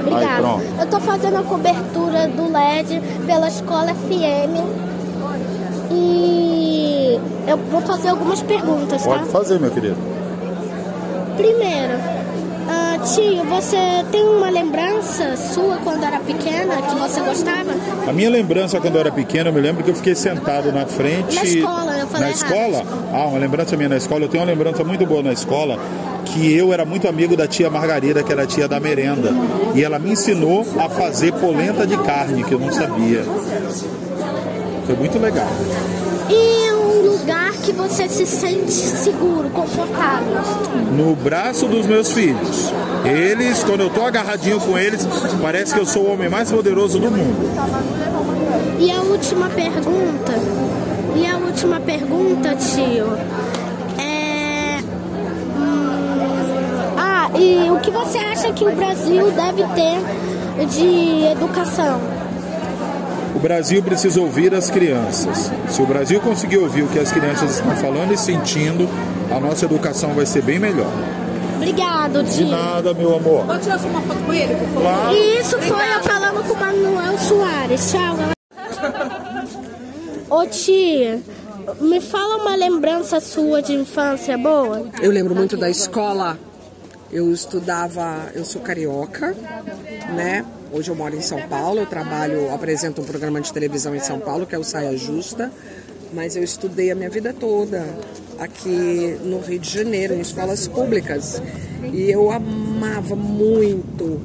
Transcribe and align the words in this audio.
obrigada. 0.00 0.42
pronto. 0.42 0.64
eu 0.80 0.86
tô 0.86 1.00
fazendo 1.00 1.36
a 1.38 1.42
cobertura 1.42 2.28
do 2.28 2.52
LED 2.52 3.00
pela 3.26 3.48
escola 3.48 3.94
FM. 3.94 4.90
E 5.92 7.18
eu 7.46 7.56
vou 7.56 7.80
fazer 7.82 8.08
algumas 8.08 8.42
perguntas, 8.42 9.02
tá? 9.02 9.08
Pode 9.08 9.28
fazer, 9.30 9.58
meu 9.58 9.70
querido. 9.70 9.96
Primeiro, 11.36 11.94
ah, 12.68 12.98
tio, 13.02 13.42
você 13.44 14.04
tem 14.12 14.22
uma 14.22 14.50
lembrança 14.50 15.36
sua 15.36 15.78
quando 15.78 16.04
era 16.04 16.20
pequena 16.20 16.76
que 16.82 16.94
você 16.94 17.20
gostava? 17.20 17.70
A 18.06 18.12
minha 18.12 18.30
lembrança 18.30 18.80
quando 18.80 18.94
eu 18.94 19.00
era 19.00 19.10
pequeno, 19.10 19.48
eu 19.48 19.52
me 19.52 19.60
lembro 19.60 19.82
que 19.82 19.90
eu 19.90 19.94
fiquei 19.94 20.14
sentado 20.14 20.70
na 20.70 20.86
frente. 20.86 21.34
Na 21.34 21.42
escola, 21.42 21.98
eu 21.98 22.06
falei 22.06 22.28
Na 22.28 22.36
errado. 22.36 22.52
escola? 22.52 22.82
Ah, 23.12 23.26
uma 23.26 23.38
lembrança 23.38 23.76
minha 23.76 23.88
na 23.88 23.96
escola. 23.96 24.24
Eu 24.24 24.28
tenho 24.28 24.44
uma 24.44 24.50
lembrança 24.50 24.84
muito 24.84 25.04
boa 25.06 25.22
na 25.22 25.32
escola, 25.32 25.78
que 26.24 26.54
eu 26.54 26.72
era 26.72 26.84
muito 26.84 27.08
amigo 27.08 27.36
da 27.36 27.46
tia 27.46 27.70
Margarida, 27.70 28.22
que 28.22 28.32
era 28.32 28.42
a 28.42 28.46
tia 28.46 28.68
da 28.68 28.78
merenda. 28.80 29.30
E 29.74 29.82
ela 29.82 29.98
me 29.98 30.12
ensinou 30.12 30.66
a 30.78 30.88
fazer 30.88 31.32
polenta 31.34 31.86
de 31.86 31.96
carne, 31.98 32.44
que 32.44 32.52
eu 32.52 32.58
não 32.58 32.72
sabia. 32.72 33.24
Foi 34.86 34.96
muito 34.96 35.18
legal. 35.18 35.48
E 36.28 36.72
um 36.72 37.12
lugar 37.12 37.52
que 37.62 37.72
você 37.72 38.08
se 38.08 38.26
sente 38.26 38.72
seguro, 38.72 39.50
confortável? 39.50 40.40
No 40.96 41.14
braço 41.16 41.66
dos 41.66 41.86
meus 41.86 42.12
filhos. 42.12 42.72
Eles, 43.04 43.62
quando 43.64 43.80
eu 43.80 43.90
tô 43.90 44.04
agarradinho 44.04 44.60
com 44.60 44.78
eles, 44.78 45.06
parece 45.42 45.74
que 45.74 45.80
eu 45.80 45.86
sou 45.86 46.04
o 46.04 46.12
homem 46.12 46.28
mais 46.28 46.50
poderoso 46.50 46.98
do 46.98 47.10
mundo. 47.10 47.50
E 48.78 48.90
a 48.90 49.00
última 49.00 49.48
pergunta? 49.48 50.32
E 51.16 51.26
a 51.26 51.36
última 51.36 51.80
pergunta, 51.80 52.54
tio? 52.54 53.06
E 57.38 57.70
o 57.70 57.80
que 57.80 57.90
você 57.90 58.18
acha 58.18 58.52
que 58.52 58.64
o 58.64 58.74
Brasil 58.74 59.30
deve 59.32 59.64
ter 59.74 60.66
de 60.66 61.24
educação? 61.26 62.00
O 63.34 63.38
Brasil 63.38 63.82
precisa 63.82 64.20
ouvir 64.20 64.52
as 64.54 64.70
crianças. 64.70 65.50
Se 65.68 65.80
o 65.80 65.86
Brasil 65.86 66.20
conseguir 66.20 66.58
ouvir 66.58 66.82
o 66.82 66.88
que 66.88 66.98
as 66.98 67.12
crianças 67.12 67.52
estão 67.56 67.74
falando 67.76 68.12
e 68.12 68.16
sentindo, 68.18 68.88
a 69.34 69.38
nossa 69.38 69.64
educação 69.64 70.12
vai 70.14 70.26
ser 70.26 70.42
bem 70.42 70.58
melhor. 70.58 70.90
Obrigado, 71.56 72.22
De 72.24 72.38
tio. 72.38 72.48
nada, 72.48 72.92
meu 72.94 73.14
amor. 73.14 73.44
Pode 73.46 73.62
tirar 73.62 73.78
uma 73.78 74.00
foto 74.00 74.20
com 74.24 74.32
ele, 74.32 74.54
por 74.54 74.66
favor? 74.68 74.82
Claro. 74.82 75.14
E 75.16 75.38
isso 75.38 75.58
foi 75.60 75.94
eu 75.94 76.02
falando 76.02 76.44
com 76.48 76.54
o 76.54 76.58
Manuel 76.58 77.18
Soares. 77.18 77.90
Tchau, 77.92 78.16
galera. 78.16 79.48
Ô 80.28 80.46
tia, 80.46 81.20
me 81.80 82.00
fala 82.00 82.36
uma 82.38 82.56
lembrança 82.56 83.20
sua 83.20 83.60
de 83.62 83.74
infância 83.74 84.36
boa. 84.38 84.86
Eu 85.00 85.10
lembro 85.10 85.34
muito 85.34 85.56
da 85.56 85.68
escola. 85.70 86.38
Eu 87.12 87.32
estudava, 87.32 88.30
eu 88.34 88.44
sou 88.44 88.62
carioca, 88.62 89.34
né? 90.14 90.44
Hoje 90.72 90.90
eu 90.90 90.94
moro 90.94 91.16
em 91.16 91.20
São 91.20 91.42
Paulo, 91.48 91.80
eu 91.80 91.86
trabalho, 91.86 92.54
apresento 92.54 93.00
um 93.00 93.04
programa 93.04 93.40
de 93.40 93.52
televisão 93.52 93.96
em 93.96 94.00
São 94.00 94.20
Paulo, 94.20 94.46
que 94.46 94.54
é 94.54 94.58
o 94.58 94.62
Saia 94.62 94.96
Justa, 94.96 95.50
mas 96.12 96.36
eu 96.36 96.44
estudei 96.44 96.92
a 96.92 96.94
minha 96.94 97.10
vida 97.10 97.32
toda 97.32 97.84
aqui 98.38 99.18
no 99.24 99.40
Rio 99.40 99.58
de 99.58 99.68
Janeiro, 99.68 100.14
em 100.14 100.20
escolas 100.20 100.68
públicas. 100.68 101.42
E 101.92 102.08
eu 102.10 102.30
amava 102.30 103.16
muito 103.16 104.20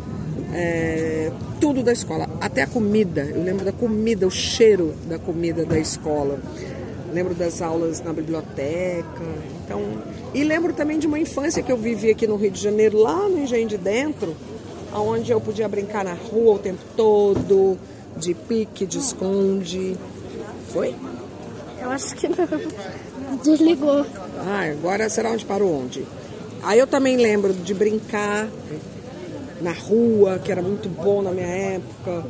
é, 0.54 1.32
tudo 1.60 1.82
da 1.82 1.92
escola, 1.92 2.30
até 2.40 2.62
a 2.62 2.68
comida. 2.68 3.22
Eu 3.24 3.44
lembro 3.44 3.66
da 3.66 3.72
comida, 3.72 4.28
o 4.28 4.32
cheiro 4.32 4.94
da 5.08 5.18
comida 5.18 5.66
da 5.66 5.80
escola. 5.80 6.40
Lembro 7.12 7.34
das 7.34 7.62
aulas 7.62 8.02
na 8.02 8.14
biblioteca. 8.14 9.55
Então, 9.66 9.82
e 10.32 10.44
lembro 10.44 10.74
também 10.74 11.00
de 11.00 11.08
uma 11.08 11.18
infância 11.18 11.64
que 11.64 11.72
eu 11.72 11.78
vivi 11.78 12.12
aqui 12.12 12.28
no 12.28 12.36
Rio 12.36 12.52
de 12.52 12.62
Janeiro, 12.62 13.00
lá 13.00 13.28
no 13.28 13.40
Engenho 13.40 13.68
de 13.68 13.78
Dentro, 13.78 14.36
onde 14.94 15.32
eu 15.32 15.42
podia 15.42 15.68
brincar 15.68 16.06
na 16.06 16.14
rua 16.14 16.54
o 16.54 16.60
tempo 16.60 16.82
todo, 16.96 17.76
de 18.16 18.36
pique, 18.36 18.86
de 18.86 19.00
esconde. 19.00 19.98
Foi? 20.70 20.96
Eu 21.82 21.90
acho 21.90 22.16
que 22.16 22.28
não. 22.28 22.38
Desligou. 23.44 24.06
Ah, 24.40 24.70
agora 24.72 25.10
será 25.10 25.32
onde 25.32 25.44
parou 25.44 25.82
onde? 25.82 26.06
Aí 26.62 26.80
eu 26.80 26.88
também 26.88 27.18
lembro 27.18 27.52
de 27.52 27.74
brincar 27.74 28.48
na 29.62 29.72
rua, 29.72 30.40
que 30.40 30.52
era 30.52 30.62
muito 30.62 30.88
bom 30.90 31.22
na 31.22 31.32
minha 31.32 31.48
época, 31.48 32.24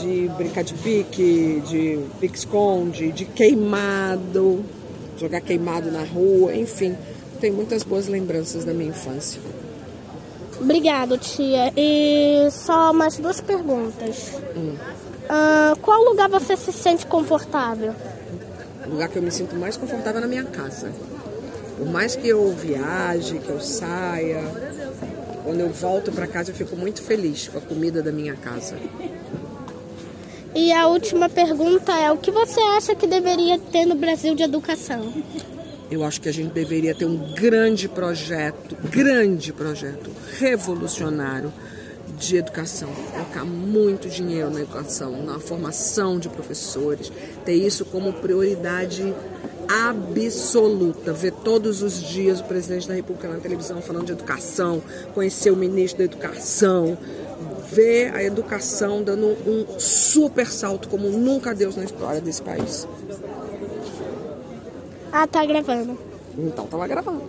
de 0.00 0.30
brincar 0.36 0.64
de 0.64 0.74
pique, 0.74 1.62
de 1.66 1.98
pique-esconde, 2.20 3.12
de 3.12 3.24
queimado, 3.26 4.64
jogar 5.20 5.40
queimado 5.42 5.90
na 5.90 6.02
rua, 6.02 6.54
enfim. 6.54 6.96
Tem 7.40 7.50
muitas 7.50 7.82
boas 7.82 8.08
lembranças 8.08 8.64
da 8.64 8.72
minha 8.72 8.90
infância. 8.90 9.40
Obrigado, 10.60 11.16
tia. 11.18 11.72
E 11.76 12.48
só 12.50 12.92
mais 12.92 13.16
duas 13.18 13.40
perguntas. 13.40 14.32
Ah, 15.28 15.74
qual 15.80 16.02
lugar 16.04 16.28
você 16.28 16.56
se 16.56 16.72
sente 16.72 17.06
confortável? 17.06 17.94
O 18.86 18.90
lugar 18.90 19.08
que 19.08 19.16
eu 19.16 19.22
me 19.22 19.30
sinto 19.30 19.54
mais 19.56 19.76
confortável 19.76 20.18
é 20.18 20.20
na 20.22 20.26
minha 20.26 20.44
casa. 20.44 20.90
Por 21.76 21.86
mais 21.86 22.16
que 22.16 22.28
eu 22.28 22.50
viaje, 22.52 23.38
que 23.38 23.48
eu 23.48 23.60
saia, 23.60 24.42
quando 25.44 25.60
eu 25.60 25.70
volto 25.70 26.12
para 26.12 26.26
casa 26.26 26.50
eu 26.50 26.54
fico 26.54 26.76
muito 26.76 27.00
feliz 27.00 27.48
com 27.48 27.58
a 27.58 27.60
comida 27.60 28.02
da 28.02 28.12
minha 28.12 28.34
casa. 28.34 28.76
E 30.54 30.72
a 30.72 30.86
última 30.88 31.28
pergunta 31.28 31.92
é: 31.96 32.10
o 32.10 32.16
que 32.16 32.30
você 32.30 32.60
acha 32.60 32.94
que 32.94 33.06
deveria 33.06 33.58
ter 33.58 33.86
no 33.86 33.94
Brasil 33.94 34.34
de 34.34 34.42
educação? 34.42 35.12
Eu 35.90 36.04
acho 36.04 36.20
que 36.20 36.28
a 36.28 36.32
gente 36.32 36.52
deveria 36.52 36.94
ter 36.94 37.04
um 37.04 37.16
grande 37.34 37.88
projeto, 37.88 38.76
grande 38.90 39.52
projeto, 39.52 40.10
revolucionário 40.38 41.52
de 42.18 42.36
educação. 42.36 42.88
Colocar 43.12 43.44
muito 43.44 44.08
dinheiro 44.08 44.50
na 44.50 44.60
educação, 44.60 45.22
na 45.24 45.40
formação 45.40 46.18
de 46.18 46.28
professores, 46.28 47.10
ter 47.44 47.54
isso 47.54 47.84
como 47.84 48.12
prioridade 48.12 49.14
absoluta. 49.68 51.12
Ver 51.12 51.32
todos 51.32 51.82
os 51.82 52.00
dias 52.02 52.40
o 52.40 52.44
presidente 52.44 52.88
da 52.88 52.94
República 52.94 53.28
na 53.28 53.38
televisão 53.38 53.80
falando 53.80 54.06
de 54.06 54.12
educação, 54.12 54.82
conhecer 55.14 55.50
o 55.50 55.56
ministro 55.56 55.98
da 55.98 56.04
educação, 56.04 56.98
ver 57.70 58.14
a 58.14 58.22
educação 58.22 59.02
dando 59.02 59.26
um 59.46 59.78
super 59.78 60.46
salto 60.46 60.88
como 60.88 61.08
nunca 61.10 61.54
deu 61.54 61.72
na 61.76 61.84
história 61.84 62.20
desse 62.20 62.42
país. 62.42 62.86
Ah, 65.12 65.26
tá 65.26 65.44
gravando. 65.44 65.98
Então, 66.38 66.66
tava 66.66 66.86
gravando. 66.86 67.22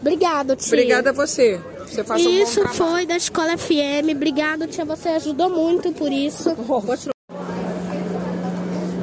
Obrigado, 0.00 0.56
tia. 0.56 0.68
Obrigada 0.68 1.10
a 1.10 1.12
você. 1.12 1.60
Você 1.86 2.02
faz 2.04 2.20
um 2.20 2.24
bom 2.24 2.30
Isso 2.30 2.60
trabalho. 2.60 2.76
foi 2.76 3.06
da 3.06 3.16
Escola 3.16 3.56
FM. 3.56 4.10
Obrigado, 4.14 4.66
tia. 4.66 4.84
Você 4.84 5.08
ajudou 5.10 5.48
muito 5.50 5.92
por 5.92 6.10
isso. 6.12 6.56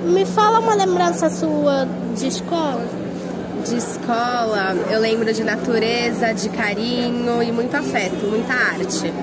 Me 0.06 0.26
fala 0.26 0.60
uma 0.60 0.76
lembrança 0.76 1.30
sua 1.30 1.88
de 2.16 2.28
escola. 2.28 2.86
De 3.66 3.78
escola, 3.78 4.76
eu 4.92 5.00
lembro 5.00 5.34
de 5.34 5.44
natureza, 5.44 6.34
de 6.34 6.50
carinho 6.50 7.42
e 7.42 7.52
muito 7.52 7.74
afeto, 7.76 8.26
muita 8.28 8.54
arte. 8.54 9.14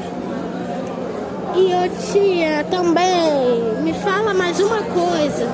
E 1.55 1.75
ô 1.75 2.13
tia, 2.13 2.65
também 2.71 3.83
me 3.83 3.93
fala 3.95 4.33
mais 4.33 4.61
uma 4.61 4.83
coisa. 4.83 5.49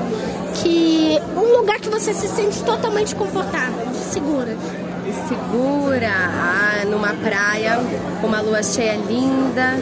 Que 0.55 1.21
um 1.37 1.59
lugar 1.59 1.79
que 1.81 1.89
você 1.89 2.13
se 2.13 2.29
sente 2.29 2.63
totalmente 2.63 3.15
confortável, 3.15 3.87
segura. 3.95 4.57
E 5.07 5.13
segura, 5.29 6.11
ah, 6.11 6.85
numa 6.87 7.15
praia 7.15 7.79
com 8.21 8.27
uma 8.27 8.41
lua 8.41 8.63
cheia 8.63 8.97
linda 8.97 9.75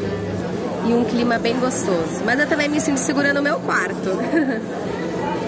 e 0.86 0.92
um 0.92 1.04
clima 1.04 1.38
bem 1.38 1.58
gostoso. 1.58 2.22
Mas 2.24 2.38
eu 2.38 2.48
também 2.48 2.68
me 2.68 2.80
sinto 2.80 2.98
segura 2.98 3.32
no 3.32 3.42
meu 3.42 3.58
quarto. 3.60 4.10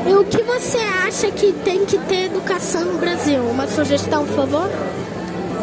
E 0.09 0.15
o 0.15 0.25
que 0.25 0.41
você 0.41 0.79
acha 0.79 1.33
que 1.33 1.53
tem 1.53 1.85
que 1.85 1.99
ter 1.99 2.27
educação 2.27 2.85
no 2.85 2.97
Brasil? 2.97 3.43
Uma 3.43 3.67
sugestão, 3.67 4.25
por 4.25 4.37
favor? 4.37 4.71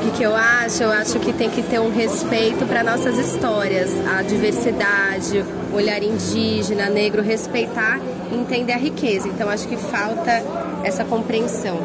O 0.06 0.12
que, 0.12 0.24
eu 0.24 0.36
acho? 0.36 0.84
Eu 0.84 0.92
acho 0.92 1.20
que 1.20 1.32
tem 1.34 1.50
que 1.50 1.64
ter 1.64 1.80
um 1.80 1.90
respeito 1.90 2.66
para 2.66 2.84
nossas 2.84 3.18
histórias, 3.18 3.90
a 4.06 4.22
diversidade, 4.22 5.44
o 5.72 5.76
olhar 5.76 6.04
indígena, 6.04 6.90
negro, 6.90 7.22
respeitar 7.22 8.00
e 8.32 8.36
entender 8.36 8.74
a 8.74 8.78
riqueza. 8.78 9.28
Então 9.28 9.50
acho 9.50 9.68
que 9.68 9.78
falta 9.78 10.44
essa 10.84 11.06
compreensão. 11.06 11.80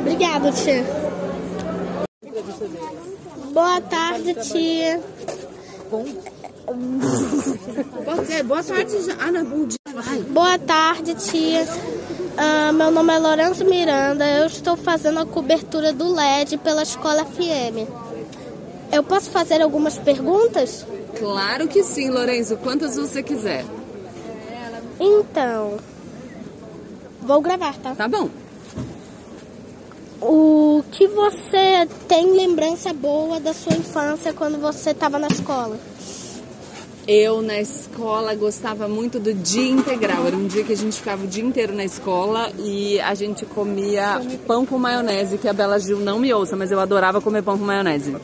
Obrigada, 0.00 0.52
tia. 0.52 0.84
Boa 3.52 3.80
tarde, 3.80 4.34
tia. 4.34 5.00
Pode 8.04 8.26
ser. 8.26 8.42
Boa 8.44 8.62
tarde, 8.62 8.96
Ana. 9.20 9.44
Bom 9.44 9.66
dia. 9.66 9.78
Boa 10.30 10.58
tarde, 10.58 11.14
tia. 11.14 11.66
Ah, 12.36 12.70
meu 12.70 12.90
nome 12.90 13.14
é 13.14 13.18
Lourenço 13.18 13.64
Miranda. 13.64 14.26
Eu 14.26 14.46
estou 14.46 14.76
fazendo 14.76 15.20
a 15.20 15.26
cobertura 15.26 15.92
do 15.92 16.12
LED 16.12 16.58
pela 16.58 16.82
Escola 16.82 17.24
FM. 17.24 17.88
Eu 18.92 19.02
posso 19.02 19.30
fazer 19.30 19.62
algumas 19.62 19.98
perguntas? 19.98 20.86
Claro 21.18 21.66
que 21.66 21.82
sim, 21.82 22.10
Lourenço. 22.10 22.56
Quantas 22.58 22.96
você 22.96 23.22
quiser. 23.22 23.64
Então, 25.00 25.78
vou 27.22 27.40
gravar, 27.40 27.76
tá? 27.78 27.94
Tá 27.94 28.06
bom. 28.06 28.28
O 30.20 30.82
que 30.92 31.06
você 31.06 31.86
tem 32.08 32.32
lembrança 32.32 32.92
boa 32.92 33.38
da 33.40 33.52
sua 33.54 33.76
infância 33.76 34.32
quando 34.32 34.58
você 34.60 34.90
estava 34.90 35.18
na 35.18 35.28
escola? 35.28 35.78
Eu, 37.08 37.40
na 37.40 37.60
escola, 37.60 38.34
gostava 38.34 38.88
muito 38.88 39.20
do 39.20 39.32
dia 39.32 39.70
integral. 39.70 40.26
Era 40.26 40.36
um 40.36 40.48
dia 40.48 40.64
que 40.64 40.72
a 40.72 40.76
gente 40.76 40.96
ficava 40.96 41.24
o 41.24 41.26
dia 41.28 41.44
inteiro 41.44 41.72
na 41.72 41.84
escola 41.84 42.50
e 42.58 42.98
a 43.00 43.14
gente 43.14 43.46
comia 43.46 44.20
pão 44.44 44.66
com 44.66 44.76
maionese, 44.76 45.38
que 45.38 45.46
a 45.46 45.52
Bela 45.52 45.78
Gil 45.78 46.00
não 46.00 46.18
me 46.18 46.34
ouça, 46.34 46.56
mas 46.56 46.72
eu 46.72 46.80
adorava 46.80 47.20
comer 47.20 47.42
pão 47.42 47.56
com 47.56 47.64
maionese. 47.64 48.16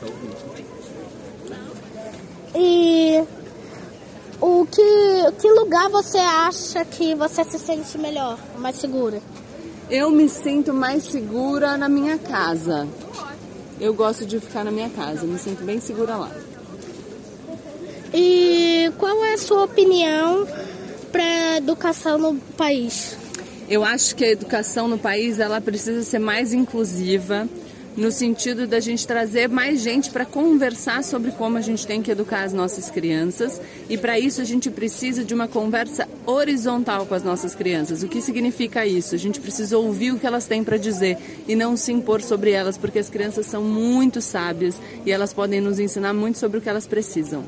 E 2.56 3.22
o 4.40 4.66
que, 4.66 5.32
que 5.40 5.48
lugar 5.48 5.88
você 5.88 6.18
acha 6.18 6.84
que 6.84 7.14
você 7.14 7.44
se 7.44 7.60
sente 7.60 7.96
melhor, 7.96 8.36
mais 8.58 8.76
segura? 8.76 9.22
Eu 9.88 10.10
me 10.10 10.28
sinto 10.28 10.74
mais 10.74 11.04
segura 11.04 11.76
na 11.76 11.88
minha 11.88 12.18
casa. 12.18 12.88
Eu 13.80 13.94
gosto 13.94 14.26
de 14.26 14.40
ficar 14.40 14.64
na 14.64 14.72
minha 14.72 14.90
casa, 14.90 15.24
me 15.24 15.38
sinto 15.38 15.62
bem 15.62 15.80
segura 15.80 16.16
lá. 16.16 16.30
E 18.14 18.90
qual 18.98 19.24
é 19.24 19.34
a 19.34 19.38
sua 19.38 19.64
opinião 19.64 20.46
para 21.10 21.22
a 21.22 21.56
educação 21.56 22.18
no 22.18 22.34
país? 22.56 23.16
Eu 23.68 23.82
acho 23.84 24.14
que 24.14 24.24
a 24.24 24.30
educação 24.30 24.86
no 24.86 24.98
país 24.98 25.38
ela 25.38 25.60
precisa 25.60 26.02
ser 26.02 26.18
mais 26.18 26.52
inclusiva 26.52 27.48
no 27.96 28.10
sentido 28.10 28.66
da 28.66 28.80
gente 28.80 29.06
trazer 29.06 29.48
mais 29.48 29.80
gente 29.80 30.10
para 30.10 30.24
conversar 30.24 31.04
sobre 31.04 31.30
como 31.32 31.58
a 31.58 31.60
gente 31.60 31.86
tem 31.86 32.02
que 32.02 32.10
educar 32.10 32.42
as 32.42 32.52
nossas 32.52 32.90
crianças 32.90 33.60
e 33.88 33.98
para 33.98 34.18
isso 34.18 34.40
a 34.40 34.44
gente 34.44 34.70
precisa 34.70 35.22
de 35.24 35.34
uma 35.34 35.46
conversa 35.46 36.08
horizontal 36.24 37.06
com 37.06 37.14
as 37.14 37.22
nossas 37.22 37.54
crianças. 37.54 38.02
O 38.02 38.08
que 38.08 38.20
significa 38.20 38.86
isso? 38.86 39.14
A 39.14 39.18
gente 39.18 39.40
precisa 39.40 39.76
ouvir 39.76 40.12
o 40.12 40.18
que 40.18 40.26
elas 40.26 40.46
têm 40.46 40.64
para 40.64 40.76
dizer 40.76 41.18
e 41.46 41.54
não 41.54 41.76
se 41.76 41.92
impor 41.92 42.22
sobre 42.22 42.50
elas, 42.50 42.78
porque 42.78 42.98
as 42.98 43.10
crianças 43.10 43.46
são 43.46 43.62
muito 43.62 44.20
sábias 44.20 44.76
e 45.04 45.12
elas 45.12 45.32
podem 45.32 45.60
nos 45.60 45.78
ensinar 45.78 46.14
muito 46.14 46.38
sobre 46.38 46.58
o 46.58 46.60
que 46.60 46.68
elas 46.68 46.86
precisam. 46.86 47.44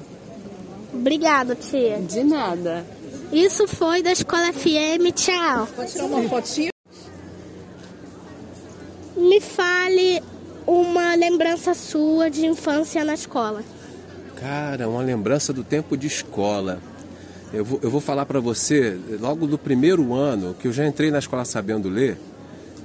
Obrigada, 0.94 1.54
tia. 1.54 1.98
De 2.00 2.22
nada. 2.22 2.84
Isso 3.32 3.66
foi 3.66 4.02
da 4.02 4.12
Escola 4.12 4.52
FM. 4.52 5.12
Tchau. 5.14 5.68
Pode 5.74 5.92
tirar 5.92 6.04
uma 6.04 6.22
fotinha? 6.28 6.70
Me 9.16 9.40
fale 9.40 10.22
uma 10.66 11.14
lembrança 11.14 11.74
sua 11.74 12.30
de 12.30 12.46
infância 12.46 13.04
na 13.04 13.14
escola. 13.14 13.62
Cara, 14.36 14.88
uma 14.88 15.02
lembrança 15.02 15.52
do 15.52 15.64
tempo 15.64 15.96
de 15.96 16.06
escola. 16.06 16.80
Eu 17.52 17.64
vou, 17.64 17.80
eu 17.82 17.90
vou 17.90 18.00
falar 18.00 18.26
para 18.26 18.40
você, 18.40 18.98
logo 19.20 19.46
do 19.46 19.56
primeiro 19.56 20.12
ano, 20.12 20.54
que 20.54 20.66
eu 20.66 20.72
já 20.72 20.86
entrei 20.86 21.10
na 21.10 21.18
escola 21.18 21.44
sabendo 21.44 21.88
ler, 21.88 22.18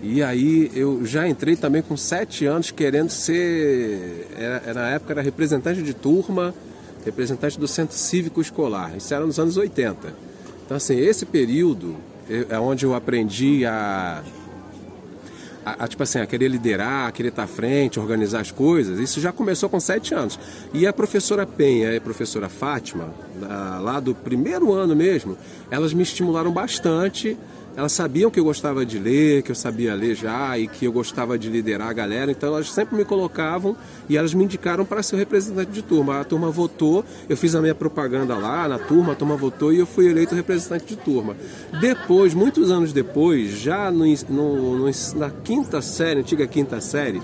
e 0.01 0.23
aí 0.23 0.71
eu 0.73 1.05
já 1.05 1.27
entrei 1.27 1.55
também 1.55 1.81
com 1.81 1.97
sete 1.97 2.45
anos 2.45 2.71
querendo 2.71 3.09
ser. 3.09 4.27
Era, 4.37 4.63
era, 4.65 4.81
na 4.81 4.89
época 4.91 5.13
era 5.13 5.21
representante 5.21 5.81
de 5.81 5.93
turma, 5.93 6.53
representante 7.05 7.59
do 7.59 7.67
centro 7.67 7.95
cívico 7.95 8.41
escolar. 8.41 8.95
Isso 8.95 9.13
era 9.13 9.25
nos 9.25 9.39
anos 9.39 9.57
80. 9.57 10.13
Então, 10.65 10.77
assim, 10.77 10.97
esse 10.97 11.25
período 11.25 11.95
é 12.49 12.59
onde 12.59 12.85
eu 12.85 12.93
aprendi 12.93 13.65
a 13.65 14.23
a, 15.65 15.85
a, 15.85 15.87
tipo 15.87 16.01
assim, 16.03 16.19
a 16.19 16.25
querer 16.25 16.47
liderar, 16.47 17.07
a 17.07 17.11
querer 17.11 17.29
estar 17.29 17.43
à 17.43 17.47
frente, 17.47 17.99
organizar 17.99 18.41
as 18.41 18.51
coisas, 18.51 18.99
isso 18.99 19.19
já 19.19 19.31
começou 19.31 19.69
com 19.69 19.79
sete 19.79 20.13
anos. 20.13 20.39
E 20.73 20.87
a 20.87 20.93
professora 20.93 21.45
Penha 21.45 21.91
e 21.91 21.97
a 21.97 22.01
professora 22.01 22.49
Fátima, 22.49 23.13
lá 23.81 23.99
do 23.99 24.15
primeiro 24.15 24.73
ano 24.73 24.95
mesmo, 24.95 25.37
elas 25.69 25.93
me 25.93 26.03
estimularam 26.03 26.51
bastante 26.51 27.37
elas 27.79 27.93
sabiam 27.93 28.29
que 28.29 28.37
eu 28.37 28.43
gostava 28.43 28.85
de 28.85 28.99
ler, 28.99 29.41
que 29.41 29.51
eu 29.51 29.55
sabia 29.55 29.95
ler 29.95 30.13
já 30.13 30.59
e 30.59 30.67
que 30.67 30.83
eu 30.83 30.91
gostava 30.91 31.39
de 31.39 31.49
liderar 31.49 31.87
a 31.87 31.93
galera, 31.93 32.29
então 32.29 32.49
elas 32.49 32.69
sempre 32.69 32.97
me 32.97 33.05
colocavam 33.05 33.73
e 34.09 34.17
elas 34.17 34.33
me 34.33 34.43
indicaram 34.43 34.83
para 34.83 35.01
ser 35.01 35.15
o 35.15 35.17
representante 35.17 35.71
de 35.71 35.81
turma. 35.81 36.19
A 36.19 36.25
turma 36.25 36.51
votou, 36.51 37.05
eu 37.29 37.37
fiz 37.37 37.55
a 37.55 37.61
minha 37.61 37.73
propaganda 37.73 38.35
lá 38.35 38.67
na 38.67 38.77
turma, 38.77 39.13
a 39.13 39.15
turma 39.15 39.37
votou 39.37 39.71
e 39.71 39.79
eu 39.79 39.85
fui 39.85 40.09
eleito 40.09 40.35
representante 40.35 40.87
de 40.87 40.97
turma. 40.97 41.37
Depois, 41.79 42.33
muitos 42.33 42.69
anos 42.69 42.91
depois, 42.91 43.51
já 43.51 43.89
no, 43.89 44.03
no, 44.27 44.79
no, 44.79 44.91
na 45.15 45.29
quinta 45.29 45.81
série, 45.81 46.19
antiga 46.19 46.45
quinta 46.47 46.81
série, 46.81 47.21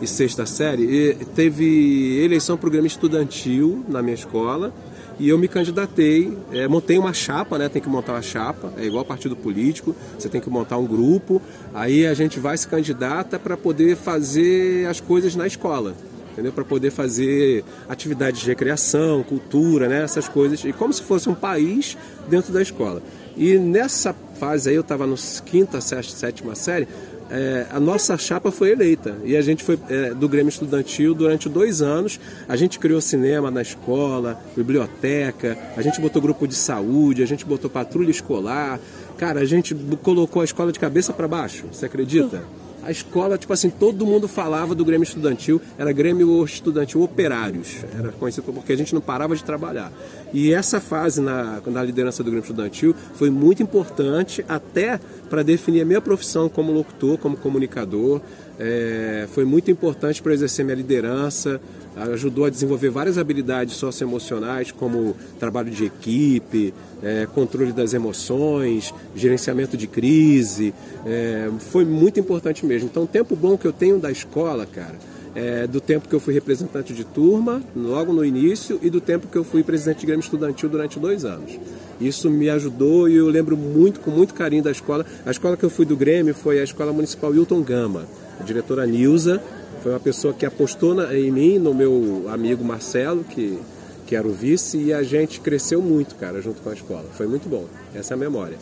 e 0.00 0.06
sexta 0.06 0.46
série, 0.46 1.16
teve 1.34 2.22
eleição 2.22 2.56
programa 2.56 2.86
estudantil 2.86 3.84
na 3.88 4.02
minha 4.02 4.14
escola 4.14 4.72
e 5.18 5.28
eu 5.28 5.38
me 5.38 5.48
candidatei, 5.48 6.36
é, 6.52 6.68
montei 6.68 6.98
uma 6.98 7.12
chapa, 7.12 7.58
né? 7.58 7.68
Tem 7.68 7.80
que 7.80 7.88
montar 7.88 8.12
uma 8.12 8.22
chapa, 8.22 8.72
é 8.76 8.84
igual 8.84 9.04
partido 9.04 9.34
político, 9.34 9.94
você 10.18 10.28
tem 10.28 10.40
que 10.40 10.50
montar 10.50 10.76
um 10.76 10.86
grupo, 10.86 11.40
aí 11.72 12.06
a 12.06 12.14
gente 12.14 12.38
vai 12.38 12.56
se 12.56 12.68
candidata 12.68 13.38
para 13.38 13.56
poder 13.56 13.96
fazer 13.96 14.86
as 14.86 15.00
coisas 15.00 15.34
na 15.34 15.46
escola. 15.46 15.94
Entendeu? 16.32 16.52
Para 16.52 16.66
poder 16.66 16.90
fazer 16.90 17.64
atividades 17.88 18.42
de 18.42 18.46
recreação, 18.46 19.22
cultura, 19.22 19.88
né? 19.88 20.02
essas 20.02 20.28
coisas, 20.28 20.62
e 20.64 20.72
como 20.72 20.92
se 20.92 21.02
fosse 21.02 21.30
um 21.30 21.34
país 21.34 21.96
dentro 22.28 22.52
da 22.52 22.60
escola. 22.60 23.02
E 23.38 23.56
nessa 23.56 24.14
fase 24.38 24.68
aí, 24.68 24.74
eu 24.74 24.82
estava 24.82 25.06
no 25.06 25.16
quinta, 25.46 25.80
sexta, 25.80 26.14
sétima 26.14 26.54
série, 26.54 26.86
é, 27.30 27.66
a 27.70 27.80
nossa 27.80 28.16
chapa 28.16 28.50
foi 28.50 28.70
eleita 28.70 29.16
e 29.24 29.36
a 29.36 29.42
gente 29.42 29.64
foi 29.64 29.78
é, 29.88 30.14
do 30.14 30.28
Grêmio 30.28 30.48
Estudantil 30.48 31.14
durante 31.14 31.48
dois 31.48 31.82
anos. 31.82 32.20
A 32.48 32.56
gente 32.56 32.78
criou 32.78 33.00
cinema 33.00 33.50
na 33.50 33.62
escola, 33.62 34.40
biblioteca, 34.56 35.56
a 35.76 35.82
gente 35.82 36.00
botou 36.00 36.22
grupo 36.22 36.46
de 36.46 36.54
saúde, 36.54 37.22
a 37.22 37.26
gente 37.26 37.44
botou 37.44 37.68
patrulha 37.68 38.10
escolar. 38.10 38.78
Cara, 39.18 39.40
a 39.40 39.44
gente 39.44 39.74
colocou 40.02 40.42
a 40.42 40.44
escola 40.44 40.70
de 40.70 40.78
cabeça 40.78 41.12
para 41.12 41.26
baixo, 41.26 41.64
você 41.72 41.86
acredita? 41.86 42.42
A 42.86 42.90
escola, 42.90 43.36
tipo 43.36 43.52
assim, 43.52 43.68
todo 43.68 44.06
mundo 44.06 44.28
falava 44.28 44.74
do 44.74 44.84
Grêmio 44.84 45.02
Estudantil, 45.02 45.60
era 45.76 45.90
Grêmio 45.92 46.44
Estudantil 46.44 47.02
Operários, 47.02 47.84
era 47.98 48.12
conhecido 48.12 48.52
porque 48.52 48.72
a 48.72 48.76
gente 48.76 48.94
não 48.94 49.00
parava 49.00 49.34
de 49.34 49.42
trabalhar. 49.42 49.92
E 50.32 50.52
essa 50.52 50.80
fase 50.80 51.20
na, 51.20 51.60
na 51.66 51.82
liderança 51.82 52.22
do 52.22 52.30
Grêmio 52.30 52.44
Estudantil 52.44 52.94
foi 53.14 53.28
muito 53.28 53.62
importante 53.62 54.44
até 54.48 55.00
para 55.28 55.42
definir 55.42 55.80
a 55.80 55.84
minha 55.84 56.00
profissão 56.00 56.48
como 56.48 56.72
locutor, 56.72 57.18
como 57.18 57.36
comunicador. 57.36 58.20
É, 58.58 59.28
foi 59.32 59.44
muito 59.44 59.70
importante 59.70 60.22
para 60.22 60.32
exercer 60.32 60.64
minha 60.64 60.76
liderança, 60.76 61.60
ajudou 61.96 62.44
a 62.44 62.50
desenvolver 62.50 62.90
várias 62.90 63.18
habilidades 63.18 63.74
socioemocionais, 63.76 64.70
como 64.72 65.16
trabalho 65.38 65.70
de 65.70 65.84
equipe, 65.84 66.72
é, 67.02 67.26
controle 67.34 67.72
das 67.72 67.94
emoções, 67.94 68.92
gerenciamento 69.14 69.76
de 69.76 69.86
crise. 69.86 70.74
É, 71.04 71.50
foi 71.58 71.84
muito 71.84 72.18
importante 72.20 72.64
mesmo. 72.64 72.88
Então, 72.90 73.04
o 73.04 73.06
tempo 73.06 73.36
bom 73.36 73.56
que 73.56 73.66
eu 73.66 73.72
tenho 73.72 73.98
da 73.98 74.10
escola, 74.10 74.66
cara, 74.66 74.96
é, 75.34 75.66
do 75.66 75.82
tempo 75.82 76.08
que 76.08 76.14
eu 76.14 76.20
fui 76.20 76.32
representante 76.32 76.94
de 76.94 77.04
turma, 77.04 77.62
logo 77.76 78.10
no 78.10 78.24
início, 78.24 78.78
e 78.82 78.88
do 78.88 79.02
tempo 79.02 79.28
que 79.28 79.36
eu 79.36 79.44
fui 79.44 79.62
presidente 79.62 80.00
de 80.00 80.06
Grêmio 80.06 80.22
Estudantil 80.22 80.68
durante 80.68 80.98
dois 80.98 81.26
anos. 81.26 81.58
Isso 82.00 82.30
me 82.30 82.48
ajudou 82.48 83.08
e 83.08 83.16
eu 83.16 83.28
lembro 83.28 83.56
muito, 83.56 84.00
com 84.00 84.10
muito 84.10 84.32
carinho 84.32 84.62
da 84.62 84.70
escola. 84.70 85.04
A 85.24 85.30
escola 85.30 85.56
que 85.56 85.64
eu 85.64 85.70
fui 85.70 85.84
do 85.84 85.96
Grêmio 85.96 86.34
foi 86.34 86.58
a 86.58 86.64
Escola 86.64 86.92
Municipal 86.92 87.34
Hilton 87.34 87.62
Gama. 87.62 88.06
A 88.40 88.42
diretora 88.42 88.86
Nilza 88.86 89.42
foi 89.82 89.92
uma 89.92 90.00
pessoa 90.00 90.34
que 90.34 90.44
apostou 90.44 90.94
na, 90.94 91.16
em 91.16 91.30
mim, 91.30 91.58
no 91.58 91.74
meu 91.74 92.26
amigo 92.28 92.64
Marcelo, 92.64 93.24
que, 93.24 93.58
que 94.06 94.16
era 94.16 94.26
o 94.26 94.32
vice, 94.32 94.78
e 94.78 94.92
a 94.92 95.02
gente 95.02 95.40
cresceu 95.40 95.80
muito, 95.80 96.14
cara, 96.16 96.40
junto 96.40 96.60
com 96.60 96.70
a 96.70 96.74
escola. 96.74 97.04
Foi 97.12 97.26
muito 97.26 97.48
bom. 97.48 97.64
Essa 97.94 98.14
é 98.14 98.16
a 98.16 98.18
memória. 98.18 98.58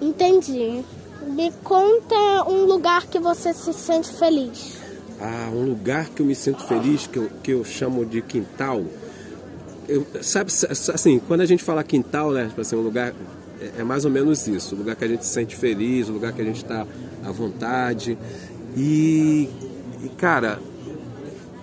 Entendi. 0.00 0.82
Me 1.28 1.52
conta 1.62 2.44
um 2.48 2.64
lugar 2.64 3.06
que 3.06 3.18
você 3.18 3.52
se 3.52 3.72
sente 3.72 4.12
feliz. 4.12 4.78
Ah, 5.20 5.48
um 5.52 5.64
lugar 5.64 6.08
que 6.08 6.20
eu 6.20 6.26
me 6.26 6.34
sinto 6.34 6.66
feliz, 6.66 7.06
que 7.06 7.16
eu, 7.16 7.30
que 7.42 7.50
eu 7.52 7.64
chamo 7.64 8.04
de 8.04 8.20
quintal. 8.20 8.82
Eu, 9.88 10.04
sabe, 10.20 10.50
assim, 10.70 11.20
quando 11.20 11.42
a 11.42 11.46
gente 11.46 11.62
fala 11.62 11.84
quintal, 11.84 12.32
né, 12.32 12.46
tipo 12.48 12.60
assim, 12.60 12.74
um 12.74 12.80
lugar 12.80 13.14
é, 13.62 13.80
é 13.80 13.84
mais 13.84 14.04
ou 14.04 14.10
menos 14.10 14.46
isso, 14.46 14.74
o 14.74 14.78
lugar 14.78 14.96
que 14.96 15.04
a 15.04 15.08
gente 15.08 15.24
se 15.24 15.32
sente 15.32 15.54
feliz, 15.56 16.08
o 16.08 16.12
lugar 16.12 16.32
que 16.32 16.42
a 16.42 16.44
gente 16.44 16.62
está 16.62 16.86
à 17.24 17.30
vontade. 17.30 18.18
E, 18.76 19.48
e, 20.02 20.08
cara, 20.16 20.58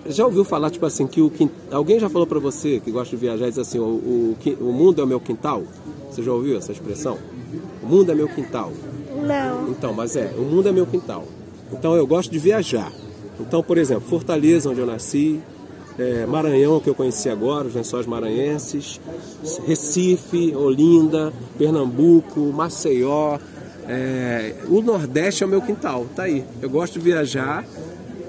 já 0.06 0.24
ouviu 0.24 0.44
falar, 0.44 0.70
tipo 0.70 0.86
assim, 0.86 1.06
que 1.06 1.20
o 1.20 1.30
alguém 1.70 2.00
já 2.00 2.08
falou 2.08 2.26
para 2.26 2.38
você 2.38 2.80
que 2.80 2.90
gosta 2.90 3.14
de 3.14 3.20
viajar 3.20 3.46
e 3.46 3.50
diz 3.50 3.58
assim, 3.58 3.78
o, 3.78 3.84
o, 3.84 4.36
o 4.60 4.72
mundo 4.72 5.00
é 5.00 5.04
o 5.04 5.06
meu 5.06 5.20
quintal? 5.20 5.62
Você 6.10 6.22
já 6.22 6.32
ouviu 6.32 6.56
essa 6.56 6.72
expressão? 6.72 7.18
O 7.82 7.86
mundo 7.86 8.10
é 8.10 8.14
meu 8.14 8.28
quintal. 8.28 8.72
Não. 9.14 9.70
Então, 9.70 9.92
mas 9.92 10.16
é, 10.16 10.32
o 10.36 10.42
mundo 10.42 10.68
é 10.68 10.72
meu 10.72 10.86
quintal. 10.86 11.26
Então 11.72 11.94
eu 11.94 12.06
gosto 12.06 12.30
de 12.30 12.38
viajar. 12.38 12.90
Então, 13.38 13.62
por 13.62 13.78
exemplo, 13.78 14.08
Fortaleza, 14.08 14.68
onde 14.70 14.80
eu 14.80 14.86
nasci, 14.86 15.40
é, 16.00 16.26
Maranhão, 16.26 16.80
que 16.80 16.88
eu 16.88 16.94
conheci 16.94 17.28
agora, 17.28 17.68
os 17.68 17.74
lençóis 17.74 18.06
maranhenses, 18.06 19.00
Recife, 19.66 20.54
Olinda, 20.54 21.32
Pernambuco, 21.58 22.40
Maceió, 22.52 23.38
é, 23.86 24.54
o 24.68 24.80
Nordeste 24.80 25.42
é 25.42 25.46
o 25.46 25.48
meu 25.48 25.60
quintal, 25.60 26.06
tá 26.14 26.24
aí. 26.24 26.44
Eu 26.62 26.70
gosto 26.70 26.94
de 26.94 27.00
viajar 27.00 27.64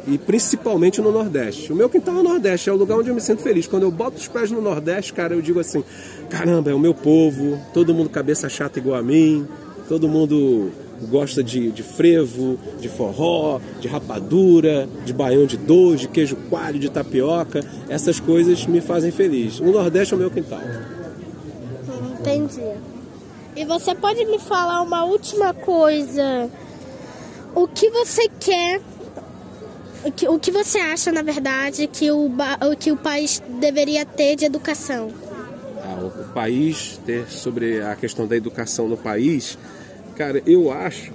e 0.07 0.17
principalmente 0.17 0.99
no 1.01 1.11
Nordeste. 1.11 1.71
O 1.71 1.75
meu 1.75 1.89
quintal 1.89 2.15
é 2.15 2.19
o 2.19 2.23
Nordeste, 2.23 2.69
é 2.69 2.73
o 2.73 2.75
lugar 2.75 2.97
onde 2.97 3.09
eu 3.09 3.15
me 3.15 3.21
sinto 3.21 3.41
feliz. 3.41 3.67
Quando 3.67 3.83
eu 3.83 3.91
boto 3.91 4.17
os 4.17 4.27
pés 4.27 4.49
no 4.51 4.61
Nordeste, 4.61 5.13
cara, 5.13 5.33
eu 5.33 5.41
digo 5.41 5.59
assim: 5.59 5.83
caramba, 6.29 6.71
é 6.71 6.73
o 6.73 6.79
meu 6.79 6.93
povo, 6.93 7.59
todo 7.73 7.93
mundo 7.93 8.09
cabeça 8.09 8.49
chata 8.49 8.79
igual 8.79 8.97
a 8.97 9.03
mim, 9.03 9.47
todo 9.87 10.07
mundo 10.07 10.71
gosta 11.07 11.43
de, 11.43 11.71
de 11.71 11.83
frevo, 11.83 12.59
de 12.79 12.89
forró, 12.89 13.59
de 13.79 13.87
rapadura, 13.87 14.87
de 15.05 15.13
baião 15.13 15.45
de 15.45 15.57
dois, 15.57 16.01
de 16.01 16.07
queijo 16.07 16.35
coalho, 16.49 16.79
de 16.79 16.89
tapioca. 16.89 17.63
Essas 17.89 18.19
coisas 18.19 18.65
me 18.65 18.81
fazem 18.81 19.11
feliz. 19.11 19.59
O 19.59 19.65
Nordeste 19.65 20.13
é 20.13 20.17
o 20.17 20.19
meu 20.19 20.31
quintal. 20.31 20.61
Entendi. 22.19 22.61
E 23.55 23.65
você 23.65 23.93
pode 23.93 24.23
me 24.25 24.39
falar 24.39 24.81
uma 24.81 25.03
última 25.03 25.53
coisa? 25.53 26.49
O 27.53 27.67
que 27.67 27.89
você 27.89 28.29
quer? 28.39 28.81
O 30.03 30.11
que, 30.11 30.27
o 30.27 30.39
que 30.39 30.51
você 30.51 30.79
acha, 30.79 31.11
na 31.11 31.21
verdade, 31.21 31.87
que 31.87 32.09
o, 32.11 32.31
que 32.79 32.91
o 32.91 32.97
país 32.97 33.41
deveria 33.59 34.05
ter 34.05 34.35
de 34.35 34.45
educação? 34.45 35.11
Ah, 35.83 35.99
o 36.03 36.33
país 36.33 36.99
ter 37.05 37.27
sobre 37.27 37.81
a 37.81 37.95
questão 37.95 38.25
da 38.25 38.35
educação 38.35 38.87
no 38.87 38.97
país, 38.97 39.57
cara, 40.11 40.41
eu 40.45 40.71
acho 40.71 41.11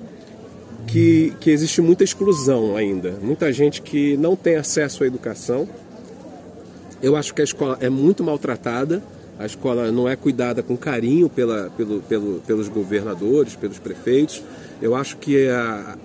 que, 0.86 1.32
que 1.40 1.50
existe 1.50 1.80
muita 1.80 2.04
exclusão 2.04 2.76
ainda. 2.76 3.12
Muita 3.22 3.52
gente 3.52 3.82
que 3.82 4.16
não 4.16 4.36
tem 4.36 4.56
acesso 4.56 5.04
à 5.04 5.06
educação. 5.06 5.68
Eu 7.02 7.16
acho 7.16 7.34
que 7.34 7.40
a 7.40 7.44
escola 7.44 7.78
é 7.80 7.90
muito 7.90 8.24
maltratada. 8.24 9.02
A 9.38 9.44
escola 9.44 9.92
não 9.92 10.08
é 10.08 10.16
cuidada 10.16 10.62
com 10.62 10.76
carinho 10.76 11.28
pela, 11.28 11.70
pelo, 11.76 12.00
pelo, 12.02 12.40
pelos 12.46 12.68
governadores, 12.68 13.54
pelos 13.54 13.78
prefeitos. 13.78 14.42
Eu 14.80 14.94
acho 14.94 15.18
que 15.18 15.48
a, 15.48 15.96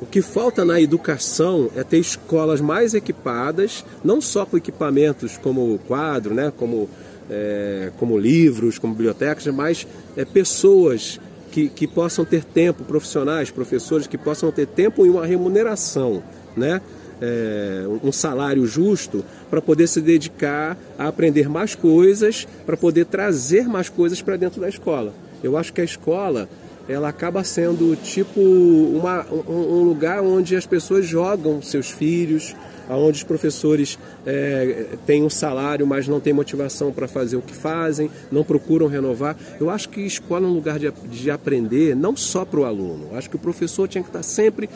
o 0.00 0.06
que 0.06 0.20
falta 0.20 0.64
na 0.64 0.80
educação 0.80 1.70
é 1.76 1.84
ter 1.84 1.98
escolas 1.98 2.60
mais 2.60 2.94
equipadas, 2.94 3.84
não 4.02 4.20
só 4.20 4.44
com 4.44 4.56
equipamentos 4.56 5.38
como 5.38 5.78
quadro, 5.86 6.34
né, 6.34 6.52
como, 6.56 6.88
é, 7.30 7.92
como 7.96 8.18
livros, 8.18 8.78
como 8.78 8.92
bibliotecas, 8.92 9.46
mas 9.46 9.86
é, 10.16 10.24
pessoas 10.24 11.20
que, 11.54 11.68
que 11.68 11.86
possam 11.86 12.24
ter 12.24 12.42
tempo, 12.42 12.82
profissionais, 12.82 13.48
professores 13.48 14.08
que 14.08 14.18
possam 14.18 14.50
ter 14.50 14.66
tempo 14.66 15.06
e 15.06 15.08
uma 15.08 15.24
remuneração, 15.24 16.20
né? 16.56 16.80
É, 17.20 17.84
um 18.02 18.10
salário 18.10 18.66
justo 18.66 19.24
para 19.48 19.62
poder 19.62 19.86
se 19.86 20.00
dedicar 20.00 20.76
a 20.98 21.06
aprender 21.06 21.48
mais 21.48 21.76
coisas, 21.76 22.44
para 22.66 22.76
poder 22.76 23.04
trazer 23.06 23.68
mais 23.68 23.88
coisas 23.88 24.20
para 24.20 24.36
dentro 24.36 24.60
da 24.60 24.68
escola. 24.68 25.14
Eu 25.44 25.56
acho 25.56 25.72
que 25.72 25.80
a 25.80 25.84
escola 25.84 26.48
ela 26.88 27.08
acaba 27.08 27.44
sendo 27.44 27.94
tipo 28.02 28.40
uma, 28.40 29.24
um, 29.30 29.78
um 29.78 29.84
lugar 29.84 30.22
onde 30.22 30.56
as 30.56 30.66
pessoas 30.66 31.06
jogam 31.06 31.62
seus 31.62 31.88
filhos, 31.88 32.52
onde 32.88 33.18
os 33.18 33.24
professores 33.24 33.98
é, 34.26 34.86
têm 35.06 35.22
um 35.22 35.30
salário, 35.30 35.86
mas 35.86 36.08
não 36.08 36.20
têm 36.20 36.32
motivação 36.32 36.92
para 36.92 37.08
fazer 37.08 37.36
o 37.36 37.42
que 37.42 37.54
fazem, 37.54 38.10
não 38.30 38.44
procuram 38.44 38.86
renovar. 38.86 39.36
Eu 39.60 39.70
acho 39.70 39.88
que 39.88 40.00
escola 40.00 40.46
é 40.46 40.48
um 40.48 40.54
lugar 40.54 40.78
de, 40.78 40.90
de 40.90 41.30
aprender, 41.30 41.94
não 41.96 42.16
só 42.16 42.44
para 42.44 42.60
o 42.60 42.64
aluno. 42.64 43.08
Eu 43.12 43.18
acho 43.18 43.30
que 43.30 43.36
o 43.36 43.38
professor 43.38 43.88
tinha 43.88 44.02
que 44.02 44.10
estar 44.10 44.22
sempre 44.22 44.68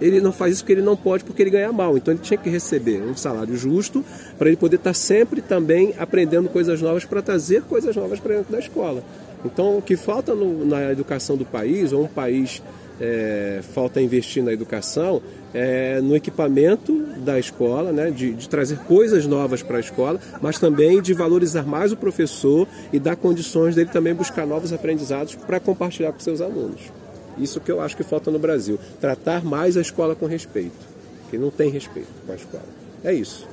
ele 0.00 0.20
não 0.20 0.32
faz 0.32 0.54
isso 0.54 0.62
porque 0.62 0.74
ele 0.74 0.82
não 0.82 0.96
pode, 0.96 1.24
porque 1.24 1.42
ele 1.42 1.50
ganha 1.50 1.72
mal. 1.72 1.96
Então 1.96 2.12
ele 2.12 2.22
tinha 2.22 2.36
que 2.36 2.50
receber 2.50 3.02
um 3.02 3.16
salário 3.16 3.56
justo 3.56 4.04
para 4.38 4.48
ele 4.48 4.56
poder 4.56 4.76
estar 4.76 4.94
sempre 4.94 5.40
também 5.40 5.94
aprendendo 5.98 6.48
coisas 6.48 6.82
novas 6.82 7.04
para 7.04 7.22
trazer 7.22 7.62
coisas 7.62 7.96
novas 7.96 8.20
para 8.20 8.36
dentro 8.36 8.52
da 8.52 8.58
escola. 8.58 9.02
Então 9.44 9.78
o 9.78 9.82
que 9.82 9.96
falta 9.96 10.34
no, 10.34 10.66
na 10.66 10.92
educação 10.92 11.36
do 11.36 11.44
país, 11.44 11.92
ou 11.92 12.04
um 12.04 12.08
país 12.08 12.62
é, 13.00 13.60
falta 13.74 14.00
investir 14.00 14.42
na 14.42 14.52
educação, 14.52 15.22
é 15.54 16.00
no 16.00 16.14
equipamento 16.14 16.92
da 17.18 17.38
escola, 17.38 17.92
né, 17.92 18.10
de, 18.10 18.34
de 18.34 18.48
trazer 18.48 18.78
coisas 18.80 19.26
novas 19.26 19.62
para 19.62 19.78
a 19.78 19.80
escola, 19.80 20.20
mas 20.40 20.58
também 20.58 21.00
de 21.00 21.14
valorizar 21.14 21.64
mais 21.64 21.92
o 21.92 21.96
professor 21.96 22.68
e 22.92 22.98
dar 22.98 23.16
condições 23.16 23.74
dele 23.74 23.90
também 23.90 24.14
buscar 24.14 24.46
novos 24.46 24.72
aprendizados 24.72 25.34
para 25.34 25.58
compartilhar 25.58 26.12
com 26.12 26.20
seus 26.20 26.40
alunos. 26.40 26.92
Isso 27.38 27.60
que 27.60 27.70
eu 27.70 27.80
acho 27.80 27.96
que 27.96 28.02
falta 28.02 28.30
no 28.30 28.38
Brasil. 28.38 28.78
Tratar 29.00 29.44
mais 29.44 29.76
a 29.76 29.80
escola 29.80 30.14
com 30.14 30.26
respeito. 30.26 30.96
Que 31.30 31.36
não 31.36 31.50
tem 31.50 31.70
respeito 31.70 32.08
com 32.26 32.32
a 32.32 32.36
escola. 32.36 32.64
É 33.04 33.12
isso. 33.12 33.46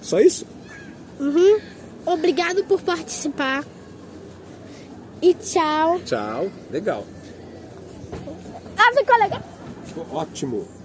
Só 0.00 0.18
isso? 0.20 0.46
Uhum. 1.20 1.58
Obrigado 2.06 2.64
por 2.64 2.80
participar. 2.82 3.64
E 5.20 5.34
tchau. 5.34 6.00
Tchau. 6.04 6.50
Legal. 6.70 7.04
Ah, 8.76 8.92
ficou 8.96 9.16
legal. 9.18 9.42
Ficou 9.84 10.06
ótimo. 10.12 10.81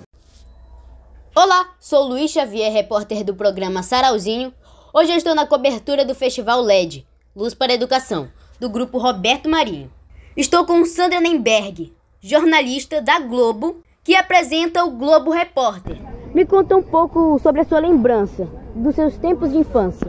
Olá, 1.39 1.67
sou 1.79 2.07
Luiz 2.07 2.31
Xavier, 2.31 2.73
repórter 2.73 3.23
do 3.23 3.35
programa 3.35 3.83
Sarauzinho. 3.83 4.51
Hoje 4.91 5.11
eu 5.11 5.17
estou 5.17 5.35
na 5.35 5.45
cobertura 5.45 6.03
do 6.03 6.15
Festival 6.15 6.61
LED, 6.61 7.05
Luz 7.35 7.53
para 7.53 7.71
a 7.71 7.75
Educação, 7.75 8.27
do 8.59 8.67
grupo 8.67 8.97
Roberto 8.97 9.47
Marinho. 9.47 9.91
Estou 10.35 10.65
com 10.65 10.83
Sandra 10.83 11.21
Nemberg, 11.21 11.93
jornalista 12.19 13.03
da 13.03 13.19
Globo, 13.19 13.83
que 14.03 14.15
apresenta 14.15 14.83
o 14.83 14.89
Globo 14.89 15.29
Repórter. 15.29 15.99
Me 16.33 16.43
conta 16.43 16.75
um 16.75 16.81
pouco 16.81 17.37
sobre 17.37 17.61
a 17.61 17.65
sua 17.65 17.77
lembrança 17.77 18.47
dos 18.73 18.95
seus 18.95 19.15
tempos 19.19 19.51
de 19.51 19.59
infância. 19.59 20.07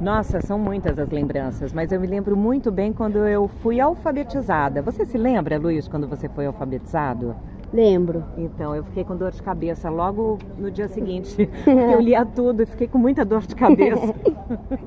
Nossa, 0.00 0.40
são 0.40 0.58
muitas 0.58 0.98
as 0.98 1.10
lembranças, 1.10 1.74
mas 1.74 1.92
eu 1.92 2.00
me 2.00 2.06
lembro 2.06 2.34
muito 2.38 2.72
bem 2.72 2.90
quando 2.90 3.18
eu 3.28 3.50
fui 3.62 3.80
alfabetizada. 3.80 4.80
Você 4.80 5.04
se 5.04 5.18
lembra, 5.18 5.58
Luiz, 5.58 5.86
quando 5.86 6.08
você 6.08 6.26
foi 6.26 6.46
alfabetizado? 6.46 7.36
Lembro. 7.74 8.22
Então, 8.38 8.72
eu 8.72 8.84
fiquei 8.84 9.02
com 9.02 9.16
dor 9.16 9.32
de 9.32 9.42
cabeça 9.42 9.90
logo 9.90 10.38
no 10.56 10.70
dia 10.70 10.86
seguinte. 10.86 11.50
eu 11.66 12.00
lia 12.00 12.24
tudo 12.24 12.62
e 12.62 12.66
fiquei 12.66 12.86
com 12.86 12.98
muita 12.98 13.24
dor 13.24 13.40
de 13.40 13.56
cabeça. 13.56 14.14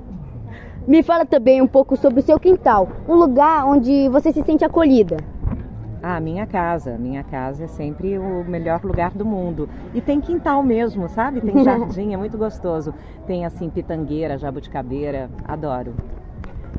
Me 0.88 1.04
fala 1.04 1.26
também 1.26 1.62
um 1.62 1.68
pouco 1.68 1.98
sobre 1.98 2.22
o 2.22 2.24
seu 2.24 2.40
quintal, 2.40 2.88
um 3.10 3.16
lugar 3.16 3.66
onde 3.66 4.08
você 4.08 4.32
se 4.32 4.42
sente 4.42 4.64
acolhida. 4.64 5.18
Ah, 6.02 6.22
minha 6.22 6.48
casa. 6.48 6.98
Minha 6.98 7.26
casa 7.26 7.66
é 7.66 7.68
sempre 7.68 8.18
o 8.18 8.46
melhor 8.46 8.82
lugar 8.86 9.12
do 9.12 9.26
mundo. 9.26 9.68
E 9.94 10.00
tem 10.00 10.22
quintal 10.22 10.64
mesmo, 10.64 11.10
sabe? 11.10 11.42
Tem 11.42 11.60
jardim, 11.66 12.14
é 12.14 12.18
muito 12.18 12.38
gostoso. 12.38 12.94
Tem 13.26 13.46
assim 13.46 13.70
pitangueira, 13.70 14.38
jabuticabeira, 14.38 15.30
adoro. 15.46 15.94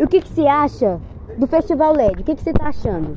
E 0.00 0.04
o 0.04 0.08
que, 0.08 0.22
que 0.22 0.28
você 0.28 0.46
acha 0.46 0.98
do 1.36 1.46
Festival 1.46 1.92
LED? 1.92 2.22
O 2.22 2.24
que, 2.24 2.34
que 2.34 2.42
você 2.42 2.48
está 2.48 2.68
achando? 2.68 3.14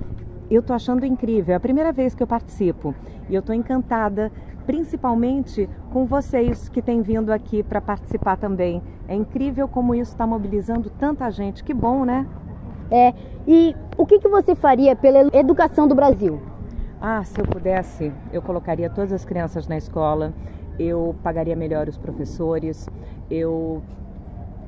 Eu 0.51 0.61
tô 0.61 0.73
achando 0.73 1.05
incrível, 1.05 1.53
é 1.53 1.55
a 1.55 1.61
primeira 1.61 1.93
vez 1.93 2.13
que 2.13 2.21
eu 2.21 2.27
participo 2.27 2.93
e 3.29 3.33
eu 3.33 3.41
tô 3.41 3.53
encantada, 3.53 4.29
principalmente 4.65 5.69
com 5.93 6.05
vocês 6.05 6.67
que 6.67 6.81
têm 6.81 7.01
vindo 7.01 7.31
aqui 7.31 7.63
para 7.63 7.79
participar 7.79 8.35
também. 8.35 8.83
É 9.07 9.15
incrível 9.15 9.65
como 9.65 9.95
isso 9.95 10.11
está 10.11 10.27
mobilizando 10.27 10.89
tanta 10.89 11.31
gente, 11.31 11.63
que 11.63 11.73
bom, 11.73 12.03
né? 12.03 12.27
É, 12.91 13.13
e 13.47 13.73
o 13.97 14.05
que, 14.05 14.19
que 14.19 14.27
você 14.27 14.53
faria 14.53 14.93
pela 14.93 15.29
educação 15.33 15.87
do 15.87 15.95
Brasil? 15.95 16.41
Ah, 16.99 17.23
se 17.23 17.39
eu 17.39 17.45
pudesse, 17.45 18.11
eu 18.33 18.41
colocaria 18.41 18.89
todas 18.89 19.13
as 19.13 19.23
crianças 19.23 19.69
na 19.69 19.77
escola, 19.77 20.33
eu 20.77 21.15
pagaria 21.23 21.55
melhor 21.55 21.87
os 21.87 21.97
professores, 21.97 22.89
eu 23.29 23.81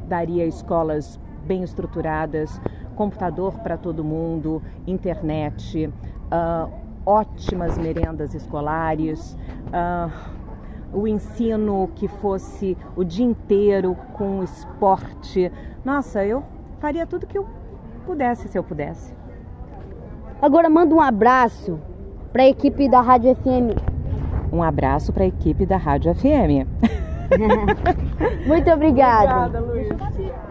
daria 0.08 0.46
escolas 0.46 1.20
bem 1.44 1.64
estruturadas, 1.64 2.60
computador 2.96 3.60
para 3.60 3.78
todo 3.78 4.04
mundo, 4.04 4.62
internet, 4.88 5.88
uh, 5.88 6.72
ótimas 7.06 7.78
merendas 7.78 8.34
escolares, 8.34 9.38
uh, 9.68 10.12
o 10.94 11.08
ensino 11.08 11.90
que 11.96 12.08
fosse 12.08 12.78
o 12.96 13.04
dia 13.04 13.26
inteiro 13.26 13.98
com 14.14 14.44
esporte. 14.44 15.52
Nossa, 15.84 16.24
eu 16.24 16.44
faria 16.80 17.06
tudo 17.06 17.28
que 17.28 17.38
eu 17.38 17.48
pudesse 18.06 18.48
se 18.48 18.58
eu 18.58 18.64
pudesse. 18.64 19.14
Agora 20.42 20.70
manda 20.70 20.94
um 20.94 21.02
abraço 21.02 21.80
para 22.32 22.44
a 22.44 22.48
equipe 22.48 22.90
da 22.90 23.02
Rádio 23.02 23.36
FM. 23.36 23.78
Um 24.52 24.62
abraço 24.62 25.12
para 25.12 25.24
a 25.24 25.28
equipe 25.28 25.66
da 25.66 25.78
Rádio 25.78 26.14
FM. 26.14 26.68
Muito 28.46 28.72
obrigada. 28.72 29.48
Obrigada, 29.48 29.60
Luiz. 29.60 29.94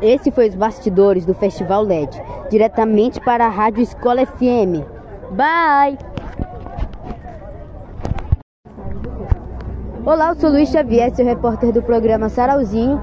Esse 0.00 0.30
foi 0.30 0.48
os 0.48 0.54
bastidores 0.54 1.24
do 1.24 1.34
Festival 1.34 1.82
LED, 1.82 2.20
diretamente 2.50 3.20
para 3.20 3.46
a 3.46 3.48
Rádio 3.48 3.82
Escola 3.82 4.26
FM. 4.26 4.82
Bye! 5.30 5.98
Olá, 10.04 10.30
eu 10.30 10.34
sou 10.34 10.50
Luiz 10.50 10.68
Xavier, 10.68 11.14
seu 11.14 11.24
repórter 11.24 11.72
do 11.72 11.80
programa 11.80 12.28
Sarauzinho. 12.28 13.00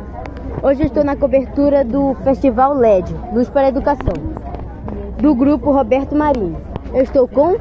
Hoje 0.61 0.81
eu 0.81 0.87
estou 0.87 1.05
na 1.05 1.15
cobertura 1.15 1.85
do 1.85 2.13
Festival 2.15 2.73
LED, 2.73 3.15
Luz 3.33 3.49
para 3.49 3.67
a 3.67 3.69
Educação, 3.69 4.13
do 5.21 5.33
grupo 5.33 5.71
Roberto 5.71 6.13
Marinho. 6.13 6.57
Eu 6.93 7.03
estou 7.03 7.25
com 7.25 7.55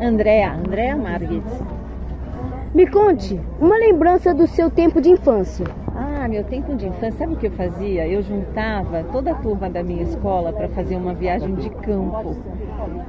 Andréa, 0.00 0.52
Andréa 0.52 0.96
Margues. 0.96 1.42
Me 2.74 2.86
conte 2.86 3.40
uma 3.58 3.78
lembrança 3.78 4.34
do 4.34 4.46
seu 4.46 4.70
tempo 4.70 5.00
de 5.00 5.10
infância. 5.10 5.64
Ah, 5.96 6.28
meu 6.28 6.44
tempo 6.44 6.76
de 6.76 6.86
infância, 6.86 7.12
sabe 7.12 7.32
o 7.32 7.36
que 7.36 7.46
eu 7.46 7.50
fazia? 7.50 8.06
Eu 8.06 8.22
juntava 8.22 9.02
toda 9.04 9.32
a 9.32 9.34
turma 9.34 9.70
da 9.70 9.82
minha 9.82 10.02
escola 10.02 10.52
para 10.52 10.68
fazer 10.68 10.96
uma 10.96 11.14
viagem 11.14 11.54
de 11.54 11.70
campo. 11.70 12.36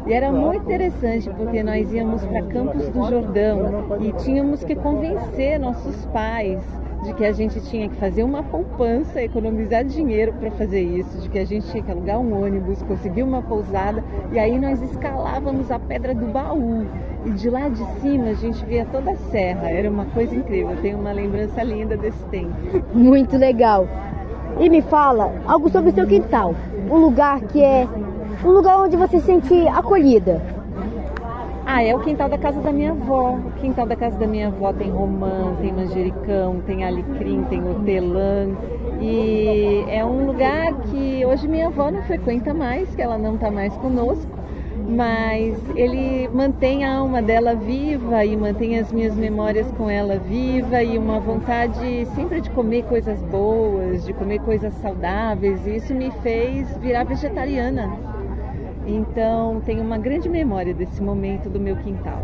E 0.08 0.14
era 0.14 0.32
muito 0.32 0.64
interessante 0.64 1.30
porque 1.32 1.62
nós 1.62 1.92
íamos 1.92 2.26
para 2.26 2.42
Campos 2.44 2.88
do 2.88 3.10
Jordão 3.10 3.86
e 4.00 4.14
tínhamos 4.24 4.64
que 4.64 4.76
convencer 4.76 5.60
nossos 5.60 6.06
pais 6.06 6.64
de 7.04 7.14
que 7.14 7.26
a 7.26 7.32
gente 7.32 7.62
tinha 7.62 7.88
que 7.88 7.96
fazer 7.96 8.24
uma 8.24 8.44
poupança, 8.44 9.22
economizar 9.22 9.86
dinheiro 9.86 10.34
para 10.34 10.52
fazer 10.52 10.82
isso, 10.82 11.18
de 11.20 11.30
que 11.30 11.40
a 11.40 11.46
gente 11.46 11.70
tinha 11.72 11.82
que 11.82 11.92
alugar 11.92 12.20
um 12.20 12.44
ônibus, 12.44 12.82
conseguir 12.84 13.24
uma 13.24 13.42
pousada 13.42 14.04
e 14.32 14.40
aí 14.40 14.60
nós 14.60 14.82
escalávamos 14.82 15.72
a 15.72 15.80
pedra 15.80 16.14
do 16.14 16.26
baú. 16.28 16.86
E 17.26 17.32
de 17.32 17.50
lá 17.50 17.68
de 17.68 17.84
cima 18.00 18.30
a 18.30 18.34
gente 18.34 18.64
via 18.66 18.86
toda 18.86 19.12
a 19.12 19.16
serra, 19.16 19.70
era 19.70 19.90
uma 19.90 20.06
coisa 20.06 20.36
incrível. 20.36 20.72
Eu 20.72 20.82
tenho 20.82 20.98
uma 20.98 21.12
lembrança 21.12 21.64
linda 21.64 21.98
desse 21.98 22.24
tempo. 22.26 22.56
Muito 22.94 23.38
legal. 23.38 23.88
E 24.60 24.70
me 24.70 24.82
fala 24.82 25.34
algo 25.46 25.70
sobre 25.70 25.92
o 25.92 25.94
seu 25.94 26.08
quintal. 26.08 26.56
Um 26.90 26.98
lugar 26.98 27.40
que 27.42 27.64
é 27.64 27.88
um 28.44 28.52
lugar 28.52 28.82
onde 28.82 28.96
você 28.96 29.20
se 29.20 29.26
sente 29.26 29.68
acolhida. 29.68 30.59
Ah, 31.72 31.84
é 31.84 31.96
o 31.96 32.00
quintal 32.00 32.28
da 32.28 32.38
casa 32.40 32.60
da 32.62 32.72
minha 32.72 32.90
avó. 32.90 33.36
O 33.36 33.52
quintal 33.62 33.86
da 33.86 33.96
casa 33.96 34.18
da 34.18 34.26
minha 34.26 34.48
avó 34.48 34.74
tem 34.74 34.90
romã, 34.90 35.56
tem 35.62 35.72
manjericão, 35.72 36.62
tem 36.66 36.84
alecrim, 36.84 37.44
tem 37.44 37.64
hortelã. 37.64 38.48
E 39.00 39.86
é 39.88 40.04
um 40.04 40.26
lugar 40.26 40.74
que 40.90 41.24
hoje 41.24 41.48
minha 41.48 41.68
avó 41.68 41.92
não 41.92 42.02
frequenta 42.02 42.56
mais, 42.56 42.90
que 42.96 43.00
ela 43.00 43.20
não 43.20 43.36
está 43.36 43.52
mais 43.52 43.72
conosco 43.78 44.40
mas 44.88 45.56
ele 45.76 46.28
mantém 46.30 46.84
a 46.84 46.96
alma 46.96 47.22
dela 47.22 47.54
viva 47.54 48.26
e 48.26 48.36
mantém 48.36 48.80
as 48.80 48.92
minhas 48.92 49.14
memórias 49.14 49.72
com 49.74 49.88
ela 49.88 50.18
viva 50.18 50.82
e 50.82 50.98
uma 50.98 51.20
vontade 51.20 52.08
sempre 52.16 52.42
de 52.42 52.50
comer 52.50 52.86
coisas 52.86 53.22
boas, 53.22 54.04
de 54.04 54.14
comer 54.14 54.40
coisas 54.40 54.74
saudáveis. 54.82 55.68
E 55.68 55.76
isso 55.76 55.94
me 55.94 56.10
fez 56.24 56.68
virar 56.78 57.04
vegetariana. 57.04 58.19
Então, 58.90 59.62
tenho 59.66 59.84
uma 59.84 60.00
grande 60.00 60.28
memória 60.28 60.74
desse 60.74 61.02
momento 61.02 61.48
do 61.48 61.60
meu 61.60 61.76
quintal. 61.76 62.24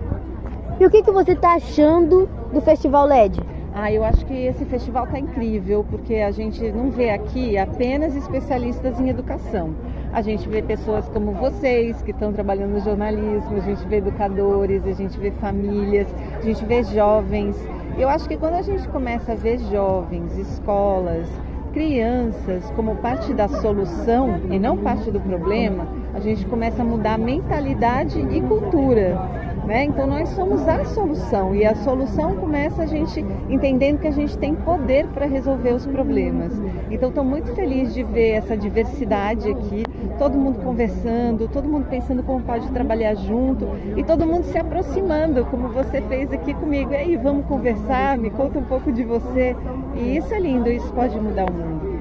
E 0.79 0.85
o 0.85 0.89
que, 0.89 1.03
que 1.03 1.11
você 1.11 1.33
está 1.33 1.53
achando 1.53 2.27
do 2.51 2.59
Festival 2.59 3.05
LED? 3.05 3.39
Ah, 3.77 3.91
eu 3.91 4.03
acho 4.03 4.25
que 4.25 4.33
esse 4.33 4.63
festival 4.63 5.03
está 5.03 5.19
incrível, 5.19 5.85
porque 5.89 6.15
a 6.15 6.31
gente 6.31 6.71
não 6.71 6.89
vê 6.89 7.09
aqui 7.09 7.57
apenas 7.57 8.15
especialistas 8.15 8.97
em 9.01 9.09
educação. 9.09 9.75
A 10.13 10.21
gente 10.21 10.47
vê 10.47 10.61
pessoas 10.61 11.09
como 11.09 11.33
vocês, 11.33 12.01
que 12.01 12.11
estão 12.11 12.31
trabalhando 12.31 12.71
no 12.71 12.79
jornalismo, 12.79 13.57
a 13.57 13.59
gente 13.59 13.85
vê 13.85 13.97
educadores, 13.97 14.87
a 14.87 14.93
gente 14.93 15.19
vê 15.19 15.29
famílias, 15.29 16.07
a 16.37 16.41
gente 16.41 16.63
vê 16.63 16.83
jovens. 16.83 17.57
Eu 17.97 18.07
acho 18.07 18.29
que 18.29 18.37
quando 18.37 18.53
a 18.53 18.61
gente 18.61 18.87
começa 18.87 19.33
a 19.33 19.35
ver 19.35 19.59
jovens, 19.59 20.37
escolas, 20.37 21.27
crianças 21.75 22.71
como 22.73 22.95
parte 22.95 23.33
da 23.33 23.49
solução 23.49 24.39
e 24.49 24.57
não 24.57 24.77
parte 24.77 25.11
do 25.11 25.19
problema, 25.19 25.85
a 26.13 26.21
gente 26.21 26.45
começa 26.45 26.81
a 26.81 26.85
mudar 26.85 27.17
mentalidade 27.17 28.17
e 28.17 28.41
cultura. 28.41 29.19
Né? 29.65 29.83
Então 29.83 30.07
nós 30.07 30.29
somos 30.29 30.65
a 30.67 30.85
solução 30.85 31.53
e 31.53 31.65
a 31.65 31.75
solução 31.75 32.35
começa 32.37 32.83
a 32.83 32.85
gente 32.85 33.25
entendendo 33.49 33.99
que 33.99 34.07
a 34.07 34.11
gente 34.11 34.37
tem 34.37 34.55
poder 34.55 35.07
para 35.07 35.25
resolver 35.25 35.73
os 35.73 35.85
problemas. 35.85 36.53
Então 36.89 37.09
estou 37.09 37.25
muito 37.25 37.53
feliz 37.55 37.93
de 37.93 38.03
ver 38.03 38.29
essa 38.35 38.55
diversidade 38.55 39.49
aqui, 39.49 39.83
todo 40.17 40.37
mundo 40.37 40.63
conversando, 40.63 41.47
todo 41.47 41.67
mundo 41.67 41.87
pensando 41.89 42.23
como 42.23 42.43
pode 42.43 42.69
trabalhar 42.71 43.15
junto 43.15 43.67
e 43.95 44.03
todo 44.03 44.25
mundo 44.25 44.43
se 44.45 44.57
aproximando, 44.57 45.45
como 45.45 45.69
você 45.69 46.01
fez 46.01 46.31
aqui 46.31 46.53
comigo. 46.53 46.91
E 46.93 46.95
aí, 46.95 47.17
vamos 47.17 47.45
conversar, 47.45 48.17
me 48.17 48.29
conta 48.29 48.59
um 48.59 48.63
pouco 48.63 48.91
de 48.91 49.03
você. 49.03 49.55
E 49.95 50.17
isso 50.17 50.33
é 50.33 50.39
lindo, 50.39 50.69
isso 50.69 50.91
pode 50.93 51.19
mudar 51.19 51.45
o 51.49 51.53
mundo. 51.53 51.99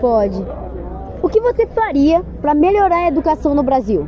Pode. 0.00 0.44
O 1.22 1.28
que 1.28 1.40
você 1.40 1.66
faria 1.66 2.22
para 2.40 2.54
melhorar 2.54 3.04
a 3.04 3.08
educação 3.08 3.54
no 3.54 3.62
Brasil? 3.62 4.06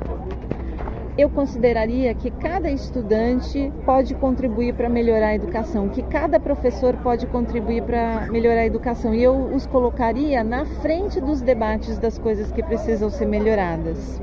Eu 1.21 1.29
consideraria 1.29 2.15
que 2.15 2.31
cada 2.31 2.71
estudante 2.71 3.73
pode 3.85 4.15
contribuir 4.15 4.75
para 4.75 4.89
melhorar 4.89 5.29
a 5.29 5.35
educação, 5.35 5.89
que 5.89 6.03
cada 6.03 6.41
professor 6.41 6.97
pode 6.97 7.27
contribuir 7.27 7.83
para 7.83 8.27
melhorar 8.31 8.63
a 8.63 8.67
educação. 8.67 9.15
E 9.15 9.23
eu 9.23 9.35
os 9.55 9.67
colocaria 9.67 10.43
na 10.43 10.65
frente 10.65 11.21
dos 11.21 11.41
debates 11.41 11.99
das 11.99 12.19
coisas 12.19 12.51
que 12.51 12.63
precisam 12.63 13.11
ser 13.11 13.27
melhoradas. 13.27 14.21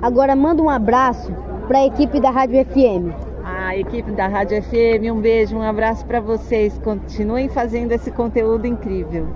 Agora 0.00 0.34
manda 0.34 0.62
um 0.62 0.70
abraço 0.70 1.32
para 1.66 1.78
a 1.78 1.86
equipe 1.86 2.20
da 2.20 2.30
Rádio 2.30 2.64
FM. 2.64 3.12
A 3.44 3.76
equipe 3.76 4.10
da 4.12 4.28
Rádio 4.28 4.62
FM, 4.62 5.12
um 5.12 5.20
beijo, 5.20 5.56
um 5.56 5.62
abraço 5.62 6.06
para 6.06 6.20
vocês. 6.20 6.78
Continuem 6.78 7.48
fazendo 7.48 7.92
esse 7.92 8.10
conteúdo 8.10 8.66
incrível. 8.66 9.26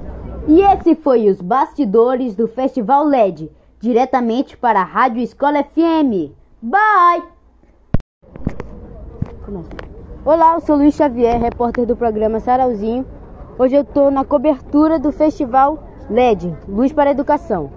E 0.49 0.61
esse 0.61 0.95
foi 0.95 1.29
os 1.29 1.41
bastidores 1.41 2.35
do 2.35 2.49
Festival 2.49 3.05
LED 3.05 3.51
diretamente 3.83 4.57
para 4.57 4.81
a 4.81 4.85
Rádio 4.85 5.21
Escola 5.21 5.65
FM. 5.65 6.31
Bye! 6.63 7.25
Olá, 10.25 10.55
eu 10.55 10.61
sou 10.61 10.77
Luiz 10.77 10.95
Xavier, 10.95 11.41
repórter 11.41 11.85
do 11.85 11.97
programa 11.97 12.39
Sarauzinho. 12.39 13.05
Hoje 13.59 13.75
eu 13.75 13.83
estou 13.83 14.09
na 14.09 14.25
cobertura 14.25 15.01
do 15.01 15.11
festival 15.11 15.83
LED, 16.09 16.57
Luz 16.69 16.93
para 16.93 17.11
a 17.11 17.13
Educação, 17.13 17.73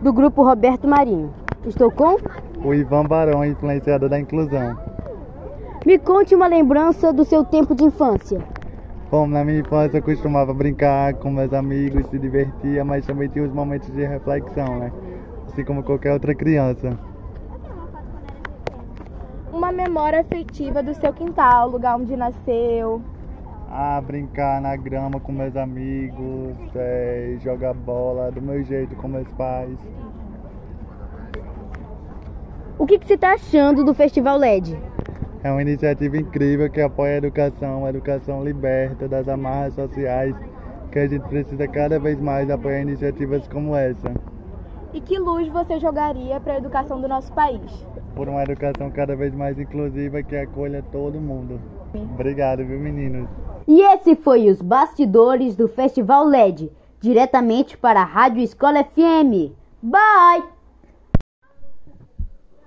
do 0.00 0.10
grupo 0.10 0.42
Roberto 0.42 0.88
Marinho. 0.88 1.34
Estou 1.66 1.90
com 1.90 2.16
o 2.64 2.72
Ivan 2.72 3.04
Barão, 3.04 3.44
influenciador 3.44 4.08
da 4.08 4.18
inclusão. 4.18 4.74
Me 5.84 5.98
conte 5.98 6.34
uma 6.34 6.46
lembrança 6.46 7.12
do 7.12 7.26
seu 7.26 7.44
tempo 7.44 7.74
de 7.74 7.84
infância. 7.84 8.40
Bom, 9.10 9.26
na 9.26 9.44
minha 9.44 9.58
infância 9.58 9.98
eu 9.98 10.02
costumava 10.02 10.54
brincar 10.54 11.14
com 11.14 11.30
meus 11.30 11.52
amigos, 11.52 12.06
se 12.06 12.18
divertia, 12.18 12.84
mas 12.84 13.04
também 13.04 13.28
tinha 13.28 13.44
os 13.44 13.52
momentos 13.52 13.92
de 13.92 14.06
reflexão, 14.06 14.78
né? 14.78 14.92
Assim 15.50 15.64
como 15.64 15.82
qualquer 15.82 16.12
outra 16.12 16.32
criança. 16.32 16.96
Uma 19.52 19.72
memória 19.72 20.20
afetiva 20.20 20.80
do 20.80 20.94
seu 20.94 21.12
quintal, 21.12 21.68
lugar 21.68 21.96
onde 21.96 22.16
nasceu. 22.16 23.02
Ah, 23.68 24.00
brincar 24.00 24.60
na 24.60 24.76
grama 24.76 25.18
com 25.18 25.32
meus 25.32 25.56
amigos, 25.56 26.54
é, 26.76 27.36
jogar 27.40 27.74
bola 27.74 28.30
do 28.30 28.40
meu 28.40 28.62
jeito 28.62 28.94
com 28.94 29.08
meus 29.08 29.26
pais. 29.32 29.76
O 32.78 32.86
que, 32.86 32.96
que 33.00 33.06
você 33.06 33.14
está 33.14 33.32
achando 33.32 33.84
do 33.84 33.92
Festival 33.92 34.38
LED? 34.38 34.78
É 35.42 35.50
uma 35.50 35.62
iniciativa 35.62 36.16
incrível 36.16 36.70
que 36.70 36.80
apoia 36.80 37.14
a 37.14 37.18
educação, 37.18 37.84
a 37.84 37.90
educação 37.90 38.44
liberta 38.44 39.08
das 39.08 39.28
amarras 39.28 39.74
sociais, 39.74 40.36
que 40.92 40.98
a 41.00 41.08
gente 41.08 41.28
precisa 41.28 41.66
cada 41.66 41.98
vez 41.98 42.20
mais 42.20 42.48
apoiar 42.48 42.82
iniciativas 42.82 43.48
como 43.48 43.74
essa. 43.74 44.14
E 44.92 45.00
que 45.00 45.18
luz 45.20 45.46
você 45.46 45.78
jogaria 45.78 46.40
para 46.40 46.54
a 46.54 46.58
educação 46.58 47.00
do 47.00 47.06
nosso 47.06 47.32
país? 47.32 47.60
Por 48.16 48.28
uma 48.28 48.42
educação 48.42 48.90
cada 48.90 49.14
vez 49.14 49.32
mais 49.32 49.56
inclusiva 49.56 50.20
que 50.20 50.36
acolha 50.36 50.84
todo 50.90 51.20
mundo. 51.20 51.60
Obrigado, 51.94 52.64
viu, 52.64 52.80
meninos? 52.80 53.28
E 53.68 53.80
esse 53.80 54.16
foi 54.16 54.50
os 54.50 54.60
bastidores 54.60 55.54
do 55.54 55.68
Festival 55.68 56.24
LED, 56.24 56.72
diretamente 57.00 57.78
para 57.78 58.00
a 58.00 58.04
Rádio 58.04 58.42
Escola 58.42 58.82
FM. 58.82 59.52
Bye! 59.80 60.42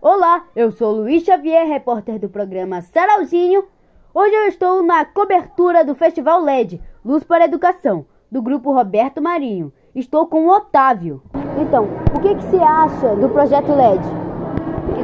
Olá, 0.01 0.45
eu 0.55 0.71
sou 0.71 0.93
Luiz 0.95 1.23
Xavier, 1.23 1.67
repórter 1.67 2.19
do 2.19 2.29
programa 2.29 2.81
Sarauzinho. 2.81 3.65
Hoje 4.13 4.33
eu 4.33 4.47
estou 4.47 4.81
na 4.81 5.03
cobertura 5.03 5.83
do 5.83 5.93
Festival 5.93 6.41
LED, 6.41 6.79
Luz 7.03 7.25
para 7.25 7.43
a 7.43 7.47
Educação, 7.47 8.05
do 8.31 8.41
grupo 8.41 8.71
Roberto 8.71 9.21
Marinho. 9.21 9.73
Estou 9.95 10.25
com 10.25 10.47
o 10.47 10.49
Otávio. 10.49 11.21
Então, 11.61 11.87
o 12.15 12.19
que, 12.19 12.33
que 12.33 12.43
você 12.45 12.57
acha 12.57 13.15
do 13.15 13.29
projeto 13.29 13.71
LED? 13.75 14.01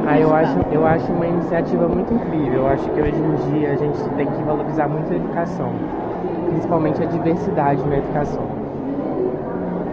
ah, 0.04 0.18
eu 0.18 0.34
acho, 0.34 0.58
eu 0.72 0.84
acho 0.84 1.12
uma 1.12 1.28
iniciativa 1.28 1.86
muito 1.86 2.12
incrível. 2.12 2.62
Eu 2.62 2.66
acho 2.66 2.90
que 2.90 3.00
hoje 3.00 3.14
em 3.14 3.52
dia 3.52 3.72
a 3.72 3.76
gente 3.76 4.02
tem 4.16 4.26
que 4.26 4.42
valorizar 4.42 4.88
muito 4.88 5.12
a 5.12 5.14
educação, 5.14 5.70
principalmente 6.48 7.00
a 7.00 7.06
diversidade 7.06 7.88
na 7.88 7.98
educação. 7.98 8.42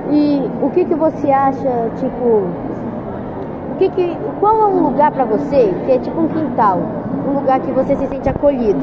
E 0.09 0.41
o 0.63 0.71
que, 0.71 0.83
que 0.83 0.95
você 0.95 1.29
acha, 1.29 1.91
tipo, 1.97 2.47
que 3.77 3.89
que, 3.89 4.17
qual 4.39 4.63
é 4.63 4.65
um 4.65 4.81
lugar 4.81 5.11
para 5.11 5.25
você 5.25 5.75
que 5.85 5.91
é 5.91 5.99
tipo 5.99 6.19
um 6.19 6.27
quintal? 6.27 6.81
Um 7.29 7.33
lugar 7.33 7.59
que 7.59 7.71
você 7.71 7.95
se 7.97 8.07
sente 8.07 8.27
acolhido? 8.27 8.81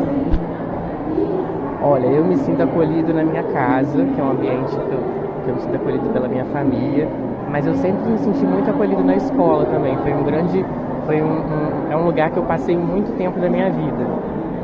Olha, 1.83 2.07
eu 2.07 2.25
me 2.25 2.37
sinto 2.37 2.63
acolhido 2.63 3.13
na 3.13 3.25
minha 3.25 3.43
casa, 3.43 4.05
que 4.05 4.21
é 4.21 4.23
um 4.23 4.31
ambiente 4.31 4.71
que 4.71 4.93
eu, 4.93 5.24
que 5.45 5.51
eu 5.51 5.55
me 5.55 5.61
sinto 5.61 5.77
acolhido 5.77 6.09
pela 6.11 6.27
minha 6.27 6.45
família, 6.47 7.09
mas 7.51 7.67
eu 7.67 7.75
sempre 7.75 8.11
me 8.11 8.19
senti 8.19 8.45
muito 8.45 8.71
acolhido 8.71 9.05
na 9.05 9.17
escola 9.17 9.67
também. 9.67 9.97
Foi 9.99 10.13
um 10.13 10.25
grande, 10.25 10.65
foi 11.07 11.23
um, 11.23 11.27
um 11.27 11.93
é 11.93 11.97
um 11.97 12.05
lugar 12.05 12.31
que 12.31 12.39
eu 12.39 12.43
passei 12.45 12.77
muito 12.77 13.17
tempo 13.17 13.39
da 13.39 13.49
minha 13.49 13.71
vida. 13.71 14.07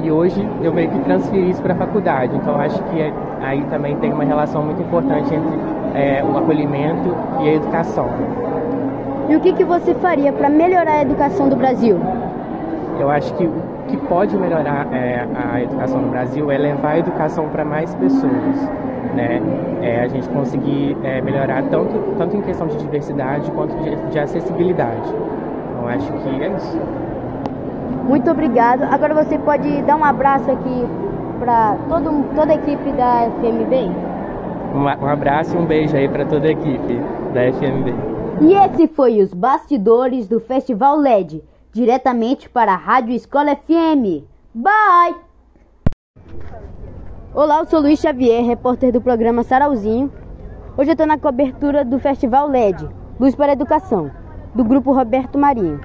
E 0.03 0.11
hoje 0.11 0.47
eu 0.63 0.73
meio 0.73 0.89
que 0.89 0.99
transferi 1.01 1.51
isso 1.51 1.63
para 1.63 1.75
a 1.75 1.77
faculdade. 1.77 2.35
Então 2.35 2.59
acho 2.59 2.83
que 2.85 3.01
é, 3.01 3.13
aí 3.43 3.63
também 3.65 3.97
tem 3.97 4.13
uma 4.13 4.25
relação 4.25 4.63
muito 4.63 4.83
importante 4.83 5.33
entre 5.35 5.59
é, 5.95 6.25
o 6.25 6.37
acolhimento 6.39 7.15
e 7.41 7.49
a 7.49 7.55
educação. 7.55 8.09
E 9.29 9.37
o 9.37 9.41
que, 9.41 9.53
que 9.53 9.65
você 9.65 9.95
faria 9.95 10.33
para 10.33 10.49
melhorar 10.49 10.93
a 10.93 11.03
educação 11.03 11.49
do 11.49 11.55
Brasil? 11.55 11.99
Eu 12.99 13.11
acho 13.11 13.33
que 13.35 13.45
o 13.45 13.53
que 13.91 13.97
pode 14.07 14.37
melhorar 14.37 14.87
é, 14.93 15.27
a 15.35 15.61
educação 15.61 16.01
no 16.01 16.11
Brasil 16.11 16.51
é 16.51 16.57
levar 16.57 16.91
a 16.91 16.99
educação 16.99 17.49
para 17.49 17.65
mais 17.65 17.95
pessoas. 17.97 18.71
Né? 19.15 19.41
É, 19.83 20.05
a 20.05 20.09
gente 20.09 20.29
conseguir 20.29 20.97
é, 21.03 21.21
melhorar 21.21 21.63
tanto, 21.65 22.15
tanto 22.17 22.37
em 22.37 22.43
questão 22.43 22.67
de 22.69 22.77
diversidade 22.77 23.51
quanto 23.51 23.75
de, 23.83 23.97
de 24.11 24.19
acessibilidade. 24.19 25.09
Então 25.73 25.89
acho 25.89 26.13
que 26.13 26.43
é 26.43 26.49
isso. 26.49 26.81
Muito 28.07 28.31
obrigado. 28.31 28.85
Agora 28.85 29.15
você 29.15 29.39
pode 29.39 29.83
dar 29.83 29.97
um 29.97 30.05
abraço 30.05 30.51
aqui 30.51 30.87
para 31.41 31.77
toda 32.35 32.53
a 32.53 32.55
equipe 32.55 32.93
da 32.93 33.31
FMB? 33.41 33.91
Um, 34.75 34.85
um 34.85 35.09
abraço 35.09 35.57
e 35.57 35.59
um 35.59 35.67
beijo 35.67 35.97
aí 35.97 36.09
para 36.09 36.25
toda 36.25 36.47
a 36.47 36.51
equipe 36.51 37.01
da 37.35 37.53
FMB. 37.53 37.95
E 38.43 38.55
esse 38.55 38.87
foi 38.87 39.21
os 39.21 39.35
bastidores 39.35 40.29
do 40.29 40.41
Festival 40.41 40.97
LED, 40.97 41.43
diretamente 41.73 42.49
para 42.49 42.73
a 42.73 42.77
Rádio 42.77 43.15
Escola 43.15 43.55
FM. 43.55 44.25
Bye! 44.53 45.15
Olá, 47.33 47.61
eu 47.61 47.67
sou 47.67 47.81
Luiz 47.81 48.01
Xavier, 48.01 48.45
repórter 48.45 48.93
do 48.93 49.01
programa 49.01 49.45
Sarauzinho. 49.45 50.11
Hoje 50.77 50.91
eu 50.91 50.95
estou 50.95 51.07
na 51.07 51.17
cobertura 51.17 51.85
do 51.85 51.99
Festival 52.01 52.49
LED, 52.49 52.89
Luz 53.21 53.37
para 53.37 53.53
a 53.53 53.53
Educação, 53.53 54.11
do 54.53 54.65
grupo 54.65 54.93
Roberto 54.93 55.39
Marinho. 55.39 55.81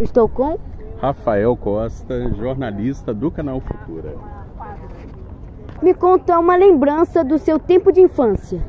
Estou 0.00 0.28
com 0.28 0.58
Rafael 1.00 1.56
Costa, 1.56 2.32
jornalista 2.34 3.14
do 3.14 3.30
canal 3.30 3.60
Futura. 3.60 4.16
Me 5.80 5.94
conta 5.94 6.36
uma 6.40 6.56
lembrança 6.56 7.22
do 7.22 7.38
seu 7.38 7.56
tempo 7.56 7.92
de 7.92 8.00
infância. 8.00 8.60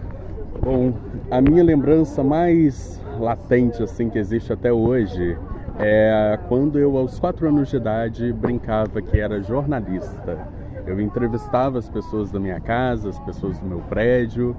Bom, 0.62 0.94
a 1.32 1.42
minha 1.42 1.64
lembrança 1.64 2.24
mais 2.24 3.02
latente 3.20 3.82
assim 3.82 4.10
que 4.10 4.20
existe 4.20 4.54
até 4.54 4.72
hoje 4.72 5.36
é 5.80 6.38
quando 6.50 6.78
eu 6.78 6.98
aos 6.98 7.18
quatro 7.20 7.48
anos 7.48 7.70
de 7.70 7.78
idade 7.78 8.34
brincava 8.34 9.02
que 9.02 9.18
era 9.18 9.42
jornalista. 9.42 10.38
Eu 10.86 11.00
entrevistava 11.00 11.80
as 11.80 11.90
pessoas 11.90 12.32
da 12.32 12.40
minha 12.40 12.60
casa, 12.60 13.10
as 13.10 13.20
pessoas 13.20 13.58
do 13.60 13.66
meu 13.66 13.80
prédio 13.80 14.56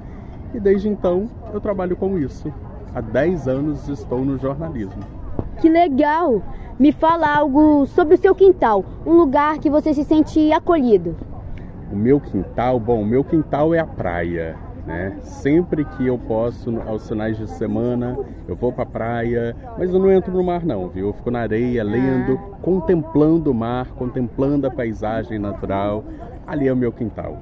e 0.54 0.58
desde 0.58 0.88
então 0.88 1.28
eu 1.52 1.60
trabalho 1.60 1.94
com 1.94 2.18
isso. 2.18 2.52
Há 2.94 3.00
10 3.00 3.48
anos 3.48 3.88
estou 3.88 4.24
no 4.24 4.38
jornalismo. 4.38 5.02
Que 5.60 5.68
legal! 5.68 6.42
Me 6.78 6.90
fala 6.90 7.36
algo 7.36 7.84
sobre 7.86 8.14
o 8.14 8.18
seu 8.18 8.34
quintal, 8.34 8.82
um 9.04 9.12
lugar 9.12 9.58
que 9.58 9.68
você 9.68 9.92
se 9.92 10.02
sente 10.02 10.50
acolhido. 10.50 11.14
O 11.92 11.96
meu 11.96 12.18
quintal, 12.18 12.80
bom, 12.80 13.02
o 13.02 13.06
meu 13.06 13.22
quintal 13.22 13.74
é 13.74 13.78
a 13.78 13.86
praia, 13.86 14.56
né? 14.86 15.16
Sempre 15.22 15.84
que 15.84 16.06
eu 16.06 16.18
posso, 16.18 16.80
aos 16.86 17.08
finais 17.08 17.36
de 17.36 17.48
semana, 17.48 18.18
eu 18.48 18.56
vou 18.56 18.72
para 18.72 18.82
a 18.82 18.86
praia, 18.86 19.56
mas 19.78 19.92
eu 19.92 19.98
não 19.98 20.10
entro 20.10 20.32
no 20.32 20.42
mar 20.42 20.64
não, 20.64 20.88
viu? 20.88 21.08
Eu 21.08 21.12
fico 21.12 21.30
na 21.30 21.40
areia, 21.40 21.82
lendo, 21.82 22.38
contemplando 22.62 23.50
o 23.50 23.54
mar, 23.54 23.88
contemplando 23.92 24.66
a 24.66 24.70
paisagem 24.70 25.38
natural. 25.38 26.04
Ali 26.46 26.68
é 26.68 26.72
o 26.72 26.76
meu 26.76 26.92
quintal. 26.92 27.38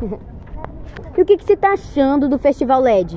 e 1.16 1.22
o 1.22 1.24
que, 1.24 1.36
que 1.36 1.44
você 1.44 1.54
está 1.54 1.72
achando 1.72 2.28
do 2.28 2.38
Festival 2.38 2.80
LED? 2.80 3.16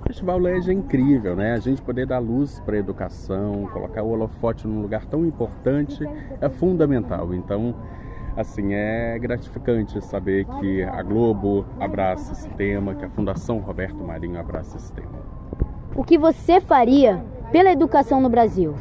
O 0.00 0.06
Festival 0.06 0.38
LED 0.38 0.70
é 0.70 0.72
incrível, 0.72 1.34
né? 1.34 1.54
A 1.54 1.58
gente 1.58 1.82
poder 1.82 2.06
dar 2.06 2.18
luz 2.18 2.60
para 2.60 2.76
a 2.76 2.78
educação, 2.78 3.68
colocar 3.72 4.02
o 4.02 4.10
holofote 4.10 4.66
num 4.66 4.80
lugar 4.80 5.04
tão 5.06 5.26
importante 5.26 6.06
é 6.40 6.48
fundamental. 6.48 7.34
Então, 7.34 7.74
assim, 8.36 8.74
é 8.74 9.18
gratificante 9.18 10.00
saber 10.04 10.44
que 10.60 10.82
a 10.82 11.02
Globo 11.02 11.64
abraça 11.80 12.32
esse 12.32 12.48
tema, 12.50 12.94
que 12.94 13.04
a 13.04 13.08
Fundação 13.08 13.58
Roberto 13.58 14.04
Marinho 14.04 14.38
abraça 14.38 14.76
esse 14.76 14.92
tema. 14.92 15.18
O 15.94 16.04
que 16.04 16.18
você 16.18 16.60
faria 16.60 17.24
pela 17.50 17.70
educação 17.70 18.20
no 18.20 18.28
Brasil? 18.28 18.74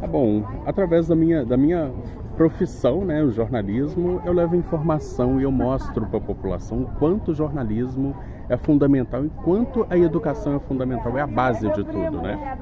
Ah, 0.00 0.06
bom, 0.06 0.44
através 0.64 1.08
da 1.08 1.16
minha, 1.16 1.44
da 1.44 1.56
minha 1.56 1.90
profissão, 2.36 3.04
né, 3.04 3.22
o 3.22 3.30
jornalismo, 3.30 4.22
eu 4.24 4.32
levo 4.32 4.56
informação 4.56 5.40
e 5.40 5.42
eu 5.42 5.50
mostro 5.50 6.06
para 6.06 6.18
a 6.18 6.22
população 6.22 6.82
o 6.82 6.86
quanto 6.98 7.32
o 7.32 7.34
jornalismo 7.34 8.16
é 8.48 8.56
fundamental, 8.56 9.24
enquanto 9.24 9.86
a 9.90 9.96
educação 9.98 10.56
é 10.56 10.58
fundamental, 10.58 11.16
é 11.18 11.20
a 11.20 11.26
base 11.26 11.68
de 11.70 11.84
tudo, 11.84 12.20
né? 12.20 12.58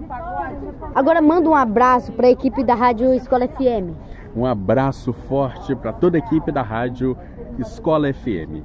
Agora 0.94 1.22
manda 1.22 1.48
um 1.48 1.54
abraço 1.54 2.12
para 2.12 2.26
a 2.26 2.30
equipe 2.30 2.64
da 2.64 2.74
Rádio 2.74 3.14
Escola 3.14 3.46
FM. 3.46 3.94
Um 4.36 4.46
abraço 4.46 5.12
forte 5.12 5.74
para 5.74 5.92
toda 5.92 6.16
a 6.16 6.20
equipe 6.20 6.52
da 6.52 6.62
Rádio 6.62 7.16
Escola 7.58 8.12
FM. 8.12 8.64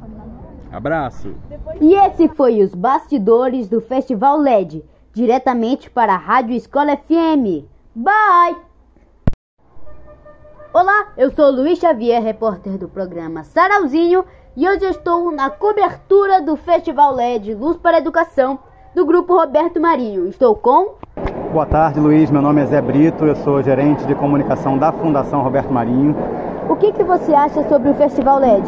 Abraço! 0.71 1.35
E 1.79 1.93
esse 1.93 2.27
foi 2.29 2.61
os 2.61 2.73
bastidores 2.73 3.69
do 3.69 3.79
Festival 3.79 4.37
LED, 4.37 4.83
diretamente 5.13 5.89
para 5.89 6.13
a 6.13 6.17
Rádio 6.17 6.55
Escola 6.55 6.97
FM. 6.97 7.65
Bye! 7.95 8.57
Olá, 10.73 11.13
eu 11.15 11.29
sou 11.31 11.51
Luiz 11.51 11.77
Xavier, 11.77 12.21
repórter 12.21 12.77
do 12.79 12.89
programa 12.89 13.43
Sarauzinho 13.43 14.25
e 14.57 14.67
hoje 14.67 14.85
estou 14.85 15.31
na 15.31 15.51
cobertura 15.51 16.41
do 16.41 16.55
Festival 16.55 17.13
LED 17.13 17.53
Luz 17.53 17.77
para 17.77 17.97
a 17.97 17.99
Educação 17.99 18.57
do 18.95 19.05
Grupo 19.05 19.35
Roberto 19.35 19.79
Marinho. 19.79 20.27
Estou 20.27 20.55
com. 20.55 20.95
Boa 21.53 21.67
tarde, 21.67 21.99
Luiz. 21.99 22.31
Meu 22.31 22.41
nome 22.41 22.63
é 22.63 22.65
Zé 22.65 22.81
Brito, 22.81 23.25
eu 23.25 23.35
sou 23.35 23.61
gerente 23.61 24.03
de 24.07 24.15
comunicação 24.15 24.75
da 24.75 24.91
Fundação 24.91 25.43
Roberto 25.43 25.71
Marinho. 25.71 26.15
O 26.67 26.75
que, 26.75 26.91
que 26.91 27.03
você 27.03 27.31
acha 27.31 27.61
sobre 27.69 27.89
o 27.89 27.93
Festival 27.93 28.39
LED? 28.39 28.67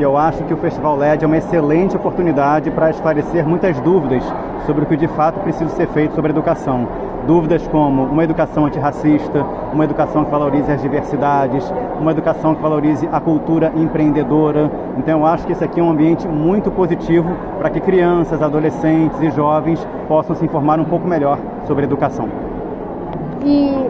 Eu 0.00 0.16
acho 0.16 0.42
que 0.42 0.52
o 0.52 0.56
Festival 0.56 0.96
LED 0.96 1.22
é 1.22 1.26
uma 1.28 1.36
excelente 1.36 1.94
oportunidade 1.94 2.72
para 2.72 2.90
esclarecer 2.90 3.46
muitas 3.46 3.78
dúvidas 3.78 4.24
sobre 4.66 4.82
o 4.82 4.86
que 4.86 4.96
de 4.96 5.06
fato 5.06 5.38
precisa 5.38 5.70
ser 5.76 5.86
feito 5.86 6.16
sobre 6.16 6.32
a 6.32 6.34
educação. 6.34 6.88
Dúvidas 7.26 7.66
como 7.68 8.02
uma 8.02 8.22
educação 8.22 8.66
antirracista, 8.66 9.44
uma 9.72 9.84
educação 9.84 10.24
que 10.24 10.30
valorize 10.30 10.70
as 10.70 10.82
diversidades, 10.82 11.72
uma 11.98 12.10
educação 12.10 12.54
que 12.54 12.60
valorize 12.60 13.08
a 13.10 13.18
cultura 13.18 13.72
empreendedora. 13.74 14.70
Então 14.98 15.20
eu 15.20 15.26
acho 15.26 15.46
que 15.46 15.52
esse 15.52 15.64
aqui 15.64 15.80
é 15.80 15.82
um 15.82 15.90
ambiente 15.90 16.28
muito 16.28 16.70
positivo 16.70 17.34
para 17.58 17.70
que 17.70 17.80
crianças, 17.80 18.42
adolescentes 18.42 19.20
e 19.22 19.30
jovens 19.30 19.86
possam 20.06 20.36
se 20.36 20.44
informar 20.44 20.78
um 20.78 20.84
pouco 20.84 21.08
melhor 21.08 21.38
sobre 21.66 21.84
educação. 21.84 22.28
E 23.42 23.88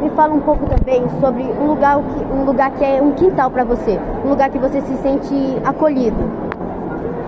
me 0.00 0.10
fala 0.10 0.34
um 0.34 0.40
pouco 0.40 0.66
também 0.66 1.02
sobre 1.20 1.42
um 1.42 1.66
lugar 1.66 1.98
um 1.98 2.44
lugar 2.44 2.70
que 2.70 2.84
é 2.84 3.02
um 3.02 3.12
quintal 3.12 3.50
para 3.50 3.64
você, 3.64 3.98
um 4.24 4.28
lugar 4.28 4.48
que 4.50 4.58
você 4.58 4.80
se 4.80 4.94
sente 4.98 5.34
acolhido. 5.64 6.45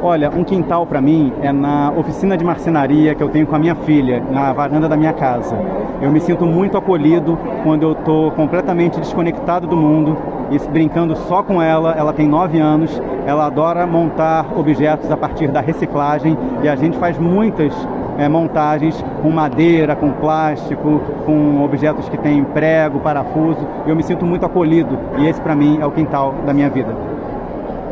Olha, 0.01 0.31
um 0.31 0.45
quintal 0.45 0.87
para 0.87 1.01
mim 1.01 1.33
é 1.43 1.51
na 1.51 1.91
oficina 1.91 2.37
de 2.37 2.45
marcenaria 2.45 3.17
que 3.17 3.23
eu 3.23 3.29
tenho 3.29 3.49
com 3.49 3.57
a 3.57 3.59
minha 3.59 3.75
filha, 3.75 4.23
na 4.31 4.53
varanda 4.53 4.89
da 4.89 4.97
minha 4.97 5.13
casa. 5.13 5.57
Eu 6.01 6.13
me 6.13 6.21
sinto 6.21 6.47
muito 6.47 6.79
acolhido 6.79 7.37
quando 7.65 7.83
eu 7.83 7.93
estou 7.93 8.31
completamente 8.31 9.01
desconectado 9.01 9.67
do 9.67 9.77
mundo 9.77 10.17
e 10.53 10.59
brincando 10.71 11.17
só 11.17 11.43
com 11.43 11.61
ela. 11.61 11.95
Ela 11.99 12.13
tem 12.13 12.29
9 12.29 12.61
anos, 12.61 13.03
ela 13.27 13.47
adora 13.47 13.89
montar 13.89 14.47
objetos 14.57 15.11
a 15.11 15.17
partir 15.17 15.49
da 15.49 15.61
reciclagem 15.61 16.39
e 16.63 16.69
a 16.69 16.77
gente 16.77 16.97
faz 16.97 17.19
muitas 17.19 17.75
é, 18.19 18.29
montagens 18.29 19.05
com 19.21 19.31
madeira, 19.31 19.97
com 19.97 20.13
plástico, 20.13 21.01
com 21.27 21.61
objetos 21.65 22.09
que 22.09 22.17
têm 22.19 22.45
prego, 22.45 23.01
parafuso. 23.01 23.67
Eu 23.85 23.97
me 23.97 24.05
sinto 24.05 24.25
muito 24.25 24.47
acolhido 24.47 24.97
e 25.19 25.27
esse 25.27 25.41
para 25.41 25.57
mim 25.57 25.79
é 25.81 25.87
o 25.87 25.91
quintal 25.91 26.37
da 26.47 26.55
minha 26.55 26.71
vida. 26.71 26.95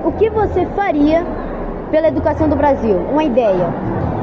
O 0.05 0.13
que 0.13 0.31
você 0.31 0.65
faria 0.67 1.25
pela 1.97 2.09
educação 2.09 2.47
do 2.47 2.55
Brasil? 2.55 2.95
Uma 3.11 3.25
ideia. 3.25 3.73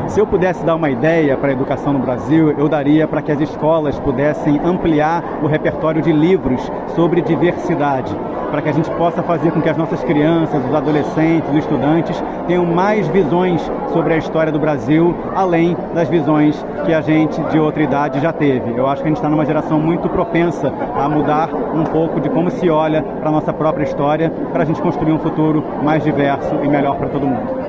Se 0.05 0.19
eu 0.19 0.27
pudesse 0.27 0.63
dar 0.63 0.75
uma 0.75 0.91
ideia 0.91 1.35
para 1.35 1.49
a 1.49 1.53
educação 1.53 1.91
no 1.91 1.97
Brasil, 1.97 2.51
eu 2.51 2.69
daria 2.69 3.07
para 3.07 3.19
que 3.19 3.31
as 3.31 3.41
escolas 3.41 3.99
pudessem 3.99 4.59
ampliar 4.63 5.23
o 5.41 5.47
repertório 5.47 5.99
de 5.99 6.11
livros 6.11 6.61
sobre 6.93 7.19
diversidade, 7.19 8.15
para 8.51 8.61
que 8.61 8.69
a 8.69 8.71
gente 8.71 8.91
possa 8.91 9.23
fazer 9.23 9.49
com 9.49 9.59
que 9.59 9.69
as 9.69 9.75
nossas 9.75 10.03
crianças, 10.03 10.63
os 10.63 10.75
adolescentes, 10.75 11.49
os 11.49 11.55
estudantes 11.55 12.23
tenham 12.45 12.63
mais 12.63 13.07
visões 13.07 13.59
sobre 13.91 14.13
a 14.13 14.17
história 14.17 14.51
do 14.51 14.59
Brasil, 14.59 15.15
além 15.33 15.75
das 15.95 16.07
visões 16.07 16.63
que 16.85 16.93
a 16.93 17.01
gente 17.01 17.41
de 17.45 17.57
outra 17.57 17.81
idade 17.81 18.19
já 18.19 18.31
teve. 18.31 18.77
Eu 18.77 18.85
acho 18.85 19.01
que 19.01 19.07
a 19.07 19.09
gente 19.09 19.17
está 19.17 19.29
numa 19.29 19.47
geração 19.47 19.79
muito 19.79 20.07
propensa 20.09 20.71
a 20.95 21.09
mudar 21.09 21.49
um 21.73 21.85
pouco 21.85 22.21
de 22.21 22.29
como 22.29 22.51
se 22.51 22.69
olha 22.69 23.01
para 23.01 23.29
a 23.29 23.31
nossa 23.31 23.51
própria 23.51 23.83
história, 23.83 24.29
para 24.51 24.61
a 24.61 24.65
gente 24.65 24.79
construir 24.79 25.13
um 25.13 25.19
futuro 25.19 25.63
mais 25.81 26.03
diverso 26.03 26.53
e 26.63 26.67
melhor 26.67 26.97
para 26.97 27.09
todo 27.09 27.25
mundo. 27.25 27.62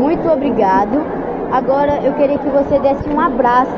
Muito 0.00 0.26
obrigado. 0.30 0.96
Agora 1.52 2.00
eu 2.02 2.14
queria 2.14 2.38
que 2.38 2.48
você 2.48 2.78
desse 2.78 3.06
um 3.06 3.20
abraço 3.20 3.76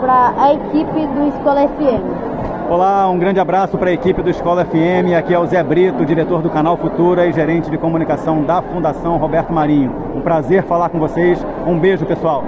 para 0.00 0.32
a 0.40 0.54
equipe 0.54 1.06
do 1.08 1.26
Escola 1.26 1.66
FM. 1.66 2.70
Olá, 2.70 3.10
um 3.10 3.18
grande 3.18 3.40
abraço 3.40 3.76
para 3.76 3.90
a 3.90 3.92
equipe 3.92 4.22
do 4.22 4.30
Escola 4.30 4.64
FM. 4.64 5.18
Aqui 5.18 5.34
é 5.34 5.38
o 5.38 5.44
Zé 5.44 5.64
Brito, 5.64 6.06
diretor 6.06 6.42
do 6.42 6.48
canal 6.48 6.76
Futura 6.76 7.26
e 7.26 7.32
gerente 7.32 7.68
de 7.68 7.76
comunicação 7.76 8.44
da 8.44 8.62
Fundação 8.62 9.16
Roberto 9.16 9.52
Marinho. 9.52 9.90
Um 10.14 10.20
prazer 10.20 10.62
falar 10.62 10.90
com 10.90 11.00
vocês. 11.00 11.40
Um 11.66 11.76
beijo, 11.80 12.06
pessoal. 12.06 12.44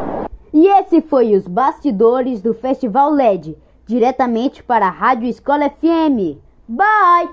E 0.54 0.68
esse 0.78 1.00
foi 1.00 1.34
os 1.34 1.48
bastidores 1.48 2.40
do 2.40 2.54
Festival 2.54 3.10
LED, 3.10 3.58
diretamente 3.88 4.62
para 4.62 4.86
a 4.86 4.90
Rádio 4.90 5.28
Escola 5.28 5.68
FM. 5.68 6.38
Bye! 6.68 7.28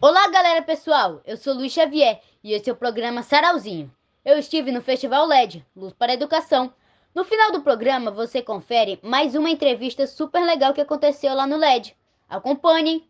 Olá, 0.00 0.30
galera 0.30 0.62
pessoal. 0.62 1.20
Eu 1.26 1.36
sou 1.36 1.54
Luiz 1.54 1.72
Xavier 1.72 2.20
e 2.44 2.52
esse 2.52 2.70
é 2.70 2.72
o 2.72 2.76
programa 2.76 3.24
Sarauzinho 3.24 3.90
eu 4.26 4.36
estive 4.36 4.72
no 4.72 4.82
Festival 4.82 5.24
LED, 5.24 5.64
Luz 5.76 5.92
para 5.92 6.10
a 6.10 6.14
Educação. 6.16 6.72
No 7.14 7.22
final 7.22 7.52
do 7.52 7.60
programa, 7.60 8.10
você 8.10 8.42
confere 8.42 8.98
mais 9.00 9.36
uma 9.36 9.48
entrevista 9.48 10.04
super 10.04 10.44
legal 10.44 10.74
que 10.74 10.80
aconteceu 10.80 11.32
lá 11.32 11.46
no 11.46 11.56
LED. 11.56 11.96
Acompanhem! 12.28 13.08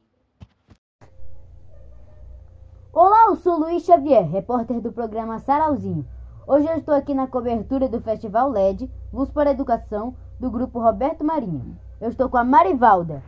Olá, 2.92 3.28
eu 3.28 3.36
sou 3.36 3.58
Luiz 3.58 3.82
Xavier, 3.82 4.30
repórter 4.30 4.78
do 4.78 4.92
programa 4.92 5.38
Sarauzinho. 5.38 6.06
Hoje 6.46 6.68
eu 6.68 6.76
estou 6.76 6.94
aqui 6.94 7.14
na 7.14 7.26
cobertura 7.26 7.88
do 7.88 8.02
Festival 8.02 8.50
LED, 8.50 8.90
Luz 9.10 9.30
para 9.30 9.48
a 9.48 9.52
Educação, 9.54 10.14
do 10.38 10.50
grupo 10.50 10.78
Roberto 10.78 11.24
Marinho. 11.24 11.78
Eu 11.98 12.10
estou 12.10 12.28
com 12.28 12.36
a 12.36 12.44
Marivalda. 12.44 13.22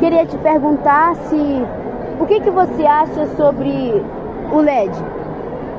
Queria 0.00 0.24
te 0.24 0.38
perguntar 0.38 1.14
se 1.16 1.36
o 2.18 2.26
que, 2.26 2.40
que 2.40 2.50
você 2.50 2.86
acha 2.86 3.26
sobre 3.36 3.92
o 4.50 4.58
LED? 4.58 5.15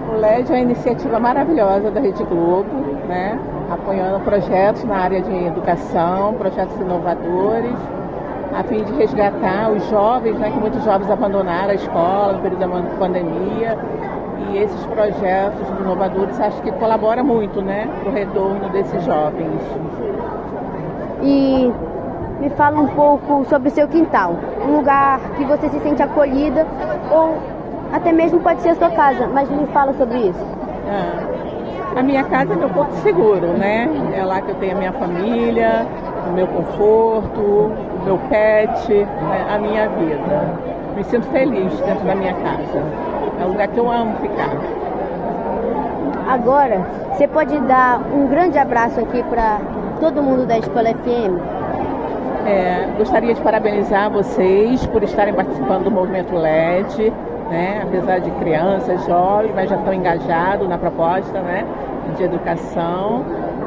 O 0.08 0.20
LED 0.20 0.52
é 0.52 0.56
uma 0.56 0.62
iniciativa 0.62 1.20
maravilhosa 1.20 1.92
da 1.92 2.00
Rede 2.00 2.24
Globo, 2.24 2.70
né? 3.08 3.38
apoiando 3.70 4.20
projetos 4.22 4.84
na 4.86 4.98
área 4.98 5.22
de 5.22 5.46
educação, 5.46 6.34
projetos 6.36 6.80
inovadores, 6.80 7.76
a 8.54 8.64
fim 8.64 8.84
de 8.84 8.94
resgatar 8.94 9.70
os 9.72 9.88
jovens, 9.90 10.38
né, 10.40 10.50
que 10.50 10.58
muitos 10.60 10.84
jovens 10.84 11.12
abandonaram 11.12 11.72
a 11.72 11.76
escola 11.76 12.34
no 12.34 12.40
período 12.40 12.60
da 12.60 12.98
pandemia. 12.98 13.78
E 14.50 14.58
esses 14.58 14.86
projetos 14.86 15.68
inovadores 15.80 16.40
acho 16.40 16.62
que 16.62 16.72
colaboram 16.72 17.24
muito 17.24 17.62
né, 17.62 17.88
para 18.00 18.10
o 18.10 18.14
retorno 18.14 18.70
desses 18.70 19.04
jovens. 19.04 19.62
E 21.22 21.72
me 22.40 22.50
fala 22.52 22.80
um 22.80 22.88
pouco 22.88 23.44
sobre 23.46 23.68
o 23.68 23.72
seu 23.72 23.88
quintal. 23.88 24.36
Um 24.66 24.78
lugar 24.78 25.20
que 25.36 25.44
você 25.44 25.68
se 25.70 25.80
sente 25.80 26.02
acolhida 26.02 26.66
ou 27.12 27.57
até 27.92 28.12
mesmo 28.12 28.40
pode 28.40 28.62
ser 28.62 28.70
a 28.70 28.76
sua 28.76 28.90
casa, 28.92 29.28
mas 29.28 29.50
me 29.50 29.66
fala 29.68 29.94
sobre 29.94 30.18
isso. 30.18 30.46
Ah, 30.90 32.00
a 32.00 32.04
minha 32.04 32.24
casa 32.26 32.54
é 32.54 32.56
meu 32.56 32.70
porto 32.70 32.92
seguro, 32.98 33.48
né? 33.54 33.90
É 34.16 34.24
lá 34.24 34.42
que 34.42 34.52
eu 34.52 34.56
tenho 34.56 34.76
a 34.76 34.78
minha 34.78 34.94
família, 34.94 35.86
o 36.30 36.34
meu 36.34 36.48
conforto, 36.48 37.42
o 37.42 38.02
meu 38.06 38.18
pet, 38.30 38.94
né? 38.94 39.48
a 39.50 39.58
minha 39.58 39.88
vida. 39.90 40.54
Me 40.96 41.04
sinto 41.04 41.28
feliz 41.28 41.74
dentro 41.82 42.06
da 42.06 42.16
minha 42.16 42.34
casa. 42.34 42.84
É 43.40 43.46
um 43.46 43.50
lugar 43.50 43.68
que 43.68 43.80
eu 43.80 43.92
amo 43.92 44.16
ficar. 44.18 44.52
Agora, 46.28 46.86
você 47.14 47.28
pode 47.28 47.58
dar 47.62 48.02
um 48.14 48.28
grande 48.28 48.58
abraço 48.58 49.00
aqui 49.00 49.24
para 49.24 49.60
todo 50.00 50.22
mundo 50.22 50.46
da 50.46 50.58
Escola 50.58 50.90
FM? 50.90 51.40
É, 52.46 52.88
gostaria 52.98 53.34
de 53.34 53.42
parabenizar 53.42 54.10
vocês 54.10 54.86
por 54.88 55.04
estarem 55.04 55.34
participando 55.34 55.86
do 55.86 55.92
movimento 55.92 56.36
LED, 56.36 57.12
né? 57.50 57.82
apesar 57.84 58.20
de 58.20 58.32
crianças, 58.32 59.06
jovens, 59.06 59.54
mas 59.56 59.70
já 59.70 59.78
estão 59.78 59.94
engajados 59.94 60.68
na 60.68 60.78
proposta 60.78 61.42
né? 61.42 61.66
de 62.16 62.24
educação. 62.24 63.26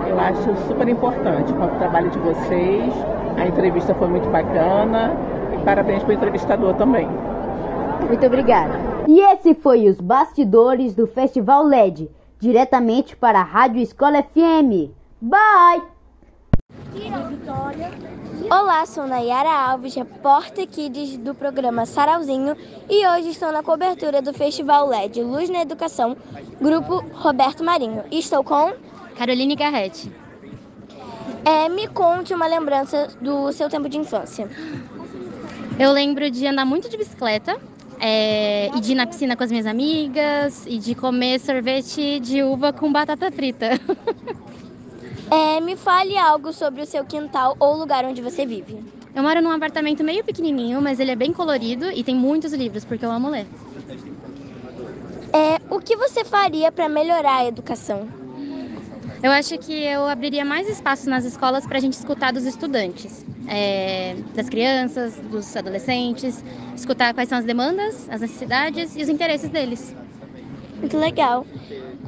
Eu 0.08 0.18
acho 0.18 0.56
super 0.66 0.88
importante 0.88 1.52
o 1.52 1.78
trabalho 1.78 2.10
de 2.10 2.18
vocês. 2.18 2.92
A 3.36 3.46
entrevista 3.46 3.94
foi 3.94 4.08
muito 4.08 4.28
bacana 4.30 5.12
e 5.54 5.64
parabéns 5.64 6.02
para 6.02 6.10
o 6.10 6.14
entrevistador 6.14 6.74
também. 6.74 7.08
Muito 8.06 8.26
obrigada. 8.26 8.74
E 9.06 9.20
esse 9.32 9.54
foi 9.54 9.88
os 9.88 10.00
bastidores 10.00 10.94
do 10.94 11.06
Festival 11.06 11.64
LED, 11.64 12.10
diretamente 12.38 13.16
para 13.16 13.40
a 13.40 13.44
Rádio 13.44 13.80
Escola 13.80 14.22
FM. 14.22 14.90
Bye! 15.20 15.82
Olá, 18.48 18.86
sou 18.86 19.06
Nayara 19.06 19.50
Alves, 19.50 19.94
repórter 19.94 20.66
Kids 20.66 21.18
do 21.18 21.34
programa 21.34 21.84
Sarauzinho 21.84 22.56
e 22.88 23.06
hoje 23.06 23.30
estou 23.30 23.52
na 23.52 23.62
cobertura 23.62 24.22
do 24.22 24.32
Festival 24.32 24.88
LED 24.88 25.22
Luz 25.22 25.50
na 25.50 25.60
Educação, 25.60 26.16
grupo 26.60 27.04
Roberto 27.12 27.62
Marinho. 27.62 28.04
E 28.10 28.18
estou 28.18 28.42
com 28.42 28.72
Caroline 29.16 29.54
Garretti. 29.54 30.10
É, 31.44 31.68
me 31.68 31.88
conte 31.88 32.32
uma 32.32 32.46
lembrança 32.46 33.08
do 33.20 33.52
seu 33.52 33.68
tempo 33.68 33.88
de 33.88 33.98
infância. 33.98 34.48
Eu 35.78 35.92
lembro 35.92 36.30
de 36.30 36.46
andar 36.46 36.64
muito 36.64 36.88
de 36.88 36.96
bicicleta 36.96 37.60
é, 37.98 38.70
e 38.74 38.80
de 38.80 38.92
ir 38.92 38.94
na 38.94 39.06
piscina 39.06 39.36
com 39.36 39.44
as 39.44 39.50
minhas 39.50 39.66
amigas 39.66 40.64
e 40.66 40.78
de 40.78 40.94
comer 40.94 41.38
sorvete 41.40 42.20
de 42.20 42.42
uva 42.42 42.72
com 42.72 42.90
batata 42.92 43.30
frita. 43.30 43.70
É, 45.30 45.60
me 45.60 45.76
fale 45.76 46.18
algo 46.18 46.52
sobre 46.52 46.82
o 46.82 46.86
seu 46.86 47.04
quintal 47.04 47.56
ou 47.60 47.76
lugar 47.76 48.04
onde 48.04 48.20
você 48.20 48.44
vive. 48.44 48.76
Eu 49.14 49.22
moro 49.22 49.40
num 49.40 49.50
apartamento 49.50 50.02
meio 50.02 50.24
pequenininho, 50.24 50.80
mas 50.80 50.98
ele 50.98 51.10
é 51.10 51.16
bem 51.16 51.32
colorido 51.32 51.90
e 51.90 52.02
tem 52.02 52.14
muitos 52.14 52.52
livros, 52.52 52.84
porque 52.84 53.04
eu 53.04 53.10
amo 53.10 53.28
ler. 53.28 53.46
É, 55.32 55.60
o 55.72 55.78
que 55.78 55.96
você 55.96 56.24
faria 56.24 56.72
para 56.72 56.88
melhorar 56.88 57.38
a 57.38 57.46
educação? 57.46 58.08
Eu 59.22 59.30
acho 59.30 59.58
que 59.58 59.72
eu 59.72 60.08
abriria 60.08 60.44
mais 60.44 60.68
espaço 60.68 61.08
nas 61.08 61.24
escolas 61.24 61.66
para 61.66 61.76
a 61.76 61.80
gente 61.80 61.92
escutar 61.92 62.32
dos 62.32 62.44
estudantes, 62.46 63.24
é, 63.46 64.16
das 64.34 64.48
crianças, 64.48 65.14
dos 65.16 65.54
adolescentes, 65.54 66.42
escutar 66.74 67.12
quais 67.12 67.28
são 67.28 67.38
as 67.38 67.44
demandas, 67.44 68.08
as 68.08 68.20
necessidades 68.20 68.96
e 68.96 69.02
os 69.02 69.08
interesses 69.08 69.50
deles. 69.50 69.94
Muito 70.78 70.96
legal. 70.96 71.46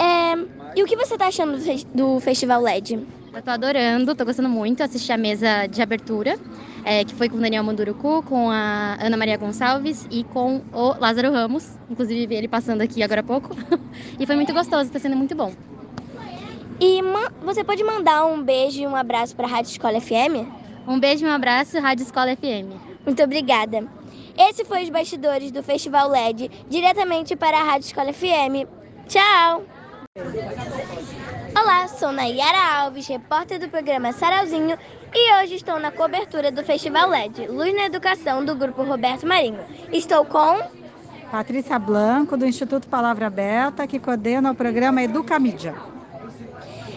É, 0.01 0.62
e 0.75 0.83
o 0.83 0.87
que 0.87 0.97
você 0.97 1.15
está 1.15 1.27
achando 1.27 1.59
do 1.95 2.21
Festival 2.21 2.63
LED? 2.63 3.07
Eu 3.35 3.43
tô 3.43 3.51
adorando, 3.51 4.15
tô 4.15 4.25
gostando 4.25 4.49
muito. 4.49 4.83
Assisti 4.83 5.11
a 5.11 5.17
mesa 5.17 5.67
de 5.67 5.81
abertura, 5.81 6.39
é, 6.85 7.05
que 7.05 7.15
foi 7.15 7.29
com 7.29 7.37
o 7.37 7.41
Daniel 7.41 7.65
Mandurucu, 7.65 8.23
com 8.25 8.51
a 8.51 8.99
Ana 9.01 9.17
Maria 9.17 9.37
Gonçalves 9.37 10.07
e 10.11 10.23
com 10.25 10.61
o 10.73 10.99
Lázaro 10.99 11.33
Ramos. 11.33 11.79
Inclusive 11.91 12.27
vi 12.27 12.35
ele 12.35 12.49
passando 12.49 12.83
aqui 12.83 13.03
agora 13.03 13.21
há 13.21 13.25
pouco. 13.25 13.57
e 14.21 14.27
foi 14.27 14.37
muito 14.37 14.53
gostoso, 14.53 14.91
tá 14.91 14.99
sendo 14.99 15.17
muito 15.17 15.35
bom. 15.35 15.53
E 16.81 17.01
você 17.43 17.65
pode 17.65 17.83
mandar 17.85 18.27
um 18.27 18.43
beijo 18.43 18.83
e 18.83 18.87
um 18.87 18.97
abraço 18.97 19.35
para 19.35 19.47
a 19.47 19.49
Rádio 19.49 19.71
Escola 19.71 20.01
FM? 20.01 20.47
Um 20.87 20.99
beijo 20.99 21.25
e 21.25 21.29
um 21.29 21.33
abraço, 21.33 21.79
Rádio 21.81 22.03
Escola 22.03 22.37
FM. 22.37 22.75
Muito 23.07 23.23
obrigada. 23.23 23.87
Esse 24.37 24.65
foi 24.65 24.83
os 24.83 24.91
bastidores 24.91 25.51
do 25.51 25.63
Festival 25.63 26.11
LED, 26.11 26.51
diretamente 26.69 27.37
para 27.37 27.59
a 27.59 27.65
Rádio 27.65 27.87
Escola 27.87 28.13
FM. 28.13 28.67
Tchau! 29.07 29.82
Olá, 31.57 31.89
sou 31.89 32.13
Nayara 32.13 32.83
Alves, 32.83 33.07
repórter 33.07 33.59
do 33.59 33.67
programa 33.71 34.13
Sarauzinho 34.13 34.77
e 35.15 35.43
hoje 35.43 35.55
estou 35.55 35.79
na 35.79 35.91
cobertura 35.91 36.53
do 36.53 36.63
Festival 36.63 37.09
LED, 37.09 37.47
Luz 37.47 37.75
na 37.75 37.87
Educação, 37.87 38.45
do 38.45 38.55
Grupo 38.55 38.83
Roberto 38.83 39.27
Marinho. 39.27 39.61
Estou 39.91 40.27
com... 40.27 40.61
Patrícia 41.31 41.79
Blanco, 41.79 42.37
do 42.37 42.45
Instituto 42.45 42.89
Palavra 42.89 43.29
Aberta, 43.29 43.87
que 43.87 43.99
coordena 43.99 44.51
o 44.51 44.55
programa 44.55 45.03
Educamídia. 45.03 45.75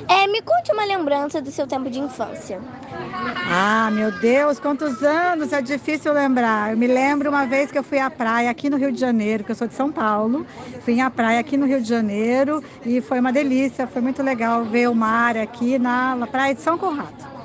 É, 0.08 0.28
me 0.28 0.42
conte 0.42 0.72
uma 0.72 0.86
lembrança 0.86 1.42
do 1.42 1.52
seu 1.52 1.66
tempo 1.66 1.90
de 1.90 2.00
infância. 2.00 2.62
Ah, 3.48 3.90
meu 3.92 4.12
Deus, 4.12 4.60
quantos 4.60 5.02
anos, 5.04 5.52
é 5.52 5.62
difícil 5.62 6.14
lembrar. 6.14 6.72
Eu 6.72 6.78
me 6.78 6.88
lembro 6.88 7.30
uma 7.30 7.46
vez 7.46 7.72
que 7.72 7.78
eu 7.78 7.84
fui 7.84 8.00
à 8.00 8.10
praia 8.10 8.50
aqui 8.50 8.70
no 8.70 8.78
Rio 8.78 8.92
de 8.92 9.00
Janeiro, 9.00 9.44
que 9.44 9.52
eu 9.52 9.56
sou 9.56 9.68
de 9.68 9.74
São 9.74 9.92
Paulo. 9.92 10.46
Fui 10.82 11.00
à 11.00 11.10
praia 11.10 11.40
aqui 11.40 11.58
no 11.58 11.66
Rio 11.66 11.82
de 11.82 11.88
Janeiro 11.88 12.64
e 12.86 13.02
foi 13.02 13.20
uma 13.20 13.32
delícia, 13.32 13.88
foi 13.88 14.02
muito 14.02 14.22
legal 14.22 14.64
ver 14.64 14.90
o 14.90 14.96
mar 14.96 15.38
aqui 15.38 15.80
na, 15.80 16.16
na 16.16 16.28
praia 16.28 16.54
de 16.54 16.62
São 16.62 16.78
Conrado. 16.78 17.36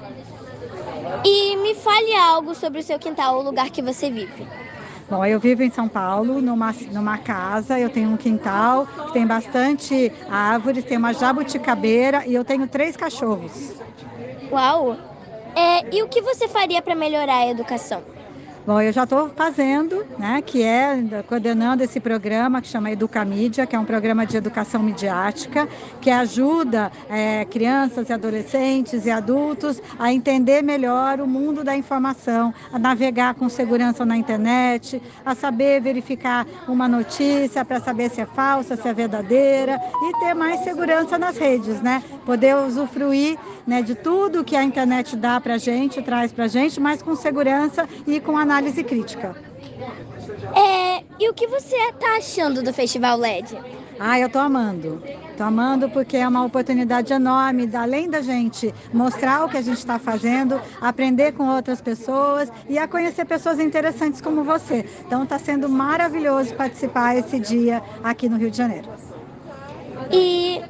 E 1.24 1.56
me 1.56 1.74
fale 1.74 2.14
algo 2.14 2.54
sobre 2.54 2.80
o 2.80 2.82
seu 2.82 2.98
quintal, 2.98 3.38
o 3.38 3.42
lugar 3.42 3.70
que 3.70 3.82
você 3.82 4.10
vive. 4.10 4.46
Bom, 5.10 5.24
eu 5.24 5.40
vivo 5.40 5.64
em 5.64 5.70
São 5.70 5.88
Paulo, 5.88 6.40
numa, 6.40 6.72
numa 6.92 7.18
casa, 7.18 7.78
eu 7.78 7.90
tenho 7.90 8.10
um 8.10 8.16
quintal 8.16 8.86
tem 9.12 9.26
bastante 9.26 10.12
árvores, 10.28 10.84
tem 10.84 10.96
uma 10.96 11.12
jabuticabeira 11.12 12.24
e 12.26 12.34
eu 12.34 12.44
tenho 12.44 12.66
três 12.68 12.96
cachorros. 12.96 13.74
Uau! 14.52 14.96
É, 15.56 15.84
e 15.94 16.02
o 16.02 16.08
que 16.08 16.22
você 16.22 16.48
faria 16.48 16.80
para 16.80 16.94
melhorar 16.94 17.38
a 17.38 17.48
educação? 17.48 18.02
Bom, 18.66 18.78
eu 18.78 18.92
já 18.92 19.04
estou 19.04 19.30
fazendo, 19.30 20.04
né, 20.18 20.42
que 20.42 20.62
é 20.62 21.02
coordenando 21.26 21.82
esse 21.82 21.98
programa 21.98 22.60
que 22.60 22.68
chama 22.68 22.90
Educamídia, 22.90 23.66
que 23.66 23.74
é 23.74 23.78
um 23.78 23.86
programa 23.86 24.26
de 24.26 24.36
educação 24.36 24.82
midiática, 24.82 25.66
que 25.98 26.10
ajuda 26.10 26.92
é, 27.08 27.46
crianças 27.46 28.10
e 28.10 28.12
adolescentes 28.12 29.06
e 29.06 29.10
adultos 29.10 29.80
a 29.98 30.12
entender 30.12 30.62
melhor 30.62 31.20
o 31.20 31.26
mundo 31.26 31.64
da 31.64 31.74
informação, 31.74 32.52
a 32.70 32.78
navegar 32.78 33.34
com 33.34 33.48
segurança 33.48 34.04
na 34.04 34.16
internet, 34.16 35.00
a 35.24 35.34
saber 35.34 35.80
verificar 35.80 36.46
uma 36.68 36.86
notícia 36.86 37.64
para 37.64 37.80
saber 37.80 38.10
se 38.10 38.20
é 38.20 38.26
falsa, 38.26 38.76
se 38.76 38.86
é 38.86 38.92
verdadeira 38.92 39.80
e 40.02 40.20
ter 40.20 40.34
mais 40.34 40.60
segurança 40.60 41.18
nas 41.18 41.38
redes, 41.38 41.80
né? 41.80 42.02
Poder 42.26 42.54
usufruir 42.56 43.38
né, 43.70 43.82
de 43.82 43.94
tudo 43.94 44.44
que 44.44 44.56
a 44.56 44.62
internet 44.62 45.16
dá 45.16 45.40
para 45.40 45.56
gente, 45.58 46.02
traz 46.02 46.32
para 46.32 46.46
gente, 46.46 46.80
mas 46.80 47.02
com 47.02 47.14
segurança 47.14 47.88
e 48.06 48.20
com 48.20 48.36
análise 48.36 48.70
análise 48.70 48.84
crítica. 48.84 49.34
É, 50.54 51.02
e 51.18 51.28
o 51.28 51.34
que 51.34 51.46
você 51.46 51.76
está 51.76 52.16
achando 52.16 52.62
do 52.62 52.72
Festival 52.72 53.18
LED? 53.18 53.56
Ah, 53.98 54.18
eu 54.18 54.26
estou 54.26 54.40
amando. 54.40 55.02
Estou 55.30 55.46
amando 55.46 55.90
porque 55.90 56.16
é 56.16 56.26
uma 56.26 56.44
oportunidade 56.44 57.12
enorme, 57.12 57.68
além 57.74 58.08
da 58.08 58.20
gente 58.22 58.74
mostrar 58.92 59.44
o 59.44 59.48
que 59.48 59.56
a 59.56 59.62
gente 59.62 59.78
está 59.78 59.98
fazendo, 59.98 60.60
aprender 60.80 61.32
com 61.32 61.48
outras 61.48 61.80
pessoas 61.80 62.50
e 62.68 62.78
a 62.78 62.88
conhecer 62.88 63.24
pessoas 63.24 63.58
interessantes 63.58 64.20
como 64.20 64.42
você. 64.42 64.86
Então 65.06 65.24
está 65.24 65.38
sendo 65.38 65.68
maravilhoso 65.68 66.54
participar 66.54 67.16
esse 67.16 67.38
dia 67.38 67.82
aqui 68.02 68.28
no 68.28 68.36
Rio 68.36 68.50
de 68.50 68.56
Janeiro. 68.56 68.88
E 70.10 70.60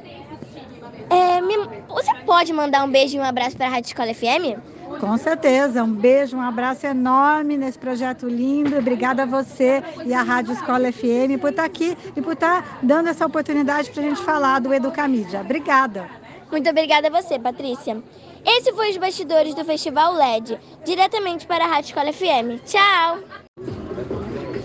é, 1.11 1.41
me, 1.41 1.57
você 1.89 2.13
pode 2.25 2.53
mandar 2.53 2.83
um 2.83 2.89
beijo 2.89 3.17
e 3.17 3.19
um 3.19 3.23
abraço 3.23 3.57
para 3.57 3.67
a 3.67 3.69
Rádio 3.69 3.89
Escola 3.89 4.13
FM? 4.13 4.59
Com 4.99 5.17
certeza. 5.17 5.83
Um 5.83 5.93
beijo, 5.93 6.37
um 6.37 6.41
abraço 6.41 6.85
enorme 6.85 7.57
nesse 7.57 7.77
projeto 7.77 8.27
lindo. 8.27 8.77
Obrigada 8.77 9.23
a 9.23 9.25
você 9.25 9.83
e 10.05 10.13
a 10.13 10.21
Rádio 10.21 10.53
Escola 10.53 10.91
FM 10.91 11.39
por 11.39 11.49
estar 11.49 11.65
aqui 11.65 11.97
e 12.15 12.21
por 12.21 12.33
estar 12.33 12.79
dando 12.81 13.09
essa 13.09 13.25
oportunidade 13.25 13.91
para 13.91 14.01
a 14.01 14.05
gente 14.05 14.21
falar 14.21 14.59
do 14.59 14.73
Educamídia. 14.73 15.41
Obrigada. 15.41 16.09
Muito 16.51 16.69
obrigada 16.69 17.07
a 17.07 17.21
você, 17.21 17.39
Patrícia. 17.39 18.01
Esse 18.45 18.73
foi 18.73 18.89
os 18.89 18.97
bastidores 18.97 19.53
do 19.53 19.63
Festival 19.63 20.13
LED, 20.13 20.59
diretamente 20.83 21.45
para 21.45 21.63
a 21.63 21.67
Rádio 21.67 21.89
Escola 21.89 22.11
FM. 22.11 22.63
Tchau! 22.65 23.80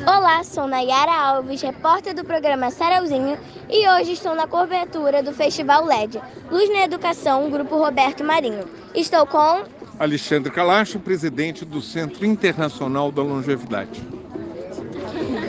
Olá, 0.06 0.44
sou 0.44 0.68
Nayara 0.68 1.12
Alves, 1.12 1.60
repórter 1.60 2.14
do 2.14 2.24
programa 2.24 2.70
Sarauzinho 2.70 3.36
e 3.68 3.88
hoje 3.88 4.12
estou 4.12 4.36
na 4.36 4.46
cobertura 4.46 5.20
do 5.20 5.32
Festival 5.32 5.84
LED, 5.84 6.22
Luz 6.48 6.70
na 6.70 6.84
Educação, 6.84 7.50
Grupo 7.50 7.76
Roberto 7.76 8.22
Marinho. 8.22 8.64
Estou 8.94 9.26
com 9.26 9.64
Alexandre 9.98 10.52
Calacho, 10.52 11.00
presidente 11.00 11.64
do 11.64 11.82
Centro 11.82 12.24
Internacional 12.24 13.10
da 13.10 13.20
Longevidade. 13.20 14.00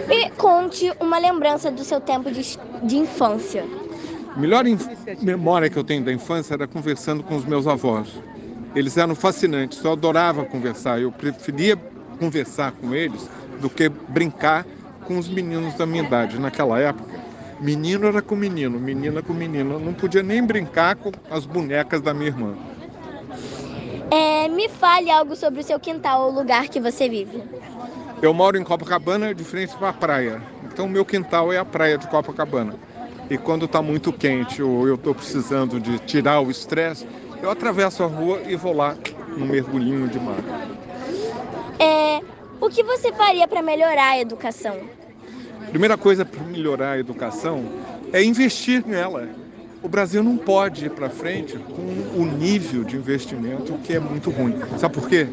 E 0.09 0.31
conte 0.31 0.91
uma 0.99 1.19
lembrança 1.19 1.69
do 1.69 1.83
seu 1.83 2.01
tempo 2.01 2.31
de, 2.31 2.57
de 2.81 2.97
infância. 2.97 3.63
A 4.35 4.39
melhor 4.39 4.63
memória 5.21 5.69
que 5.69 5.77
eu 5.77 5.83
tenho 5.83 6.03
da 6.03 6.11
infância 6.11 6.55
era 6.55 6.67
conversando 6.67 7.21
com 7.21 7.35
os 7.35 7.45
meus 7.45 7.67
avós. 7.67 8.07
Eles 8.75 8.97
eram 8.97 9.13
fascinantes, 9.13 9.83
eu 9.83 9.91
adorava 9.91 10.43
conversar, 10.45 10.99
eu 10.99 11.11
preferia 11.11 11.77
conversar 12.19 12.71
com 12.71 12.95
eles 12.95 13.29
do 13.59 13.69
que 13.69 13.89
brincar 13.89 14.65
com 15.05 15.17
os 15.17 15.27
meninos 15.27 15.73
da 15.75 15.85
minha 15.85 16.03
idade. 16.03 16.39
Naquela 16.39 16.79
época, 16.79 17.19
menino 17.59 18.07
era 18.07 18.21
com 18.21 18.35
menino, 18.35 18.79
menina 18.79 19.21
com 19.21 19.33
menina. 19.33 19.73
Eu 19.73 19.79
não 19.79 19.93
podia 19.93 20.23
nem 20.23 20.43
brincar 20.43 20.95
com 20.95 21.11
as 21.29 21.45
bonecas 21.45 22.01
da 22.01 22.13
minha 22.13 22.27
irmã. 22.27 22.55
É, 24.11 24.47
me 24.47 24.69
fale 24.69 25.11
algo 25.11 25.35
sobre 25.35 25.61
o 25.61 25.63
seu 25.63 25.79
quintal 25.79 26.27
ou 26.27 26.31
lugar 26.31 26.67
que 26.69 26.79
você 26.79 27.09
vive. 27.09 27.43
Eu 28.21 28.33
moro 28.33 28.57
em 28.57 28.63
Copacabana, 28.63 29.33
de 29.33 29.43
frente 29.43 29.75
para 29.75 29.89
a 29.89 29.93
praia. 29.93 30.41
Então, 30.63 30.87
meu 30.87 31.05
quintal 31.05 31.51
é 31.51 31.57
a 31.57 31.65
praia 31.65 31.97
de 31.97 32.07
Copacabana. 32.07 32.75
E 33.29 33.37
quando 33.37 33.65
está 33.65 33.81
muito 33.81 34.13
quente 34.13 34.63
ou 34.63 34.87
eu 34.87 34.95
estou 34.95 35.13
precisando 35.13 35.79
de 35.79 35.99
tirar 35.99 36.39
o 36.39 36.49
estresse, 36.49 37.05
eu 37.41 37.51
atravesso 37.51 38.03
a 38.03 38.07
rua 38.07 38.41
e 38.47 38.55
vou 38.55 38.73
lá 38.73 38.95
no 39.35 39.45
mergulhinho 39.45 40.07
de 40.07 40.19
mar. 40.19 40.37
É, 41.79 42.21
o 42.59 42.69
que 42.69 42.83
você 42.83 43.11
faria 43.13 43.47
para 43.47 43.61
melhorar 43.61 44.11
a 44.11 44.19
educação? 44.19 44.79
Primeira 45.69 45.97
coisa 45.97 46.25
para 46.25 46.43
melhorar 46.43 46.91
a 46.91 46.99
educação 46.99 47.63
é 48.13 48.23
investir 48.23 48.85
nela. 48.85 49.27
O 49.83 49.87
Brasil 49.87 50.23
não 50.23 50.37
pode 50.37 50.85
ir 50.85 50.91
para 50.91 51.09
frente 51.09 51.57
com 51.57 51.81
o 52.19 52.25
nível 52.25 52.83
de 52.83 52.95
investimento 52.95 53.77
que 53.83 53.93
é 53.93 53.99
muito 53.99 54.29
ruim. 54.29 54.55
Sabe 54.77 54.95
por 54.95 55.07
quê? 55.07 55.27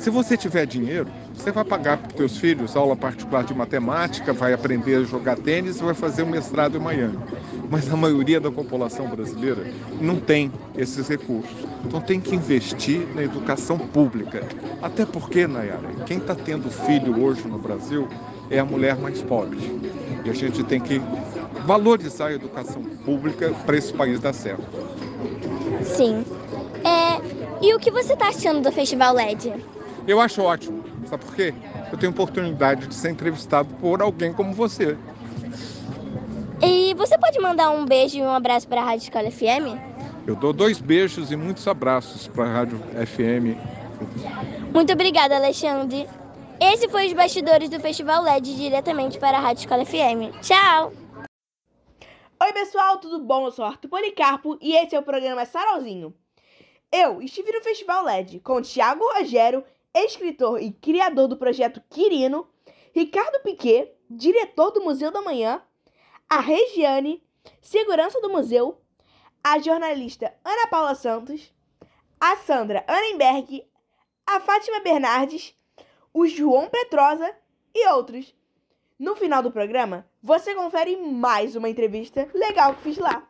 Se 0.00 0.08
você 0.08 0.34
tiver 0.34 0.64
dinheiro, 0.64 1.08
você 1.34 1.52
vai 1.52 1.62
pagar 1.62 1.98
para 1.98 2.08
os 2.08 2.16
seus 2.16 2.38
filhos 2.38 2.74
aula 2.74 2.96
particular 2.96 3.44
de 3.44 3.52
matemática, 3.52 4.32
vai 4.32 4.54
aprender 4.54 4.96
a 4.96 5.02
jogar 5.02 5.36
tênis 5.36 5.78
e 5.78 5.82
vai 5.82 5.92
fazer 5.92 6.22
um 6.22 6.30
mestrado 6.30 6.78
em 6.78 6.80
Miami. 6.80 7.18
Mas 7.68 7.92
a 7.92 7.96
maioria 7.98 8.40
da 8.40 8.50
população 8.50 9.06
brasileira 9.10 9.62
não 10.00 10.18
tem 10.18 10.50
esses 10.74 11.06
recursos. 11.06 11.54
Então 11.84 12.00
tem 12.00 12.18
que 12.18 12.34
investir 12.34 13.06
na 13.14 13.22
educação 13.22 13.76
pública. 13.76 14.42
Até 14.80 15.04
porque, 15.04 15.46
Nayara, 15.46 15.90
quem 16.06 16.16
está 16.16 16.34
tendo 16.34 16.70
filho 16.70 17.22
hoje 17.22 17.46
no 17.46 17.58
Brasil 17.58 18.08
é 18.50 18.58
a 18.58 18.64
mulher 18.64 18.96
mais 18.96 19.20
pobre. 19.20 19.58
E 20.24 20.30
a 20.30 20.32
gente 20.32 20.64
tem 20.64 20.80
que 20.80 20.98
valorizar 21.66 22.28
a 22.28 22.32
educação 22.32 22.82
pública 23.04 23.50
para 23.66 23.76
esse 23.76 23.92
país 23.92 24.18
dar 24.18 24.32
certo. 24.32 24.64
Sim. 25.84 26.24
É, 26.82 27.20
e 27.60 27.74
o 27.74 27.78
que 27.78 27.90
você 27.90 28.14
está 28.14 28.28
achando 28.28 28.62
do 28.62 28.72
Festival 28.72 29.14
LED? 29.14 29.52
Eu 30.06 30.20
acho 30.20 30.42
ótimo. 30.42 30.84
Sabe 31.06 31.24
por 31.24 31.34
quê? 31.34 31.54
Eu 31.92 31.98
tenho 31.98 32.12
oportunidade 32.12 32.86
de 32.86 32.94
ser 32.94 33.10
entrevistado 33.10 33.72
por 33.74 34.00
alguém 34.02 34.32
como 34.32 34.52
você. 34.52 34.96
E 36.62 36.94
você 36.94 37.16
pode 37.18 37.38
mandar 37.40 37.70
um 37.70 37.84
beijo 37.84 38.18
e 38.18 38.22
um 38.22 38.30
abraço 38.30 38.68
para 38.68 38.80
a 38.80 38.84
Rádio 38.84 39.04
Escola 39.04 39.30
FM? 39.30 39.78
Eu 40.26 40.36
dou 40.36 40.52
dois 40.52 40.78
beijos 40.78 41.32
e 41.32 41.36
muitos 41.36 41.66
abraços 41.66 42.28
para 42.28 42.44
a 42.44 42.52
Rádio 42.52 42.78
FM. 42.78 43.56
Muito 44.72 44.92
obrigada, 44.92 45.36
Alexandre. 45.36 46.06
Esse 46.60 46.88
foi 46.88 47.06
os 47.06 47.12
bastidores 47.14 47.70
do 47.70 47.80
Festival 47.80 48.22
LED 48.22 48.54
diretamente 48.54 49.18
para 49.18 49.38
a 49.38 49.40
Rádio 49.40 49.60
Escola 49.60 49.84
FM. 49.84 50.38
Tchau! 50.42 50.92
Oi, 52.42 52.52
pessoal, 52.52 52.98
tudo 52.98 53.18
bom? 53.24 53.46
Eu 53.46 53.50
sou 53.50 53.64
Arthur 53.64 53.88
Policarpo 53.88 54.58
e 54.60 54.76
esse 54.76 54.94
é 54.94 54.98
o 54.98 55.02
programa 55.02 55.46
Sarauzinho. 55.46 56.14
Eu 56.92 57.22
estive 57.22 57.52
no 57.52 57.62
Festival 57.62 58.04
LED 58.04 58.40
com 58.40 58.60
Tiago 58.60 59.04
Rogério 59.14 59.64
escritor 59.94 60.60
e 60.62 60.72
criador 60.72 61.28
do 61.28 61.36
projeto 61.36 61.82
Quirino, 61.90 62.48
Ricardo 62.94 63.40
Piquet, 63.42 63.92
diretor 64.08 64.70
do 64.70 64.82
Museu 64.82 65.10
da 65.10 65.22
Manhã, 65.22 65.62
a 66.28 66.40
Regiane, 66.40 67.22
segurança 67.60 68.20
do 68.20 68.30
museu, 68.30 68.80
a 69.42 69.58
jornalista 69.58 70.34
Ana 70.44 70.66
Paula 70.68 70.94
Santos, 70.94 71.52
a 72.20 72.36
Sandra 72.36 72.84
Annenberg, 72.86 73.66
a 74.26 74.40
Fátima 74.40 74.80
Bernardes, 74.80 75.54
o 76.12 76.26
João 76.26 76.68
Petrosa 76.68 77.34
e 77.74 77.88
outros. 77.88 78.34
No 78.98 79.16
final 79.16 79.42
do 79.42 79.50
programa, 79.50 80.06
você 80.22 80.54
confere 80.54 80.96
mais 80.96 81.56
uma 81.56 81.68
entrevista 81.68 82.28
legal 82.34 82.74
que 82.74 82.82
fiz 82.82 82.98
lá. 82.98 83.26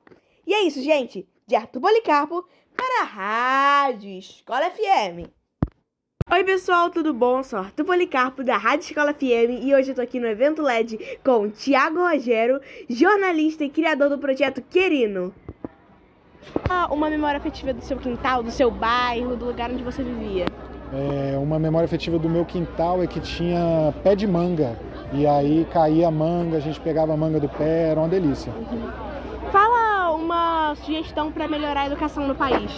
E 0.46 0.52
é 0.52 0.62
isso, 0.62 0.82
gente. 0.82 1.28
De 1.46 1.54
Arthur 1.54 1.80
Policarpo 1.80 2.46
para 2.76 3.02
a 3.02 3.04
Rádio 3.04 4.10
Escola 4.10 4.70
FM. 4.70 5.39
Oi 6.32 6.44
pessoal, 6.44 6.90
tudo 6.90 7.12
bom? 7.12 7.42
Sou 7.42 7.58
Arthur 7.58 7.84
Policarpo 7.84 8.44
da 8.44 8.56
Rádio 8.56 8.84
Escola 8.84 9.12
FM 9.12 9.64
e 9.64 9.74
hoje 9.74 9.90
eu 9.90 9.96
tô 9.96 10.00
aqui 10.00 10.20
no 10.20 10.28
evento 10.28 10.62
LED 10.62 11.18
com 11.24 11.42
o 11.42 11.50
Tiago 11.50 11.98
Rogério, 11.98 12.60
jornalista 12.88 13.64
e 13.64 13.68
criador 13.68 14.08
do 14.08 14.16
projeto 14.16 14.62
Querino. 14.62 15.34
Uma 16.88 17.10
memória 17.10 17.38
afetiva 17.38 17.72
do 17.72 17.82
seu 17.82 17.96
quintal, 17.96 18.44
do 18.44 18.52
seu 18.52 18.70
bairro, 18.70 19.34
do 19.34 19.46
lugar 19.46 19.72
onde 19.72 19.82
você 19.82 20.04
vivia. 20.04 20.46
É, 20.92 21.36
uma 21.36 21.58
memória 21.58 21.86
afetiva 21.86 22.16
do 22.16 22.28
meu 22.28 22.44
quintal 22.44 23.02
é 23.02 23.08
que 23.08 23.18
tinha 23.18 23.92
pé 24.04 24.14
de 24.14 24.28
manga 24.28 24.78
e 25.12 25.26
aí 25.26 25.66
caía 25.72 26.06
a 26.06 26.12
manga, 26.12 26.58
a 26.58 26.60
gente 26.60 26.78
pegava 26.78 27.12
a 27.12 27.16
manga 27.16 27.40
do 27.40 27.48
pé, 27.48 27.88
era 27.88 27.98
uma 27.98 28.08
delícia. 28.08 28.52
Uhum. 28.52 28.88
Fala 29.50 30.12
uma 30.12 30.76
sugestão 30.76 31.32
para 31.32 31.48
melhorar 31.48 31.80
a 31.80 31.86
educação 31.86 32.24
no 32.28 32.36
país 32.36 32.70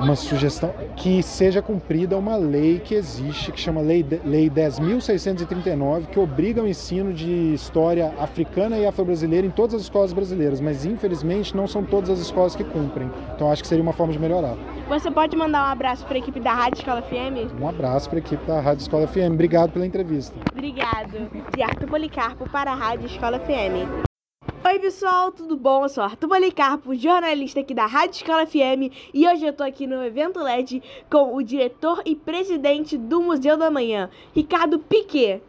uma 0.00 0.16
sugestão 0.16 0.72
que 0.96 1.22
seja 1.22 1.62
cumprida 1.62 2.16
uma 2.16 2.36
lei 2.36 2.78
que 2.78 2.94
existe, 2.94 3.52
que 3.52 3.60
chama 3.60 3.80
Lei, 3.80 4.04
lei 4.24 4.50
10.639, 4.50 6.06
que 6.06 6.18
obriga 6.18 6.62
o 6.62 6.68
ensino 6.68 7.12
de 7.12 7.54
história 7.54 8.14
africana 8.18 8.78
e 8.78 8.86
afro-brasileira 8.86 9.46
em 9.46 9.50
todas 9.50 9.74
as 9.74 9.82
escolas 9.82 10.12
brasileiras, 10.12 10.60
mas 10.60 10.84
infelizmente 10.84 11.56
não 11.56 11.66
são 11.66 11.84
todas 11.84 12.10
as 12.10 12.18
escolas 12.18 12.54
que 12.54 12.64
cumprem. 12.64 13.10
Então 13.34 13.50
acho 13.50 13.62
que 13.62 13.68
seria 13.68 13.82
uma 13.82 13.92
forma 13.92 14.12
de 14.12 14.18
melhorar. 14.18 14.56
Você 14.88 15.10
pode 15.10 15.36
mandar 15.36 15.68
um 15.68 15.72
abraço 15.72 16.04
para 16.04 16.14
a 16.14 16.18
equipe 16.18 16.40
da 16.40 16.52
Rádio 16.52 16.78
Escola 16.78 17.02
FM? 17.02 17.60
Um 17.60 17.68
abraço 17.68 18.08
para 18.08 18.18
a 18.18 18.20
equipe 18.20 18.44
da 18.46 18.60
Rádio 18.60 18.82
Escola 18.82 19.06
FM. 19.06 19.32
Obrigado 19.32 19.72
pela 19.72 19.86
entrevista. 19.86 20.34
Obrigado. 20.52 21.28
De 21.54 21.62
Arthur 21.62 21.88
Policarpo 21.88 22.48
para 22.50 22.70
a 22.70 22.74
Rádio 22.74 23.06
Escola 23.06 23.40
FM. 23.40 24.05
Oi 24.46 24.78
pessoal, 24.78 25.32
tudo 25.32 25.56
bom? 25.56 25.84
Eu 25.84 25.88
sou 25.88 26.04
Arthur 26.04 26.28
Policarpo, 26.28 26.94
jornalista 26.94 27.60
aqui 27.60 27.74
da 27.74 27.86
Rádio 27.86 28.16
Escola 28.16 28.46
FM 28.46 28.92
e 29.12 29.26
hoje 29.26 29.44
eu 29.44 29.52
tô 29.52 29.64
aqui 29.64 29.86
no 29.86 30.04
evento 30.04 30.40
LED 30.40 30.82
com 31.10 31.34
o 31.34 31.42
diretor 31.42 32.02
e 32.04 32.14
presidente 32.14 32.96
do 32.96 33.20
Museu 33.20 33.56
da 33.56 33.70
Manhã, 33.70 34.08
Ricardo 34.34 34.78
Piquet. 34.78 35.42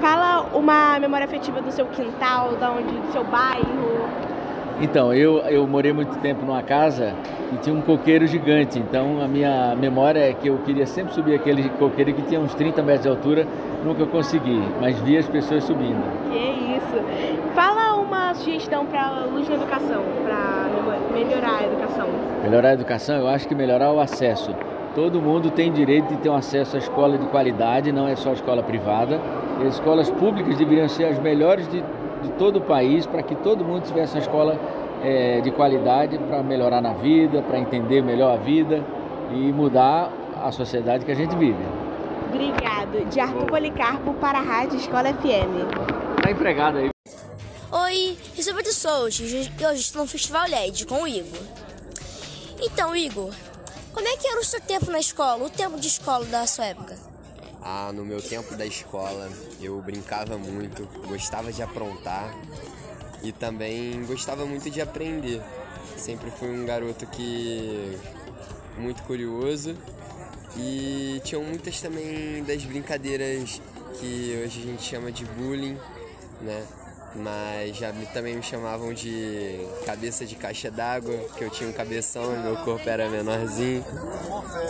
Fala 0.00 0.54
uma 0.54 0.98
memória 0.98 1.26
afetiva 1.26 1.62
do 1.62 1.72
seu 1.72 1.86
quintal, 1.86 2.56
da 2.56 2.70
onde, 2.72 2.92
do 2.92 3.12
seu 3.12 3.24
bairro. 3.24 4.41
Então, 4.80 5.12
eu, 5.12 5.38
eu 5.42 5.66
morei 5.66 5.92
muito 5.92 6.18
tempo 6.18 6.44
numa 6.44 6.62
casa 6.62 7.14
e 7.52 7.56
tinha 7.56 7.74
um 7.74 7.80
coqueiro 7.80 8.26
gigante, 8.26 8.78
então 8.78 9.20
a 9.22 9.28
minha 9.28 9.76
memória 9.76 10.18
é 10.20 10.32
que 10.32 10.48
eu 10.48 10.58
queria 10.64 10.86
sempre 10.86 11.12
subir 11.12 11.34
aquele 11.34 11.68
coqueiro 11.70 12.14
que 12.14 12.22
tinha 12.22 12.40
uns 12.40 12.54
30 12.54 12.82
metros 12.82 13.02
de 13.02 13.08
altura, 13.08 13.46
nunca 13.84 14.06
consegui, 14.06 14.62
mas 14.80 14.98
vi 15.00 15.18
as 15.18 15.28
pessoas 15.28 15.64
subindo. 15.64 16.02
Que 16.30 16.76
isso! 16.76 17.52
Fala 17.54 18.00
uma 18.00 18.34
sugestão 18.34 18.86
para 18.86 19.24
luz 19.26 19.48
na 19.48 19.56
educação, 19.56 20.02
para 20.24 20.66
melhorar 21.12 21.58
a 21.58 21.64
educação. 21.66 22.08
Melhorar 22.42 22.68
a 22.70 22.72
educação, 22.72 23.16
eu 23.16 23.28
acho 23.28 23.46
que 23.46 23.54
melhorar 23.54 23.92
o 23.92 24.00
acesso. 24.00 24.54
Todo 24.94 25.20
mundo 25.20 25.50
tem 25.50 25.72
direito 25.72 26.08
de 26.08 26.16
ter 26.16 26.28
um 26.28 26.34
acesso 26.34 26.76
à 26.76 26.78
escola 26.78 27.16
de 27.16 27.26
qualidade, 27.26 27.92
não 27.92 28.08
é 28.08 28.16
só 28.16 28.30
a 28.30 28.34
escola 28.34 28.62
privada. 28.62 29.20
as 29.60 29.74
escolas 29.74 30.10
públicas 30.10 30.56
deveriam 30.56 30.88
ser 30.88 31.04
as 31.04 31.18
melhores 31.18 31.66
de, 31.68 31.82
de 32.22 32.30
todo 32.32 32.56
o 32.56 32.60
país 32.60 33.06
para 33.06 33.22
que 33.22 33.34
todo 33.34 33.64
mundo 33.64 33.84
tivesse 33.84 34.14
uma 34.14 34.20
escola 34.20 34.58
é, 35.02 35.40
de 35.40 35.50
qualidade 35.50 36.18
para 36.18 36.42
melhorar 36.42 36.80
na 36.80 36.92
vida, 36.92 37.42
para 37.42 37.58
entender 37.58 38.02
melhor 38.02 38.34
a 38.34 38.36
vida 38.36 38.84
e 39.32 39.52
mudar 39.52 40.10
a 40.42 40.50
sociedade 40.52 41.04
que 41.04 41.12
a 41.12 41.14
gente 41.14 41.34
vive. 41.36 41.62
Obrigado. 42.28 43.04
De 43.10 43.20
Arthur 43.20 43.46
Policarpo 43.46 44.14
para 44.14 44.38
a 44.38 44.42
Rádio 44.42 44.76
Escola 44.76 45.12
FM. 45.12 45.68
Está 46.18 46.30
empregado 46.30 46.78
aí. 46.78 46.90
Oi, 47.70 48.16
eu 48.36 48.42
sou 48.42 48.54
Beto 48.54 48.72
Souza 48.72 49.22
e 49.22 49.66
hoje 49.66 49.80
estou 49.80 50.02
no 50.02 50.08
Festival 50.08 50.48
LED 50.48 50.86
com 50.86 51.02
o 51.02 51.08
Igor. 51.08 51.40
Então, 52.60 52.94
Igor, 52.94 53.30
como 53.92 54.06
é 54.06 54.16
que 54.16 54.28
era 54.28 54.40
o 54.40 54.44
seu 54.44 54.60
tempo 54.60 54.90
na 54.90 55.00
escola, 55.00 55.44
o 55.44 55.50
tempo 55.50 55.78
de 55.78 55.88
escola 55.88 56.24
da 56.26 56.46
sua 56.46 56.66
época? 56.66 57.11
Ah, 57.64 57.92
no 57.94 58.04
meu 58.04 58.20
tempo 58.20 58.56
da 58.56 58.66
escola 58.66 59.30
eu 59.60 59.80
brincava 59.80 60.36
muito, 60.36 60.88
gostava 61.06 61.52
de 61.52 61.62
aprontar 61.62 62.34
e 63.22 63.30
também 63.30 64.04
gostava 64.04 64.44
muito 64.44 64.68
de 64.68 64.80
aprender. 64.80 65.40
Sempre 65.96 66.30
fui 66.30 66.48
um 66.48 66.66
garoto 66.66 67.06
que 67.06 67.96
muito 68.76 69.02
curioso 69.04 69.76
e 70.56 71.20
tinham 71.24 71.44
muitas 71.44 71.80
também 71.80 72.42
das 72.44 72.64
brincadeiras 72.64 73.60
que 74.00 74.42
hoje 74.44 74.60
a 74.60 74.66
gente 74.66 74.82
chama 74.82 75.12
de 75.12 75.24
bullying, 75.24 75.78
né? 76.40 76.66
Mas 77.14 77.76
já 77.76 77.92
me, 77.92 78.06
também 78.06 78.36
me 78.36 78.42
chamavam 78.42 78.94
de 78.94 79.66
cabeça 79.84 80.24
de 80.24 80.34
caixa 80.34 80.70
d'água, 80.70 81.14
porque 81.28 81.44
eu 81.44 81.50
tinha 81.50 81.68
um 81.68 81.72
cabeção 81.72 82.34
e 82.34 82.38
meu 82.38 82.56
corpo 82.56 82.88
era 82.88 83.08
menorzinho. 83.08 83.84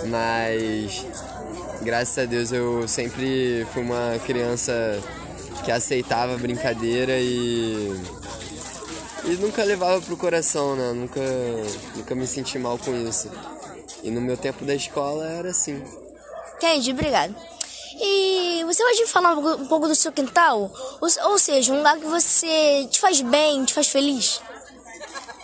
Mas 0.09 1.07
graças 1.83 2.19
a 2.19 2.25
Deus 2.25 2.51
eu 2.51 2.87
sempre 2.89 3.67
fui 3.73 3.83
uma 3.83 4.19
criança 4.27 4.73
que 5.65 5.71
aceitava 5.71 6.35
a 6.35 6.39
brincadeira 6.39 7.13
e 7.19 7.93
e 9.25 9.37
nunca 9.37 9.63
levava 9.63 10.01
pro 10.01 10.17
coração, 10.17 10.75
né? 10.75 10.93
Nunca, 10.93 11.21
nunca 11.95 12.15
me 12.15 12.27
senti 12.27 12.59
mal 12.59 12.77
com 12.77 12.93
isso. 13.09 13.31
E 14.03 14.11
no 14.11 14.21
meu 14.21 14.37
tempo 14.37 14.65
da 14.65 14.75
escola 14.75 15.25
era 15.27 15.51
assim. 15.51 15.81
Entendi, 16.57 16.91
obrigado. 16.91 17.35
E 18.01 18.65
você 18.65 18.83
pode 18.83 19.07
falar 19.07 19.35
um 19.37 19.67
pouco 19.67 19.89
do 19.89 19.95
seu 19.95 20.13
quintal? 20.13 20.71
Ou, 21.01 21.39
seja, 21.39 21.73
um 21.73 21.79
lugar 21.79 21.99
que 21.99 22.07
você 22.07 22.87
te 22.91 23.01
faz 23.01 23.21
bem, 23.21 23.65
te 23.65 23.75
faz 23.75 23.89
feliz? 23.89 24.41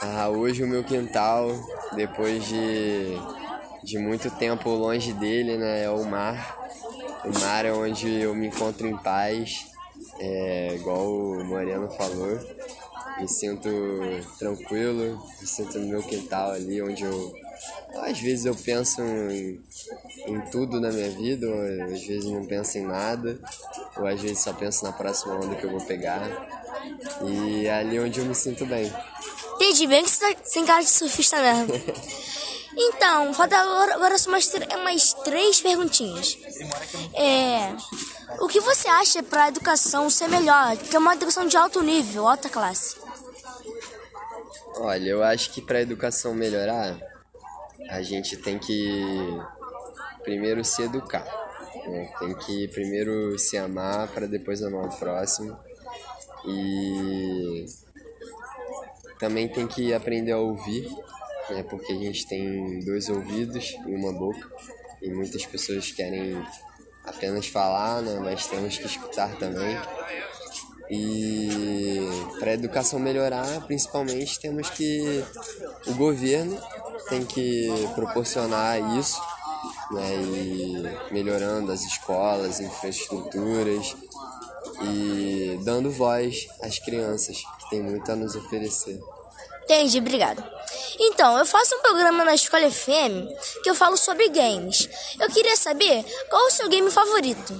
Ah, 0.00 0.28
hoje 0.28 0.62
o 0.62 0.68
meu 0.68 0.84
quintal, 0.84 1.48
depois 1.94 2.46
de, 2.46 3.18
de 3.82 3.98
muito 3.98 4.30
tempo 4.30 4.70
longe 4.70 5.12
dele, 5.12 5.56
né, 5.56 5.84
é 5.84 5.90
o 5.90 6.04
mar. 6.04 6.56
O 7.24 7.38
mar 7.40 7.64
é 7.64 7.72
onde 7.72 8.20
eu 8.20 8.34
me 8.34 8.46
encontro 8.46 8.86
em 8.86 8.96
paz, 8.96 9.66
é, 10.20 10.74
igual 10.74 11.10
o 11.10 11.44
Moreno 11.44 11.90
falou. 11.90 12.38
Me 13.18 13.28
sinto 13.28 13.68
tranquilo, 14.38 15.20
me 15.40 15.46
sinto 15.46 15.78
no 15.80 15.88
meu 15.88 16.02
quintal 16.02 16.52
ali, 16.52 16.80
onde 16.80 17.02
eu 17.02 17.34
às 18.02 18.18
vezes 18.18 18.44
eu 18.44 18.54
penso 18.54 19.00
em, 19.02 19.62
em 20.26 20.40
tudo 20.50 20.80
na 20.80 20.90
minha 20.90 21.10
vida, 21.10 21.46
ou 21.48 21.92
às 21.92 22.04
vezes 22.04 22.24
não 22.24 22.44
penso 22.46 22.78
em 22.78 22.86
nada, 22.86 23.38
ou 23.96 24.06
às 24.06 24.20
vezes 24.20 24.40
só 24.40 24.52
penso 24.52 24.84
na 24.84 24.92
próxima 24.92 25.34
onda 25.34 25.54
que 25.56 25.64
eu 25.64 25.70
vou 25.70 25.80
pegar. 25.80 26.28
E 27.24 27.66
é 27.66 27.74
ali 27.74 27.98
onde 27.98 28.20
eu 28.20 28.24
me 28.24 28.34
sinto 28.34 28.64
bem. 28.66 28.92
Entendi, 29.54 29.86
bem 29.86 30.04
que 30.04 30.10
você 30.10 30.34
tá 30.34 30.40
sem 30.44 30.64
cara 30.64 30.82
de 30.82 30.90
surfista 30.90 31.40
mesmo. 31.40 31.74
Então, 32.80 33.34
falta 33.34 33.58
agora, 33.58 33.94
agora 33.94 34.18
só 34.18 34.30
mais, 34.30 34.48
mais 34.84 35.12
três 35.24 35.60
perguntinhas. 35.60 36.38
É, 37.12 37.74
o 38.38 38.46
que 38.46 38.60
você 38.60 38.86
acha 38.86 39.20
para 39.20 39.44
a 39.44 39.48
educação 39.48 40.08
ser 40.08 40.28
melhor, 40.28 40.76
que 40.76 40.94
é 40.94 40.98
uma 40.98 41.14
educação 41.14 41.44
de 41.44 41.56
alto 41.56 41.82
nível, 41.82 42.28
alta 42.28 42.48
classe? 42.48 42.94
Olha, 44.76 45.08
eu 45.08 45.24
acho 45.24 45.50
que 45.50 45.60
para 45.60 45.78
a 45.78 45.82
educação 45.82 46.32
melhorar, 46.34 46.96
a 47.88 48.02
gente 48.02 48.36
tem 48.36 48.58
que 48.58 49.02
primeiro 50.22 50.64
se 50.64 50.82
educar. 50.82 51.24
Né? 51.86 52.10
Tem 52.18 52.34
que 52.34 52.68
primeiro 52.68 53.38
se 53.38 53.56
amar 53.56 54.08
para 54.08 54.26
depois 54.26 54.62
amar 54.62 54.86
o 54.86 54.98
próximo. 54.98 55.58
E 56.46 57.66
também 59.18 59.48
tem 59.48 59.66
que 59.66 59.92
aprender 59.92 60.32
a 60.32 60.38
ouvir, 60.38 60.88
né? 61.50 61.62
porque 61.62 61.92
a 61.92 61.96
gente 61.96 62.26
tem 62.26 62.80
dois 62.80 63.08
ouvidos 63.08 63.76
e 63.86 63.94
uma 63.94 64.12
boca. 64.12 64.48
E 65.00 65.10
muitas 65.10 65.46
pessoas 65.46 65.90
querem 65.92 66.42
apenas 67.04 67.46
falar, 67.46 68.02
né? 68.02 68.20
mas 68.22 68.46
temos 68.46 68.76
que 68.76 68.86
escutar 68.86 69.36
também. 69.38 69.76
E 70.90 72.00
para 72.38 72.52
a 72.52 72.54
educação 72.54 72.98
melhorar, 72.98 73.66
principalmente, 73.66 74.40
temos 74.40 74.70
que 74.70 75.22
o 75.86 75.94
governo 75.94 76.58
tem 77.08 77.24
que 77.24 77.68
proporcionar 77.94 78.98
isso, 78.98 79.20
né, 79.90 80.16
e 80.16 81.12
melhorando 81.12 81.72
as 81.72 81.82
escolas, 81.82 82.60
infraestruturas 82.60 83.96
e 84.82 85.58
dando 85.62 85.90
voz 85.90 86.48
às 86.62 86.78
crianças, 86.78 87.38
que 87.58 87.70
tem 87.70 87.82
muito 87.82 88.10
a 88.10 88.16
nos 88.16 88.36
oferecer. 88.36 89.00
Entendi, 89.64 89.98
obrigado. 89.98 90.42
Então, 90.98 91.36
eu 91.38 91.44
faço 91.44 91.74
um 91.76 91.82
programa 91.82 92.24
na 92.24 92.34
Escola 92.34 92.70
FM 92.70 93.28
que 93.62 93.68
eu 93.68 93.74
falo 93.74 93.96
sobre 93.96 94.28
games. 94.28 94.88
Eu 95.20 95.28
queria 95.28 95.56
saber 95.56 96.04
qual 96.30 96.46
o 96.46 96.50
seu 96.50 96.68
game 96.68 96.90
favorito. 96.90 97.54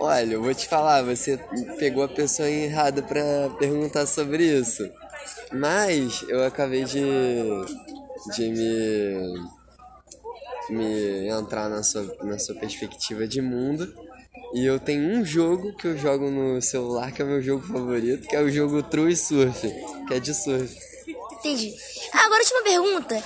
Olha, 0.00 0.34
eu 0.34 0.42
vou 0.42 0.54
te 0.54 0.68
falar, 0.68 1.02
você 1.02 1.38
pegou 1.78 2.02
a 2.02 2.08
pessoa 2.08 2.48
errada 2.48 3.02
para 3.02 3.50
perguntar 3.58 4.06
sobre 4.06 4.44
isso. 4.44 4.88
Mas 5.52 6.24
eu 6.28 6.44
acabei 6.44 6.84
de, 6.84 7.02
de 8.34 8.48
me, 8.48 9.48
me 10.70 11.28
entrar 11.28 11.68
na 11.68 11.82
sua, 11.82 12.16
na 12.22 12.38
sua 12.38 12.54
perspectiva 12.54 13.26
de 13.26 13.40
mundo. 13.40 13.92
E 14.54 14.64
eu 14.64 14.78
tenho 14.78 15.02
um 15.02 15.24
jogo 15.24 15.76
que 15.76 15.86
eu 15.86 15.98
jogo 15.98 16.30
no 16.30 16.60
celular, 16.62 17.12
que 17.12 17.20
é 17.20 17.24
o 17.24 17.28
meu 17.28 17.42
jogo 17.42 17.66
favorito, 17.66 18.28
que 18.28 18.36
é 18.36 18.40
o 18.40 18.50
jogo 18.50 18.82
True 18.82 19.16
Surf, 19.16 19.68
que 20.06 20.14
é 20.14 20.20
de 20.20 20.34
surf. 20.34 20.76
Entendi. 21.38 21.74
Agora, 22.12 22.42
última 22.42 22.62
pergunta. 22.62 23.22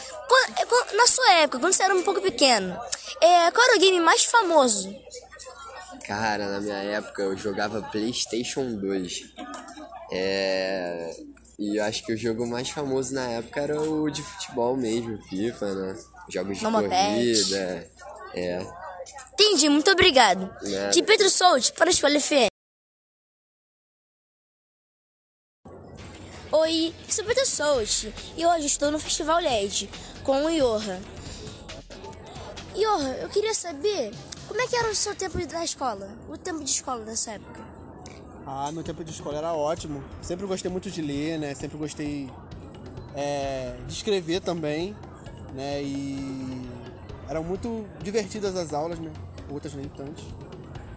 Na 0.94 1.06
sua 1.06 1.32
época, 1.34 1.58
quando 1.58 1.72
você 1.72 1.82
era 1.82 1.94
um 1.94 2.02
pouco 2.02 2.20
pequeno, 2.20 2.78
é, 3.20 3.50
qual 3.50 3.66
era 3.66 3.76
o 3.76 3.80
game 3.80 4.00
mais 4.00 4.24
famoso? 4.24 4.94
Cara, 6.06 6.48
na 6.48 6.60
minha 6.60 6.76
época 6.76 7.22
eu 7.22 7.36
jogava 7.36 7.82
PlayStation 7.82 8.74
2. 8.76 9.22
É... 10.12 11.14
E 11.60 11.76
eu 11.76 11.84
acho 11.84 12.02
que 12.06 12.14
o 12.14 12.16
jogo 12.16 12.46
mais 12.46 12.70
famoso 12.70 13.14
na 13.14 13.32
época 13.32 13.60
era 13.60 13.78
o 13.78 14.08
de 14.08 14.22
futebol 14.22 14.74
mesmo, 14.78 15.22
FIFA, 15.24 15.74
né? 15.74 16.04
Jogos 16.26 16.58
de 16.58 16.64
corrida. 16.64 17.90
É. 18.32 18.66
Entendi, 19.34 19.68
muito 19.68 19.90
obrigado. 19.90 20.50
Nada. 20.62 20.88
De 20.88 21.02
Pedro 21.02 21.28
Souto 21.28 21.74
para 21.74 21.90
a 21.90 21.92
Escola 21.92 22.18
FM. 22.18 22.48
Oi, 26.50 26.94
eu 27.06 27.12
sou 27.12 27.26
Pedro 27.26 27.44
Souto 27.44 28.12
e 28.38 28.46
hoje 28.46 28.64
estou 28.64 28.90
no 28.90 28.98
Festival 28.98 29.38
LED 29.40 29.90
com 30.24 30.46
o 30.46 30.48
Iorra. 30.48 30.98
Iorra, 32.74 33.18
eu 33.18 33.28
queria 33.28 33.52
saber 33.52 34.12
como 34.48 34.62
é 34.62 34.66
que 34.66 34.76
era 34.76 34.88
o 34.88 34.94
seu 34.94 35.14
tempo 35.14 35.36
da 35.46 35.62
escola? 35.62 36.08
O 36.26 36.38
tempo 36.38 36.64
de 36.64 36.70
escola 36.70 37.04
dessa 37.04 37.32
época? 37.32 37.79
Ah, 38.46 38.70
meu 38.72 38.82
tempo 38.82 39.04
de 39.04 39.10
escola 39.10 39.38
era 39.38 39.52
ótimo. 39.52 40.02
Sempre 40.22 40.46
gostei 40.46 40.70
muito 40.70 40.90
de 40.90 41.02
ler, 41.02 41.38
né? 41.38 41.54
Sempre 41.54 41.78
gostei 41.78 42.30
é, 43.14 43.76
de 43.86 43.92
escrever 43.92 44.40
também, 44.40 44.96
né? 45.54 45.82
E 45.82 46.68
eram 47.28 47.44
muito 47.44 47.86
divertidas 48.02 48.56
as 48.56 48.72
aulas, 48.72 48.98
né? 48.98 49.12
Outras 49.48 49.74
nem 49.74 49.88
tanto. 49.88 50.22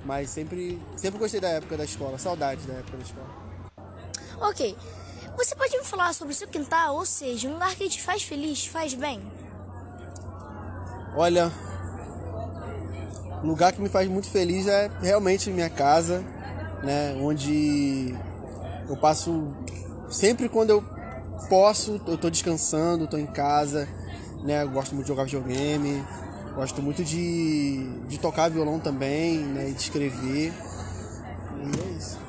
Mas 0.05 0.29
sempre, 0.29 0.81
sempre 0.97 1.19
gostei 1.19 1.39
da 1.39 1.49
época 1.49 1.77
da 1.77 1.83
escola, 1.83 2.17
saudades 2.17 2.65
da 2.65 2.73
época 2.73 2.97
da 2.97 3.03
escola. 3.03 3.29
Ok. 4.41 4.75
Você 5.37 5.55
pode 5.55 5.75
me 5.77 5.83
falar 5.83 6.13
sobre 6.13 6.33
o 6.33 6.35
seu 6.35 6.47
quintal, 6.47 6.95
ou 6.95 7.05
seja, 7.05 7.47
um 7.47 7.53
lugar 7.53 7.73
que 7.75 7.89
te 7.89 8.01
faz 8.01 8.23
feliz, 8.23 8.67
faz 8.67 8.93
bem? 8.93 9.21
Olha, 11.15 11.51
um 13.43 13.47
lugar 13.47 13.73
que 13.73 13.81
me 13.81 13.89
faz 13.89 14.07
muito 14.07 14.29
feliz 14.29 14.67
é 14.67 14.91
realmente 15.01 15.49
minha 15.49 15.69
casa, 15.69 16.23
né? 16.84 17.15
Onde 17.19 18.15
eu 18.88 18.97
passo 18.97 19.53
sempre 20.09 20.49
quando 20.49 20.69
eu 20.69 20.84
posso, 21.49 22.01
eu 22.07 22.17
tô 22.17 22.29
descansando, 22.29 23.07
tô 23.07 23.17
em 23.17 23.25
casa, 23.25 23.88
né? 24.43 24.63
Eu 24.63 24.69
gosto 24.69 24.93
muito 24.93 25.05
de 25.05 25.11
jogar 25.11 25.23
videogame, 25.23 26.03
gosto 26.55 26.81
muito 26.81 27.03
de, 27.03 27.84
de 28.07 28.19
tocar 28.19 28.49
violão 28.49 28.79
também, 28.79 29.39
né? 29.39 29.69
E 29.69 29.73
de 29.73 29.81
escrever. 29.81 30.53
E 31.57 31.79
é 31.79 31.97
isso. 31.97 32.19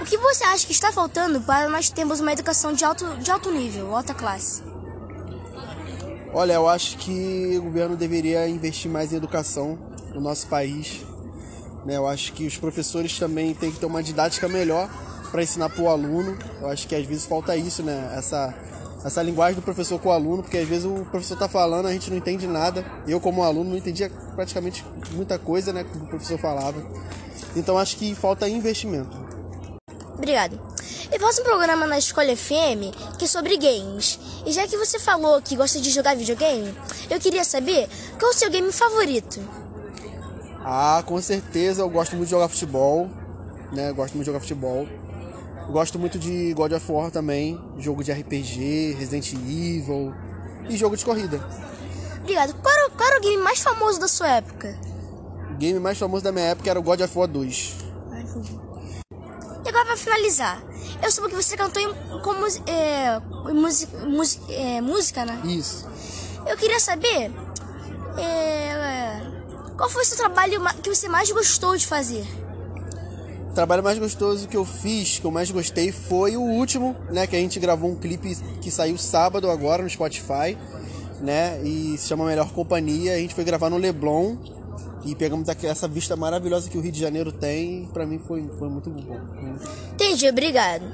O 0.00 0.04
que 0.04 0.16
você 0.16 0.44
acha 0.44 0.66
que 0.66 0.72
está 0.72 0.92
faltando 0.92 1.40
para 1.40 1.68
nós 1.68 1.90
termos 1.90 2.20
uma 2.20 2.32
educação 2.32 2.72
de 2.72 2.84
alto, 2.84 3.04
de 3.16 3.30
alto 3.30 3.50
nível, 3.50 3.94
alta 3.94 4.14
classe? 4.14 4.62
Olha, 6.32 6.54
eu 6.54 6.68
acho 6.68 6.98
que 6.98 7.56
o 7.58 7.62
governo 7.62 7.96
deveria 7.96 8.48
investir 8.48 8.90
mais 8.90 9.12
em 9.12 9.16
educação 9.16 9.78
no 10.14 10.20
nosso 10.20 10.46
país. 10.46 11.04
Né? 11.84 11.96
Eu 11.96 12.06
acho 12.06 12.32
que 12.32 12.46
os 12.46 12.56
professores 12.56 13.18
também 13.18 13.54
têm 13.54 13.70
que 13.70 13.78
ter 13.78 13.86
uma 13.86 14.02
didática 14.02 14.48
melhor 14.48 14.88
para 15.30 15.42
ensinar 15.42 15.68
para 15.68 15.82
o 15.82 15.88
aluno. 15.88 16.36
Eu 16.60 16.68
acho 16.68 16.86
que 16.86 16.94
às 16.94 17.04
vezes 17.06 17.26
falta 17.26 17.56
isso, 17.56 17.82
né? 17.82 18.12
Essa, 18.16 18.54
essa 19.04 19.22
linguagem 19.22 19.56
do 19.56 19.62
professor 19.62 19.98
com 19.98 20.08
o 20.08 20.12
aluno, 20.12 20.42
porque 20.42 20.58
às 20.58 20.68
vezes 20.68 20.84
o 20.84 21.06
professor 21.10 21.34
está 21.34 21.48
falando, 21.48 21.86
a 21.86 21.92
gente 21.92 22.10
não 22.10 22.16
entende 22.16 22.46
nada. 22.46 22.84
Eu, 23.06 23.20
como 23.20 23.42
aluno, 23.42 23.70
não 23.70 23.76
entendia 23.76 24.10
praticamente 24.34 24.84
muita 25.12 25.38
coisa 25.38 25.72
né, 25.72 25.84
que 25.84 25.96
o 25.96 26.06
professor 26.06 26.38
falava. 26.38 26.84
Então 27.54 27.78
acho 27.78 27.96
que 27.96 28.14
falta 28.14 28.48
investimento. 28.48 29.16
Obrigado. 30.14 30.58
Eu 31.10 31.18
faço 31.20 31.40
um 31.40 31.44
programa 31.44 31.86
na 31.86 31.98
Escola 31.98 32.36
FM 32.36 32.92
que 33.18 33.24
é 33.24 33.28
sobre 33.28 33.56
games. 33.56 34.18
E 34.44 34.52
já 34.52 34.66
que 34.66 34.76
você 34.76 34.98
falou 34.98 35.40
que 35.40 35.56
gosta 35.56 35.80
de 35.80 35.90
jogar 35.90 36.16
videogame, 36.16 36.74
eu 37.08 37.18
queria 37.18 37.44
saber 37.44 37.88
qual 38.18 38.30
o 38.30 38.34
seu 38.34 38.50
game 38.50 38.70
favorito. 38.72 39.40
Ah, 40.70 41.02
com 41.06 41.18
certeza 41.18 41.80
eu 41.80 41.88
gosto 41.88 42.14
muito 42.14 42.26
de 42.26 42.32
jogar 42.32 42.46
futebol, 42.46 43.08
né? 43.72 43.90
Gosto 43.90 44.12
muito 44.12 44.24
de 44.24 44.26
jogar 44.26 44.40
futebol. 44.40 44.86
Gosto 45.70 45.98
muito 45.98 46.18
de 46.18 46.52
God 46.52 46.72
of 46.72 46.92
War 46.92 47.10
também, 47.10 47.58
jogo 47.78 48.04
de 48.04 48.12
RPG, 48.12 48.96
Resident 48.98 49.32
Evil 49.32 50.12
e 50.68 50.76
jogo 50.76 50.94
de 50.94 51.06
corrida. 51.06 51.42
Obrigado. 52.20 52.52
Qual 52.60 52.74
era, 52.74 52.90
qual 52.90 53.08
era 53.08 53.18
o 53.18 53.22
game 53.22 53.42
mais 53.42 53.60
famoso 53.60 53.98
da 53.98 54.08
sua 54.08 54.28
época? 54.28 54.78
game 55.58 55.80
mais 55.80 55.96
famoso 55.98 56.22
da 56.22 56.30
minha 56.30 56.44
época 56.48 56.68
era 56.68 56.78
o 56.78 56.82
God 56.82 57.00
of 57.00 57.18
War 57.18 57.26
2. 57.26 57.74
E 59.64 59.68
agora 59.70 59.86
pra 59.86 59.96
finalizar, 59.96 60.62
eu 61.02 61.10
soube 61.10 61.30
que 61.30 61.36
você 61.42 61.56
cantou 61.56 61.80
em, 61.80 61.88
com 62.20 62.34
é, 62.70 63.18
música, 63.54 64.52
é, 64.52 64.82
música, 64.82 65.24
né? 65.24 65.40
Isso. 65.44 65.88
Eu 66.46 66.58
queria 66.58 66.78
saber 66.78 67.32
é, 68.18 69.37
qual 69.78 69.88
foi 69.88 70.02
o 70.02 70.04
seu 70.04 70.16
trabalho 70.16 70.60
que 70.82 70.92
você 70.92 71.08
mais 71.08 71.30
gostou 71.30 71.76
de 71.76 71.86
fazer? 71.86 72.26
O 73.50 73.54
trabalho 73.54 73.82
mais 73.82 73.96
gostoso 73.98 74.48
que 74.48 74.56
eu 74.56 74.64
fiz, 74.64 75.20
que 75.20 75.24
eu 75.24 75.30
mais 75.30 75.50
gostei, 75.50 75.92
foi 75.92 76.36
o 76.36 76.42
último, 76.42 76.96
né? 77.10 77.28
Que 77.28 77.36
a 77.36 77.38
gente 77.38 77.60
gravou 77.60 77.90
um 77.90 77.94
clipe 77.94 78.36
que 78.60 78.70
saiu 78.72 78.98
sábado 78.98 79.48
agora 79.48 79.82
no 79.82 79.88
Spotify, 79.88 80.58
né? 81.20 81.60
E 81.62 81.96
se 81.96 82.08
chama 82.08 82.26
Melhor 82.26 82.52
Companhia. 82.52 83.14
A 83.14 83.18
gente 83.18 83.34
foi 83.36 83.44
gravar 83.44 83.70
no 83.70 83.76
Leblon 83.76 84.36
e 85.04 85.14
pegamos 85.14 85.48
essa 85.48 85.86
vista 85.86 86.16
maravilhosa 86.16 86.68
que 86.68 86.76
o 86.76 86.80
Rio 86.80 86.92
de 86.92 87.00
Janeiro 87.00 87.30
tem. 87.30 87.84
E 87.84 87.86
pra 87.86 88.04
mim 88.04 88.18
foi, 88.18 88.48
foi 88.58 88.68
muito 88.68 88.90
bom. 88.90 89.16
Entendi, 89.94 90.28
obrigado. 90.28 90.84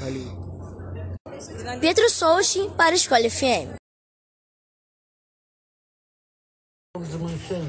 Valeu. 0.00 0.42
Pedro 1.80 2.10
Souchi 2.10 2.68
para 2.76 2.90
a 2.90 2.94
Escola 2.94 3.30
FM. 3.30 3.81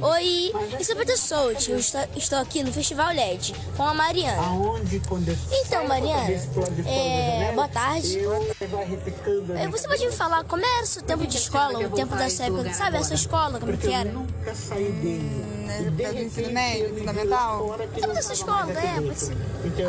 Oi, 0.02 0.52
eu 0.78 0.84
sou 0.84 0.98
Pedro 0.98 1.18
Souti, 1.18 1.72
eu 1.72 1.78
estou, 1.80 2.40
aqui 2.40 2.62
no 2.62 2.74
Festival 2.74 3.14
LED 3.16 3.56
com 3.78 3.84
a 3.84 3.94
Mariana. 3.94 4.42
Então, 5.50 5.88
Mariana, 5.88 6.28
é, 6.86 7.52
boa 7.56 7.70
tarde. 7.70 8.20
É, 9.56 9.68
Você 9.70 9.88
pode 9.88 10.06
me 10.06 10.12
falar 10.12 10.44
como 10.44 10.66
era 10.66 10.84
o 10.84 10.86
seu 10.86 11.04
tempo 11.04 11.26
de 11.26 11.38
escola, 11.38 11.80
o 11.80 11.90
tempo 11.92 12.14
da 12.18 12.30
sua 12.30 12.48
época, 12.48 12.74
sabe, 12.74 12.98
a 12.98 13.04
sua 13.06 13.16
escola, 13.16 13.60
como 13.62 13.78
que 13.78 13.88
era? 13.94 14.10
Na 15.66 15.74
época 15.74 16.14
do 16.14 16.20
ensino 16.20 16.52
médio, 16.52 16.96
fundamental? 16.98 17.66
O 17.70 18.08
da 18.14 18.22
sua 18.22 18.34
escola, 18.34 18.72
é, 18.72 19.02
pode 19.02 19.20
ser. 19.20 19.38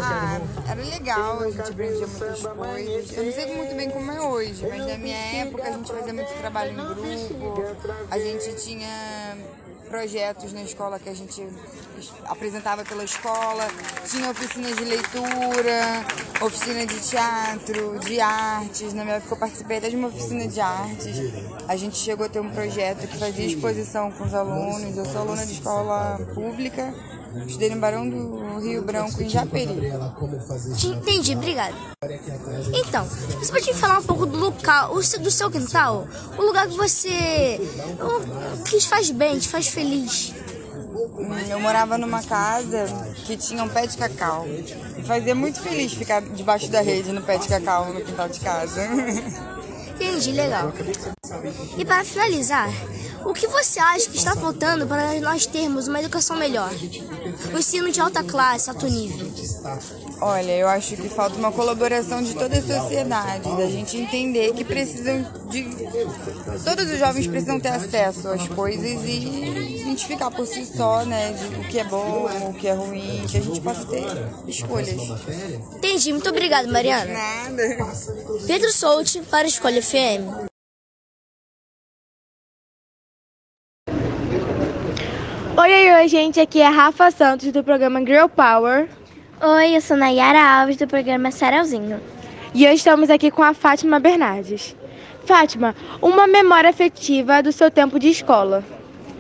Ah, 0.01 0.41
era 0.69 0.83
legal, 0.83 1.41
a 1.41 1.51
gente 1.51 1.61
aprendia 1.61 2.07
muitas 2.07 2.43
coisas. 2.43 3.17
Eu 3.17 3.25
não 3.25 3.33
sei 3.33 3.57
muito 3.57 3.75
bem 3.75 3.91
como 3.91 4.11
é 4.11 4.21
hoje, 4.21 4.67
mas 4.69 4.87
na 4.87 4.99
minha 4.99 5.17
época 5.17 5.63
a 5.63 5.73
gente 5.73 5.93
fazia 5.93 6.13
muito 6.13 6.39
trabalho 6.39 6.73
em 6.73 6.77
grupo, 6.77 7.65
a 8.11 8.19
gente 8.19 8.55
tinha 8.57 9.37
projetos 9.95 10.53
na 10.53 10.63
escola 10.63 10.99
que 10.99 11.09
a 11.09 11.15
gente 11.15 11.47
apresentava 12.25 12.85
pela 12.85 13.05
escola, 13.05 13.65
tinha 14.11 14.29
oficinas 14.29 14.77
de 14.77 14.85
leitura, 14.85 16.05
oficina 16.43 16.85
de 16.85 17.01
teatro, 17.01 18.01
de 18.01 18.21
artes. 18.21 18.93
Na 18.93 19.05
minha 19.05 19.17
época 19.19 19.35
eu 19.35 19.39
participei 19.39 19.79
até 19.79 19.91
de 19.91 19.95
uma 19.95 20.09
oficina 20.09 20.49
de 20.49 20.61
artes. 20.61 21.17
A 21.69 21.77
gente 21.77 21.97
chegou 21.97 22.27
a 22.27 22.29
ter 22.29 22.41
um 22.41 22.51
projeto 22.51 23.07
que 23.07 23.17
fazia 23.17 23.47
exposição 23.47 24.11
com 24.11 24.25
os 24.25 24.35
alunos. 24.35 24.97
Eu 24.97 25.05
sou 25.05 25.21
aluna 25.21 25.47
de 25.47 25.53
escola 25.53 26.19
pública, 26.35 26.93
estudei 27.47 27.71
no 27.71 27.81
Barão 27.81 28.09
do 28.09 28.59
Rio 28.61 28.83
Branco, 28.83 29.23
em 29.23 29.29
Japeri. 29.29 29.93
Te 30.77 30.89
Entendi, 30.89 31.35
obrigado. 31.35 31.75
Então, 32.73 33.05
você 33.07 33.53
pode 33.53 33.67
me 33.67 33.75
falar 33.75 33.99
um 33.99 34.03
pouco 34.03 34.27
do 34.27 34.37
local, 34.39 34.95
do 34.95 35.31
seu 35.31 35.51
quintal? 35.51 36.07
O 36.37 36.43
lugar 36.43 36.69
que 36.69 36.77
você. 36.77 37.61
o 38.01 38.63
que 38.63 38.79
te 38.79 38.89
faz 38.89 39.11
bem, 39.11 39.39
te 39.39 39.49
faz 39.49 39.69
feliz. 39.69 40.33
Hum, 41.19 41.39
Eu 41.49 41.61
morava 41.61 41.99
numa 41.99 42.23
casa 42.23 42.87
que 43.25 43.37
tinha 43.37 43.63
um 43.63 43.69
pé 43.69 43.87
de 43.87 43.97
cacau. 43.97 44.45
Me 44.47 45.03
fazia 45.05 45.35
muito 45.35 45.61
feliz 45.61 45.93
ficar 45.93 46.23
debaixo 46.23 46.69
da 46.71 46.81
rede 46.81 47.13
no 47.13 47.23
pé 47.23 47.39
de 47.39 47.49
cacau 47.49 47.93
no 47.93 48.01
quintal 48.01 48.29
de 48.29 48.41
casa. 48.41 48.81
Entendi, 49.95 50.33
legal. 50.33 50.73
E 51.79 51.85
para 51.85 52.05
finalizar, 52.05 52.69
o 53.25 53.33
que 53.33 53.47
você 53.47 53.81
acha 53.81 54.09
que 54.11 54.17
está 54.17 54.35
faltando 54.37 54.87
para 54.87 55.21
nós 55.21 55.47
termos 55.47 55.89
uma 55.89 56.01
educação 56.01 56.37
melhor? 56.37 56.71
Um 57.53 57.59
ensino 57.59 57.91
de 57.91 58.01
alta 58.01 58.23
classe, 58.23 58.71
alto 58.71 58.87
nível. 58.87 59.31
Olha, 60.21 60.53
eu 60.53 60.69
acho 60.69 60.97
que 60.97 61.09
falta 61.09 61.37
uma 61.37 61.53
colaboração 61.53 62.23
de 62.23 62.35
toda 62.35 62.57
a 62.57 62.63
sociedade, 62.63 63.57
da 63.57 63.67
gente 63.67 63.97
entender 63.97 64.53
que 64.55 64.65
precisam 64.65 65.23
de. 65.51 65.65
Todos 66.65 66.91
os 66.91 66.99
jovens 66.99 67.27
precisam 67.27 67.59
ter 67.59 67.69
acesso 67.69 68.29
às 68.29 68.47
coisas 68.49 69.05
e 69.05 69.81
identificar 69.81 70.31
por 70.31 70.47
si 70.47 70.65
só, 70.65 71.05
né, 71.05 71.33
de 71.33 71.61
o 71.61 71.65
que 71.69 71.79
é 71.79 71.85
bom, 71.85 72.29
o 72.49 72.55
que 72.55 72.69
é 72.69 72.73
ruim, 72.73 73.25
que 73.29 73.39
a 73.39 73.41
gente 73.41 73.61
possa 73.61 73.85
ter 73.87 74.05
escolhas. 74.47 74.95
Entendi, 75.77 76.13
muito 76.13 76.29
obrigado, 76.29 76.69
Mariana. 76.69 77.13
Nada. 77.13 77.93
Pedro 78.47 78.73
Souti 78.73 79.21
para 79.23 79.45
a 79.45 79.49
Escolha 79.49 79.83
FM. 79.83 80.54
Oi, 85.57 85.73
oi, 85.73 85.93
oi, 85.93 86.09
gente. 86.09 86.41
Aqui 86.41 86.61
é 86.61 86.67
a 86.67 86.71
Rafa 86.71 87.13
Santos 87.13 87.53
do 87.53 87.63
programa 87.63 88.01
Girl 88.01 88.27
Power. 88.27 88.89
Oi, 89.41 89.77
eu 89.77 89.81
sou 89.81 89.97
Nayara 89.97 90.43
Alves 90.43 90.77
do 90.77 90.85
programa 90.89 91.31
Sarauzinho. 91.31 92.01
E 92.53 92.67
hoje 92.67 92.75
estamos 92.75 93.09
aqui 93.09 93.31
com 93.31 93.41
a 93.41 93.55
Fátima 93.55 94.01
Bernardes. 94.01 94.75
Fátima, 95.25 95.73
uma 96.03 96.27
memória 96.27 96.69
afetiva 96.69 97.41
do 97.41 97.53
seu 97.53 97.71
tempo 97.71 98.01
de 98.01 98.09
escola. 98.09 98.65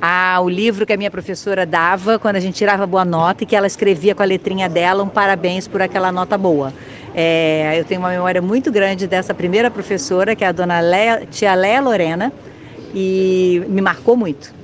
Ah, 0.02 0.40
o 0.42 0.48
livro 0.48 0.84
que 0.84 0.92
a 0.92 0.96
minha 0.96 1.10
professora 1.10 1.64
dava 1.64 2.18
quando 2.18 2.34
a 2.34 2.40
gente 2.40 2.56
tirava 2.56 2.84
boa 2.84 3.04
nota 3.04 3.44
e 3.44 3.46
que 3.46 3.54
ela 3.54 3.68
escrevia 3.68 4.12
com 4.12 4.24
a 4.24 4.26
letrinha 4.26 4.68
dela 4.68 5.04
um 5.04 5.08
parabéns 5.08 5.68
por 5.68 5.80
aquela 5.80 6.10
nota 6.10 6.36
boa. 6.36 6.74
É, 7.14 7.78
eu 7.78 7.84
tenho 7.84 8.00
uma 8.00 8.10
memória 8.10 8.42
muito 8.42 8.72
grande 8.72 9.06
dessa 9.06 9.32
primeira 9.32 9.70
professora, 9.70 10.34
que 10.34 10.42
é 10.42 10.48
a 10.48 10.52
dona 10.52 10.80
Lea, 10.80 11.28
tia 11.30 11.54
Léa 11.54 11.80
Lorena, 11.80 12.32
e 12.92 13.62
me 13.68 13.80
marcou 13.80 14.16
muito. 14.16 14.63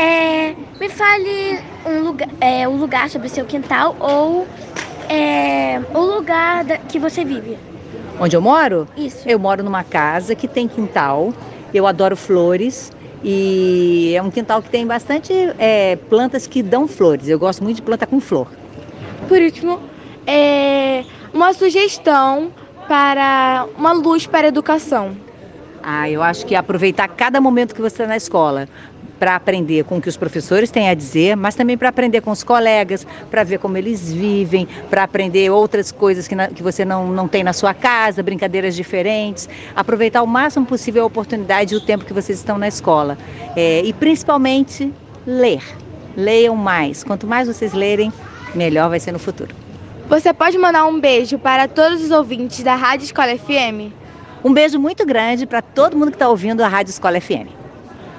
É, 0.00 0.54
me 0.78 0.88
fale 0.88 1.58
um 1.84 2.02
lugar, 2.04 2.28
é, 2.40 2.68
um 2.68 2.76
lugar 2.76 3.10
sobre 3.10 3.26
o 3.26 3.30
seu 3.30 3.44
quintal 3.44 3.96
ou 3.98 4.46
é, 5.08 5.80
o 5.92 5.98
lugar 5.98 6.62
da- 6.64 6.78
que 6.78 7.00
você 7.00 7.24
vive. 7.24 7.58
Onde 8.20 8.36
eu 8.36 8.40
moro? 8.40 8.86
Isso. 8.96 9.28
Eu 9.28 9.40
moro 9.40 9.64
numa 9.64 9.82
casa 9.82 10.36
que 10.36 10.46
tem 10.46 10.68
quintal. 10.68 11.34
Eu 11.74 11.84
adoro 11.84 12.16
flores 12.16 12.92
e 13.24 14.12
é 14.16 14.22
um 14.22 14.30
quintal 14.30 14.62
que 14.62 14.70
tem 14.70 14.86
bastante 14.86 15.32
é, 15.58 15.96
plantas 16.08 16.46
que 16.46 16.62
dão 16.62 16.86
flores. 16.86 17.26
Eu 17.28 17.38
gosto 17.38 17.64
muito 17.64 17.76
de 17.76 17.82
planta 17.82 18.06
com 18.06 18.20
flor. 18.20 18.46
Por 19.26 19.40
último, 19.40 19.80
é, 20.28 21.04
uma 21.34 21.52
sugestão 21.54 22.52
para 22.86 23.66
uma 23.76 23.92
luz 23.92 24.28
para 24.28 24.46
a 24.46 24.48
educação. 24.48 25.16
Ah, 25.82 26.08
eu 26.08 26.22
acho 26.22 26.46
que 26.46 26.54
aproveitar 26.54 27.08
cada 27.08 27.40
momento 27.40 27.74
que 27.74 27.80
você 27.80 27.94
está 28.02 28.06
na 28.06 28.16
escola 28.16 28.68
para 29.18 29.34
aprender 29.34 29.84
com 29.84 29.98
o 29.98 30.00
que 30.00 30.08
os 30.08 30.16
professores 30.16 30.70
têm 30.70 30.88
a 30.88 30.94
dizer, 30.94 31.36
mas 31.36 31.54
também 31.54 31.76
para 31.76 31.88
aprender 31.88 32.20
com 32.20 32.30
os 32.30 32.42
colegas, 32.44 33.06
para 33.30 33.42
ver 33.44 33.58
como 33.58 33.76
eles 33.76 34.12
vivem, 34.12 34.68
para 34.88 35.02
aprender 35.02 35.50
outras 35.50 35.90
coisas 35.90 36.28
que, 36.28 36.34
na- 36.34 36.48
que 36.48 36.62
você 36.62 36.84
não, 36.84 37.08
não 37.08 37.26
tem 37.26 37.42
na 37.42 37.52
sua 37.52 37.74
casa, 37.74 38.22
brincadeiras 38.22 38.76
diferentes. 38.76 39.48
Aproveitar 39.74 40.22
o 40.22 40.26
máximo 40.26 40.64
possível 40.66 41.02
a 41.02 41.06
oportunidade 41.06 41.74
e 41.74 41.76
o 41.76 41.80
tempo 41.80 42.04
que 42.04 42.12
vocês 42.12 42.38
estão 42.38 42.56
na 42.58 42.68
escola. 42.68 43.18
É, 43.56 43.82
e 43.84 43.92
principalmente 43.92 44.92
ler. 45.26 45.62
Leiam 46.16 46.56
mais. 46.56 47.04
Quanto 47.04 47.26
mais 47.26 47.46
vocês 47.48 47.72
lerem, 47.72 48.12
melhor 48.54 48.88
vai 48.88 49.00
ser 49.00 49.12
no 49.12 49.18
futuro. 49.18 49.54
Você 50.08 50.32
pode 50.32 50.56
mandar 50.56 50.86
um 50.86 50.98
beijo 50.98 51.38
para 51.38 51.68
todos 51.68 52.02
os 52.02 52.10
ouvintes 52.10 52.62
da 52.62 52.74
Rádio 52.74 53.04
Escola 53.04 53.36
FM? 53.36 53.92
Um 54.42 54.52
beijo 54.54 54.78
muito 54.78 55.04
grande 55.04 55.44
para 55.46 55.60
todo 55.60 55.96
mundo 55.96 56.10
que 56.10 56.14
está 56.16 56.28
ouvindo 56.28 56.62
a 56.62 56.68
Rádio 56.68 56.90
Escola 56.92 57.20
FM. 57.20 57.57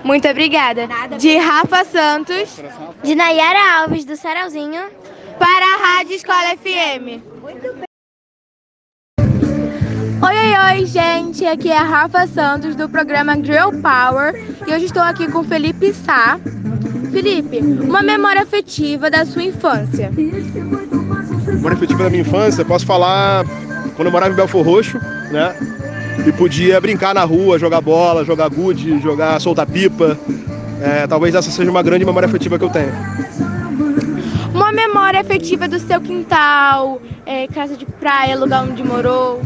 Muito 0.03 0.27
obrigada. 0.27 0.87
De 1.17 1.37
Rafa 1.37 1.83
Santos. 1.85 2.59
De 3.03 3.15
Nayara 3.15 3.81
Alves 3.81 4.05
do 4.05 4.15
Sarauzinho. 4.15 4.81
Para 5.37 5.65
a 5.65 5.97
Rádio 5.97 6.15
Escola 6.15 6.55
FM. 6.57 7.21
Oi, 10.21 10.35
oi, 10.35 10.79
oi, 10.79 10.85
gente. 10.85 11.45
Aqui 11.45 11.69
é 11.69 11.77
a 11.77 11.83
Rafa 11.83 12.27
Santos 12.27 12.75
do 12.75 12.89
programa 12.89 13.35
Girl 13.35 13.69
Power. 13.81 14.33
E 14.67 14.73
hoje 14.73 14.85
estou 14.85 15.01
aqui 15.01 15.31
com 15.31 15.43
Felipe 15.43 15.93
Sá. 15.93 16.39
Felipe, 17.11 17.59
uma 17.59 18.01
memória 18.01 18.41
afetiva 18.41 19.09
da 19.09 19.25
sua 19.25 19.43
infância. 19.43 20.11
memória 20.11 21.75
afetiva 21.75 22.03
da 22.03 22.09
minha 22.09 22.21
infância, 22.21 22.63
posso 22.63 22.85
falar 22.85 23.45
quando 23.95 24.07
eu 24.07 24.11
morava 24.11 24.31
em 24.31 24.35
Belfor 24.35 24.63
Roxo, 24.63 24.99
né? 25.31 25.55
E 26.25 26.31
podia 26.31 26.79
brincar 26.79 27.13
na 27.13 27.23
rua, 27.23 27.57
jogar 27.57 27.81
bola, 27.81 28.25
jogar 28.25 28.49
gude, 28.49 28.99
jogar 28.99 29.39
soltar 29.39 29.65
pipa. 29.65 30.17
É, 30.81 31.07
talvez 31.07 31.35
essa 31.35 31.51
seja 31.51 31.69
uma 31.69 31.83
grande 31.83 32.05
memória 32.05 32.27
afetiva 32.27 32.57
que 32.57 32.65
eu 32.65 32.69
tenho. 32.69 32.91
Uma 34.53 34.71
memória 34.71 35.19
afetiva 35.19 35.67
do 35.67 35.79
seu 35.79 35.99
quintal, 36.01 37.01
é, 37.25 37.47
casa 37.47 37.75
de 37.75 37.85
praia, 37.85 38.37
lugar 38.37 38.63
onde 38.63 38.83
morou. 38.83 39.41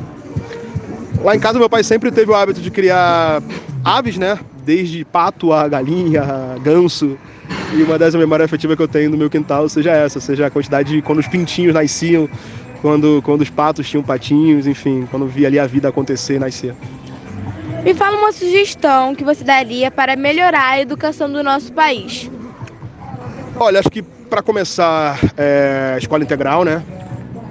Lá 1.23 1.35
em 1.35 1.39
casa 1.39 1.57
meu 1.57 1.69
pai 1.69 1.83
sempre 1.83 2.11
teve 2.11 2.31
o 2.31 2.35
hábito 2.35 2.61
de 2.61 2.69
criar 2.69 3.41
aves, 3.83 4.17
né? 4.17 4.39
Desde 4.65 5.03
pato 5.05 5.53
a 5.53 5.67
galinha, 5.67 6.21
a 6.21 6.59
ganso. 6.59 7.17
E 7.73 7.81
uma 7.81 7.97
dessas 7.97 8.15
memórias 8.15 8.45
afetivas 8.45 8.77
que 8.77 8.83
eu 8.83 8.87
tenho 8.87 9.09
no 9.09 9.17
meu 9.17 9.29
quintal 9.29 9.67
seja 9.67 9.91
essa, 9.91 10.19
seja 10.19 10.47
a 10.47 10.49
quantidade 10.49 10.93
de 10.93 11.01
quando 11.01 11.19
os 11.19 11.27
pintinhos 11.27 11.73
nasciam, 11.73 12.29
quando, 12.83 13.21
quando 13.23 13.39
os 13.39 13.49
patos 13.49 13.89
tinham 13.89 14.03
patinhos, 14.03 14.67
enfim, 14.67 15.07
quando 15.09 15.25
via 15.25 15.47
ali 15.47 15.57
a 15.57 15.65
vida 15.65 15.87
acontecer 15.87 16.35
e 16.35 16.39
nascer. 16.39 16.75
Me 17.81 17.93
fala 17.93 18.17
uma 18.17 18.33
sugestão 18.33 19.15
que 19.15 19.23
você 19.23 19.41
daria 19.41 19.89
para 19.89 20.17
melhorar 20.17 20.71
a 20.71 20.81
educação 20.81 21.31
do 21.31 21.41
nosso 21.41 21.71
país. 21.71 22.29
Olha, 23.57 23.79
acho 23.79 23.89
que 23.89 24.01
para 24.01 24.41
começar, 24.41 25.17
é, 25.37 25.95
escola 25.97 26.23
integral, 26.23 26.65
né? 26.65 26.83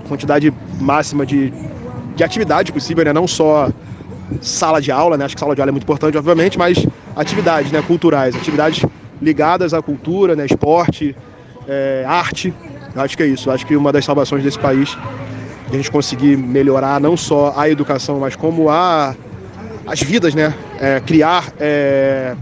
Quantidade 0.07 0.53
máxima 0.79 1.25
de, 1.25 1.51
de 2.15 2.23
atividade 2.23 2.71
possível, 2.71 3.03
né? 3.03 3.13
Não 3.15 3.27
só 3.27 3.71
sala 4.43 4.83
de 4.83 4.93
aula, 4.93 5.17
né? 5.17 5.25
Acho 5.25 5.35
que 5.35 5.41
sala 5.41 5.55
de 5.55 5.63
aula 5.63 5.71
é 5.71 5.73
muito 5.73 5.85
importante, 5.85 6.19
obviamente, 6.19 6.59
mas 6.59 6.87
atividades, 7.17 7.73
né? 7.73 7.81
Culturais, 7.81 8.37
atividades 8.37 8.85
ligadas 9.21 9.73
à 9.73 9.81
cultura, 9.81 10.37
né? 10.37 10.45
Esporte, 10.45 11.17
é, 11.67 12.05
arte. 12.07 12.53
Acho 12.95 13.17
que 13.17 13.23
é 13.23 13.27
isso. 13.27 13.51
Acho 13.51 13.67
que 13.67 13.77
uma 13.77 13.93
das 13.93 14.05
salvações 14.05 14.43
desse 14.43 14.59
país 14.59 14.97
é 15.71 15.75
a 15.75 15.77
gente 15.77 15.91
conseguir 15.91 16.37
melhorar 16.37 17.01
não 17.01 17.17
só 17.17 17.55
a 17.57 17.69
educação, 17.69 18.21
mas 18.21 18.37
como 18.37 18.69
a 18.69 19.15
as 19.87 20.01
vidas, 20.01 20.35
né? 20.35 20.55
É, 20.81 21.01
criar 21.01 21.53
é, 21.59 22.37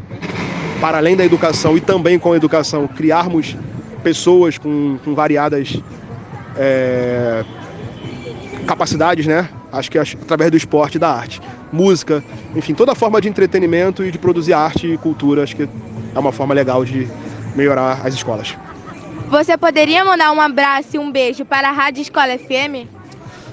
para 0.81 0.99
além 0.99 1.17
da 1.17 1.25
educação 1.25 1.77
e 1.77 1.81
também 1.81 2.19
com 2.19 2.33
a 2.33 2.37
educação, 2.37 2.87
criarmos 2.87 3.57
pessoas 4.03 4.59
com, 4.59 4.99
com 5.05 5.15
variadas 5.15 5.77
é, 6.57 7.45
capacidades, 8.67 9.27
né? 9.27 9.49
Acho 9.73 9.91
que 9.91 9.99
através 9.99 10.51
do 10.51 10.57
esporte 10.57 10.97
e 10.97 10.99
da 10.99 11.11
arte. 11.11 11.41
Música, 11.73 12.23
enfim, 12.55 12.75
toda 12.75 12.95
forma 12.95 13.21
de 13.21 13.29
entretenimento 13.29 14.05
e 14.05 14.11
de 14.11 14.19
produzir 14.19 14.53
arte 14.53 14.87
e 14.87 14.99
cultura, 14.99 15.45
acho 15.45 15.55
que 15.55 15.69
é 16.15 16.19
uma 16.19 16.33
forma 16.33 16.53
legal 16.53 16.85
de 16.85 17.07
melhorar 17.55 18.01
as 18.05 18.15
escolas. 18.15 18.57
Você 19.31 19.57
poderia 19.57 20.05
mandar 20.05 20.33
um 20.33 20.41
abraço 20.41 20.97
e 20.97 20.99
um 20.99 21.09
beijo 21.09 21.45
para 21.45 21.69
a 21.69 21.71
Rádio 21.71 22.03
Escola 22.03 22.37
FM? 22.37 22.89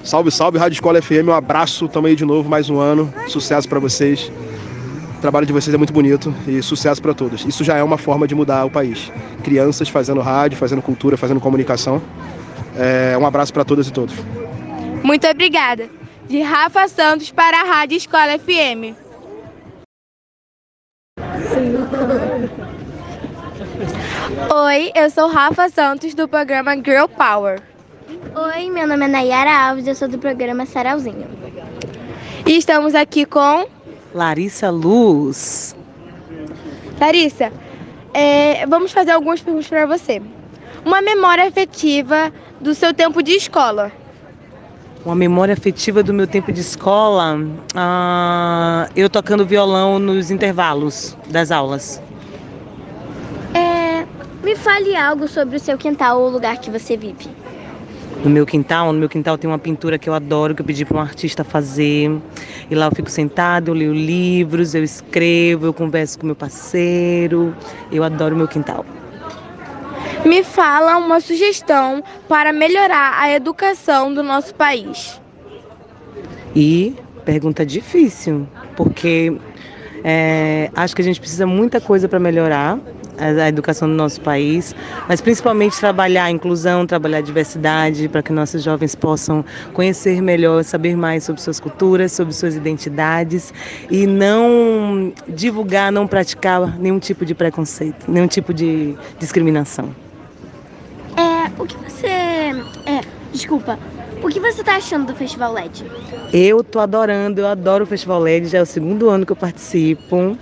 Salve, 0.02 0.28
salve, 0.28 0.58
Rádio 0.58 0.74
Escola 0.74 1.00
FM, 1.00 1.28
um 1.28 1.32
abraço 1.32 1.86
também 1.86 2.16
de 2.16 2.24
novo, 2.24 2.48
mais 2.48 2.68
um 2.68 2.80
ano, 2.80 3.14
sucesso 3.28 3.68
para 3.68 3.78
vocês. 3.78 4.28
O 5.16 5.20
trabalho 5.20 5.46
de 5.46 5.52
vocês 5.52 5.72
é 5.72 5.78
muito 5.78 5.92
bonito 5.92 6.34
e 6.48 6.60
sucesso 6.62 7.00
para 7.00 7.14
todos. 7.14 7.44
Isso 7.44 7.62
já 7.62 7.76
é 7.76 7.82
uma 7.82 7.96
forma 7.96 8.26
de 8.26 8.34
mudar 8.34 8.64
o 8.64 8.70
país. 8.70 9.12
Crianças 9.44 9.88
fazendo 9.88 10.20
rádio, 10.20 10.58
fazendo 10.58 10.82
cultura, 10.82 11.16
fazendo 11.16 11.38
comunicação. 11.38 12.02
É, 12.76 13.16
um 13.16 13.24
abraço 13.24 13.52
para 13.52 13.64
todas 13.64 13.86
e 13.86 13.92
todos. 13.92 14.16
Muito 15.04 15.28
obrigada. 15.28 15.88
De 16.28 16.42
Rafa 16.42 16.88
Santos 16.88 17.30
para 17.30 17.60
a 17.60 17.64
Rádio 17.64 17.96
Escola 17.96 18.36
FM. 18.36 18.96
Oi, 24.46 24.92
eu 24.94 25.10
sou 25.10 25.28
Rafa 25.28 25.68
Santos 25.68 26.14
do 26.14 26.28
programa 26.28 26.76
Girl 26.76 27.06
Power. 27.06 27.60
Oi, 28.34 28.70
meu 28.70 28.86
nome 28.86 29.04
é 29.04 29.08
Nayara 29.08 29.50
Alves, 29.50 29.88
eu 29.88 29.94
sou 29.96 30.06
do 30.06 30.16
programa 30.16 30.64
Sarauzinho. 30.64 31.26
E 32.46 32.56
estamos 32.56 32.94
aqui 32.94 33.26
com 33.26 33.66
Larissa 34.14 34.70
Luz. 34.70 35.74
Larissa, 37.00 37.52
é, 38.14 38.64
vamos 38.66 38.92
fazer 38.92 39.10
algumas 39.10 39.40
perguntas 39.40 39.66
para 39.66 39.86
você. 39.86 40.22
Uma 40.84 41.02
memória 41.02 41.46
afetiva 41.48 42.32
do 42.60 42.74
seu 42.74 42.94
tempo 42.94 43.22
de 43.22 43.32
escola. 43.32 43.90
Uma 45.04 45.16
memória 45.16 45.52
afetiva 45.52 46.02
do 46.02 46.14
meu 46.14 46.26
tempo 46.26 46.52
de 46.52 46.60
escola, 46.60 47.38
ah, 47.74 48.88
eu 48.94 49.10
tocando 49.10 49.44
violão 49.44 49.98
nos 49.98 50.30
intervalos 50.30 51.16
das 51.28 51.50
aulas. 51.50 52.00
Me 54.42 54.56
fale 54.56 54.94
algo 54.96 55.28
sobre 55.28 55.56
o 55.56 55.60
seu 55.60 55.76
quintal 55.76 56.20
ou 56.20 56.28
o 56.28 56.30
lugar 56.30 56.58
que 56.58 56.70
você 56.70 56.96
vive 56.96 57.28
no 58.24 58.30
meu 58.30 58.44
quintal. 58.46 58.92
No 58.92 58.98
meu 58.98 59.08
quintal 59.08 59.38
tem 59.38 59.48
uma 59.48 59.58
pintura 59.58 59.98
que 59.98 60.08
eu 60.08 60.14
adoro, 60.14 60.54
que 60.54 60.62
eu 60.62 60.66
pedi 60.66 60.84
para 60.84 60.96
um 60.96 61.00
artista 61.00 61.44
fazer. 61.44 62.10
E 62.70 62.74
lá 62.74 62.86
eu 62.86 62.94
fico 62.94 63.10
sentada, 63.10 63.70
eu 63.70 63.74
leio 63.74 63.92
livros, 63.92 64.74
eu 64.74 64.82
escrevo, 64.82 65.66
eu 65.66 65.74
converso 65.74 66.18
com 66.18 66.26
meu 66.26 66.36
parceiro. 66.36 67.54
Eu 67.90 68.02
adoro 68.02 68.34
o 68.34 68.38
meu 68.38 68.48
quintal. 68.48 68.84
Me 70.24 70.42
fala 70.42 70.96
uma 70.96 71.20
sugestão 71.20 72.02
para 72.28 72.52
melhorar 72.52 73.14
a 73.18 73.30
educação 73.32 74.12
do 74.12 74.22
nosso 74.22 74.54
país. 74.54 75.20
E 76.54 76.94
pergunta 77.24 77.64
difícil, 77.64 78.48
porque 78.74 79.32
é, 80.02 80.70
acho 80.74 80.94
que 80.96 81.02
a 81.02 81.04
gente 81.04 81.20
precisa 81.20 81.46
muita 81.46 81.80
coisa 81.80 82.08
para 82.08 82.18
melhorar 82.18 82.78
a, 83.18 83.48
educação 83.48 83.88
do 83.88 83.94
nosso 83.94 84.20
país, 84.20 84.74
mas 85.08 85.20
principalmente 85.20 85.78
trabalhar 85.78 86.24
a 86.24 86.30
inclusão, 86.30 86.86
trabalhar 86.86 87.18
a 87.18 87.20
diversidade, 87.20 88.08
para 88.08 88.22
que 88.22 88.32
nossos 88.32 88.62
jovens 88.62 88.94
possam 88.94 89.44
conhecer 89.72 90.22
melhor, 90.22 90.64
saber 90.64 90.96
mais 90.96 91.24
sobre 91.24 91.42
suas 91.42 91.60
culturas, 91.60 92.12
sobre 92.12 92.32
suas 92.34 92.54
identidades 92.54 93.52
e 93.90 94.06
não 94.06 95.12
divulgar, 95.28 95.92
não 95.92 96.06
praticar 96.06 96.78
nenhum 96.78 96.98
tipo 96.98 97.24
de 97.24 97.34
preconceito, 97.34 98.10
nenhum 98.10 98.26
tipo 98.26 98.54
de 98.54 98.96
discriminação. 99.18 99.94
É, 101.16 101.50
o 101.60 101.66
que 101.66 101.76
você. 101.76 102.06
É, 102.06 103.00
desculpa. 103.32 103.78
O 104.22 104.28
que 104.28 104.40
você 104.40 104.60
está 104.60 104.76
achando 104.76 105.06
do 105.06 105.14
Festival 105.14 105.52
LED? 105.52 105.84
Eu 106.32 106.64
tô 106.64 106.80
adorando, 106.80 107.40
eu 107.40 107.46
adoro 107.46 107.84
o 107.84 107.86
Festival 107.86 108.20
LED, 108.20 108.48
já 108.48 108.58
é 108.58 108.62
o 108.62 108.66
segundo 108.66 109.08
ano 109.08 109.24
que 109.24 109.30
eu 109.30 109.36
participo. 109.36 110.36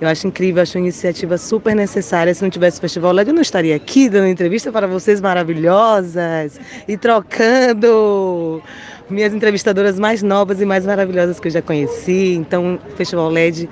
Eu 0.00 0.08
acho 0.08 0.28
incrível, 0.28 0.62
acho 0.62 0.78
uma 0.78 0.84
iniciativa 0.84 1.36
super 1.36 1.74
necessária. 1.74 2.32
Se 2.32 2.42
não 2.42 2.50
tivesse 2.50 2.78
o 2.78 2.80
Festival 2.80 3.12
LED, 3.12 3.30
eu 3.30 3.34
não 3.34 3.42
estaria 3.42 3.74
aqui 3.74 4.08
dando 4.08 4.28
entrevista 4.28 4.70
para 4.70 4.86
vocês 4.86 5.20
maravilhosas 5.20 6.60
e 6.86 6.96
trocando 6.96 8.62
minhas 9.10 9.34
entrevistadoras 9.34 9.98
mais 9.98 10.22
novas 10.22 10.60
e 10.60 10.64
mais 10.64 10.86
maravilhosas 10.86 11.40
que 11.40 11.48
eu 11.48 11.52
já 11.52 11.62
conheci. 11.62 12.34
Então, 12.34 12.78
o 12.92 12.96
Festival 12.96 13.28
LED 13.28 13.68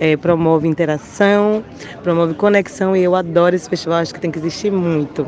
é, 0.00 0.16
promove 0.16 0.66
interação, 0.66 1.64
promove 2.02 2.34
conexão 2.34 2.96
e 2.96 3.02
eu 3.02 3.14
adoro 3.14 3.54
esse 3.54 3.68
festival, 3.68 3.98
acho 3.98 4.14
que 4.14 4.20
tem 4.20 4.30
que 4.30 4.38
existir 4.38 4.70
muito. 4.70 5.26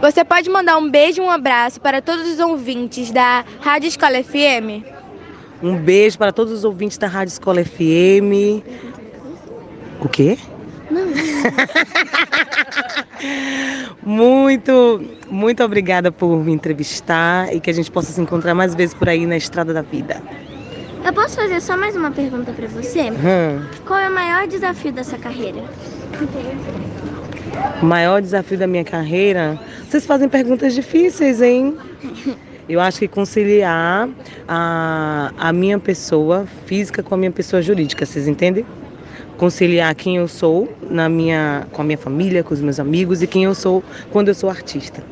Você 0.00 0.24
pode 0.24 0.48
mandar 0.48 0.78
um 0.78 0.90
beijo 0.90 1.20
e 1.20 1.24
um 1.24 1.30
abraço 1.30 1.80
para 1.80 2.00
todos 2.00 2.26
os 2.26 2.38
ouvintes 2.38 3.10
da 3.10 3.44
Rádio 3.60 3.88
Escola 3.88 4.22
FM? 4.22 4.84
Um 5.62 5.76
beijo 5.76 6.16
para 6.16 6.32
todos 6.32 6.54
os 6.54 6.64
ouvintes 6.64 6.96
da 6.96 7.06
Rádio 7.06 7.32
Escola 7.32 7.62
FM. 7.62 8.64
O 10.00 10.08
quê? 10.08 10.38
Não. 10.90 11.06
muito, 14.02 15.00
muito 15.30 15.62
obrigada 15.62 16.10
por 16.10 16.42
me 16.42 16.52
entrevistar 16.52 17.54
e 17.54 17.60
que 17.60 17.70
a 17.70 17.72
gente 17.72 17.90
possa 17.90 18.12
se 18.12 18.20
encontrar 18.20 18.54
mais 18.54 18.74
vezes 18.74 18.94
por 18.94 19.08
aí 19.08 19.26
na 19.26 19.36
estrada 19.36 19.72
da 19.72 19.82
vida. 19.82 20.22
Eu 21.04 21.12
posso 21.12 21.36
fazer 21.36 21.60
só 21.60 21.76
mais 21.76 21.96
uma 21.96 22.10
pergunta 22.10 22.52
para 22.52 22.66
você? 22.68 23.10
Hum. 23.10 23.64
Qual 23.86 23.98
é 23.98 24.08
o 24.08 24.14
maior 24.14 24.46
desafio 24.46 24.92
dessa 24.92 25.16
carreira? 25.16 25.62
O 27.80 27.86
maior 27.86 28.20
desafio 28.20 28.58
da 28.58 28.66
minha 28.66 28.84
carreira? 28.84 29.58
Vocês 29.88 30.04
fazem 30.04 30.28
perguntas 30.28 30.74
difíceis, 30.74 31.40
hein? 31.40 31.76
Eu 32.68 32.80
acho 32.80 33.00
que 33.00 33.08
conciliar 33.08 34.08
a, 34.46 35.32
a 35.36 35.52
minha 35.52 35.78
pessoa 35.78 36.46
física 36.66 37.02
com 37.02 37.16
a 37.16 37.18
minha 37.18 37.32
pessoa 37.32 37.60
jurídica, 37.60 38.06
vocês 38.06 38.28
entendem? 38.28 38.64
Conciliar 39.40 39.94
quem 39.94 40.18
eu 40.18 40.28
sou 40.28 40.70
na 40.90 41.08
minha, 41.08 41.66
com 41.72 41.80
a 41.80 41.84
minha 41.84 41.96
família, 41.96 42.44
com 42.44 42.52
os 42.52 42.60
meus 42.60 42.78
amigos 42.78 43.22
e 43.22 43.26
quem 43.26 43.44
eu 43.44 43.54
sou 43.54 43.82
quando 44.10 44.28
eu 44.28 44.34
sou 44.34 44.50
artista. 44.50 45.02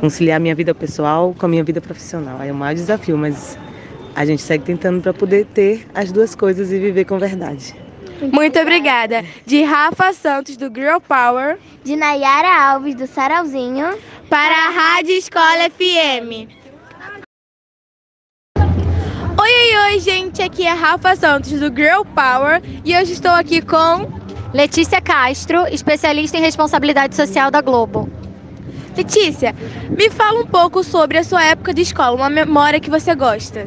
Conciliar 0.00 0.38
minha 0.38 0.54
vida 0.54 0.72
pessoal 0.72 1.34
com 1.36 1.46
a 1.46 1.48
minha 1.48 1.64
vida 1.64 1.80
profissional. 1.80 2.40
É 2.40 2.52
o 2.52 2.54
maior 2.54 2.72
desafio, 2.72 3.18
mas 3.18 3.58
a 4.14 4.24
gente 4.24 4.40
segue 4.42 4.62
tentando 4.62 5.02
para 5.02 5.12
poder 5.12 5.44
ter 5.46 5.84
as 5.92 6.12
duas 6.12 6.36
coisas 6.36 6.70
e 6.70 6.78
viver 6.78 7.04
com 7.04 7.18
verdade. 7.18 7.74
Muito 8.32 8.60
obrigada. 8.60 9.24
De 9.44 9.64
Rafa 9.64 10.12
Santos, 10.12 10.56
do 10.56 10.66
Girl 10.72 10.98
Power. 11.00 11.58
De 11.82 11.96
Nayara 11.96 12.70
Alves, 12.70 12.94
do 12.94 13.08
Sarauzinho. 13.08 13.98
Para 14.30 14.54
a 14.54 14.70
Rádio 14.70 15.16
Escola 15.16 15.68
FM. 15.68 16.61
Oi, 19.42 19.50
oi, 19.50 19.76
oi, 19.86 19.98
gente, 19.98 20.40
aqui 20.40 20.64
é 20.64 20.72
Rafa 20.72 21.16
Santos 21.16 21.50
do 21.50 21.66
Girl 21.66 22.04
Power 22.14 22.62
e 22.84 22.96
hoje 22.96 23.14
estou 23.14 23.32
aqui 23.32 23.60
com 23.60 24.08
Letícia 24.54 25.00
Castro, 25.00 25.66
especialista 25.66 26.38
em 26.38 26.40
responsabilidade 26.40 27.16
social 27.16 27.50
da 27.50 27.60
Globo. 27.60 28.08
Letícia, 28.96 29.52
me 29.90 30.08
fala 30.10 30.42
um 30.42 30.46
pouco 30.46 30.84
sobre 30.84 31.18
a 31.18 31.24
sua 31.24 31.42
época 31.42 31.74
de 31.74 31.82
escola, 31.82 32.14
uma 32.14 32.30
memória 32.30 32.78
que 32.78 32.88
você 32.88 33.16
gosta. 33.16 33.66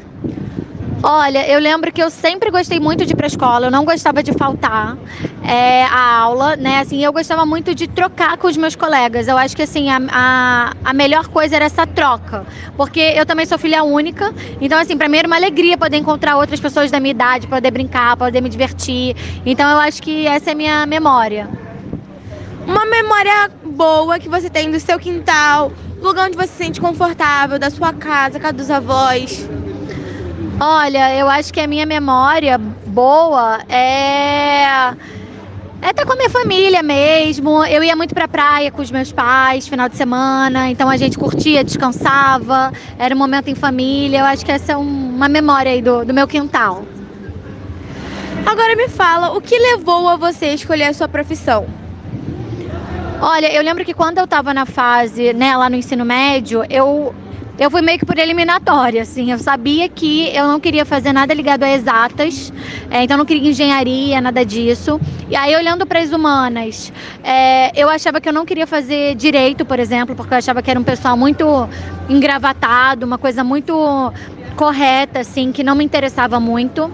Olha, 1.03 1.45
eu 1.45 1.59
lembro 1.59 1.91
que 1.91 2.01
eu 2.01 2.09
sempre 2.09 2.49
gostei 2.49 2.79
muito 2.79 3.05
de 3.05 3.11
ir 3.11 3.17
pra 3.17 3.27
escola, 3.27 3.67
eu 3.67 3.71
não 3.71 3.83
gostava 3.83 4.23
de 4.23 4.31
faltar 4.31 4.97
é, 5.47 5.85
a 5.85 6.17
aula, 6.17 6.55
né? 6.55 6.79
Assim, 6.79 7.03
eu 7.03 7.13
gostava 7.13 7.45
muito 7.45 7.75
de 7.75 7.87
trocar 7.87 8.37
com 8.37 8.47
os 8.47 8.57
meus 8.57 8.75
colegas. 8.75 9.27
Eu 9.27 9.37
acho 9.37 9.55
que 9.55 9.61
assim, 9.61 9.89
a, 9.89 9.99
a, 10.11 10.73
a 10.83 10.93
melhor 10.93 11.27
coisa 11.27 11.55
era 11.55 11.65
essa 11.65 11.85
troca. 11.85 12.45
Porque 12.75 12.99
eu 12.99 13.25
também 13.25 13.45
sou 13.45 13.57
filha 13.57 13.83
única, 13.83 14.33
então 14.59 14.79
assim, 14.79 14.97
pra 14.97 15.07
mim 15.07 15.17
era 15.17 15.27
uma 15.27 15.35
alegria 15.35 15.77
poder 15.77 15.97
encontrar 15.97 16.37
outras 16.37 16.59
pessoas 16.59 16.89
da 16.91 16.99
minha 16.99 17.11
idade, 17.11 17.47
poder 17.47 17.71
brincar, 17.71 18.17
poder 18.17 18.41
me 18.41 18.49
divertir. 18.49 19.15
Então 19.45 19.69
eu 19.69 19.79
acho 19.79 20.01
que 20.01 20.27
essa 20.27 20.49
é 20.49 20.53
a 20.53 20.55
minha 20.55 20.85
memória. 20.85 21.47
Uma 22.65 22.85
memória 22.85 23.51
boa 23.63 24.17
que 24.17 24.27
você 24.27 24.49
tem 24.49 24.71
do 24.71 24.79
seu 24.79 24.97
quintal, 24.97 25.71
lugar 26.01 26.27
onde 26.27 26.35
você 26.35 26.47
se 26.47 26.57
sente 26.57 26.81
confortável, 26.81 27.59
da 27.59 27.69
sua 27.69 27.93
casa, 27.93 28.39
casa 28.39 28.53
dos 28.53 28.71
avós. 28.71 29.47
Olha, 30.59 31.13
eu 31.15 31.27
acho 31.27 31.53
que 31.53 31.59
a 31.59 31.67
minha 31.67 31.85
memória 31.85 32.57
boa 32.57 33.59
é. 33.69 34.95
É 35.85 35.91
estar 35.91 36.03
com 36.03 36.13
a 36.13 36.15
minha 36.15 36.31
família 36.31 36.81
mesmo. 36.81 37.63
Eu 37.63 37.83
ia 37.83 37.95
muito 37.95 38.15
pra 38.15 38.27
praia 38.27 38.71
com 38.71 38.81
os 38.81 38.89
meus 38.89 39.11
pais, 39.11 39.67
final 39.67 39.87
de 39.87 39.95
semana. 39.95 40.67
Então 40.71 40.89
a 40.89 40.97
gente 40.97 41.15
curtia, 41.15 41.63
descansava. 41.63 42.73
Era 42.97 43.13
um 43.13 43.17
momento 43.19 43.49
em 43.49 43.53
família. 43.53 44.21
Eu 44.21 44.25
acho 44.25 44.43
que 44.43 44.51
essa 44.51 44.71
é 44.71 44.75
uma 44.75 45.29
memória 45.29 45.71
aí 45.71 45.83
do, 45.83 46.03
do 46.03 46.11
meu 46.11 46.27
quintal. 46.27 46.83
Agora 48.47 48.75
me 48.75 48.89
fala, 48.89 49.37
o 49.37 49.39
que 49.39 49.59
levou 49.59 50.09
a 50.09 50.15
você 50.15 50.45
a 50.45 50.53
escolher 50.55 50.85
a 50.85 50.93
sua 50.93 51.07
profissão? 51.07 51.67
Olha, 53.21 53.53
eu 53.53 53.61
lembro 53.61 53.85
que 53.85 53.93
quando 53.93 54.17
eu 54.17 54.25
estava 54.25 54.55
na 54.55 54.65
fase, 54.65 55.33
né, 55.33 55.55
lá 55.55 55.69
no 55.69 55.75
ensino 55.75 56.03
médio, 56.03 56.63
eu 56.67 57.13
eu 57.57 57.71
fui 57.71 57.81
meio 57.81 57.97
que 57.97 58.05
por 58.05 58.17
eliminatória, 58.17 59.01
assim. 59.01 59.31
Eu 59.31 59.39
sabia 59.39 59.87
que 59.87 60.29
eu 60.35 60.47
não 60.47 60.59
queria 60.59 60.85
fazer 60.85 61.13
nada 61.13 61.33
ligado 61.33 61.63
a 61.63 61.69
exatas, 61.69 62.51
é, 62.89 63.03
então 63.03 63.17
não 63.17 63.25
queria 63.25 63.49
engenharia, 63.49 64.19
nada 64.19 64.45
disso. 64.45 64.99
E 65.29 65.35
aí, 65.35 65.55
olhando 65.55 65.85
para 65.85 65.99
as 65.99 66.11
humanas, 66.11 66.91
é, 67.23 67.71
eu 67.79 67.89
achava 67.89 68.19
que 68.19 68.27
eu 68.27 68.33
não 68.33 68.45
queria 68.45 68.67
fazer 68.67 69.15
direito, 69.15 69.65
por 69.65 69.79
exemplo, 69.79 70.15
porque 70.15 70.33
eu 70.33 70.37
achava 70.37 70.61
que 70.61 70.69
era 70.69 70.79
um 70.79 70.83
pessoal 70.83 71.15
muito 71.15 71.67
engravatado, 72.09 73.05
uma 73.05 73.17
coisa 73.17 73.43
muito 73.43 74.11
correta, 74.55 75.19
assim, 75.19 75.51
que 75.51 75.63
não 75.63 75.75
me 75.75 75.83
interessava 75.83 76.39
muito. 76.39 76.91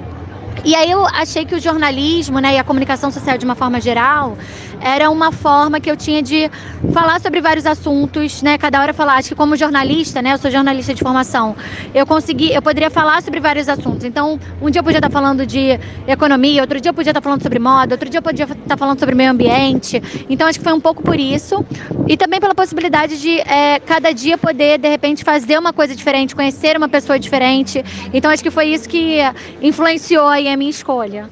E 0.63 0.75
aí 0.75 0.91
eu 0.91 1.05
achei 1.07 1.43
que 1.43 1.55
o 1.55 1.59
jornalismo, 1.59 2.39
né, 2.39 2.55
e 2.55 2.59
a 2.59 2.63
comunicação 2.63 3.09
social 3.09 3.37
de 3.37 3.45
uma 3.45 3.55
forma 3.55 3.81
geral, 3.81 4.37
era 4.83 5.09
uma 5.09 5.31
forma 5.31 5.79
que 5.79 5.89
eu 5.89 5.95
tinha 5.95 6.21
de 6.21 6.49
falar 6.91 7.21
sobre 7.21 7.41
vários 7.41 7.65
assuntos, 7.65 8.41
né? 8.41 8.57
Cada 8.57 8.81
hora 8.81 8.93
falar, 8.93 9.15
acho 9.15 9.29
que 9.29 9.35
como 9.35 9.55
jornalista, 9.55 10.21
né? 10.21 10.33
Eu 10.33 10.37
sou 10.37 10.49
jornalista 10.49 10.93
de 10.93 11.01
formação. 11.01 11.55
Eu 11.93 12.05
consegui, 12.05 12.53
eu 12.53 12.61
poderia 12.61 12.89
falar 12.89 13.21
sobre 13.21 13.39
vários 13.39 13.69
assuntos. 13.69 14.03
Então, 14.03 14.39
um 14.61 14.69
dia 14.69 14.79
eu 14.79 14.83
podia 14.83 14.97
estar 14.97 15.09
falando 15.09 15.45
de 15.45 15.79
economia, 16.07 16.61
outro 16.61 16.81
dia 16.81 16.89
eu 16.89 16.93
podia 16.93 17.11
estar 17.11 17.21
falando 17.21 17.41
sobre 17.41 17.59
moda, 17.59 17.93
outro 17.93 18.09
dia 18.09 18.17
eu 18.19 18.23
podia 18.23 18.45
estar 18.45 18.77
falando 18.77 18.99
sobre 18.99 19.15
meio 19.15 19.31
ambiente. 19.31 20.01
Então, 20.29 20.47
acho 20.47 20.59
que 20.59 20.63
foi 20.63 20.73
um 20.73 20.81
pouco 20.81 21.03
por 21.03 21.19
isso 21.19 21.65
e 22.07 22.17
também 22.17 22.39
pela 22.39 22.55
possibilidade 22.55 23.21
de 23.21 23.39
é, 23.39 23.79
cada 23.79 24.11
dia 24.11 24.37
poder 24.37 24.79
de 24.79 24.89
repente 24.89 25.23
fazer 25.23 25.57
uma 25.57 25.71
coisa 25.71 25.95
diferente, 25.95 26.35
conhecer 26.35 26.75
uma 26.75 26.89
pessoa 26.89 27.19
diferente. 27.19 27.83
Então, 28.13 28.31
acho 28.31 28.43
que 28.43 28.51
foi 28.51 28.67
isso 28.67 28.89
que 28.89 29.19
influenciou 29.61 30.27
aí 30.27 30.47
a 30.47 30.57
minha 30.57 30.71
escolha. 30.71 31.29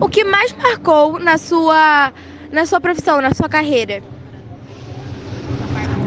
O 0.00 0.08
que 0.08 0.22
mais 0.22 0.52
marcou 0.52 1.18
na 1.18 1.36
sua 1.36 2.12
na 2.50 2.66
sua 2.66 2.80
profissão, 2.80 3.20
na 3.20 3.34
sua 3.34 3.48
carreira? 3.48 4.02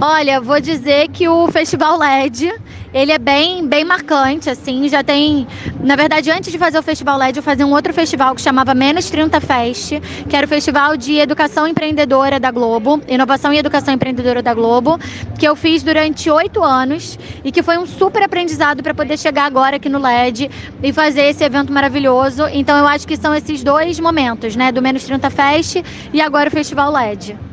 Olha, 0.02 0.42
vou 0.42 0.60
dizer 0.60 1.10
que 1.10 1.28
o 1.28 1.48
Festival 1.52 1.98
LED, 1.98 2.52
ele 2.94 3.12
é 3.12 3.18
bem, 3.18 3.66
bem 3.68 3.84
marcante, 3.84 4.50
assim, 4.50 4.88
já 4.90 5.04
tem... 5.04 5.48
Na 5.82 5.96
verdade, 5.96 6.30
antes 6.30 6.52
de 6.52 6.58
fazer 6.58 6.78
o 6.78 6.84
Festival 6.84 7.18
LED, 7.18 7.38
eu 7.38 7.44
fazia 7.44 7.66
um 7.66 7.72
outro 7.72 7.94
festival 7.94 8.36
que 8.36 8.42
chamava 8.42 8.74
Menos 8.74 9.10
30 9.10 9.40
Fest, 9.40 9.94
que 10.30 10.36
era 10.36 10.46
o 10.46 10.50
Festival 10.50 10.98
de 10.98 11.18
Educação 11.18 11.68
Empreendedora 11.68 12.40
da 12.40 12.52
Globo, 12.52 13.02
Inovação 13.08 13.54
e 13.54 13.58
Educação 13.58 13.94
Empreendedora 13.94 14.42
da 14.42 14.54
Globo, 14.54 15.00
que 15.40 15.48
eu 15.48 15.56
fiz 15.56 15.84
durante 15.84 16.30
oito 16.30 16.64
anos 16.64 17.18
e 17.44 17.52
que 17.52 17.64
foi 17.64 17.78
um 17.78 17.86
super 17.86 18.24
aprendizado 18.24 18.84
para 18.84 18.94
poder 18.94 19.18
chegar 19.18 19.46
agora 19.46 19.78
aqui 19.78 19.90
no 19.90 20.00
LED 20.00 20.50
e 20.84 20.94
fazer 20.94 21.24
esse 21.24 21.44
evento 21.44 21.72
maravilhoso. 21.72 22.48
Então, 22.52 22.78
eu 22.78 22.88
acho 22.88 23.08
que 23.08 23.16
são 23.16 23.34
esses 23.34 23.64
dois 23.64 24.00
momentos, 24.00 24.56
né, 24.56 24.72
do 24.72 24.82
Menos 24.82 25.04
30 25.04 25.30
Fest 25.30 25.78
e 26.14 26.22
agora 26.22 26.50
o 26.50 26.52
Festival 26.52 26.92
LED. 26.92 27.51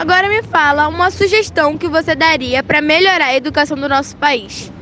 Agora 0.00 0.30
me 0.30 0.42
fala 0.42 0.88
uma 0.88 1.10
sugestão 1.10 1.76
que 1.76 1.86
você 1.86 2.14
daria 2.14 2.62
para 2.62 2.80
melhorar 2.80 3.26
a 3.26 3.36
educação 3.36 3.76
do 3.76 3.86
nosso 3.86 4.16
país. 4.16 4.72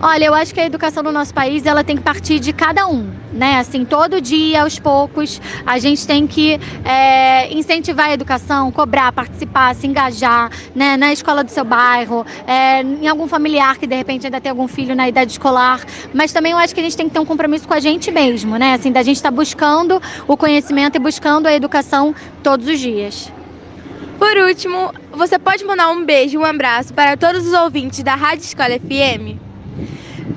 Olha, 0.00 0.26
eu 0.26 0.34
acho 0.34 0.54
que 0.54 0.60
a 0.60 0.64
educação 0.64 1.02
do 1.02 1.10
nosso 1.10 1.34
país 1.34 1.66
ela 1.66 1.82
tem 1.82 1.96
que 1.96 2.02
partir 2.04 2.38
de 2.38 2.52
cada 2.52 2.86
um, 2.86 3.10
né? 3.32 3.58
Assim, 3.58 3.84
todo 3.84 4.20
dia, 4.20 4.62
aos 4.62 4.78
poucos, 4.78 5.42
a 5.66 5.80
gente 5.80 6.06
tem 6.06 6.28
que 6.28 6.60
é, 6.84 7.52
incentivar 7.52 8.10
a 8.10 8.12
educação, 8.12 8.70
cobrar, 8.70 9.10
participar, 9.10 9.74
se 9.74 9.88
engajar, 9.88 10.48
né? 10.76 10.96
Na 10.96 11.12
escola 11.12 11.42
do 11.42 11.50
seu 11.50 11.64
bairro, 11.64 12.24
é, 12.46 12.82
em 12.82 13.08
algum 13.08 13.26
familiar 13.26 13.76
que 13.76 13.86
de 13.88 13.96
repente 13.96 14.26
ainda 14.26 14.40
tem 14.40 14.50
algum 14.50 14.68
filho 14.68 14.94
na 14.94 15.08
idade 15.08 15.32
escolar. 15.32 15.84
Mas 16.14 16.32
também 16.32 16.52
eu 16.52 16.58
acho 16.58 16.72
que 16.72 16.78
a 16.80 16.84
gente 16.84 16.96
tem 16.96 17.08
que 17.08 17.14
ter 17.14 17.18
um 17.18 17.26
compromisso 17.26 17.66
com 17.66 17.74
a 17.74 17.80
gente 17.80 18.12
mesmo, 18.12 18.56
né? 18.58 18.74
Assim, 18.74 18.92
da 18.92 19.02
gente 19.02 19.16
estar 19.16 19.30
tá 19.30 19.34
buscando 19.34 20.00
o 20.28 20.36
conhecimento 20.36 20.94
e 20.94 21.00
buscando 21.00 21.48
a 21.48 21.52
educação 21.52 22.14
todos 22.44 22.68
os 22.68 22.78
dias. 22.78 23.34
Por 24.18 24.36
último, 24.38 24.94
você 25.12 25.38
pode 25.38 25.64
mandar 25.64 25.90
um 25.90 26.04
beijo, 26.04 26.38
um 26.38 26.44
abraço 26.44 26.92
para 26.94 27.16
todos 27.16 27.46
os 27.46 27.52
ouvintes 27.52 28.02
da 28.02 28.14
Rádio 28.14 28.44
Escola 28.44 28.78
FM? 28.78 29.38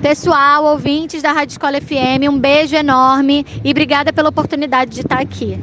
Pessoal, 0.02 0.64
ouvintes 0.64 1.22
da 1.22 1.32
Rádio 1.32 1.52
Escola 1.52 1.80
FM, 1.80 2.28
um 2.30 2.38
beijo 2.38 2.76
enorme 2.76 3.44
e 3.64 3.70
obrigada 3.70 4.12
pela 4.12 4.28
oportunidade 4.28 4.90
de 4.90 5.00
estar 5.00 5.20
aqui. 5.20 5.58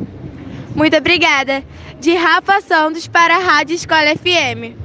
Muito 0.76 0.96
obrigada. 0.96 1.64
De 2.00 2.16
Rafa 2.16 2.62
Santos 2.62 3.08
para 3.08 3.36
a 3.36 3.40
Rádio 3.40 3.76
Escola 3.76 4.16
FM. 4.16 4.76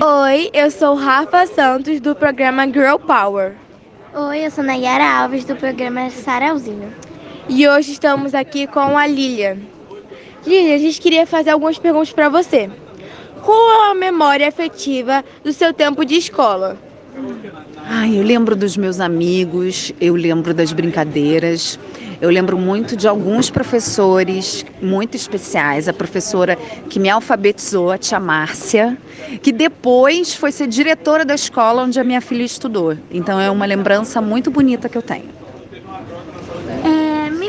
Oi, 0.00 0.50
eu 0.52 0.70
sou 0.70 0.94
Rafa 0.94 1.46
Santos 1.46 2.00
do 2.00 2.14
programa 2.14 2.66
Girl 2.66 2.96
Power. 2.96 3.54
Oi, 4.14 4.46
eu 4.46 4.50
sou 4.50 4.64
Nayara 4.64 5.22
Alves 5.22 5.44
do 5.44 5.54
programa 5.56 6.08
Sarauzinho. 6.10 7.11
E 7.48 7.66
hoje 7.68 7.92
estamos 7.92 8.34
aqui 8.34 8.68
com 8.68 8.96
a 8.96 9.06
Lilia. 9.06 9.58
Lilia, 10.46 10.76
a 10.76 10.78
gente 10.78 11.00
queria 11.00 11.26
fazer 11.26 11.50
algumas 11.50 11.76
perguntas 11.76 12.12
para 12.12 12.28
você. 12.28 12.70
Qual 13.42 13.90
a 13.90 13.94
memória 13.94 14.46
afetiva 14.46 15.24
do 15.42 15.52
seu 15.52 15.72
tempo 15.72 16.04
de 16.04 16.14
escola? 16.14 16.78
Ai, 17.84 18.16
eu 18.16 18.22
lembro 18.22 18.54
dos 18.54 18.76
meus 18.76 19.00
amigos, 19.00 19.92
eu 20.00 20.14
lembro 20.14 20.54
das 20.54 20.72
brincadeiras, 20.72 21.78
eu 22.20 22.30
lembro 22.30 22.56
muito 22.56 22.96
de 22.96 23.08
alguns 23.08 23.50
professores 23.50 24.64
muito 24.80 25.16
especiais. 25.16 25.88
A 25.88 25.92
professora 25.92 26.56
que 26.88 27.00
me 27.00 27.10
alfabetizou, 27.10 27.90
a 27.90 27.98
tia 27.98 28.20
Márcia, 28.20 28.96
que 29.42 29.50
depois 29.50 30.32
foi 30.32 30.52
ser 30.52 30.68
diretora 30.68 31.24
da 31.24 31.34
escola 31.34 31.82
onde 31.82 31.98
a 31.98 32.04
minha 32.04 32.20
filha 32.20 32.44
estudou. 32.44 32.96
Então 33.10 33.40
é 33.40 33.50
uma 33.50 33.66
lembrança 33.66 34.22
muito 34.22 34.48
bonita 34.48 34.88
que 34.88 34.96
eu 34.96 35.02
tenho. 35.02 35.41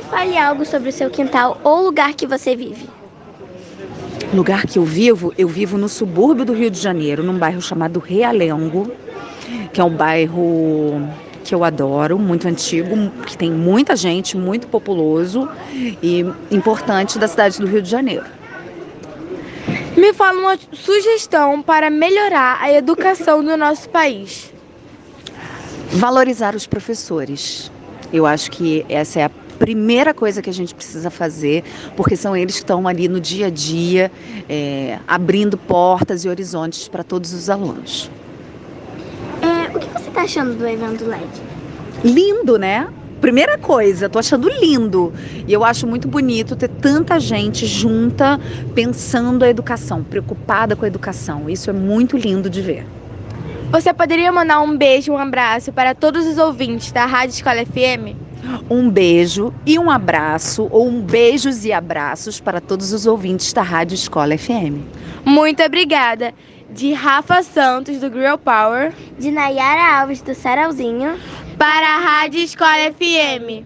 Fale 0.09 0.37
algo 0.37 0.65
sobre 0.65 0.89
o 0.89 0.91
seu 0.93 1.09
quintal 1.09 1.59
ou 1.63 1.83
lugar 1.83 2.13
que 2.13 2.27
você 2.27 2.55
vive. 2.55 2.87
Lugar 4.33 4.65
que 4.65 4.79
eu 4.79 4.83
vivo, 4.83 5.33
eu 5.37 5.47
vivo 5.47 5.77
no 5.77 5.87
subúrbio 5.87 6.45
do 6.45 6.53
Rio 6.53 6.69
de 6.69 6.79
Janeiro, 6.79 7.23
num 7.23 7.37
bairro 7.37 7.61
chamado 7.61 7.99
Realengo, 7.99 8.91
que 9.71 9.79
é 9.79 9.83
um 9.83 9.95
bairro 9.95 11.07
que 11.43 11.53
eu 11.53 11.63
adoro, 11.63 12.17
muito 12.17 12.47
antigo, 12.47 13.11
que 13.25 13.37
tem 13.37 13.51
muita 13.51 13.95
gente, 13.95 14.37
muito 14.37 14.67
populoso 14.67 15.47
e 16.01 16.25
importante 16.49 17.19
da 17.19 17.27
cidade 17.27 17.59
do 17.59 17.67
Rio 17.67 17.81
de 17.81 17.89
Janeiro. 17.89 18.25
Me 19.95 20.13
fala 20.13 20.39
uma 20.39 20.57
sugestão 20.71 21.61
para 21.61 21.89
melhorar 21.89 22.57
a 22.59 22.71
educação 22.73 23.43
do 23.43 23.55
nosso 23.55 23.87
país. 23.89 24.51
Valorizar 25.91 26.55
os 26.55 26.65
professores. 26.65 27.71
Eu 28.11 28.25
acho 28.25 28.49
que 28.49 28.85
essa 28.89 29.19
é 29.19 29.23
a 29.25 29.29
primeira 29.53 30.13
coisa 30.13 30.41
que 30.41 30.49
a 30.49 30.53
gente 30.53 30.73
precisa 30.73 31.09
fazer, 31.09 31.63
porque 31.95 32.15
são 32.15 32.35
eles 32.35 32.55
que 32.55 32.61
estão 32.61 32.87
ali 32.87 33.07
no 33.07 33.19
dia 33.19 33.47
a 33.47 33.49
dia, 33.49 34.11
é, 34.49 34.99
abrindo 35.07 35.57
portas 35.57 36.25
e 36.25 36.29
horizontes 36.29 36.87
para 36.87 37.03
todos 37.03 37.33
os 37.33 37.49
alunos. 37.49 38.09
É, 39.41 39.75
o 39.75 39.79
que 39.79 39.87
você 39.87 40.09
está 40.09 40.21
achando 40.21 40.53
do 40.55 40.67
evento 40.67 41.05
LED? 41.05 41.23
Lindo, 42.03 42.57
né? 42.57 42.87
Primeira 43.21 43.57
coisa, 43.57 44.09
tô 44.09 44.19
achando 44.19 44.49
lindo. 44.49 45.13
E 45.47 45.53
eu 45.53 45.63
acho 45.63 45.87
muito 45.87 46.09
bonito 46.09 46.57
ter 46.57 46.67
tanta 46.67 47.17
gente 47.19 47.65
junta 47.65 48.37
pensando 48.75 49.43
a 49.43 49.49
educação, 49.49 50.03
preocupada 50.03 50.75
com 50.75 50.83
a 50.83 50.87
educação. 50.87 51.49
Isso 51.49 51.69
é 51.69 51.73
muito 51.73 52.17
lindo 52.17 52.49
de 52.49 52.61
ver. 52.61 52.85
Você 53.71 53.93
poderia 53.93 54.31
mandar 54.31 54.61
um 54.61 54.77
beijo, 54.77 55.13
um 55.13 55.17
abraço 55.17 55.71
para 55.71 55.95
todos 55.95 56.27
os 56.27 56.37
ouvintes 56.37 56.91
da 56.91 57.05
Rádio 57.05 57.35
Escola 57.35 57.65
FM? 57.65 58.22
Um 58.69 58.89
beijo 58.89 59.53
e 59.65 59.79
um 59.79 59.89
abraço, 59.89 60.67
ou 60.71 60.87
um 60.87 61.01
beijos 61.01 61.65
e 61.65 61.71
abraços 61.71 62.39
para 62.39 62.61
todos 62.61 62.93
os 62.93 63.05
ouvintes 63.05 63.51
da 63.53 63.61
Rádio 63.61 63.95
Escola 63.95 64.37
FM. 64.37 64.83
Muito 65.25 65.63
obrigada. 65.63 66.33
De 66.69 66.91
Rafa 66.93 67.43
Santos, 67.43 67.99
do 67.99 68.09
Grill 68.09 68.37
Power. 68.37 68.93
De 69.19 69.31
Nayara 69.31 69.99
Alves, 69.99 70.21
do 70.21 70.33
Sarauzinho. 70.33 71.19
Para 71.57 71.87
a 71.87 71.99
Rádio 71.99 72.39
Escola 72.39 72.91
FM. 72.91 73.65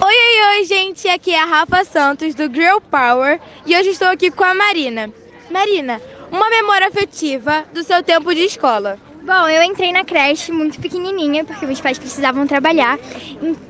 Oi, 0.00 0.14
oi, 0.14 0.58
oi, 0.58 0.64
gente! 0.64 1.08
Aqui 1.08 1.32
é 1.32 1.42
a 1.42 1.44
Rafa 1.44 1.84
Santos, 1.84 2.34
do 2.34 2.48
Grill 2.48 2.80
Power. 2.80 3.40
E 3.66 3.76
hoje 3.76 3.90
estou 3.90 4.08
aqui 4.08 4.30
com 4.30 4.44
a 4.44 4.54
Marina. 4.54 5.12
Marina, 5.50 6.00
uma 6.30 6.48
memória 6.50 6.88
afetiva 6.88 7.64
do 7.72 7.82
seu 7.82 8.02
tempo 8.02 8.34
de 8.34 8.42
escola. 8.42 8.98
Bom, 9.22 9.46
eu 9.46 9.62
entrei 9.62 9.92
na 9.92 10.04
creche 10.04 10.50
muito 10.50 10.80
pequenininha, 10.80 11.44
porque 11.44 11.66
meus 11.66 11.80
pais 11.80 11.98
precisavam 11.98 12.46
trabalhar. 12.46 12.98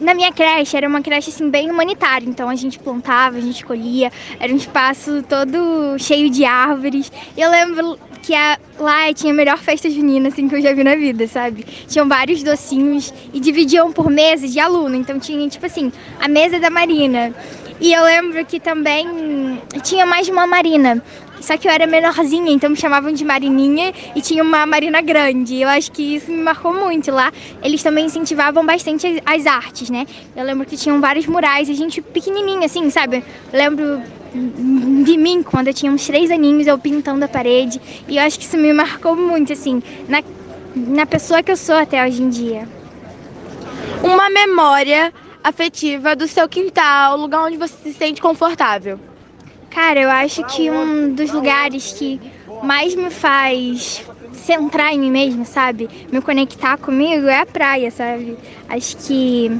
Na 0.00 0.14
minha 0.14 0.32
creche, 0.32 0.76
era 0.76 0.86
uma 0.88 1.02
creche 1.02 1.30
assim 1.30 1.50
bem 1.50 1.68
humanitária, 1.68 2.28
então 2.28 2.48
a 2.48 2.54
gente 2.54 2.78
plantava, 2.78 3.38
a 3.38 3.40
gente 3.40 3.64
colhia, 3.64 4.12
era 4.38 4.52
um 4.52 4.56
espaço 4.56 5.20
todo 5.28 5.98
cheio 5.98 6.30
de 6.30 6.44
árvores. 6.44 7.10
Eu 7.36 7.50
lembro 7.50 7.98
que 8.22 8.34
a, 8.34 8.58
lá 8.78 9.12
tinha 9.12 9.32
a 9.32 9.36
melhor 9.36 9.58
festa 9.58 9.90
junina 9.90 10.28
assim, 10.28 10.48
que 10.48 10.54
eu 10.54 10.62
já 10.62 10.72
vi 10.72 10.84
na 10.84 10.94
vida, 10.94 11.26
sabe? 11.26 11.64
Tinham 11.88 12.06
vários 12.06 12.42
docinhos 12.42 13.12
e 13.32 13.40
dividiam 13.40 13.90
por 13.90 14.10
mesas 14.10 14.52
de 14.52 14.60
aluno. 14.60 14.94
Então 14.94 15.18
tinha, 15.18 15.48
tipo 15.48 15.66
assim, 15.66 15.90
a 16.20 16.28
mesa 16.28 16.60
da 16.60 16.70
Marina. 16.70 17.34
E 17.80 17.92
eu 17.92 18.04
lembro 18.04 18.44
que 18.44 18.58
também 18.58 19.60
tinha 19.82 20.04
mais 20.04 20.26
de 20.26 20.32
uma 20.32 20.46
Marina. 20.46 21.02
Só 21.40 21.56
que 21.56 21.68
eu 21.68 21.72
era 21.72 21.86
menorzinha, 21.86 22.52
então 22.52 22.70
me 22.70 22.76
chamavam 22.76 23.12
de 23.12 23.24
Marininha 23.24 23.92
e 24.14 24.20
tinha 24.20 24.42
uma 24.42 24.66
Marina 24.66 25.00
grande. 25.00 25.60
Eu 25.60 25.68
acho 25.68 25.90
que 25.92 26.16
isso 26.16 26.30
me 26.30 26.42
marcou 26.42 26.72
muito 26.72 27.10
lá. 27.10 27.32
Eles 27.62 27.82
também 27.82 28.06
incentivavam 28.06 28.64
bastante 28.64 29.22
as, 29.24 29.46
artes, 29.46 29.90
né? 29.90 30.06
Eu 30.36 30.44
lembro 30.44 30.66
que 30.66 30.76
tinham 30.76 31.00
vários 31.00 31.26
murais, 31.26 31.70
a 31.70 31.74
gente 31.74 32.02
pequenininha 32.02 32.66
assim, 32.66 32.90
sabe? 32.90 33.24
Eu 33.52 33.58
lembro 33.58 34.02
de 35.04 35.16
mim, 35.16 35.42
quando 35.42 35.68
eu 35.68 35.74
tinha 35.74 35.90
uns 35.90 36.06
três 36.06 36.30
aninhos, 36.30 36.66
eu 36.66 36.78
pintando 36.78 37.24
a 37.24 37.28
parede. 37.28 37.80
E 38.06 38.16
eu 38.16 38.22
acho 38.22 38.38
que 38.38 38.44
isso 38.44 38.56
me 38.56 38.72
marcou 38.72 39.16
muito, 39.16 39.52
assim, 39.52 39.82
na, 40.08 40.22
na 40.74 41.06
pessoa 41.06 41.42
que 41.42 41.50
eu 41.50 41.56
sou 41.56 41.76
até 41.76 42.04
hoje 42.06 42.22
em 42.22 42.28
dia. 42.28 42.68
Uma 44.02 44.28
memória 44.28 45.12
afetiva 45.42 46.14
do 46.14 46.28
seu 46.28 46.48
quintal, 46.48 47.16
lugar 47.16 47.44
onde 47.46 47.56
você 47.56 47.74
se 47.82 47.92
sente 47.94 48.20
confortável. 48.20 48.98
Cara, 49.80 50.00
eu 50.00 50.10
acho 50.10 50.42
que 50.42 50.68
um 50.68 51.14
dos 51.14 51.30
lugares 51.30 51.92
que 51.92 52.20
mais 52.64 52.96
me 52.96 53.10
faz 53.10 54.04
centrar 54.32 54.92
em 54.92 54.98
mim 54.98 55.08
mesmo, 55.08 55.44
sabe? 55.44 55.88
Me 56.10 56.20
conectar 56.20 56.76
comigo 56.78 57.28
é 57.28 57.42
a 57.42 57.46
praia, 57.46 57.88
sabe? 57.88 58.36
Acho 58.68 58.96
que 58.96 59.56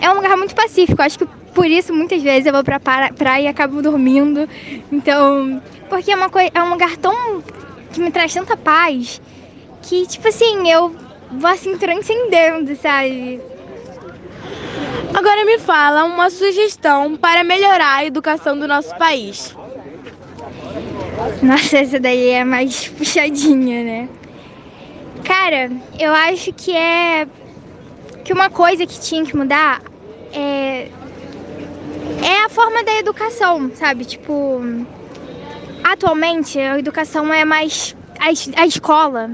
é 0.00 0.10
um 0.10 0.14
lugar 0.14 0.38
muito 0.38 0.54
pacífico. 0.54 1.02
Acho 1.02 1.18
que 1.18 1.26
por 1.54 1.66
isso 1.66 1.92
muitas 1.92 2.22
vezes 2.22 2.46
eu 2.46 2.52
vou 2.54 2.64
pra 2.64 2.80
praia 2.80 3.42
e 3.42 3.46
acabo 3.46 3.82
dormindo. 3.82 4.48
Então, 4.90 5.62
porque 5.90 6.12
é 6.12 6.16
uma 6.16 6.30
coisa, 6.30 6.50
é 6.54 6.62
um 6.62 6.70
lugar 6.70 6.96
tão 6.96 7.42
que 7.92 8.00
me 8.00 8.10
traz 8.10 8.32
tanta 8.32 8.56
paz 8.56 9.20
que 9.82 10.06
tipo 10.06 10.28
assim, 10.28 10.66
eu 10.70 10.96
vou 11.30 11.50
assim 11.50 11.76
transcendendo, 11.76 12.74
sabe? 12.74 13.38
Agora 15.14 15.44
me 15.44 15.58
fala 15.58 16.04
uma 16.04 16.30
sugestão 16.30 17.16
para 17.16 17.44
melhorar 17.44 17.96
a 17.96 18.04
educação 18.06 18.58
do 18.58 18.66
nosso 18.66 18.96
país. 18.96 19.57
Nossa, 21.42 21.78
essa 21.78 21.98
daí 21.98 22.28
é 22.30 22.44
mais 22.44 22.88
puxadinha, 22.88 23.82
né? 23.84 24.08
Cara, 25.24 25.70
eu 25.98 26.12
acho 26.12 26.52
que 26.52 26.74
é 26.74 27.26
que 28.24 28.32
uma 28.32 28.50
coisa 28.50 28.86
que 28.86 29.00
tinha 29.00 29.24
que 29.24 29.36
mudar 29.36 29.82
é 30.32 30.88
é 32.22 32.44
a 32.44 32.48
forma 32.48 32.82
da 32.84 32.98
educação, 32.98 33.70
sabe? 33.74 34.04
Tipo, 34.04 34.60
atualmente 35.84 36.58
a 36.58 36.78
educação 36.78 37.32
é 37.32 37.44
mais 37.44 37.96
a, 38.18 38.62
a 38.62 38.66
escola 38.66 39.30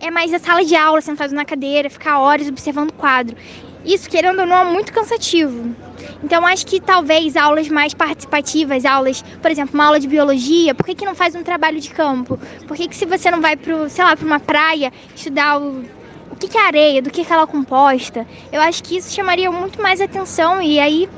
é 0.00 0.10
mais 0.10 0.32
a 0.32 0.38
sala 0.38 0.64
de 0.64 0.74
aula, 0.74 1.00
sentado 1.02 1.34
na 1.34 1.44
cadeira, 1.44 1.90
ficar 1.90 2.18
horas 2.18 2.48
observando 2.48 2.88
o 2.90 2.94
quadro. 2.94 3.36
Isso, 3.84 4.10
querendo 4.10 4.40
ou 4.40 4.46
não, 4.46 4.56
é 4.56 4.64
muito 4.64 4.92
cansativo. 4.92 5.74
Então, 6.22 6.44
acho 6.46 6.66
que 6.66 6.80
talvez 6.80 7.36
aulas 7.36 7.68
mais 7.68 7.94
participativas, 7.94 8.84
aulas, 8.84 9.22
por 9.40 9.50
exemplo, 9.50 9.74
uma 9.74 9.86
aula 9.86 10.00
de 10.00 10.06
biologia, 10.06 10.74
por 10.74 10.84
que, 10.84 10.94
que 10.94 11.04
não 11.04 11.14
faz 11.14 11.34
um 11.34 11.42
trabalho 11.42 11.80
de 11.80 11.90
campo? 11.90 12.38
Por 12.66 12.76
que, 12.76 12.88
que 12.88 12.96
se 12.96 13.06
você 13.06 13.30
não 13.30 13.40
vai 13.40 13.56
para, 13.56 13.88
sei 13.88 14.04
lá, 14.04 14.16
para 14.16 14.26
uma 14.26 14.40
praia 14.40 14.92
estudar 15.14 15.58
o, 15.58 15.82
o 16.30 16.36
que, 16.36 16.48
que 16.48 16.58
é 16.58 16.66
areia, 16.66 17.02
do 17.02 17.10
que, 17.10 17.24
que 17.24 17.32
ela 17.32 17.42
é 17.42 17.46
composta? 17.46 18.26
Eu 18.52 18.60
acho 18.60 18.82
que 18.84 18.96
isso 18.96 19.14
chamaria 19.14 19.50
muito 19.50 19.80
mais 19.80 20.00
atenção 20.00 20.60
e 20.60 20.78
aí 20.78 21.08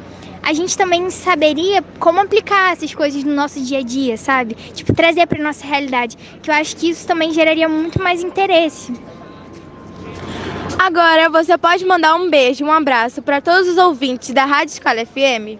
a 0.43 0.53
gente 0.53 0.77
também 0.77 1.09
saberia 1.11 1.83
como 2.01 2.21
aplicar 2.21 2.73
essas 2.73 2.93
coisas 2.95 3.23
no 3.23 3.33
nosso 3.33 3.61
dia 3.61 3.79
a 3.79 3.83
dia, 3.83 4.17
sabe? 4.17 4.55
Tipo, 4.55 4.93
trazer 4.93 5.27
para 5.27 5.43
nossa 5.43 5.65
realidade. 5.65 6.17
Que 6.43 6.51
eu 6.51 6.55
acho 6.55 6.77
que 6.77 6.91
isso 6.91 7.07
também 7.07 7.33
geraria 7.33 7.69
muito 7.69 8.03
mais 8.03 8.23
interesse. 8.23 8.93
Agora 10.79 11.29
você 11.29 11.57
pode 11.57 11.85
mandar 11.85 12.14
um 12.14 12.29
beijo, 12.29 12.64
um 12.64 12.73
abraço 12.73 13.23
para 13.23 13.41
todos 13.41 13.68
os 13.68 13.77
ouvintes 13.77 14.31
da 14.31 14.45
Rádio 14.45 14.73
Escola 14.73 15.05
FM. 15.05 15.59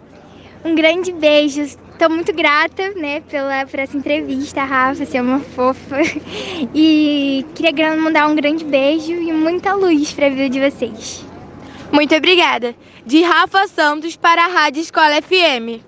Um 0.64 0.74
grande 0.74 1.12
beijo. 1.12 1.62
Estou 1.62 2.10
muito 2.10 2.32
grata, 2.32 2.90
né, 2.96 3.20
pela 3.20 3.64
por 3.66 3.78
essa 3.78 3.96
entrevista, 3.96 4.64
Rafa, 4.64 5.04
você 5.04 5.18
é 5.18 5.22
uma 5.22 5.38
fofa. 5.38 5.98
E 6.74 7.44
queria 7.54 7.96
mandar 7.96 8.28
um 8.28 8.34
grande 8.34 8.64
beijo 8.64 9.12
e 9.12 9.32
muita 9.32 9.74
luz 9.74 10.12
para 10.12 10.26
a 10.26 10.30
vida 10.30 10.48
de 10.48 10.58
vocês. 10.58 11.24
Muito 11.92 12.14
obrigada. 12.14 12.74
De 13.04 13.22
Rafa 13.22 13.68
Santos 13.68 14.16
para 14.16 14.44
a 14.44 14.48
Rádio 14.48 14.80
Escola 14.80 15.20
FM. 15.20 15.82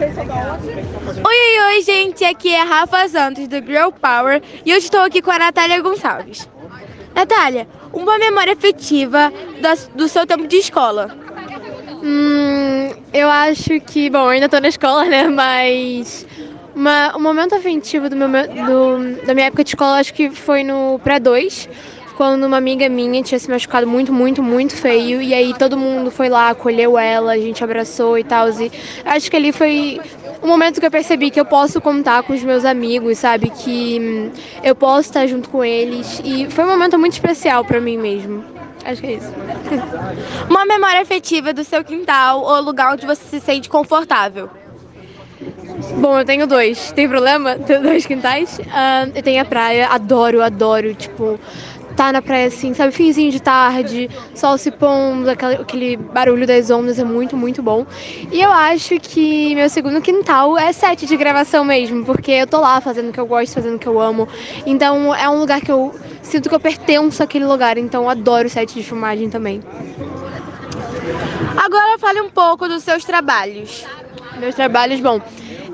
Oi, 0.00 1.36
oi, 1.36 1.74
oi, 1.74 1.82
gente. 1.82 2.24
Aqui 2.24 2.54
é 2.54 2.60
a 2.60 2.64
Rafa 2.64 3.08
Santos 3.08 3.48
do 3.48 3.56
Girl 3.56 3.90
Power 3.90 4.40
e 4.64 4.70
eu 4.70 4.78
estou 4.78 5.00
aqui 5.00 5.20
com 5.20 5.30
a 5.30 5.38
Natália 5.38 5.80
Gonçalves. 5.82 6.48
Natália, 7.18 7.66
uma 7.92 8.16
memória 8.16 8.52
afetiva 8.52 9.32
do 9.92 10.06
seu 10.06 10.24
tempo 10.24 10.46
de 10.46 10.56
escola. 10.58 11.10
Hum, 12.00 12.90
eu 13.12 13.28
acho 13.28 13.80
que, 13.80 14.08
bom, 14.08 14.28
ainda 14.28 14.48
tô 14.48 14.60
na 14.60 14.68
escola, 14.68 15.04
né? 15.04 15.26
Mas 15.26 16.24
uma, 16.76 17.16
um 17.16 17.20
momento 17.20 17.56
afetivo 17.56 18.08
do 18.08 18.14
meu, 18.14 18.28
do, 18.28 19.26
da 19.26 19.34
minha 19.34 19.48
época 19.48 19.64
de 19.64 19.70
escola, 19.70 19.98
acho 19.98 20.14
que 20.14 20.30
foi 20.30 20.62
no 20.62 21.00
pré-2, 21.00 21.68
quando 22.18 22.42
uma 22.42 22.56
amiga 22.56 22.88
minha 22.88 23.22
tinha 23.22 23.38
se 23.38 23.48
machucado 23.48 23.86
muito, 23.86 24.12
muito, 24.12 24.42
muito 24.42 24.74
feio. 24.74 25.22
E 25.22 25.32
aí 25.32 25.54
todo 25.56 25.76
mundo 25.76 26.10
foi 26.10 26.28
lá, 26.28 26.48
acolheu 26.48 26.98
ela, 26.98 27.30
a 27.30 27.38
gente 27.38 27.62
abraçou 27.62 28.18
e 28.18 28.24
tal. 28.24 28.48
E 28.60 28.72
acho 29.04 29.30
que 29.30 29.36
ali 29.36 29.52
foi 29.52 30.00
um 30.42 30.48
momento 30.48 30.80
que 30.80 30.86
eu 30.86 30.90
percebi 30.90 31.30
que 31.30 31.38
eu 31.38 31.44
posso 31.44 31.80
contar 31.80 32.24
com 32.24 32.32
os 32.32 32.42
meus 32.42 32.64
amigos, 32.64 33.18
sabe? 33.18 33.50
Que 33.50 34.00
hum, 34.00 34.30
eu 34.64 34.74
posso 34.74 35.10
estar 35.10 35.28
junto 35.28 35.48
com 35.48 35.64
eles. 35.64 36.20
E 36.24 36.50
foi 36.50 36.64
um 36.64 36.68
momento 36.68 36.98
muito 36.98 37.12
especial 37.12 37.64
para 37.64 37.80
mim 37.80 37.96
mesmo. 37.96 38.44
Acho 38.84 39.00
que 39.00 39.06
é 39.06 39.12
isso. 39.12 39.32
Uma 40.50 40.64
memória 40.64 41.00
afetiva 41.00 41.52
do 41.52 41.62
seu 41.62 41.84
quintal 41.84 42.42
ou 42.42 42.60
lugar 42.60 42.94
onde 42.94 43.06
você 43.06 43.22
se 43.22 43.38
sente 43.38 43.68
confortável. 43.68 44.50
Bom, 46.00 46.18
eu 46.18 46.24
tenho 46.24 46.48
dois. 46.48 46.90
Tem 46.90 47.08
problema? 47.08 47.54
Tenho 47.54 47.80
dois 47.80 48.04
quintais. 48.04 48.58
Uh, 48.58 49.12
eu 49.14 49.22
tenho 49.22 49.40
a 49.40 49.44
praia, 49.44 49.86
adoro, 49.86 50.42
adoro. 50.42 50.92
Tipo, 50.94 51.38
tá 51.98 52.12
na 52.12 52.22
praia 52.22 52.46
assim, 52.46 52.72
sabe, 52.74 52.92
finzinho 52.92 53.32
de 53.32 53.42
tarde, 53.42 54.08
sol 54.32 54.56
se 54.56 54.70
pondo, 54.70 55.28
aquele, 55.28 55.54
aquele 55.54 55.96
barulho 55.96 56.46
das 56.46 56.70
ondas 56.70 56.96
é 56.96 57.02
muito, 57.02 57.36
muito 57.36 57.60
bom. 57.60 57.84
E 58.30 58.40
eu 58.40 58.52
acho 58.52 59.00
que 59.00 59.52
meu 59.56 59.68
segundo 59.68 60.00
quintal 60.00 60.56
é 60.56 60.72
set 60.72 61.06
de 61.06 61.16
gravação 61.16 61.64
mesmo, 61.64 62.04
porque 62.04 62.30
eu 62.30 62.46
tô 62.46 62.60
lá 62.60 62.80
fazendo 62.80 63.08
o 63.08 63.12
que 63.12 63.18
eu 63.18 63.26
gosto, 63.26 63.54
fazendo 63.54 63.74
o 63.74 63.78
que 63.80 63.88
eu 63.88 64.00
amo. 64.00 64.28
Então 64.64 65.12
é 65.12 65.28
um 65.28 65.40
lugar 65.40 65.60
que 65.60 65.72
eu 65.72 65.92
sinto 66.22 66.48
que 66.48 66.54
eu 66.54 66.60
pertenço 66.60 67.20
àquele 67.20 67.44
lugar, 67.44 67.76
então 67.76 68.04
eu 68.04 68.08
adoro 68.08 68.48
set 68.48 68.72
de 68.72 68.82
filmagem 68.84 69.28
também. 69.28 69.60
Agora 71.56 71.98
fale 71.98 72.20
um 72.20 72.30
pouco 72.30 72.68
dos 72.68 72.84
seus 72.84 73.04
trabalhos. 73.04 73.84
Meus 74.38 74.54
trabalhos, 74.54 75.00
bom, 75.00 75.20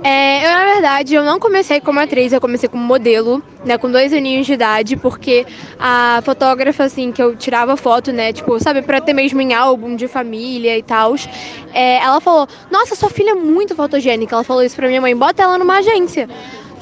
é, 0.06 0.44
eu, 0.44 0.50
na 0.50 0.64
verdade, 0.74 1.14
eu 1.14 1.24
não 1.24 1.40
comecei 1.40 1.80
como 1.80 1.98
atriz, 1.98 2.30
eu 2.30 2.38
comecei 2.38 2.68
como 2.68 2.84
modelo, 2.84 3.42
né, 3.64 3.78
com 3.78 3.90
dois 3.90 4.12
aninhos 4.12 4.44
de 4.44 4.52
idade, 4.52 4.96
porque 4.96 5.46
a 5.78 6.20
fotógrafa, 6.22 6.84
assim, 6.84 7.10
que 7.10 7.22
eu 7.22 7.34
tirava 7.34 7.74
foto, 7.74 8.12
né, 8.12 8.30
tipo, 8.30 8.60
sabe, 8.60 8.82
pra 8.82 9.00
ter 9.00 9.14
mesmo 9.14 9.40
em 9.40 9.54
álbum 9.54 9.96
de 9.96 10.06
família 10.06 10.76
e 10.76 10.82
tal, 10.82 11.14
é, 11.72 11.96
ela 11.96 12.20
falou, 12.20 12.46
nossa, 12.70 12.94
sua 12.94 13.08
filha 13.08 13.30
é 13.30 13.34
muito 13.34 13.74
fotogênica, 13.74 14.34
ela 14.34 14.44
falou 14.44 14.62
isso 14.62 14.76
pra 14.76 14.88
minha 14.88 15.00
mãe, 15.00 15.16
bota 15.16 15.42
ela 15.42 15.56
numa 15.56 15.78
agência. 15.78 16.28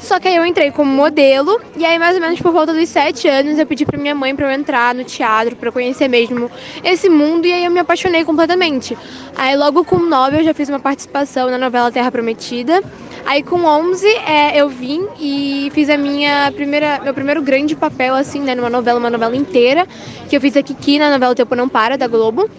Só 0.03 0.19
que 0.19 0.27
aí 0.27 0.35
eu 0.35 0.45
entrei 0.45 0.73
como 0.73 0.91
modelo, 0.91 1.61
e 1.77 1.85
aí 1.85 1.97
mais 1.97 2.17
ou 2.17 2.21
menos 2.21 2.41
por 2.41 2.53
volta 2.53 2.75
dos 2.75 2.89
sete 2.89 3.29
anos 3.29 3.57
eu 3.57 3.65
pedi 3.65 3.87
pra 3.87 3.97
minha 3.97 4.15
mãe 4.15 4.35
pra 4.35 4.47
eu 4.47 4.51
entrar 4.51 4.93
no 4.95 5.05
teatro, 5.05 5.55
pra 5.55 5.71
conhecer 5.71 6.09
mesmo 6.09 6.51
esse 6.83 7.09
mundo, 7.09 7.47
e 7.47 7.53
aí 7.53 7.65
eu 7.65 7.71
me 7.71 7.79
apaixonei 7.79 8.25
completamente. 8.25 8.99
Aí 9.37 9.57
logo 9.57 9.85
com 9.85 9.99
nove 9.99 10.41
eu 10.41 10.45
já 10.45 10.53
fiz 10.53 10.69
uma 10.69 10.81
participação 10.81 11.49
na 11.49 11.57
novela 11.57 11.91
Terra 11.93 12.11
Prometida. 12.11 12.83
Aí 13.25 13.45
com 13.45 13.65
11 13.65 14.09
é, 14.09 14.61
eu 14.61 14.69
vim 14.69 15.07
e 15.21 15.71
fiz 15.73 15.89
a 15.89 15.97
minha 15.97 16.51
primeira, 16.51 17.01
meu 17.05 17.15
primeiro 17.15 17.41
grande 17.41 17.77
papel 17.77 18.17
assim, 18.17 18.41
né, 18.41 18.57
numa 18.57 18.69
novela, 18.69 18.99
uma 18.99 19.11
novela 19.11 19.37
inteira, 19.37 19.87
que 20.29 20.37
eu 20.37 20.41
fiz 20.41 20.57
a 20.57 20.63
Kiki 20.65 20.99
na 20.99 21.11
novela 21.11 21.31
O 21.31 21.35
Tempo 21.37 21.55
Não 21.55 21.69
Para 21.69 21.97
da 21.97 22.09
Globo. 22.09 22.51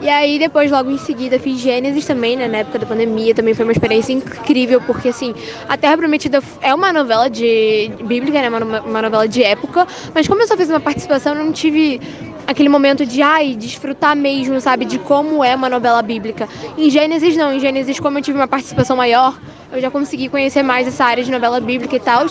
E 0.00 0.08
aí 0.08 0.38
depois, 0.38 0.70
logo 0.70 0.90
em 0.90 0.98
seguida, 0.98 1.40
fiz 1.40 1.58
Gênesis 1.58 2.06
também, 2.06 2.36
né, 2.36 2.46
na 2.46 2.58
época 2.58 2.78
da 2.78 2.86
pandemia, 2.86 3.34
também 3.34 3.52
foi 3.52 3.64
uma 3.64 3.72
experiência 3.72 4.12
incrível, 4.12 4.80
porque 4.80 5.08
assim, 5.08 5.34
A 5.68 5.76
Terra 5.76 5.96
Prometida 5.96 6.40
é 6.60 6.72
uma 6.72 6.92
novela 6.92 7.28
de 7.28 7.90
bíblica, 8.04 8.40
né, 8.40 8.48
uma, 8.48 8.80
uma 8.80 9.02
novela 9.02 9.26
de 9.26 9.42
época, 9.42 9.86
mas 10.14 10.28
como 10.28 10.40
eu 10.40 10.46
só 10.46 10.56
fiz 10.56 10.70
uma 10.70 10.78
participação, 10.78 11.34
eu 11.34 11.44
não 11.44 11.52
tive 11.52 12.00
aquele 12.48 12.70
momento 12.70 13.04
de, 13.04 13.20
ai, 13.20 13.54
desfrutar 13.54 14.16
mesmo, 14.16 14.58
sabe, 14.58 14.86
de 14.86 14.98
como 14.98 15.44
é 15.44 15.54
uma 15.54 15.68
novela 15.68 16.00
bíblica. 16.00 16.48
Em 16.78 16.88
Gênesis 16.88 17.36
não, 17.36 17.52
em 17.52 17.60
Gênesis 17.60 18.00
como 18.00 18.16
eu 18.16 18.22
tive 18.22 18.38
uma 18.38 18.48
participação 18.48 18.96
maior, 18.96 19.38
eu 19.70 19.78
já 19.82 19.90
consegui 19.90 20.30
conhecer 20.30 20.62
mais 20.62 20.88
essa 20.88 21.04
área 21.04 21.22
de 21.22 21.30
novela 21.30 21.60
bíblica 21.60 21.94
e 21.94 22.00
tal. 22.00 22.24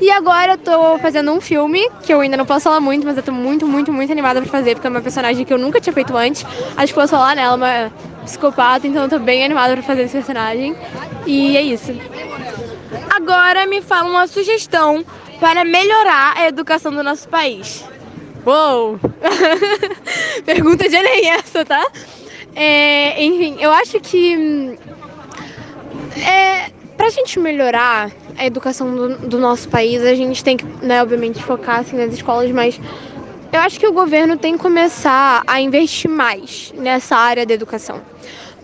E 0.00 0.10
agora 0.10 0.54
eu 0.54 0.58
tô 0.58 0.98
fazendo 0.98 1.30
um 1.30 1.40
filme, 1.40 1.88
que 2.02 2.12
eu 2.12 2.18
ainda 2.18 2.36
não 2.36 2.44
posso 2.44 2.64
falar 2.64 2.80
muito, 2.80 3.06
mas 3.06 3.16
eu 3.16 3.22
tô 3.22 3.30
muito, 3.30 3.64
muito, 3.64 3.92
muito 3.92 4.10
animada 4.10 4.42
pra 4.42 4.50
fazer, 4.50 4.74
porque 4.74 4.88
é 4.88 4.90
uma 4.90 5.00
personagem 5.00 5.44
que 5.44 5.52
eu 5.52 5.58
nunca 5.58 5.80
tinha 5.80 5.92
feito 5.92 6.16
antes. 6.16 6.44
Acho 6.76 6.92
que 6.92 6.98
posso 6.98 7.12
falar 7.12 7.36
nela, 7.36 7.54
uma 7.54 7.92
psicopata, 8.24 8.88
então 8.88 9.04
eu 9.04 9.08
tô 9.08 9.20
bem 9.20 9.44
animada 9.44 9.74
pra 9.74 9.84
fazer 9.84 10.02
esse 10.02 10.14
personagem. 10.14 10.74
E 11.24 11.56
é 11.56 11.62
isso. 11.62 11.94
Agora 13.08 13.66
me 13.66 13.80
fala 13.80 14.10
uma 14.10 14.26
sugestão 14.26 15.04
para 15.38 15.64
melhorar 15.64 16.34
a 16.36 16.48
educação 16.48 16.90
do 16.90 17.04
nosso 17.04 17.28
país. 17.28 17.84
Uou! 18.46 18.98
Pergunta 20.44 20.88
de 20.88 20.96
Enem 20.96 21.30
essa, 21.30 21.64
tá? 21.64 21.86
É, 22.54 23.22
enfim, 23.22 23.56
eu 23.60 23.70
acho 23.70 24.00
que 24.00 24.36
hum, 24.36 24.76
é, 26.26 26.70
pra 26.96 27.10
gente 27.10 27.38
melhorar 27.38 28.10
a 28.36 28.46
educação 28.46 28.94
do, 28.94 29.16
do 29.28 29.38
nosso 29.38 29.68
país, 29.68 30.02
a 30.02 30.14
gente 30.14 30.42
tem 30.42 30.56
que, 30.56 30.64
né, 30.82 31.02
obviamente, 31.02 31.42
focar 31.42 31.80
assim, 31.80 31.96
nas 31.96 32.12
escolas, 32.12 32.50
mas 32.50 32.80
eu 33.52 33.60
acho 33.60 33.78
que 33.78 33.86
o 33.86 33.92
governo 33.92 34.36
tem 34.36 34.54
que 34.54 34.60
começar 34.60 35.42
a 35.46 35.60
investir 35.60 36.10
mais 36.10 36.72
nessa 36.76 37.16
área 37.16 37.44
da 37.44 37.52
educação. 37.52 38.00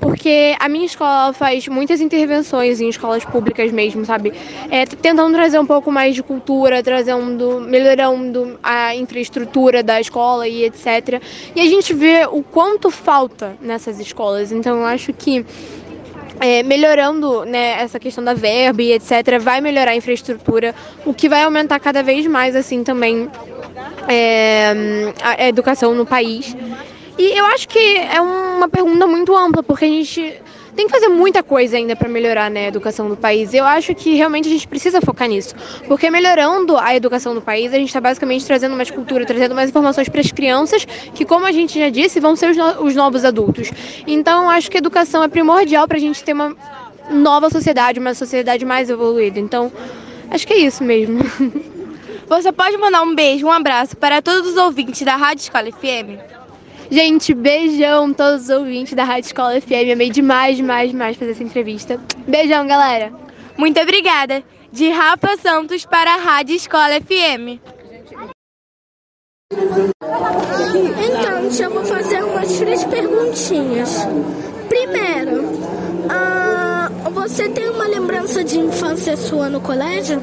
Porque 0.01 0.55
a 0.59 0.69
minha 0.69 0.87
escola 0.87 1.33
faz 1.33 1.67
muitas 1.69 2.01
intervenções 2.01 2.81
em 2.81 2.89
escolas 2.89 3.25
públicas 3.25 3.73
mesmo, 3.73 4.05
sabe? 4.05 4.33
É, 4.71 4.85
tentando 4.85 5.35
trazer 5.35 5.59
um 5.59 5.67
pouco 5.67 5.91
mais 5.91 6.15
de 6.15 6.23
cultura, 6.23 6.83
trazendo, 6.83 7.61
melhorando 7.61 8.59
a 8.63 8.95
infraestrutura 8.95 9.83
da 9.83 10.01
escola 10.01 10.47
e 10.47 10.65
etc. 10.65 11.21
E 11.55 11.61
a 11.61 11.67
gente 11.67 11.95
vê 11.95 12.27
o 12.31 12.43
quanto 12.43 12.91
falta 12.91 13.57
nessas 13.61 13.99
escolas. 13.99 14.53
Então 14.53 14.79
eu 14.79 14.85
acho 14.85 15.13
que 15.13 15.45
é, 16.41 16.63
melhorando 16.63 17.45
né, 17.45 17.81
essa 17.81 17.99
questão 17.99 18.23
da 18.23 18.35
verba 18.35 18.83
e 18.83 18.93
etc., 18.93 19.39
vai 19.41 19.61
melhorar 19.61 19.93
a 19.93 19.97
infraestrutura, 19.97 20.75
o 21.05 21.15
que 21.15 21.29
vai 21.29 21.43
aumentar 21.43 21.79
cada 21.81 22.03
vez 22.03 22.27
mais 22.27 22.55
assim 22.55 22.85
também 22.85 23.29
é, 24.09 25.13
a 25.23 25.49
educação 25.49 25.95
no 25.95 26.05
país. 26.05 26.55
E 27.19 27.39
eu 27.39 27.47
acho 27.47 27.69
que 27.69 27.79
é 27.79 28.21
uma 28.21 28.69
pergunta 28.69 29.07
muito 29.07 29.35
ampla, 29.35 29.63
porque 29.63 29.85
a 29.85 29.89
gente 29.89 30.41
tem 30.77 30.87
que 30.87 30.93
fazer 30.93 31.09
muita 31.09 31.43
coisa 31.43 31.79
ainda 31.79 31.97
para 31.97 32.09
melhorar 32.09 32.51
né, 32.51 32.67
a 32.67 32.69
educação 32.69 33.09
do 33.09 33.17
país. 33.17 33.55
Eu 33.55 33.65
acho 33.65 33.95
que 33.95 34.15
realmente 34.15 34.47
a 34.47 34.53
gente 34.53 34.69
precisa 34.69 35.01
focar 35.01 35.27
nisso, 35.27 35.55
porque 35.89 36.11
melhorando 36.11 36.77
a 36.77 36.95
educação 36.95 37.35
do 37.35 37.41
país, 37.41 37.73
a 37.73 37.79
gente 37.79 37.89
está 37.89 38.01
basicamente 38.01 38.45
trazendo 38.45 38.77
mais 38.77 38.91
cultura, 38.91 39.25
trazendo 39.25 39.55
mais 39.55 39.71
informações 39.71 40.09
para 40.11 40.21
as 40.21 40.31
crianças, 40.31 40.85
que, 41.15 41.25
como 41.25 41.47
a 41.47 41.53
gente 41.53 41.79
já 41.79 41.89
disse, 41.89 42.21
vão 42.21 42.37
ser 42.37 42.51
os, 42.51 42.57
no 42.57 42.85
os 42.85 42.95
novos 42.95 43.25
adultos. 43.25 43.71
Então, 44.07 44.51
acho 44.51 44.71
que 44.71 44.77
a 44.77 44.81
educação 44.81 45.23
é 45.23 45.29
primordial 45.29 45.89
para 45.89 45.97
a 45.97 46.01
gente 46.01 46.23
ter 46.23 46.35
uma 46.35 46.55
nova 47.11 47.49
sociedade, 47.49 47.99
uma 47.99 48.13
sociedade 48.13 48.65
mais 48.67 48.91
evoluída. 48.91 49.41
Então, 49.41 49.73
acho 50.31 50.47
que 50.47 50.53
é 50.53 50.59
isso 50.59 50.85
mesmo. 50.85 51.21
Você 52.29 52.53
pode 52.53 52.77
mandar 52.77 53.03
um 53.03 53.15
beijo, 53.15 53.47
um 53.47 53.53
abraço 53.53 53.97
para 53.97 54.21
todos 54.21 54.51
os 54.51 54.57
ouvintes 54.57 55.03
da 55.03 55.17
Rádio 55.17 55.43
Escola 55.43 55.71
FM? 55.71 56.46
Gente, 56.91 57.35
beijão 57.35 58.13
todos 58.13 58.45
os 58.45 58.51
ouvintes 58.51 58.95
da 58.95 59.05
Rádio 59.05 59.27
Escola 59.27 59.61
FM. 59.61 59.93
Amei 59.93 60.11
demais, 60.11 60.57
demais, 60.57 60.91
demais 60.91 61.17
fazer 61.17 61.33
essa 61.33 61.43
entrevista. 61.43 62.01
Beijão, 62.27 62.67
galera. 62.67 63.13
Muito 63.57 63.81
obrigada. 63.81 64.43
De 64.73 64.91
Rafa 64.91 65.37
Santos 65.39 65.85
para 65.87 66.15
a 66.15 66.19
Rádio 66.19 66.55
Escola 66.55 67.01
FM. 67.01 67.61
Então, 69.53 71.43
deixa 71.43 71.65
eu 71.65 71.71
vou 71.71 71.85
fazer 71.85 72.23
umas 72.23 72.59
três 72.59 72.85
perguntinhas. 72.85 74.07
Primeiro, 74.69 75.45
uh, 76.07 77.11
você 77.11 77.49
tem 77.49 77.69
uma 77.71 77.87
lembrança 77.87 78.45
de 78.45 78.59
infância 78.59 79.17
sua 79.17 79.49
no 79.49 79.61
colégio? 79.61 80.21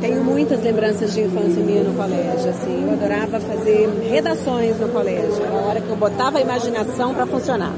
Tenho 0.00 0.24
muitas 0.24 0.62
lembranças 0.62 1.12
de 1.12 1.20
infância 1.20 1.62
minha 1.62 1.82
no 1.82 1.92
colégio, 1.94 2.48
assim, 2.48 2.84
eu 2.84 2.92
adorava 2.94 3.38
fazer 3.38 3.88
redações 4.10 4.78
no 4.80 4.88
colégio, 4.88 5.44
era 5.44 5.58
a 5.58 5.60
hora 5.60 5.80
que 5.80 5.90
eu 5.90 5.96
botava 5.96 6.38
a 6.38 6.40
imaginação 6.40 7.14
para 7.14 7.26
funcionar. 7.26 7.74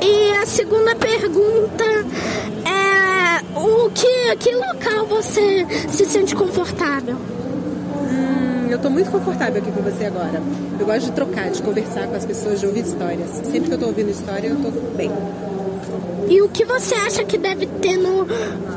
E 0.00 0.32
a 0.36 0.46
segunda 0.46 0.94
pergunta 0.94 1.84
é 1.84 3.58
o 3.58 3.90
que, 3.90 4.36
que 4.36 4.54
local 4.54 5.06
você 5.06 5.66
se 5.90 6.04
sente 6.04 6.36
confortável? 6.36 7.16
Hum, 7.16 8.68
eu 8.70 8.76
estou 8.76 8.90
muito 8.90 9.10
confortável 9.10 9.60
aqui 9.60 9.72
com 9.72 9.82
você 9.82 10.04
agora. 10.04 10.40
Eu 10.78 10.86
gosto 10.86 11.06
de 11.06 11.12
trocar, 11.12 11.50
de 11.50 11.62
conversar 11.62 12.06
com 12.06 12.14
as 12.14 12.24
pessoas, 12.24 12.60
de 12.60 12.66
ouvir 12.66 12.84
histórias. 12.84 13.28
Sempre 13.30 13.62
que 13.62 13.70
eu 13.72 13.74
estou 13.74 13.88
ouvindo 13.88 14.10
história, 14.10 14.48
eu 14.48 14.56
estou 14.56 14.70
bem. 14.96 15.10
E 16.28 16.40
o 16.40 16.48
que 16.48 16.64
você 16.64 16.94
acha 16.94 17.24
que 17.24 17.36
deve 17.36 17.66
ter 17.66 17.96
no 17.96 18.26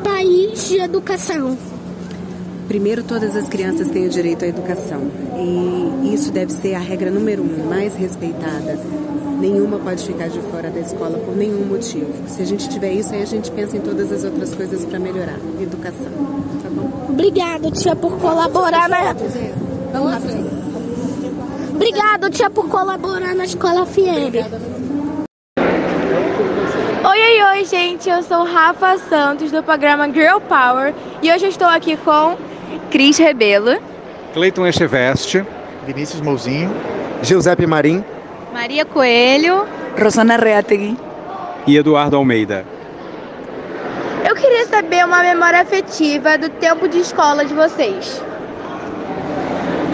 país 0.03 0.67
de 0.67 0.79
educação? 0.79 1.57
Primeiro, 2.67 3.01
todas 3.01 3.35
as 3.35 3.47
crianças 3.47 3.89
têm 3.89 4.05
o 4.05 4.09
direito 4.09 4.43
à 4.43 4.47
educação. 4.47 5.09
E 5.37 6.13
isso 6.13 6.31
deve 6.31 6.51
ser 6.51 6.75
a 6.75 6.79
regra 6.79 7.09
número 7.09 7.41
um, 7.41 7.69
mais 7.69 7.95
respeitada. 7.95 8.77
Nenhuma 9.39 9.77
pode 9.79 10.03
ficar 10.05 10.27
de 10.27 10.39
fora 10.51 10.69
da 10.69 10.79
escola 10.79 11.17
por 11.19 11.35
nenhum 11.35 11.65
motivo. 11.65 12.11
Se 12.27 12.41
a 12.41 12.45
gente 12.45 12.67
tiver 12.67 12.91
isso, 12.93 13.13
aí 13.13 13.21
a 13.21 13.25
gente 13.25 13.49
pensa 13.51 13.77
em 13.77 13.79
todas 13.79 14.11
as 14.11 14.23
outras 14.23 14.53
coisas 14.53 14.83
para 14.83 14.99
melhorar. 14.99 15.37
Educação, 15.61 16.11
tá 16.61 16.69
bom? 16.69 17.07
Obrigado, 17.09 17.71
tia, 17.71 17.95
por 17.95 18.17
colaborar 18.17 18.89
na... 18.89 19.13
Vamos 19.93 20.11
rápido. 20.11 20.57
Obrigado, 21.73 22.29
tia, 22.31 22.49
por 22.49 22.67
colaborar 22.67 23.35
na 23.35 23.45
Escola 23.45 23.85
FM. 23.85 24.76
Oi, 27.51 27.63
gente. 27.63 28.09
Eu 28.09 28.21
sou 28.23 28.43
Rafa 28.43 28.97
Santos 28.97 29.51
do 29.51 29.63
programa 29.63 30.11
Girl 30.11 30.37
Power 30.39 30.93
e 31.23 31.31
hoje 31.31 31.45
eu 31.45 31.49
estou 31.49 31.67
aqui 31.67 31.95
com 31.95 32.37
Cris 32.91 33.17
Rebelo, 33.17 33.79
Cleiton 34.33 34.67
Echeveste, 34.67 35.45
Vinícius 35.85 36.21
Mouzinho, 36.21 36.69
Giuseppe 37.23 37.65
Marim, 37.65 38.03
Maria 38.53 38.85
Coelho, 38.85 39.65
Rosana 39.99 40.35
Reategui 40.35 40.97
e 41.65 41.77
Eduardo 41.77 42.17
Almeida. 42.17 42.65
Eu 44.27 44.35
queria 44.35 44.65
saber 44.65 45.05
uma 45.05 45.23
memória 45.23 45.61
afetiva 45.61 46.37
do 46.37 46.49
tempo 46.49 46.87
de 46.87 46.99
escola 46.99 47.45
de 47.45 47.53
vocês. 47.53 48.21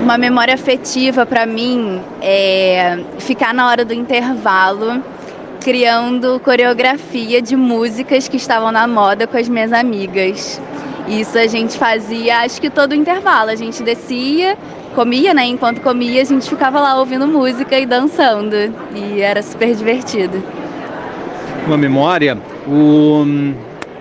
Uma 0.01 0.17
memória 0.17 0.55
afetiva 0.55 1.25
para 1.25 1.45
mim 1.45 2.03
é 2.19 2.99
ficar 3.19 3.53
na 3.53 3.69
hora 3.69 3.85
do 3.85 3.93
intervalo 3.93 5.01
criando 5.63 6.41
coreografia 6.41 7.41
de 7.41 7.55
músicas 7.55 8.27
que 8.27 8.35
estavam 8.35 8.71
na 8.71 8.85
moda 8.85 9.25
com 9.25 9.37
as 9.37 9.47
minhas 9.47 9.71
amigas. 9.71 10.61
Isso 11.07 11.37
a 11.37 11.47
gente 11.47 11.77
fazia, 11.77 12.39
acho 12.39 12.59
que 12.59 12.69
todo 12.69 12.93
intervalo. 12.93 13.49
A 13.49 13.55
gente 13.55 13.81
descia, 13.81 14.57
comia, 14.93 15.33
né? 15.33 15.45
Enquanto 15.45 15.81
comia, 15.81 16.21
a 16.21 16.25
gente 16.25 16.49
ficava 16.49 16.79
lá 16.79 16.99
ouvindo 16.99 17.25
música 17.25 17.79
e 17.79 17.85
dançando. 17.85 18.55
E 18.93 19.21
era 19.21 19.41
super 19.41 19.73
divertido. 19.73 20.43
Uma 21.65 21.77
memória, 21.77 22.37
o, 22.67 23.25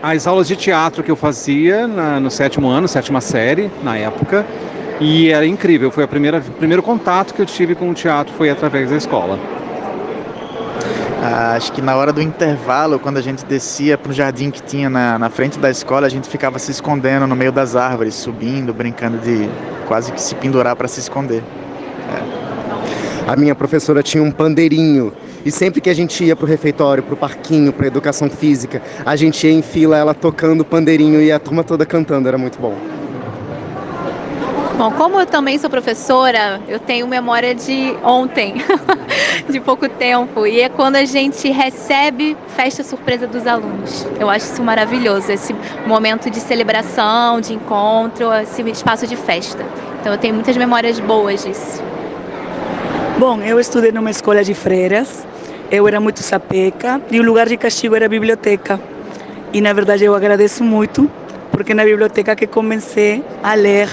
as 0.03 0.27
aulas 0.27 0.49
de 0.49 0.57
teatro 0.57 1.03
que 1.03 1.11
eu 1.11 1.17
fazia 1.17 1.87
na, 1.87 2.19
no 2.19 2.31
sétimo 2.31 2.69
ano, 2.69 2.89
sétima 2.89 3.21
série, 3.21 3.71
na 3.85 3.97
época. 3.97 4.45
E 5.01 5.31
era 5.31 5.47
incrível, 5.47 5.91
foi 5.91 6.05
o 6.05 6.09
primeiro 6.09 6.83
contato 6.83 7.35
que 7.35 7.43
eu 7.43 7.47
tive 7.47 7.75
com 7.75 7.91
o 7.91 7.95
teatro 7.95 8.33
foi 8.35 8.51
através 8.51 8.91
da 8.91 8.97
escola. 8.97 9.39
Acho 11.25 11.73
que 11.73 11.81
na 11.81 11.95
hora 11.95 12.13
do 12.13 12.21
intervalo, 12.21 12.99
quando 12.99 13.17
a 13.17 13.21
gente 13.21 13.45
descia 13.45 13.97
para 13.97 14.11
o 14.11 14.13
jardim 14.13 14.51
que 14.51 14.61
tinha 14.61 14.91
na, 14.91 15.17
na 15.21 15.31
frente 15.31 15.57
da 15.57 15.71
escola, 15.71 16.05
a 16.05 16.11
gente 16.11 16.29
ficava 16.29 16.59
se 16.59 16.73
escondendo 16.73 17.29
no 17.29 17.37
meio 17.37 17.53
das 17.53 17.77
árvores, 17.77 18.17
subindo, 18.17 18.75
brincando 18.75 19.19
de 19.19 19.49
quase 19.87 20.11
que 20.11 20.21
se 20.21 20.35
pendurar 20.35 20.75
para 20.75 20.89
se 20.89 20.99
esconder. 20.99 21.41
É. 22.11 23.31
A 23.31 23.37
minha 23.37 23.55
professora 23.55 24.03
tinha 24.03 24.21
um 24.21 24.33
pandeirinho 24.33 25.13
e 25.45 25.51
sempre 25.53 25.81
que 25.81 25.89
a 25.89 25.95
gente 25.95 26.25
ia 26.25 26.35
para 26.35 26.45
o 26.45 26.49
refeitório, 26.49 27.05
para 27.05 27.15
o 27.15 27.17
parquinho, 27.17 27.73
para 27.73 27.87
educação 27.87 28.29
física, 28.29 28.83
a 29.07 29.15
gente 29.15 29.47
ia 29.47 29.53
em 29.53 29.63
fila 29.63 29.97
ela 29.97 30.15
tocando 30.15 30.63
o 30.63 30.65
pandeirinho 30.65 31.23
e 31.23 31.31
a 31.31 31.39
turma 31.39 31.63
toda 31.63 31.87
cantando, 31.87 32.27
era 32.27 32.37
muito 32.37 32.59
bom. 32.59 32.77
Bom, 34.77 34.91
como 34.93 35.21
eu 35.21 35.27
também 35.27 35.59
sou 35.59 35.69
professora, 35.69 36.61
eu 36.67 36.81
tenho 36.81 37.07
memória 37.07 37.55
de 37.55 37.95
ontem, 38.03 38.55
de 39.49 39.61
pouco 39.61 39.87
tempo, 39.87 40.47
e 40.47 40.61
é 40.61 40.69
quando 40.69 40.97
a 40.97 41.05
gente 41.05 41.51
recebe 41.51 42.37
festa 42.57 42.83
surpresa 42.83 43.27
dos 43.27 43.47
alunos. 43.47 44.07
Eu 44.19 44.31
acho 44.31 44.47
isso 44.47 44.63
maravilhoso, 44.63 45.31
esse 45.31 45.55
momento 45.87 46.31
de 46.31 46.41
celebração, 46.41 47.41
de 47.41 47.53
encontro, 47.53 48.33
esse 48.33 48.63
espaço 48.71 49.07
de 49.07 49.15
festa. 49.15 49.65
Então 50.01 50.13
eu 50.13 50.19
tenho 50.19 50.35
muitas 50.35 50.57
memórias 50.57 50.99
boas 50.99 51.45
disso. 51.45 51.83
Bom, 53.19 53.41
eu 53.43 53.61
estudei 53.61 53.93
numa 53.93 54.11
escola 54.11 54.43
de 54.43 54.55
freiras, 54.55 55.27
eu 55.71 55.87
era 55.87 56.01
muito 56.01 56.21
sapeca 56.23 57.01
e 57.11 57.21
o 57.21 57.23
lugar 57.23 57.47
de 57.47 57.59
castigo 57.59 57.95
era 57.95 58.07
a 58.07 58.09
biblioteca. 58.09 58.81
E 59.53 59.61
na 59.61 59.73
verdade 59.75 60.05
eu 60.05 60.15
agradeço 60.15 60.65
muito, 60.65 61.09
porque 61.51 61.75
na 61.75 61.85
biblioteca 61.85 62.35
que 62.35 62.47
comecei 62.47 63.23
a 63.43 63.55
ler 63.55 63.89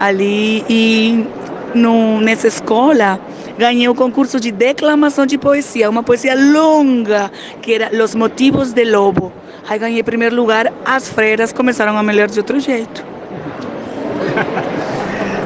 ali 0.00 0.64
e 0.68 1.26
no, 1.74 2.20
nessa 2.20 2.48
escola 2.48 3.20
ganhei 3.58 3.86
o 3.86 3.94
concurso 3.94 4.40
de 4.40 4.50
declamação 4.50 5.26
de 5.26 5.36
poesia, 5.36 5.90
uma 5.90 6.02
poesia 6.02 6.34
longa, 6.34 7.30
que 7.60 7.74
era 7.74 7.90
Los 7.92 8.14
Motivos 8.14 8.72
de 8.72 8.84
Lobo. 8.86 9.30
Aí 9.68 9.78
ganhei 9.78 10.02
primeiro 10.02 10.34
lugar, 10.34 10.72
as 10.82 11.10
freiras 11.10 11.52
começaram 11.52 11.96
a 11.96 12.02
me 12.02 12.12
ler 12.12 12.30
de 12.30 12.38
outro 12.38 12.58
jeito. 12.58 13.04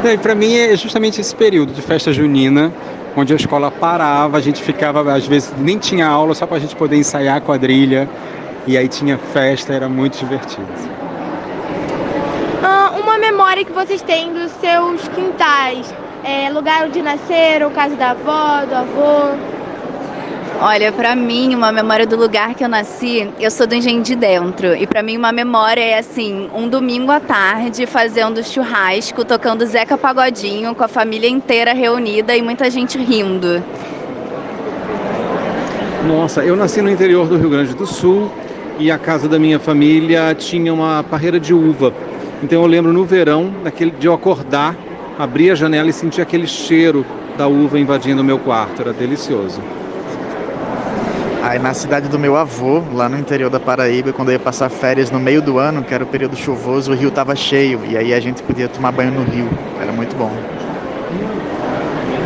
e 0.04 0.16
para 0.18 0.34
mim 0.36 0.56
é 0.56 0.76
justamente 0.76 1.20
esse 1.20 1.34
período 1.34 1.72
de 1.72 1.82
festa 1.82 2.12
junina, 2.12 2.72
onde 3.16 3.32
a 3.32 3.36
escola 3.36 3.68
parava, 3.70 4.38
a 4.38 4.40
gente 4.40 4.62
ficava, 4.62 5.12
às 5.12 5.26
vezes 5.26 5.52
nem 5.58 5.76
tinha 5.76 6.06
aula, 6.06 6.34
só 6.34 6.46
para 6.46 6.58
a 6.58 6.60
gente 6.60 6.76
poder 6.76 6.96
ensaiar 6.96 7.36
a 7.36 7.40
quadrilha, 7.40 8.08
e 8.66 8.78
aí 8.78 8.86
tinha 8.86 9.18
festa, 9.18 9.72
era 9.72 9.88
muito 9.88 10.18
divertido. 10.18 10.93
Uma 13.04 13.18
memória 13.18 13.64
que 13.64 13.72
vocês 13.72 14.00
têm 14.00 14.32
dos 14.32 14.50
seus 14.52 15.06
quintais. 15.08 15.94
É, 16.24 16.50
lugar 16.50 16.86
onde 16.86 17.02
nasceram, 17.02 17.70
casa 17.70 17.94
da 17.94 18.12
avó, 18.12 18.64
do 18.64 18.74
avô. 18.74 19.36
Olha, 20.60 20.90
pra 20.90 21.14
mim, 21.14 21.54
uma 21.54 21.70
memória 21.70 22.06
do 22.06 22.16
lugar 22.16 22.54
que 22.54 22.64
eu 22.64 22.68
nasci, 22.68 23.28
eu 23.38 23.50
sou 23.50 23.66
do 23.66 23.74
Engenho 23.74 24.02
de 24.02 24.16
Dentro. 24.16 24.74
E 24.74 24.86
pra 24.86 25.02
mim, 25.02 25.18
uma 25.18 25.32
memória 25.32 25.82
é 25.82 25.98
assim: 25.98 26.48
um 26.54 26.66
domingo 26.66 27.12
à 27.12 27.20
tarde, 27.20 27.84
fazendo 27.84 28.42
churrasco, 28.42 29.22
tocando 29.22 29.66
Zeca 29.66 29.98
Pagodinho, 29.98 30.74
com 30.74 30.82
a 30.82 30.88
família 30.88 31.28
inteira 31.28 31.74
reunida 31.74 32.34
e 32.34 32.40
muita 32.40 32.70
gente 32.70 32.96
rindo. 32.96 33.62
Nossa, 36.06 36.42
eu 36.42 36.56
nasci 36.56 36.80
no 36.80 36.90
interior 36.90 37.28
do 37.28 37.36
Rio 37.36 37.50
Grande 37.50 37.74
do 37.74 37.86
Sul 37.86 38.32
e 38.78 38.90
a 38.90 38.96
casa 38.96 39.28
da 39.28 39.38
minha 39.38 39.58
família 39.58 40.34
tinha 40.34 40.72
uma 40.72 41.02
parreira 41.02 41.38
de 41.38 41.52
uva. 41.52 41.92
Então 42.42 42.62
eu 42.62 42.66
lembro 42.66 42.92
no 42.92 43.04
verão, 43.04 43.52
daquele, 43.62 43.90
de 43.92 44.06
eu 44.06 44.12
acordar, 44.12 44.76
abrir 45.18 45.50
a 45.50 45.54
janela 45.54 45.88
e 45.88 45.92
sentir 45.92 46.20
aquele 46.20 46.46
cheiro 46.46 47.04
da 47.36 47.46
uva 47.46 47.78
invadindo 47.78 48.20
o 48.20 48.24
meu 48.24 48.38
quarto. 48.38 48.82
Era 48.82 48.92
delicioso. 48.92 49.60
Aí 51.42 51.58
na 51.58 51.74
cidade 51.74 52.08
do 52.08 52.18
meu 52.18 52.36
avô, 52.36 52.82
lá 52.94 53.06
no 53.06 53.18
interior 53.18 53.50
da 53.50 53.60
Paraíba, 53.60 54.12
quando 54.14 54.30
eu 54.30 54.32
ia 54.32 54.38
passar 54.38 54.70
férias 54.70 55.10
no 55.10 55.20
meio 55.20 55.42
do 55.42 55.58
ano, 55.58 55.82
que 55.82 55.92
era 55.92 56.02
o 56.02 56.06
período 56.06 56.34
chuvoso, 56.34 56.92
o 56.92 56.94
rio 56.94 57.10
estava 57.10 57.36
cheio 57.36 57.80
e 57.86 57.98
aí 57.98 58.14
a 58.14 58.20
gente 58.20 58.42
podia 58.42 58.66
tomar 58.66 58.92
banho 58.92 59.12
no 59.12 59.22
rio. 59.24 59.48
Era 59.78 59.92
muito 59.92 60.16
bom. 60.16 60.32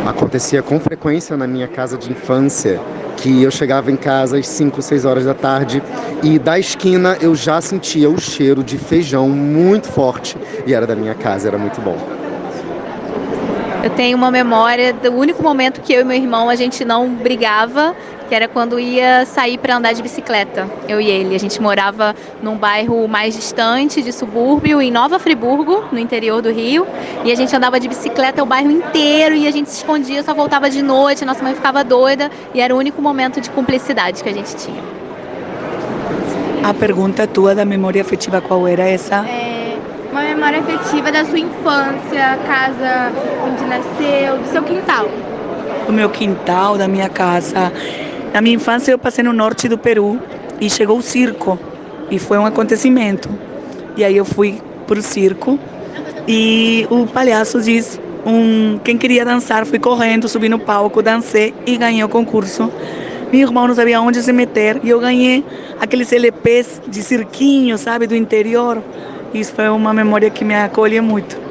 Acontecia 0.05 0.63
com 0.63 0.79
frequência 0.79 1.35
na 1.35 1.45
minha 1.45 1.67
casa 1.67 1.97
de 1.97 2.09
infância, 2.09 2.79
que 3.21 3.43
eu 3.43 3.51
chegava 3.51 3.91
em 3.91 3.95
casa 3.95 4.37
às 4.37 4.47
5, 4.47 4.81
6 4.81 5.05
horas 5.05 5.25
da 5.25 5.33
tarde 5.33 5.83
e 6.23 6.39
da 6.39 6.57
esquina 6.57 7.17
eu 7.21 7.35
já 7.35 7.59
sentia 7.59 8.09
o 8.09 8.19
cheiro 8.19 8.63
de 8.63 8.77
feijão 8.77 9.29
muito 9.29 9.87
forte 9.87 10.37
e 10.65 10.73
era 10.73 10.87
da 10.87 10.95
minha 10.95 11.13
casa, 11.13 11.47
era 11.47 11.57
muito 11.57 11.81
bom. 11.81 11.97
Eu 13.83 13.89
tenho 13.91 14.17
uma 14.17 14.29
memória 14.29 14.93
do 14.93 15.11
único 15.13 15.41
momento 15.41 15.81
que 15.81 15.93
eu 15.93 16.01
e 16.01 16.03
meu 16.03 16.17
irmão 16.17 16.49
a 16.49 16.55
gente 16.55 16.83
não 16.83 17.09
brigava, 17.09 17.95
que 18.29 18.35
era 18.35 18.47
quando 18.47 18.79
ia 18.79 19.25
sair 19.25 19.57
para 19.57 19.75
andar 19.75 19.91
de 19.93 20.03
bicicleta, 20.03 20.69
eu 20.87 21.01
e 21.01 21.09
ele. 21.09 21.35
A 21.35 21.39
gente 21.39 21.59
morava 21.59 22.15
num 22.43 22.55
bairro 22.55 23.07
mais 23.07 23.33
distante 23.33 24.03
de 24.03 24.13
subúrbio, 24.13 24.79
em 24.79 24.91
Nova 24.91 25.17
Friburgo, 25.17 25.85
no 25.91 25.97
interior 25.97 26.39
do 26.39 26.51
Rio, 26.51 26.85
e 27.25 27.31
a 27.31 27.35
gente 27.35 27.53
andava 27.55 27.79
de 27.79 27.87
bicicleta 27.87 28.43
o 28.43 28.45
bairro 28.45 28.69
inteiro 28.69 29.33
e 29.33 29.47
a 29.47 29.51
gente 29.51 29.69
se 29.71 29.77
escondia, 29.77 30.21
só 30.21 30.33
voltava 30.35 30.69
de 30.69 30.83
noite, 30.83 31.25
nossa 31.25 31.43
mãe 31.43 31.55
ficava 31.55 31.83
doida 31.83 32.29
e 32.53 32.61
era 32.61 32.73
o 32.73 32.77
único 32.77 33.01
momento 33.01 33.41
de 33.41 33.49
cumplicidade 33.49 34.21
que 34.21 34.29
a 34.29 34.33
gente 34.33 34.55
tinha. 34.55 34.81
A 36.63 36.73
pergunta 36.73 37.25
tua 37.25 37.55
da 37.55 37.65
memória 37.65 38.01
afetiva 38.01 38.39
qual 38.41 38.67
era 38.67 38.83
essa? 38.83 39.25
É, 39.27 39.75
uma 40.11 40.21
memória 40.21 40.59
afetiva 40.59 41.11
da 41.11 41.25
sua 41.25 41.39
infância, 41.39 42.37
casa 42.45 43.11
onde 43.43 43.63
nasceu, 43.65 44.37
do 44.37 44.47
seu 44.51 44.61
quintal. 44.61 45.09
Do 45.87 45.93
meu 45.93 46.11
quintal, 46.11 46.77
da 46.77 46.87
minha 46.87 47.09
casa. 47.09 47.71
Na 48.33 48.41
minha 48.41 48.55
infância 48.55 48.91
eu 48.91 48.99
passei 48.99 49.23
no 49.23 49.33
norte 49.33 49.67
do 49.67 49.77
Peru 49.77 50.19
e 50.61 50.69
chegou 50.69 50.97
o 50.97 51.01
circo 51.01 51.59
e 52.11 52.19
foi 52.19 52.37
um 52.37 52.45
acontecimento. 52.45 53.29
E 53.97 54.03
aí 54.03 54.15
eu 54.15 54.25
fui 54.25 54.61
para 54.85 54.99
o 54.99 55.01
circo 55.01 55.59
e 56.27 56.87
o 56.91 57.07
palhaço 57.07 57.59
diz 57.61 57.99
um 58.25 58.79
quem 58.83 58.97
queria 58.97 59.25
dançar 59.25 59.65
fui 59.65 59.79
correndo, 59.79 60.29
subi 60.29 60.47
no 60.47 60.59
palco, 60.59 61.01
dancei 61.01 61.53
e 61.65 61.75
ganhei 61.75 62.03
o 62.03 62.09
concurso. 62.09 62.71
Meu 63.31 63.41
irmão 63.41 63.67
não 63.67 63.75
sabia 63.75 63.99
onde 63.99 64.21
se 64.21 64.31
meter 64.31 64.79
e 64.83 64.89
eu 64.89 64.99
ganhei 64.99 65.43
aqueles 65.79 66.11
LPs 66.11 66.81
de 66.87 67.01
cirquinho, 67.01 67.77
sabe, 67.77 68.05
do 68.05 68.15
interior. 68.15 68.81
Isso 69.33 69.53
foi 69.53 69.69
uma 69.69 69.93
memória 69.93 70.29
que 70.29 70.43
me 70.43 70.55
acolhe 70.55 70.99
muito. 71.01 71.49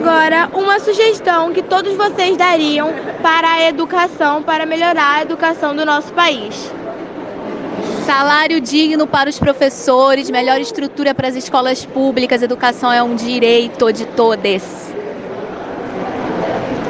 Agora, 0.00 0.48
uma 0.54 0.80
sugestão 0.80 1.52
que 1.52 1.60
todos 1.60 1.94
vocês 1.94 2.34
dariam 2.34 2.90
para 3.22 3.46
a 3.52 3.68
educação, 3.68 4.42
para 4.42 4.64
melhorar 4.64 5.16
a 5.16 5.22
educação 5.22 5.76
do 5.76 5.84
nosso 5.84 6.10
país. 6.14 6.72
Salário 8.06 8.62
digno 8.62 9.06
para 9.06 9.28
os 9.28 9.38
professores, 9.38 10.30
melhor 10.30 10.58
estrutura 10.58 11.14
para 11.14 11.28
as 11.28 11.36
escolas 11.36 11.84
públicas, 11.84 12.42
educação 12.42 12.90
é 12.90 13.02
um 13.02 13.14
direito 13.14 13.92
de 13.92 14.06
todos. 14.06 14.62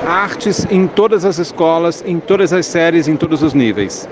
Artes 0.07 0.65
em 0.71 0.87
todas 0.87 1.25
as 1.25 1.39
escolas, 1.39 2.05
em 2.07 2.21
todas 2.21 2.53
as 2.53 2.65
séries, 2.65 3.09
em 3.09 3.17
todos 3.17 3.43
os 3.43 3.53
níveis. 3.55 4.09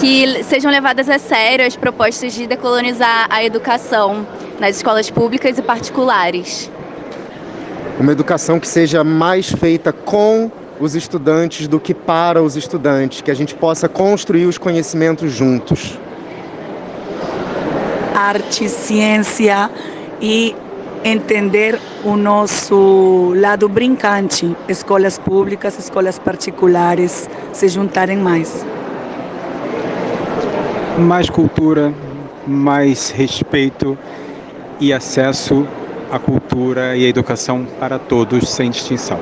Que 0.00 0.42
sejam 0.44 0.72
levadas 0.72 1.10
a 1.10 1.18
sério 1.18 1.66
as 1.66 1.76
propostas 1.76 2.32
de 2.32 2.46
decolonizar 2.46 3.26
a 3.28 3.44
educação 3.44 4.26
nas 4.58 4.76
escolas 4.76 5.10
públicas 5.10 5.58
e 5.58 5.62
particulares. 5.62 6.70
Uma 8.00 8.12
educação 8.12 8.60
que 8.60 8.68
seja 8.68 9.02
mais 9.02 9.50
feita 9.50 9.92
com 9.92 10.50
os 10.78 10.94
estudantes 10.94 11.66
do 11.66 11.80
que 11.80 11.92
para 11.92 12.40
os 12.40 12.56
estudantes, 12.56 13.20
que 13.20 13.30
a 13.30 13.34
gente 13.34 13.56
possa 13.56 13.88
construir 13.88 14.46
os 14.46 14.56
conhecimentos 14.56 15.32
juntos. 15.32 15.98
Arte, 18.14 18.68
ciência 18.68 19.68
e 20.20 20.54
entender 21.04 21.80
o 22.04 22.16
nosso 22.16 23.32
lado 23.36 23.68
brincante, 23.68 24.56
escolas 24.68 25.18
públicas, 25.18 25.76
escolas 25.76 26.20
particulares 26.20 27.28
se 27.52 27.68
juntarem 27.68 28.16
mais. 28.16 28.64
Mais 30.98 31.28
cultura, 31.28 31.92
mais 32.46 33.10
respeito 33.10 33.98
e 34.80 34.92
acesso 34.92 35.66
à 36.10 36.18
cultura 36.18 36.96
e 36.96 37.04
à 37.04 37.08
educação 37.08 37.64
para 37.78 37.98
todos 37.98 38.48
sem 38.48 38.70
distinção. 38.70 39.20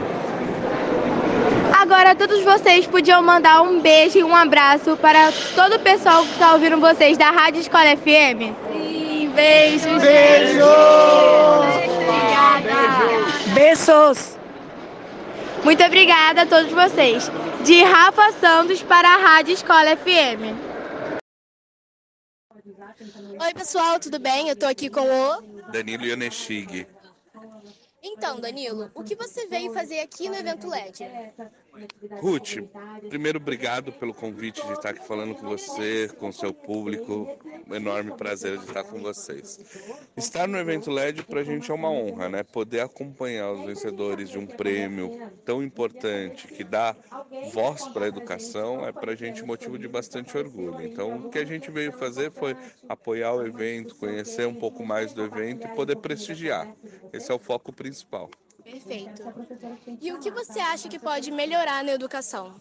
Agora 1.72 2.14
todos 2.14 2.42
vocês 2.42 2.86
podiam 2.86 3.22
mandar 3.22 3.62
um 3.62 3.80
beijo 3.80 4.18
e 4.18 4.24
um 4.24 4.34
abraço 4.34 4.96
para 4.96 5.30
todo 5.54 5.76
o 5.76 5.78
pessoal 5.78 6.22
que 6.24 6.32
está 6.32 6.52
ouvindo 6.52 6.78
vocês 6.80 7.16
da 7.16 7.30
Rádio 7.30 7.60
Escola 7.60 7.96
FM. 7.96 8.52
Sim, 8.72 9.30
beijos. 9.34 10.02
Beijo. 10.02 10.64
Obrigada. 11.62 12.74
Beijos. 13.54 14.36
Muito 15.64 15.84
obrigada 15.84 16.42
a 16.42 16.46
todos 16.46 16.72
vocês. 16.72 17.30
De 17.64 17.82
Rafa 17.82 18.32
Santos 18.32 18.82
para 18.82 19.08
a 19.08 19.16
Rádio 19.18 19.54
Escola 19.54 19.96
FM. 19.96 20.56
Oi, 23.40 23.54
pessoal, 23.54 24.00
tudo 24.00 24.18
bem? 24.18 24.48
Eu 24.48 24.56
tô 24.56 24.66
aqui 24.66 24.88
com 24.88 25.02
o. 25.02 25.55
Danilo 25.70 26.04
Ionechig. 26.04 26.86
Então, 28.02 28.40
Danilo, 28.40 28.90
o 28.94 29.02
que 29.02 29.16
você 29.16 29.46
veio 29.46 29.72
fazer 29.72 30.00
aqui 30.00 30.28
no 30.28 30.36
evento 30.36 30.68
LED? 30.68 31.04
Ruth, 32.20 32.56
primeiro 33.08 33.38
obrigado 33.38 33.92
pelo 33.92 34.14
convite 34.14 34.64
de 34.66 34.72
estar 34.72 34.90
aqui 34.90 35.06
falando 35.06 35.34
com 35.34 35.46
você, 35.46 36.08
com 36.18 36.32
seu 36.32 36.52
público. 36.52 37.28
Um 37.68 37.74
enorme 37.74 38.12
prazer 38.12 38.58
de 38.58 38.64
estar 38.64 38.84
com 38.84 39.00
vocês. 39.00 39.60
Estar 40.16 40.46
no 40.46 40.56
evento 40.56 40.90
LED 40.90 41.24
para 41.24 41.40
a 41.40 41.44
gente 41.44 41.70
é 41.70 41.74
uma 41.74 41.90
honra, 41.90 42.28
né? 42.28 42.42
Poder 42.42 42.80
acompanhar 42.80 43.52
os 43.52 43.66
vencedores 43.66 44.30
de 44.30 44.38
um 44.38 44.46
prêmio 44.46 45.30
tão 45.44 45.62
importante 45.62 46.46
que 46.46 46.62
dá 46.62 46.94
voz 47.52 47.86
para 47.88 48.04
a 48.04 48.08
educação 48.08 48.86
é 48.86 48.92
para 48.92 49.12
a 49.12 49.16
gente 49.16 49.44
motivo 49.44 49.78
de 49.78 49.88
bastante 49.88 50.36
orgulho. 50.38 50.80
Então, 50.82 51.16
o 51.16 51.30
que 51.30 51.38
a 51.38 51.44
gente 51.44 51.70
veio 51.70 51.92
fazer 51.92 52.30
foi 52.30 52.56
apoiar 52.88 53.34
o 53.34 53.46
evento, 53.46 53.96
conhecer 53.96 54.46
um 54.46 54.54
pouco 54.54 54.84
mais 54.84 55.12
do 55.12 55.24
evento 55.24 55.66
e 55.66 55.74
poder 55.74 55.96
prestigiar. 55.96 56.72
Esse 57.12 57.30
é 57.30 57.34
o 57.34 57.38
foco 57.38 57.72
principal. 57.72 58.30
Perfeito. 58.66 59.22
E 60.00 60.12
o 60.12 60.18
que 60.18 60.28
você 60.28 60.58
acha 60.58 60.88
que 60.88 60.98
pode 60.98 61.30
melhorar 61.30 61.84
na 61.84 61.92
educação? 61.92 62.52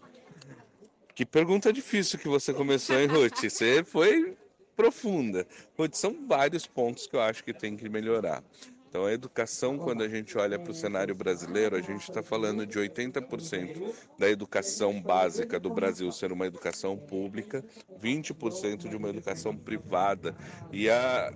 Que 1.15 1.25
pergunta 1.25 1.73
difícil 1.73 2.19
que 2.19 2.27
você 2.27 2.53
começou, 2.53 2.99
hein, 2.99 3.07
Ruth? 3.07 3.41
Você 3.41 3.83
foi 3.83 4.37
profunda. 4.75 5.47
Ruth, 5.75 5.95
são 5.95 6.27
vários 6.27 6.67
pontos 6.67 7.07
que 7.07 7.15
eu 7.15 7.21
acho 7.21 7.43
que 7.43 7.53
tem 7.53 7.75
que 7.75 7.89
melhorar. 7.89 8.43
Então, 8.87 9.05
a 9.05 9.11
educação, 9.11 9.77
quando 9.77 10.03
a 10.03 10.07
gente 10.07 10.37
olha 10.37 10.59
para 10.59 10.71
o 10.71 10.75
cenário 10.75 11.15
brasileiro, 11.15 11.75
a 11.75 11.81
gente 11.81 12.07
está 12.07 12.21
falando 12.21 12.65
de 12.65 12.79
80% 12.79 13.93
da 14.17 14.29
educação 14.29 15.01
básica 15.01 15.59
do 15.59 15.69
Brasil 15.69 16.09
ser 16.11 16.31
uma 16.31 16.45
educação 16.45 16.95
pública, 16.95 17.65
20% 17.99 18.87
de 18.87 18.95
uma 18.95 19.09
educação 19.09 19.57
privada. 19.57 20.35
E 20.71 20.89
a 20.89 21.33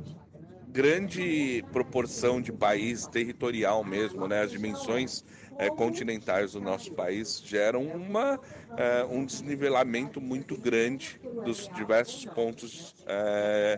grande 0.70 1.66
proporção 1.72 2.40
de 2.42 2.52
país 2.52 3.08
territorial 3.08 3.84
mesmo, 3.84 4.28
né? 4.28 4.42
As 4.42 4.52
dimensões 4.52 5.24
eh, 5.60 5.70
continentais 5.70 6.54
do 6.54 6.62
nosso 6.62 6.94
país 6.94 7.44
geram 7.46 7.84
uma, 7.84 8.40
eh, 8.78 9.06
um 9.12 9.26
desnivelamento 9.26 10.22
muito 10.22 10.58
grande 10.58 11.20
dos 11.44 11.68
diversos 11.76 12.24
pontos 12.24 12.96
eh, 13.06 13.78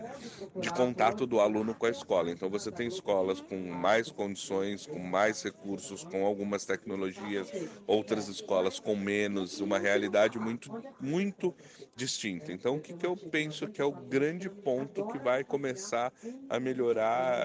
de 0.60 0.70
contato 0.70 1.26
do 1.26 1.40
aluno 1.40 1.74
com 1.74 1.86
a 1.86 1.90
escola. 1.90 2.30
Então 2.30 2.48
você 2.48 2.70
tem 2.70 2.86
escolas 2.86 3.40
com 3.40 3.56
mais 3.56 4.12
condições, 4.12 4.86
com 4.86 5.00
mais 5.00 5.42
recursos, 5.42 6.04
com 6.04 6.24
algumas 6.24 6.64
tecnologias, 6.64 7.48
outras 7.84 8.28
escolas 8.28 8.78
com 8.78 8.94
menos, 8.94 9.60
uma 9.60 9.78
realidade 9.78 10.38
muito, 10.38 10.70
muito 11.00 11.52
distinta. 11.96 12.52
Então 12.52 12.76
o 12.76 12.80
que, 12.80 12.94
que 12.94 13.04
eu 13.04 13.16
penso 13.16 13.66
que 13.66 13.82
é 13.82 13.84
o 13.84 13.90
grande 13.90 14.48
ponto 14.48 15.08
que 15.08 15.18
vai 15.18 15.42
começar 15.42 16.12
a 16.48 16.60
melhorar 16.60 17.42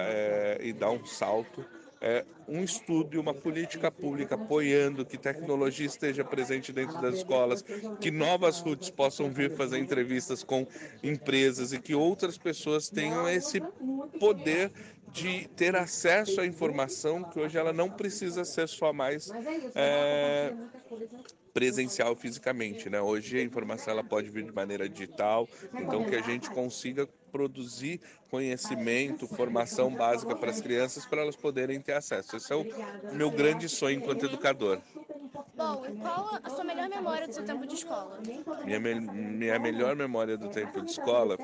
e 0.60 0.72
dar 0.72 0.90
um 0.90 1.04
salto 1.04 1.64
é, 2.00 2.24
um 2.46 2.62
estudo 2.62 3.16
e 3.16 3.18
uma 3.18 3.34
política 3.34 3.90
pública 3.90 4.34
apoiando 4.34 5.04
que 5.04 5.18
tecnologia 5.18 5.86
esteja 5.86 6.24
presente 6.24 6.72
dentro 6.72 7.00
das 7.00 7.16
escolas, 7.16 7.64
que 8.00 8.10
novas 8.10 8.60
RUTs 8.60 8.90
possam 8.90 9.30
vir 9.30 9.50
fazer 9.56 9.78
entrevistas 9.78 10.42
com 10.42 10.66
empresas 11.02 11.72
e 11.72 11.80
que 11.80 11.94
outras 11.94 12.38
pessoas 12.38 12.88
tenham 12.88 13.28
esse 13.28 13.60
poder 14.18 14.72
de 15.12 15.48
ter 15.56 15.74
acesso 15.74 16.40
à 16.40 16.46
informação 16.46 17.24
que 17.24 17.40
hoje 17.40 17.56
ela 17.56 17.72
não 17.72 17.90
precisa 17.90 18.44
ser 18.44 18.68
só 18.68 18.92
mais 18.92 19.30
é, 19.74 20.54
presencial 21.58 22.14
fisicamente, 22.14 22.88
né? 22.88 23.00
Hoje 23.00 23.36
a 23.36 23.42
informação 23.42 23.92
ela 23.92 24.04
pode 24.04 24.30
vir 24.30 24.44
de 24.44 24.52
maneira 24.52 24.88
digital, 24.88 25.48
então 25.74 26.04
que 26.04 26.14
a 26.14 26.22
gente 26.22 26.48
consiga 26.50 27.04
produzir 27.32 28.00
conhecimento, 28.30 29.26
formação 29.26 29.92
básica 29.92 30.36
para 30.36 30.50
as 30.50 30.60
crianças 30.60 31.04
para 31.04 31.22
elas 31.22 31.34
poderem 31.34 31.80
ter 31.80 31.94
acesso. 31.94 32.36
Esse 32.36 32.52
é 32.52 32.56
o 32.56 32.64
meu 33.12 33.28
grande 33.28 33.68
sonho 33.68 33.98
enquanto 33.98 34.24
educador. 34.24 34.78
Bom, 35.56 35.84
e 35.84 35.96
qual 35.96 36.38
a 36.40 36.48
sua 36.48 36.62
melhor 36.62 36.88
memória 36.88 37.26
do 37.26 37.34
seu 37.34 37.44
tempo 37.44 37.66
de 37.66 37.74
escola? 37.74 38.20
Minha, 38.64 38.78
me 38.78 38.94
minha 38.94 39.58
melhor 39.58 39.96
memória 39.96 40.38
do 40.38 40.48
tempo 40.50 40.80
de 40.80 40.92
escola 40.92 41.36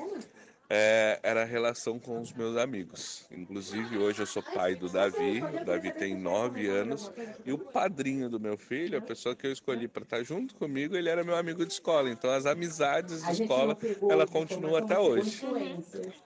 é, 0.69 1.19
era 1.23 1.43
a 1.43 1.45
relação 1.45 1.99
com 1.99 2.19
os 2.19 2.33
meus 2.33 2.57
amigos. 2.57 3.25
Inclusive, 3.31 3.97
hoje 3.97 4.21
eu 4.21 4.25
sou 4.25 4.41
pai 4.41 4.75
do 4.75 4.89
Davi, 4.89 5.41
o 5.41 5.65
Davi 5.65 5.91
tem 5.91 6.15
nove 6.15 6.67
anos, 6.67 7.11
e 7.45 7.51
o 7.51 7.57
padrinho 7.57 8.29
do 8.29 8.39
meu 8.39 8.57
filho, 8.57 8.97
a 8.97 9.01
pessoa 9.01 9.35
que 9.35 9.45
eu 9.45 9.51
escolhi 9.51 9.87
para 9.87 10.03
estar 10.03 10.23
junto 10.23 10.55
comigo, 10.55 10.95
ele 10.95 11.09
era 11.09 11.23
meu 11.23 11.35
amigo 11.35 11.65
de 11.65 11.73
escola. 11.73 12.09
Então, 12.09 12.29
as 12.31 12.45
amizades 12.45 13.23
de 13.23 13.43
escola, 13.43 13.77
ela 14.09 14.25
continua 14.25 14.79
até 14.79 14.97
hoje. 14.97 15.41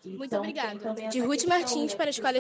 Muito 0.06 0.36
obrigada. 0.36 1.10
De 1.10 1.20
Ruth 1.20 1.46
Martins 1.46 1.94
para 1.94 2.06
a 2.06 2.10
Escola 2.10 2.40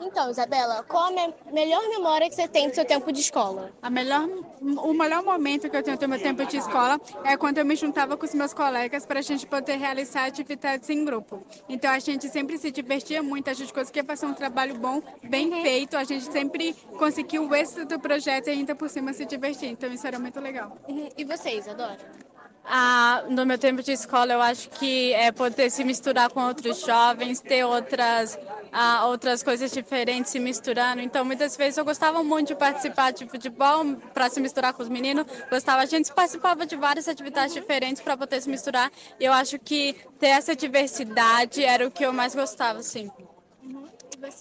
então, 0.00 0.30
Isabela, 0.30 0.82
qual 0.82 1.06
a 1.06 1.10
me 1.10 1.34
melhor 1.52 1.88
memória 1.88 2.28
que 2.28 2.34
você 2.34 2.46
tem 2.46 2.68
do 2.68 2.74
seu 2.74 2.84
tempo 2.84 3.10
de 3.12 3.20
escola? 3.20 3.72
A 3.80 3.90
melhor, 3.90 4.28
o 4.60 4.92
melhor 4.92 5.22
momento 5.22 5.68
que 5.68 5.76
eu 5.76 5.82
tenho 5.82 5.98
do 5.98 6.08
meu 6.08 6.20
tempo 6.20 6.44
de 6.44 6.56
escola 6.56 7.00
é 7.24 7.36
quando 7.36 7.58
eu 7.58 7.64
me 7.64 7.76
juntava 7.76 8.16
com 8.16 8.24
os 8.24 8.34
meus 8.34 8.52
colegas 8.52 9.06
para 9.06 9.20
a 9.20 9.22
gente 9.22 9.46
poder 9.46 9.76
realizar 9.76 10.26
atividades 10.26 10.88
em 10.90 11.04
grupo. 11.04 11.44
Então 11.68 11.90
a 11.90 11.98
gente 11.98 12.28
sempre 12.28 12.58
se 12.58 12.70
divertia 12.70 13.22
muito, 13.22 13.48
a 13.48 13.54
gente 13.54 13.72
conseguia 13.72 14.04
fazer 14.04 14.26
um 14.26 14.34
trabalho 14.34 14.74
bom, 14.74 15.02
bem 15.22 15.52
uhum. 15.52 15.62
feito, 15.62 15.96
a 15.96 16.04
gente 16.04 16.30
sempre 16.30 16.74
conseguiu 16.98 17.48
o 17.48 17.54
êxito 17.54 17.84
do 17.86 17.98
projeto 17.98 18.48
e 18.48 18.50
ainda 18.50 18.74
por 18.74 18.88
cima 18.88 19.12
se 19.12 19.24
divertir. 19.24 19.70
Então 19.70 19.90
isso 19.92 20.06
era 20.06 20.18
muito 20.18 20.40
legal. 20.40 20.76
Uhum. 20.88 21.08
E 21.16 21.24
vocês, 21.24 21.68
adoro? 21.68 22.25
Ah, 22.68 23.24
no 23.28 23.46
meu 23.46 23.56
tempo 23.56 23.80
de 23.80 23.92
escola, 23.92 24.32
eu 24.32 24.42
acho 24.42 24.68
que 24.70 25.12
é 25.12 25.30
poder 25.30 25.70
se 25.70 25.84
misturar 25.84 26.28
com 26.30 26.44
outros 26.44 26.80
jovens, 26.80 27.40
ter 27.40 27.64
outras, 27.64 28.36
ah, 28.72 29.06
outras 29.06 29.40
coisas 29.40 29.70
diferentes 29.70 30.32
se 30.32 30.40
misturando. 30.40 31.00
Então, 31.00 31.24
muitas 31.24 31.56
vezes 31.56 31.78
eu 31.78 31.84
gostava 31.84 32.24
muito 32.24 32.48
de 32.48 32.54
participar 32.56 33.12
de 33.12 33.24
futebol 33.26 33.94
para 34.12 34.28
se 34.28 34.40
misturar 34.40 34.72
com 34.72 34.82
os 34.82 34.88
meninos. 34.88 35.26
Gostava, 35.48 35.82
a 35.82 35.86
gente 35.86 36.12
participava 36.12 36.66
de 36.66 36.74
várias 36.74 37.06
atividades 37.06 37.54
diferentes 37.54 38.02
para 38.02 38.16
poder 38.16 38.40
se 38.40 38.50
misturar. 38.50 38.90
E 39.20 39.24
eu 39.24 39.32
acho 39.32 39.60
que 39.60 39.94
ter 40.18 40.28
essa 40.28 40.56
diversidade 40.56 41.64
era 41.64 41.86
o 41.86 41.90
que 41.90 42.04
eu 42.04 42.12
mais 42.12 42.34
gostava, 42.34 42.82
sim. 42.82 43.08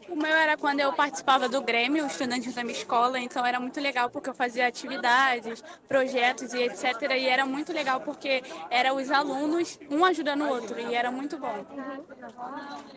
O 0.09 0.15
meu 0.15 0.33
era 0.33 0.57
quando 0.57 0.79
eu 0.79 0.93
participava 0.93 1.47
do 1.49 1.61
Grêmio, 1.61 2.05
estudante 2.05 2.51
da 2.51 2.63
minha 2.63 2.77
escola, 2.77 3.19
então 3.19 3.45
era 3.45 3.59
muito 3.59 3.79
legal 3.79 4.09
porque 4.09 4.29
eu 4.29 4.33
fazia 4.33 4.67
atividades, 4.67 5.63
projetos 5.87 6.53
e 6.53 6.63
etc. 6.63 7.01
E 7.11 7.27
era 7.27 7.45
muito 7.45 7.71
legal 7.71 7.99
porque 8.01 8.43
eram 8.69 8.95
os 8.95 9.11
alunos, 9.11 9.79
um 9.89 10.03
ajudando 10.05 10.43
o 10.43 10.49
outro, 10.49 10.79
e 10.79 10.93
era 10.93 11.11
muito 11.11 11.37
bom. 11.37 11.65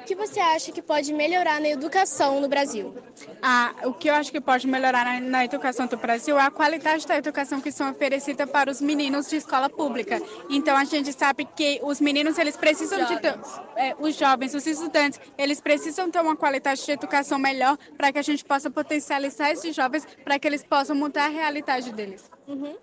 O 0.01 0.05
que 0.05 0.15
você 0.15 0.41
acha 0.41 0.73
que 0.73 0.83
pode 0.83 1.13
melhorar 1.13 1.61
na 1.61 1.69
educação 1.69 2.41
no 2.41 2.49
Brasil? 2.49 2.95
Ah, 3.43 3.75
o 3.85 3.93
que 3.93 4.09
eu 4.09 4.15
acho 4.15 4.31
que 4.31 4.41
pode 4.41 4.67
melhorar 4.67 5.05
na, 5.05 5.21
na 5.21 5.45
educação 5.45 5.87
do 5.87 5.97
Brasil 5.97 6.39
é 6.39 6.43
a 6.43 6.51
qualidade 6.51 7.07
da 7.07 7.17
educação 7.17 7.61
que 7.61 7.71
são 7.71 7.91
oferecida 7.91 8.47
para 8.47 8.71
os 8.71 8.81
meninos 8.81 9.29
de 9.29 9.37
escola 9.37 9.69
pública. 9.69 10.21
Então 10.49 10.77
a 10.77 10.85
gente 10.85 11.13
sabe 11.13 11.45
que 11.45 11.81
os 11.83 12.01
meninos 12.01 12.39
eles 12.39 12.57
precisam 12.57 12.99
jovens. 12.99 13.21
de 13.21 13.29
é, 13.77 13.95
os 13.99 14.15
jovens, 14.17 14.55
os 14.55 14.67
estudantes, 14.67 15.21
eles 15.37 15.61
precisam 15.61 16.11
ter 16.11 16.21
uma 16.21 16.37
qualidade 16.37 16.78
de 16.85 16.93
educação 16.93 17.39
melhor 17.39 17.77
para 17.97 18.13
que 18.13 18.19
a 18.19 18.23
gente 18.23 18.45
possa 18.45 18.71
potencializar 18.71 19.51
esses 19.51 19.75
jovens 19.75 20.07
para 20.25 20.39
que 20.39 20.47
eles 20.47 20.65
possam 20.65 20.97
mudar 20.97 21.27
a 21.27 21.29
realidade 21.29 21.93
deles. 21.93 22.31
Uhum. 22.47 22.77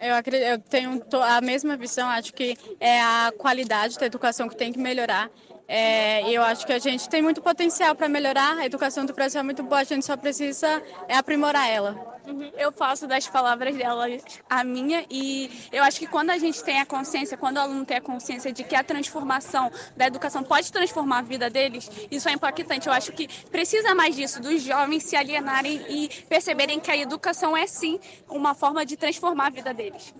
Eu, 0.00 0.14
acredito, 0.14 0.46
eu 0.46 0.58
tenho 0.60 1.02
a 1.24 1.40
mesma 1.40 1.76
visão, 1.76 2.08
acho 2.08 2.32
que 2.32 2.56
é 2.78 3.00
a 3.00 3.32
qualidade 3.36 3.98
da 3.98 4.06
educação 4.06 4.48
que 4.48 4.56
tem 4.56 4.72
que 4.72 4.78
melhorar. 4.78 5.28
É, 5.70 6.26
eu 6.30 6.42
acho 6.42 6.66
que 6.66 6.72
a 6.72 6.78
gente 6.78 7.06
tem 7.10 7.20
muito 7.20 7.42
potencial 7.42 7.94
para 7.94 8.08
melhorar, 8.08 8.56
a 8.56 8.64
educação 8.64 9.04
do 9.04 9.12
Brasil 9.12 9.38
é 9.38 9.42
muito 9.42 9.62
boa, 9.62 9.82
a 9.82 9.84
gente 9.84 10.06
só 10.06 10.16
precisa 10.16 10.82
é, 11.06 11.14
aprimorar 11.14 11.68
ela. 11.68 12.18
Uhum. 12.26 12.50
Eu 12.56 12.72
faço 12.72 13.06
das 13.06 13.28
palavras 13.28 13.76
dela 13.76 14.06
a 14.48 14.64
minha 14.64 15.04
e 15.10 15.68
eu 15.70 15.84
acho 15.84 15.98
que 15.98 16.06
quando 16.06 16.30
a 16.30 16.38
gente 16.38 16.64
tem 16.64 16.80
a 16.80 16.86
consciência, 16.86 17.36
quando 17.36 17.58
o 17.58 17.60
aluno 17.60 17.84
tem 17.84 17.98
a 17.98 18.00
consciência 18.00 18.50
de 18.50 18.64
que 18.64 18.74
a 18.74 18.82
transformação 18.82 19.70
da 19.94 20.06
educação 20.06 20.42
pode 20.42 20.72
transformar 20.72 21.18
a 21.18 21.22
vida 21.22 21.50
deles, 21.50 21.90
isso 22.10 22.30
é 22.30 22.32
impactante. 22.32 22.86
Eu 22.86 22.92
acho 22.94 23.12
que 23.12 23.28
precisa 23.50 23.94
mais 23.94 24.16
disso, 24.16 24.40
dos 24.40 24.62
jovens 24.62 25.02
se 25.02 25.16
alienarem 25.16 25.84
e 25.88 26.08
perceberem 26.30 26.80
que 26.80 26.90
a 26.90 26.96
educação 26.96 27.54
é 27.54 27.66
sim 27.66 28.00
uma 28.26 28.54
forma 28.54 28.86
de 28.86 28.96
transformar 28.96 29.48
a 29.48 29.50
vida 29.50 29.74
deles. 29.74 30.14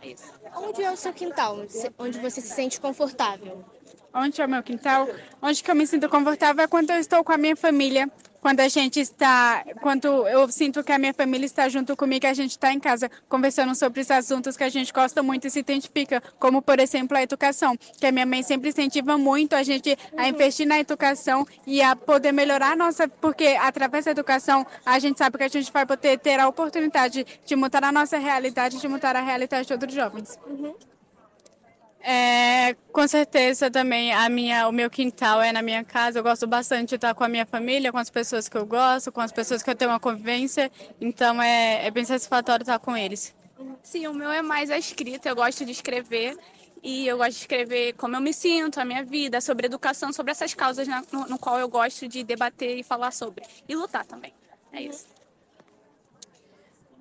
É 0.00 0.08
isso. 0.08 0.32
Onde 0.56 0.84
é 0.84 0.90
o 0.90 0.96
seu 0.96 1.12
quintal, 1.12 1.58
onde 1.98 2.18
você 2.20 2.40
se 2.40 2.54
sente 2.54 2.80
confortável? 2.80 3.64
Onde 4.14 4.40
é 4.40 4.46
o 4.46 4.48
meu 4.48 4.62
quintal? 4.62 5.08
Onde 5.42 5.62
que 5.62 5.70
eu 5.70 5.74
me 5.74 5.86
sinto 5.86 6.08
confortável 6.08 6.64
é 6.64 6.68
quando 6.68 6.90
eu 6.90 6.98
estou 6.98 7.24
com 7.24 7.32
a 7.32 7.36
minha 7.36 7.56
família, 7.56 8.08
quando 8.40 8.60
a 8.60 8.68
gente 8.68 9.00
está, 9.00 9.64
quando 9.80 10.06
eu 10.28 10.46
sinto 10.50 10.84
que 10.84 10.92
a 10.92 10.98
minha 10.98 11.12
família 11.12 11.46
está 11.46 11.66
junto 11.68 11.96
comigo, 11.96 12.26
a 12.26 12.34
gente 12.34 12.50
está 12.50 12.72
em 12.72 12.78
casa 12.78 13.10
conversando 13.26 13.74
sobre 13.74 14.02
os 14.02 14.10
assuntos 14.10 14.56
que 14.56 14.62
a 14.62 14.68
gente 14.68 14.92
gosta 14.92 15.22
muito 15.22 15.46
e 15.46 15.50
se 15.50 15.58
identifica, 15.58 16.22
como 16.38 16.62
por 16.62 16.78
exemplo 16.78 17.16
a 17.16 17.22
educação, 17.22 17.74
que 17.98 18.06
a 18.06 18.12
minha 18.12 18.26
mãe 18.26 18.42
sempre 18.42 18.68
incentiva 18.68 19.18
muito 19.18 19.56
a 19.56 19.62
gente 19.62 19.98
a 20.14 20.28
investir 20.28 20.66
na 20.66 20.78
educação 20.78 21.46
e 21.66 21.82
a 21.82 21.96
poder 21.96 22.32
melhorar 22.32 22.72
a 22.72 22.76
nossa, 22.76 23.08
porque 23.08 23.56
através 23.60 24.04
da 24.04 24.10
educação 24.10 24.64
a 24.84 24.98
gente 24.98 25.18
sabe 25.18 25.38
que 25.38 25.44
a 25.44 25.48
gente 25.48 25.72
vai 25.72 25.86
poder 25.86 26.18
ter 26.18 26.38
a 26.38 26.46
oportunidade 26.46 27.26
de 27.44 27.56
mudar 27.56 27.82
a 27.82 27.90
nossa 27.90 28.18
realidade, 28.18 28.78
de 28.78 28.86
mudar 28.86 29.16
a 29.16 29.22
realidade 29.22 29.66
de 29.66 29.72
outros 29.72 29.92
jovens. 29.92 30.38
Uhum. 30.46 30.74
É, 32.06 32.74
com 32.92 33.08
certeza 33.08 33.70
também 33.70 34.12
a 34.12 34.28
minha, 34.28 34.68
o 34.68 34.72
meu 34.72 34.90
quintal 34.90 35.40
é 35.40 35.50
na 35.52 35.62
minha 35.62 35.82
casa. 35.82 36.18
Eu 36.18 36.22
gosto 36.22 36.46
bastante 36.46 36.90
de 36.90 36.94
estar 36.96 37.14
com 37.14 37.24
a 37.24 37.28
minha 37.28 37.46
família, 37.46 37.90
com 37.90 37.96
as 37.96 38.10
pessoas 38.10 38.46
que 38.46 38.58
eu 38.58 38.66
gosto, 38.66 39.10
com 39.10 39.22
as 39.22 39.32
pessoas 39.32 39.62
que 39.62 39.70
eu 39.70 39.74
tenho 39.74 39.90
uma 39.90 39.98
convivência. 39.98 40.70
Então 41.00 41.40
é, 41.40 41.86
é 41.86 41.90
bem 41.90 42.04
satisfatório 42.04 42.62
estar 42.62 42.78
com 42.78 42.94
eles. 42.94 43.34
Sim, 43.82 44.06
o 44.06 44.12
meu 44.12 44.30
é 44.30 44.42
mais 44.42 44.70
a 44.70 44.76
escrita. 44.76 45.30
Eu 45.30 45.34
gosto 45.34 45.64
de 45.64 45.72
escrever 45.72 46.36
e 46.82 47.06
eu 47.06 47.16
gosto 47.16 47.30
de 47.32 47.38
escrever 47.38 47.94
como 47.94 48.16
eu 48.16 48.20
me 48.20 48.34
sinto, 48.34 48.78
a 48.78 48.84
minha 48.84 49.02
vida, 49.02 49.40
sobre 49.40 49.66
educação, 49.66 50.12
sobre 50.12 50.32
essas 50.32 50.52
causas 50.52 50.86
no, 50.86 51.26
no 51.26 51.38
qual 51.38 51.58
eu 51.58 51.70
gosto 51.70 52.06
de 52.06 52.22
debater 52.22 52.76
e 52.78 52.82
falar 52.82 53.12
sobre 53.12 53.46
e 53.66 53.74
lutar 53.74 54.04
também. 54.04 54.34
É 54.70 54.82
isso. 54.82 55.13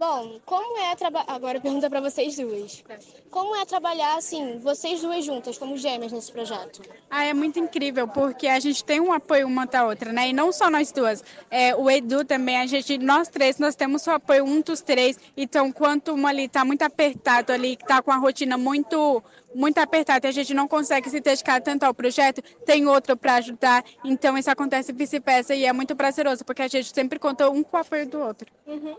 Bom, 0.06 0.38
como 0.46 0.78
é 0.80 0.94
trabalhar. 0.98 1.32
Agora 1.32 1.62
pergunta 1.62 1.90
para 1.90 2.02
vocês 2.02 2.36
duas. 2.36 2.84
Como 3.32 3.56
é 3.56 3.66
trabalhar 3.66 4.18
assim, 4.18 4.60
vocês 4.60 5.00
duas 5.00 5.24
juntas, 5.24 5.58
como 5.58 5.78
gêmeas 5.78 6.12
nesse 6.12 6.30
projeto? 6.30 6.82
Ah, 7.10 7.24
é 7.24 7.34
muito 7.34 7.58
incrível, 7.58 8.06
porque 8.06 8.48
a 8.48 8.60
gente 8.60 8.84
tem 8.84 9.00
um 9.00 9.14
apoio 9.14 9.48
uma 9.48 9.66
da 9.66 9.88
outra, 9.88 10.12
né? 10.12 10.28
E 10.28 10.34
não 10.34 10.52
só 10.52 10.70
nós 10.70 10.92
duas. 10.92 11.24
É, 11.50 11.74
o 11.74 11.90
Edu 11.90 12.26
também, 12.26 12.58
a 12.58 12.66
gente, 12.66 12.98
nós 12.98 13.30
três, 13.30 13.58
nós 13.60 13.76
temos 13.76 14.06
o 14.06 14.12
apoio 14.12 14.44
um 14.44 14.60
dos 14.60 14.82
três. 14.82 15.18
Então, 15.38 15.72
quanto 15.72 16.14
uma 16.14 16.28
ali 16.28 16.50
tá 16.50 16.66
muito 16.66 16.82
apertado 16.82 17.54
ali, 17.54 17.78
que 17.78 17.86
tá 17.86 18.02
com 18.02 18.12
a 18.12 18.18
rotina 18.18 18.58
muito 18.58 19.24
muito 19.56 19.78
apertada 19.78 20.28
e 20.28 20.30
a 20.30 20.34
gente 20.34 20.52
não 20.54 20.68
consegue 20.68 21.10
se 21.12 21.20
dedicar 21.20 21.62
tanto 21.62 21.84
ao 21.84 21.94
projeto, 21.94 22.42
tem 22.66 22.88
outro 22.88 23.16
para 23.16 23.36
ajudar. 23.36 23.86
Então, 24.04 24.38
isso 24.38 24.52
acontece 24.52 24.92
vice-versa 24.92 25.56
e 25.56 25.64
é 25.64 25.72
muito 25.72 25.96
prazeroso, 25.96 26.44
porque 26.44 26.64
a 26.64 26.68
gente 26.68 26.94
sempre 26.94 27.20
conta 27.20 27.50
um 27.50 27.64
com 27.64 27.78
o 27.78 27.80
apoio 27.80 28.06
do 28.06 28.20
outro. 28.20 28.52
Uhum. 28.68 28.98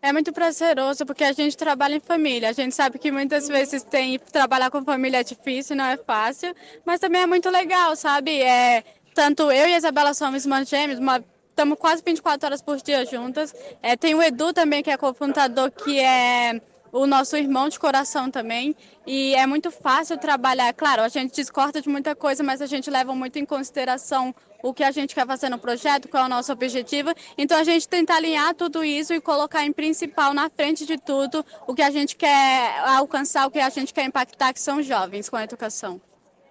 É 0.00 0.12
muito 0.12 0.32
prazeroso 0.32 1.04
porque 1.04 1.24
a 1.24 1.32
gente 1.32 1.56
trabalha 1.56 1.96
em 1.96 2.00
família. 2.00 2.50
A 2.50 2.52
gente 2.52 2.74
sabe 2.74 2.98
que 2.98 3.10
muitas 3.10 3.48
vezes 3.48 3.82
tem 3.82 4.18
trabalhar 4.18 4.70
com 4.70 4.84
família 4.84 5.18
é 5.18 5.24
difícil, 5.24 5.74
não 5.74 5.84
é 5.84 5.96
fácil, 5.96 6.54
mas 6.84 7.00
também 7.00 7.22
é 7.22 7.26
muito 7.26 7.50
legal, 7.50 7.96
sabe? 7.96 8.40
É 8.40 8.84
tanto 9.12 9.50
eu 9.50 9.68
e 9.68 9.74
a 9.74 9.78
Isabela 9.78 10.14
somos 10.14 10.44
irmãs 10.44 10.68
gêmeas, 10.68 11.00
uma 11.00 11.22
estamos 11.50 11.76
quase 11.76 12.02
24 12.06 12.46
horas 12.46 12.62
por 12.62 12.76
dia 12.76 13.04
juntas. 13.04 13.52
É, 13.82 13.96
tem 13.96 14.14
o 14.14 14.22
Edu 14.22 14.52
também, 14.52 14.80
que 14.80 14.90
é 14.90 14.96
cofundador, 14.96 15.72
que 15.72 15.98
é 15.98 16.60
o 16.92 17.04
nosso 17.04 17.36
irmão 17.36 17.68
de 17.68 17.80
coração 17.80 18.30
também. 18.30 18.76
E 19.04 19.34
é 19.34 19.44
muito 19.44 19.72
fácil 19.72 20.16
trabalhar. 20.18 20.72
Claro, 20.72 21.02
a 21.02 21.08
gente 21.08 21.34
discorda 21.34 21.82
de 21.82 21.88
muita 21.88 22.14
coisa, 22.14 22.44
mas 22.44 22.62
a 22.62 22.66
gente 22.66 22.88
leva 22.88 23.12
muito 23.12 23.40
em 23.40 23.44
consideração 23.44 24.32
o 24.62 24.74
que 24.74 24.82
a 24.82 24.90
gente 24.90 25.14
quer 25.14 25.26
fazer 25.26 25.48
no 25.48 25.58
projeto, 25.58 26.08
qual 26.08 26.24
é 26.24 26.26
o 26.26 26.28
nosso 26.28 26.52
objetivo. 26.52 27.10
Então 27.36 27.58
a 27.58 27.64
gente 27.64 27.88
tenta 27.88 28.14
alinhar 28.14 28.54
tudo 28.54 28.84
isso 28.84 29.14
e 29.14 29.20
colocar 29.20 29.64
em 29.64 29.72
principal, 29.72 30.34
na 30.34 30.50
frente 30.50 30.84
de 30.84 30.98
tudo, 30.98 31.44
o 31.66 31.74
que 31.74 31.82
a 31.82 31.90
gente 31.90 32.16
quer 32.16 32.78
alcançar, 32.80 33.46
o 33.46 33.50
que 33.50 33.58
a 33.58 33.70
gente 33.70 33.92
quer 33.92 34.04
impactar, 34.04 34.52
que 34.52 34.60
são 34.60 34.82
jovens 34.82 35.28
com 35.28 35.36
a 35.36 35.44
educação. 35.44 36.00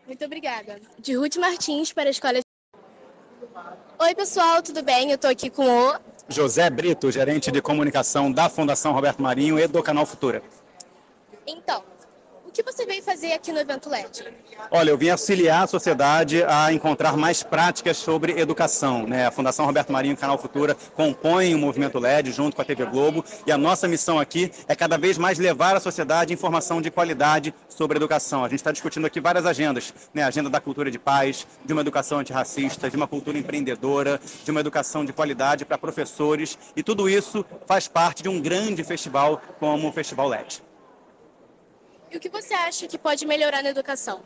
Muito 0.05 0.23
obrigada. 0.23 0.79
De 0.97 1.15
Ruth 1.15 1.35
Martins 1.35 1.91
para 1.91 2.09
a 2.09 2.11
Escola. 2.11 2.39
Oi, 3.99 4.15
pessoal, 4.15 4.61
tudo 4.61 4.81
bem? 4.83 5.09
Eu 5.09 5.15
estou 5.15 5.29
aqui 5.29 5.49
com 5.49 5.65
o. 5.65 5.99
José 6.29 6.69
Brito, 6.69 7.11
gerente 7.11 7.51
de 7.51 7.61
comunicação 7.61 8.31
da 8.31 8.49
Fundação 8.49 8.93
Roberto 8.93 9.21
Marinho 9.21 9.59
e 9.59 9.67
do 9.67 9.81
Canal 9.81 10.05
Futura. 10.05 10.41
Então, 11.45 11.83
que 12.57 12.63
você 12.63 12.87
veio 12.87 13.03
fazer 13.03 13.33
aqui 13.33 13.51
no 13.51 13.59
evento 13.59 13.87
LED? 13.87 14.33
Olha, 14.71 14.89
eu 14.89 14.97
vim 14.97 15.09
auxiliar 15.09 15.65
a 15.65 15.67
sociedade 15.67 16.43
a 16.43 16.73
encontrar 16.73 17.15
mais 17.15 17.43
práticas 17.43 17.97
sobre 17.97 18.39
educação. 18.39 19.05
Né? 19.05 19.27
A 19.27 19.31
Fundação 19.31 19.63
Roberto 19.63 19.91
Marinho 19.91 20.17
Canal 20.17 20.39
Futura 20.39 20.75
compõem 20.95 21.53
o 21.53 21.59
movimento 21.59 21.99
LED 21.99 22.31
junto 22.31 22.55
com 22.55 22.61
a 22.63 22.65
TV 22.65 22.83
Globo 22.87 23.23
e 23.45 23.51
a 23.51 23.59
nossa 23.59 23.87
missão 23.87 24.17
aqui 24.17 24.51
é 24.67 24.75
cada 24.75 24.97
vez 24.97 25.19
mais 25.19 25.37
levar 25.37 25.75
à 25.75 25.79
sociedade 25.79 26.33
informação 26.33 26.81
de 26.81 26.89
qualidade 26.89 27.53
sobre 27.69 27.97
educação. 27.97 28.43
A 28.43 28.49
gente 28.49 28.59
está 28.59 28.71
discutindo 28.71 29.05
aqui 29.05 29.21
várias 29.21 29.45
agendas, 29.45 29.93
né? 30.11 30.23
A 30.23 30.27
agenda 30.27 30.49
da 30.49 30.59
cultura 30.59 30.89
de 30.89 30.97
paz, 30.97 31.45
de 31.63 31.73
uma 31.73 31.81
educação 31.81 32.17
antirracista, 32.17 32.89
de 32.89 32.97
uma 32.97 33.07
cultura 33.07 33.37
empreendedora, 33.37 34.19
de 34.43 34.49
uma 34.49 34.61
educação 34.61 35.05
de 35.05 35.13
qualidade 35.13 35.63
para 35.63 35.77
professores 35.77 36.57
e 36.75 36.81
tudo 36.81 37.07
isso 37.07 37.45
faz 37.67 37.87
parte 37.87 38.23
de 38.23 38.29
um 38.29 38.41
grande 38.41 38.83
festival 38.83 39.39
como 39.59 39.89
o 39.89 39.91
Festival 39.91 40.27
LED. 40.27 40.66
E 42.09 42.17
o 42.17 42.19
que 42.19 42.29
você 42.29 42.53
acha 42.53 42.87
que 42.87 42.97
pode 42.97 43.25
melhorar 43.25 43.61
na 43.61 43.69
educação? 43.69 44.23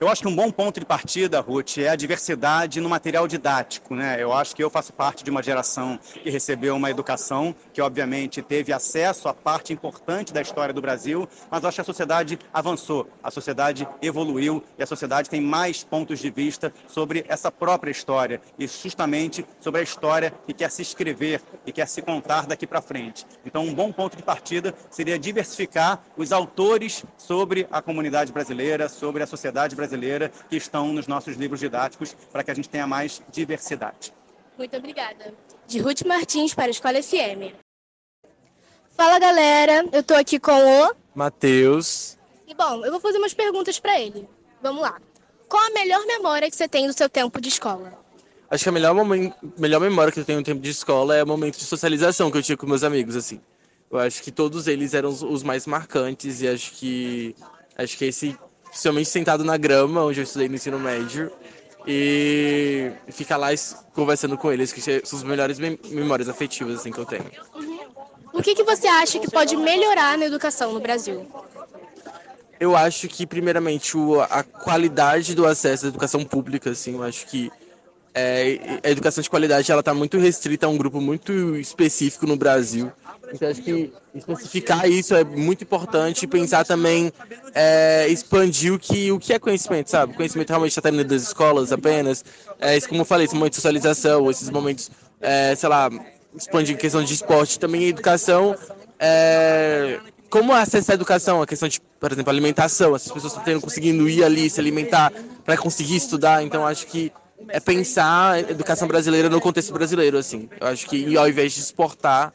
Eu 0.00 0.08
acho 0.08 0.22
que 0.22 0.28
um 0.28 0.34
bom 0.34 0.50
ponto 0.50 0.80
de 0.80 0.86
partida, 0.86 1.40
Ruth, 1.40 1.76
é 1.76 1.90
a 1.90 1.94
diversidade 1.94 2.80
no 2.80 2.88
material 2.88 3.28
didático. 3.28 3.94
Né? 3.94 4.16
Eu 4.18 4.32
acho 4.32 4.56
que 4.56 4.64
eu 4.64 4.70
faço 4.70 4.94
parte 4.94 5.22
de 5.22 5.30
uma 5.30 5.42
geração 5.42 5.98
que 6.22 6.30
recebeu 6.30 6.74
uma 6.74 6.90
educação 6.90 7.54
que, 7.70 7.82
obviamente, 7.82 8.40
teve 8.40 8.72
acesso 8.72 9.28
a 9.28 9.34
parte 9.34 9.74
importante 9.74 10.32
da 10.32 10.40
história 10.40 10.72
do 10.72 10.80
Brasil, 10.80 11.28
mas 11.50 11.62
eu 11.62 11.68
acho 11.68 11.74
que 11.74 11.80
a 11.82 11.84
sociedade 11.84 12.38
avançou, 12.50 13.10
a 13.22 13.30
sociedade 13.30 13.86
evoluiu 14.00 14.64
e 14.78 14.82
a 14.82 14.86
sociedade 14.86 15.28
tem 15.28 15.38
mais 15.38 15.84
pontos 15.84 16.18
de 16.18 16.30
vista 16.30 16.72
sobre 16.88 17.26
essa 17.28 17.52
própria 17.52 17.90
história 17.90 18.40
e, 18.58 18.66
justamente, 18.66 19.44
sobre 19.60 19.82
a 19.82 19.84
história 19.84 20.32
que 20.46 20.54
quer 20.54 20.70
se 20.70 20.80
escrever 20.80 21.42
e 21.66 21.72
quer 21.72 21.86
se 21.86 22.00
contar 22.00 22.46
daqui 22.46 22.66
para 22.66 22.80
frente. 22.80 23.26
Então, 23.44 23.64
um 23.66 23.74
bom 23.74 23.92
ponto 23.92 24.16
de 24.16 24.22
partida 24.22 24.74
seria 24.88 25.18
diversificar 25.18 26.02
os 26.16 26.32
autores 26.32 27.04
sobre 27.18 27.68
a 27.70 27.82
comunidade 27.82 28.32
brasileira, 28.32 28.88
sobre 28.88 29.22
a 29.22 29.26
sociedade 29.26 29.76
brasileira 29.76 29.89
brasileira 29.90 30.30
que 30.48 30.56
estão 30.56 30.92
nos 30.92 31.06
nossos 31.06 31.36
livros 31.36 31.60
didáticos 31.60 32.14
para 32.32 32.44
que 32.44 32.50
a 32.50 32.54
gente 32.54 32.68
tenha 32.68 32.86
mais 32.86 33.20
diversidade. 33.30 34.12
Muito 34.56 34.76
obrigada. 34.76 35.34
De 35.66 35.78
Ruth 35.80 36.02
Martins 36.06 36.54
para 36.54 36.66
a 36.66 36.70
Escola 36.70 37.02
FM. 37.02 37.54
Fala 38.96 39.18
galera, 39.18 39.84
eu 39.92 40.02
tô 40.02 40.14
aqui 40.14 40.38
com 40.38 40.52
o 40.52 40.94
Matheus. 41.14 42.18
E 42.46 42.54
bom, 42.54 42.84
eu 42.84 42.90
vou 42.90 43.00
fazer 43.00 43.18
umas 43.18 43.34
perguntas 43.34 43.80
para 43.80 43.98
ele. 43.98 44.28
Vamos 44.62 44.82
lá. 44.82 45.00
Qual 45.48 45.62
a 45.62 45.70
melhor 45.70 46.04
memória 46.06 46.48
que 46.48 46.56
você 46.56 46.68
tem 46.68 46.86
do 46.86 46.92
seu 46.92 47.08
tempo 47.08 47.40
de 47.40 47.48
escola? 47.48 47.98
Acho 48.50 48.64
que 48.64 48.68
a 48.68 48.72
melhor, 48.72 48.94
melhor 49.58 49.80
memória 49.80 50.12
que 50.12 50.20
eu 50.20 50.24
tenho 50.24 50.38
no 50.38 50.44
tempo 50.44 50.60
de 50.60 50.70
escola 50.70 51.16
é 51.16 51.22
o 51.22 51.26
momento 51.26 51.56
de 51.56 51.64
socialização 51.64 52.30
que 52.30 52.38
eu 52.38 52.42
tinha 52.42 52.56
com 52.56 52.66
meus 52.66 52.82
amigos, 52.82 53.16
assim. 53.16 53.40
Eu 53.90 53.98
acho 53.98 54.22
que 54.22 54.30
todos 54.30 54.66
eles 54.66 54.92
eram 54.92 55.08
os, 55.08 55.22
os 55.22 55.42
mais 55.42 55.66
marcantes 55.66 56.42
e 56.42 56.48
acho 56.48 56.72
que 56.72 57.34
acho 57.76 57.96
que 57.96 58.04
esse 58.04 58.36
principalmente 58.70 59.08
sentado 59.08 59.44
na 59.44 59.56
grama, 59.56 60.04
onde 60.04 60.20
eu 60.20 60.24
estudei 60.24 60.48
no 60.48 60.54
ensino 60.54 60.78
médio, 60.78 61.30
e 61.86 62.92
ficar 63.08 63.36
lá 63.36 63.48
conversando 63.94 64.36
com 64.38 64.52
eles, 64.52 64.72
que 64.72 64.80
são 64.80 65.18
as 65.18 65.22
melhores 65.24 65.58
memórias 65.58 66.28
afetivas 66.28 66.80
assim, 66.80 66.90
que 66.90 66.98
eu 66.98 67.06
tenho. 67.06 67.24
Uhum. 67.54 67.80
O 68.32 68.42
que, 68.42 68.54
que 68.54 68.62
você 68.62 68.86
acha 68.86 69.18
que 69.18 69.30
pode 69.30 69.56
melhorar 69.56 70.16
na 70.16 70.26
educação 70.26 70.72
no 70.72 70.80
Brasil? 70.80 71.26
Eu 72.60 72.76
acho 72.76 73.08
que, 73.08 73.26
primeiramente, 73.26 73.96
o, 73.96 74.20
a 74.20 74.42
qualidade 74.42 75.34
do 75.34 75.46
acesso 75.46 75.86
à 75.86 75.88
educação 75.88 76.24
pública, 76.24 76.70
assim, 76.70 76.94
eu 76.94 77.02
acho 77.02 77.26
que 77.26 77.50
é, 78.14 78.80
a 78.82 78.90
educação 78.90 79.22
de 79.22 79.30
qualidade 79.30 79.70
ela 79.70 79.80
está 79.80 79.94
muito 79.94 80.18
restrita 80.18 80.66
a 80.66 80.68
um 80.68 80.76
grupo 80.76 81.00
muito 81.00 81.56
específico 81.56 82.26
no 82.26 82.36
Brasil. 82.36 82.90
Então 83.32 83.48
acho 83.48 83.62
que 83.62 83.92
especificar 84.14 84.88
isso 84.88 85.14
é 85.14 85.22
muito 85.22 85.62
importante 85.62 86.26
pensar 86.26 86.64
também 86.64 87.12
é, 87.54 88.08
expandir 88.08 88.74
o 88.74 88.78
que, 88.78 89.12
o 89.12 89.18
que 89.18 89.32
é 89.32 89.38
conhecimento, 89.38 89.88
sabe? 89.88 90.12
O 90.12 90.16
conhecimento 90.16 90.48
realmente 90.48 90.72
está 90.72 90.82
terminando 90.82 91.08
das 91.08 91.22
escolas 91.22 91.70
apenas. 91.70 92.24
É, 92.58 92.76
isso, 92.76 92.88
como 92.88 93.02
eu 93.02 93.04
falei, 93.04 93.26
esse 93.26 93.34
momento 93.34 93.52
de 93.52 93.56
socialização, 93.56 94.28
esses 94.30 94.50
momentos, 94.50 94.90
é, 95.20 95.54
sei 95.54 95.68
lá, 95.68 95.88
expandir 96.34 96.76
questão 96.76 97.04
de 97.04 97.14
esporte, 97.14 97.58
também 97.58 97.88
educação. 97.88 98.56
É, 98.98 100.00
como 100.28 100.52
acessar 100.52 100.94
a 100.94 100.96
educação, 100.96 101.42
a 101.42 101.46
questão 101.46 101.68
de, 101.68 101.80
por 101.80 102.10
exemplo, 102.10 102.30
alimentação, 102.30 102.94
essas 102.94 103.12
pessoas 103.12 103.36
estão 103.36 103.60
conseguindo 103.60 104.08
ir 104.08 104.24
ali 104.24 104.50
se 104.50 104.60
alimentar 104.60 105.12
para 105.44 105.56
conseguir 105.56 105.96
estudar, 105.96 106.42
então 106.42 106.66
acho 106.66 106.86
que 106.86 107.12
é 107.48 107.60
pensar 107.60 108.32
a 108.32 108.40
educação 108.40 108.86
brasileira 108.86 109.28
no 109.28 109.40
contexto 109.40 109.72
brasileiro, 109.72 110.18
assim. 110.18 110.48
Eu 110.60 110.66
acho 110.66 110.86
que 110.86 111.16
ao 111.16 111.28
invés 111.28 111.52
de 111.52 111.60
exportar 111.60 112.32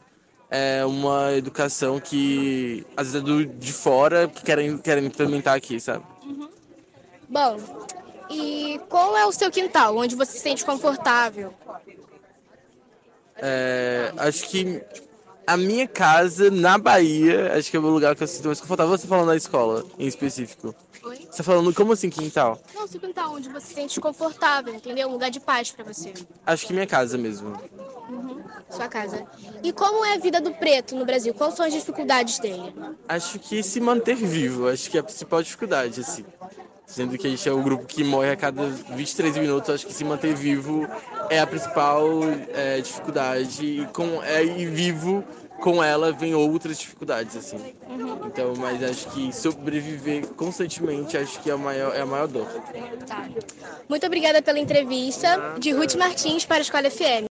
é 0.50 0.86
uma 0.86 1.34
educação 1.34 2.00
que 2.00 2.86
às 2.96 3.12
vezes 3.12 3.22
é 3.22 3.26
do, 3.26 3.46
de 3.46 3.74
fora 3.74 4.28
que 4.28 4.44
querem, 4.44 4.78
querem 4.78 5.06
implementar 5.06 5.56
aqui, 5.56 5.80
sabe? 5.80 6.04
Uhum. 6.24 6.50
Bom, 7.28 7.58
e 8.30 8.80
qual 8.90 9.18
é 9.18 9.26
o 9.26 9.32
seu 9.32 9.52
quintal, 9.52 9.98
onde 9.98 10.16
você 10.16 10.34
se 10.34 10.40
sente 10.40 10.66
confortável? 10.66 11.54
É, 13.38 14.14
acho 14.18 14.48
que 14.48 14.82
a 15.46 15.58
minha 15.58 15.88
casa 15.88 16.50
na 16.50 16.78
Bahia, 16.78 17.54
acho 17.54 17.70
que 17.70 17.78
é 17.78 17.80
o 17.80 17.84
lugar 17.84 18.16
que 18.16 18.24
eu 18.24 18.28
sinto 18.28 18.48
mais 18.48 18.62
confortável. 18.62 18.98
Você 18.98 19.08
falando 19.08 19.28
da 19.28 19.36
escola, 19.36 19.84
em 20.00 20.08
específico. 20.08 20.74
Você 21.36 21.44
tá 21.44 21.52
falando 21.52 21.74
como 21.74 21.92
assim 21.92 22.10
quintal? 22.10 22.58
Não, 22.74 22.88
seu 22.88 22.98
quintal, 22.98 23.34
onde 23.34 23.50
você 23.50 23.68
se 23.68 23.74
sente 23.74 24.00
confortável, 24.00 24.74
entendeu? 24.74 25.10
Um 25.10 25.12
lugar 25.12 25.30
de 25.30 25.42
paz 25.42 25.70
para 25.70 25.84
você. 25.84 26.14
Acho 26.46 26.66
que 26.66 26.72
minha 26.72 26.88
casa 26.88 27.18
mesmo. 27.18 27.50
Uhum, 28.10 28.42
sua 28.70 28.88
casa. 28.88 29.26
E 29.62 29.74
como 29.74 30.06
é 30.06 30.14
a 30.14 30.18
vida 30.18 30.40
do 30.40 30.54
preto 30.54 30.96
no 30.96 31.04
Brasil? 31.04 31.34
Quais 31.34 31.56
são 31.56 31.66
as 31.66 31.74
dificuldades 31.74 32.40
dele? 32.40 32.74
Acho 33.10 33.38
que 33.38 33.62
se 33.62 33.82
manter 33.82 34.16
vivo, 34.16 34.70
acho 34.70 34.90
que 34.90 34.96
é 34.96 35.02
a 35.02 35.04
principal 35.04 35.44
dificuldade, 35.44 36.00
assim. 36.00 36.24
Sendo 36.86 37.18
que 37.18 37.28
a 37.28 37.30
gente 37.30 37.50
é 37.50 37.52
o 37.52 37.62
grupo 37.62 37.86
que 37.86 38.02
morre 38.02 38.32
a 38.32 38.38
cada 38.38 38.66
23 38.68 39.36
minutos, 39.36 39.70
acho 39.72 39.86
que 39.86 39.94
se 39.94 40.06
manter 40.06 40.34
vivo 40.34 40.88
é 41.30 41.42
a 41.42 41.46
principal 41.48 42.08
é, 42.54 42.80
dificuldade. 42.80 43.66
E, 43.66 43.86
com, 43.88 44.24
é, 44.24 44.42
e 44.42 44.66
vivo, 44.68 45.22
com 45.66 45.84
ela, 45.84 46.12
vem 46.12 46.36
outras 46.36 46.78
dificuldades, 46.78 47.36
assim. 47.36 47.58
Uhum. 47.90 48.28
Então, 48.28 48.54
mas 48.56 48.84
acho 48.84 49.10
que 49.10 49.34
sobreviver 49.34 50.28
constantemente, 50.36 51.18
acho 51.18 51.42
que 51.42 51.50
é 51.50 51.54
a 51.54 51.58
maior, 51.58 51.96
é 51.96 52.02
a 52.02 52.06
maior 52.06 52.28
dor. 52.28 52.46
Tá. 53.08 53.28
Muito 53.90 54.06
obrigada 54.06 54.44
pela 54.44 54.60
entrevista. 54.60 55.56
De 55.58 55.72
Ruth 55.72 55.96
Martins 55.96 56.46
para 56.46 56.58
a 56.58 56.62
Escola 56.62 56.92
FM. 56.92 57.24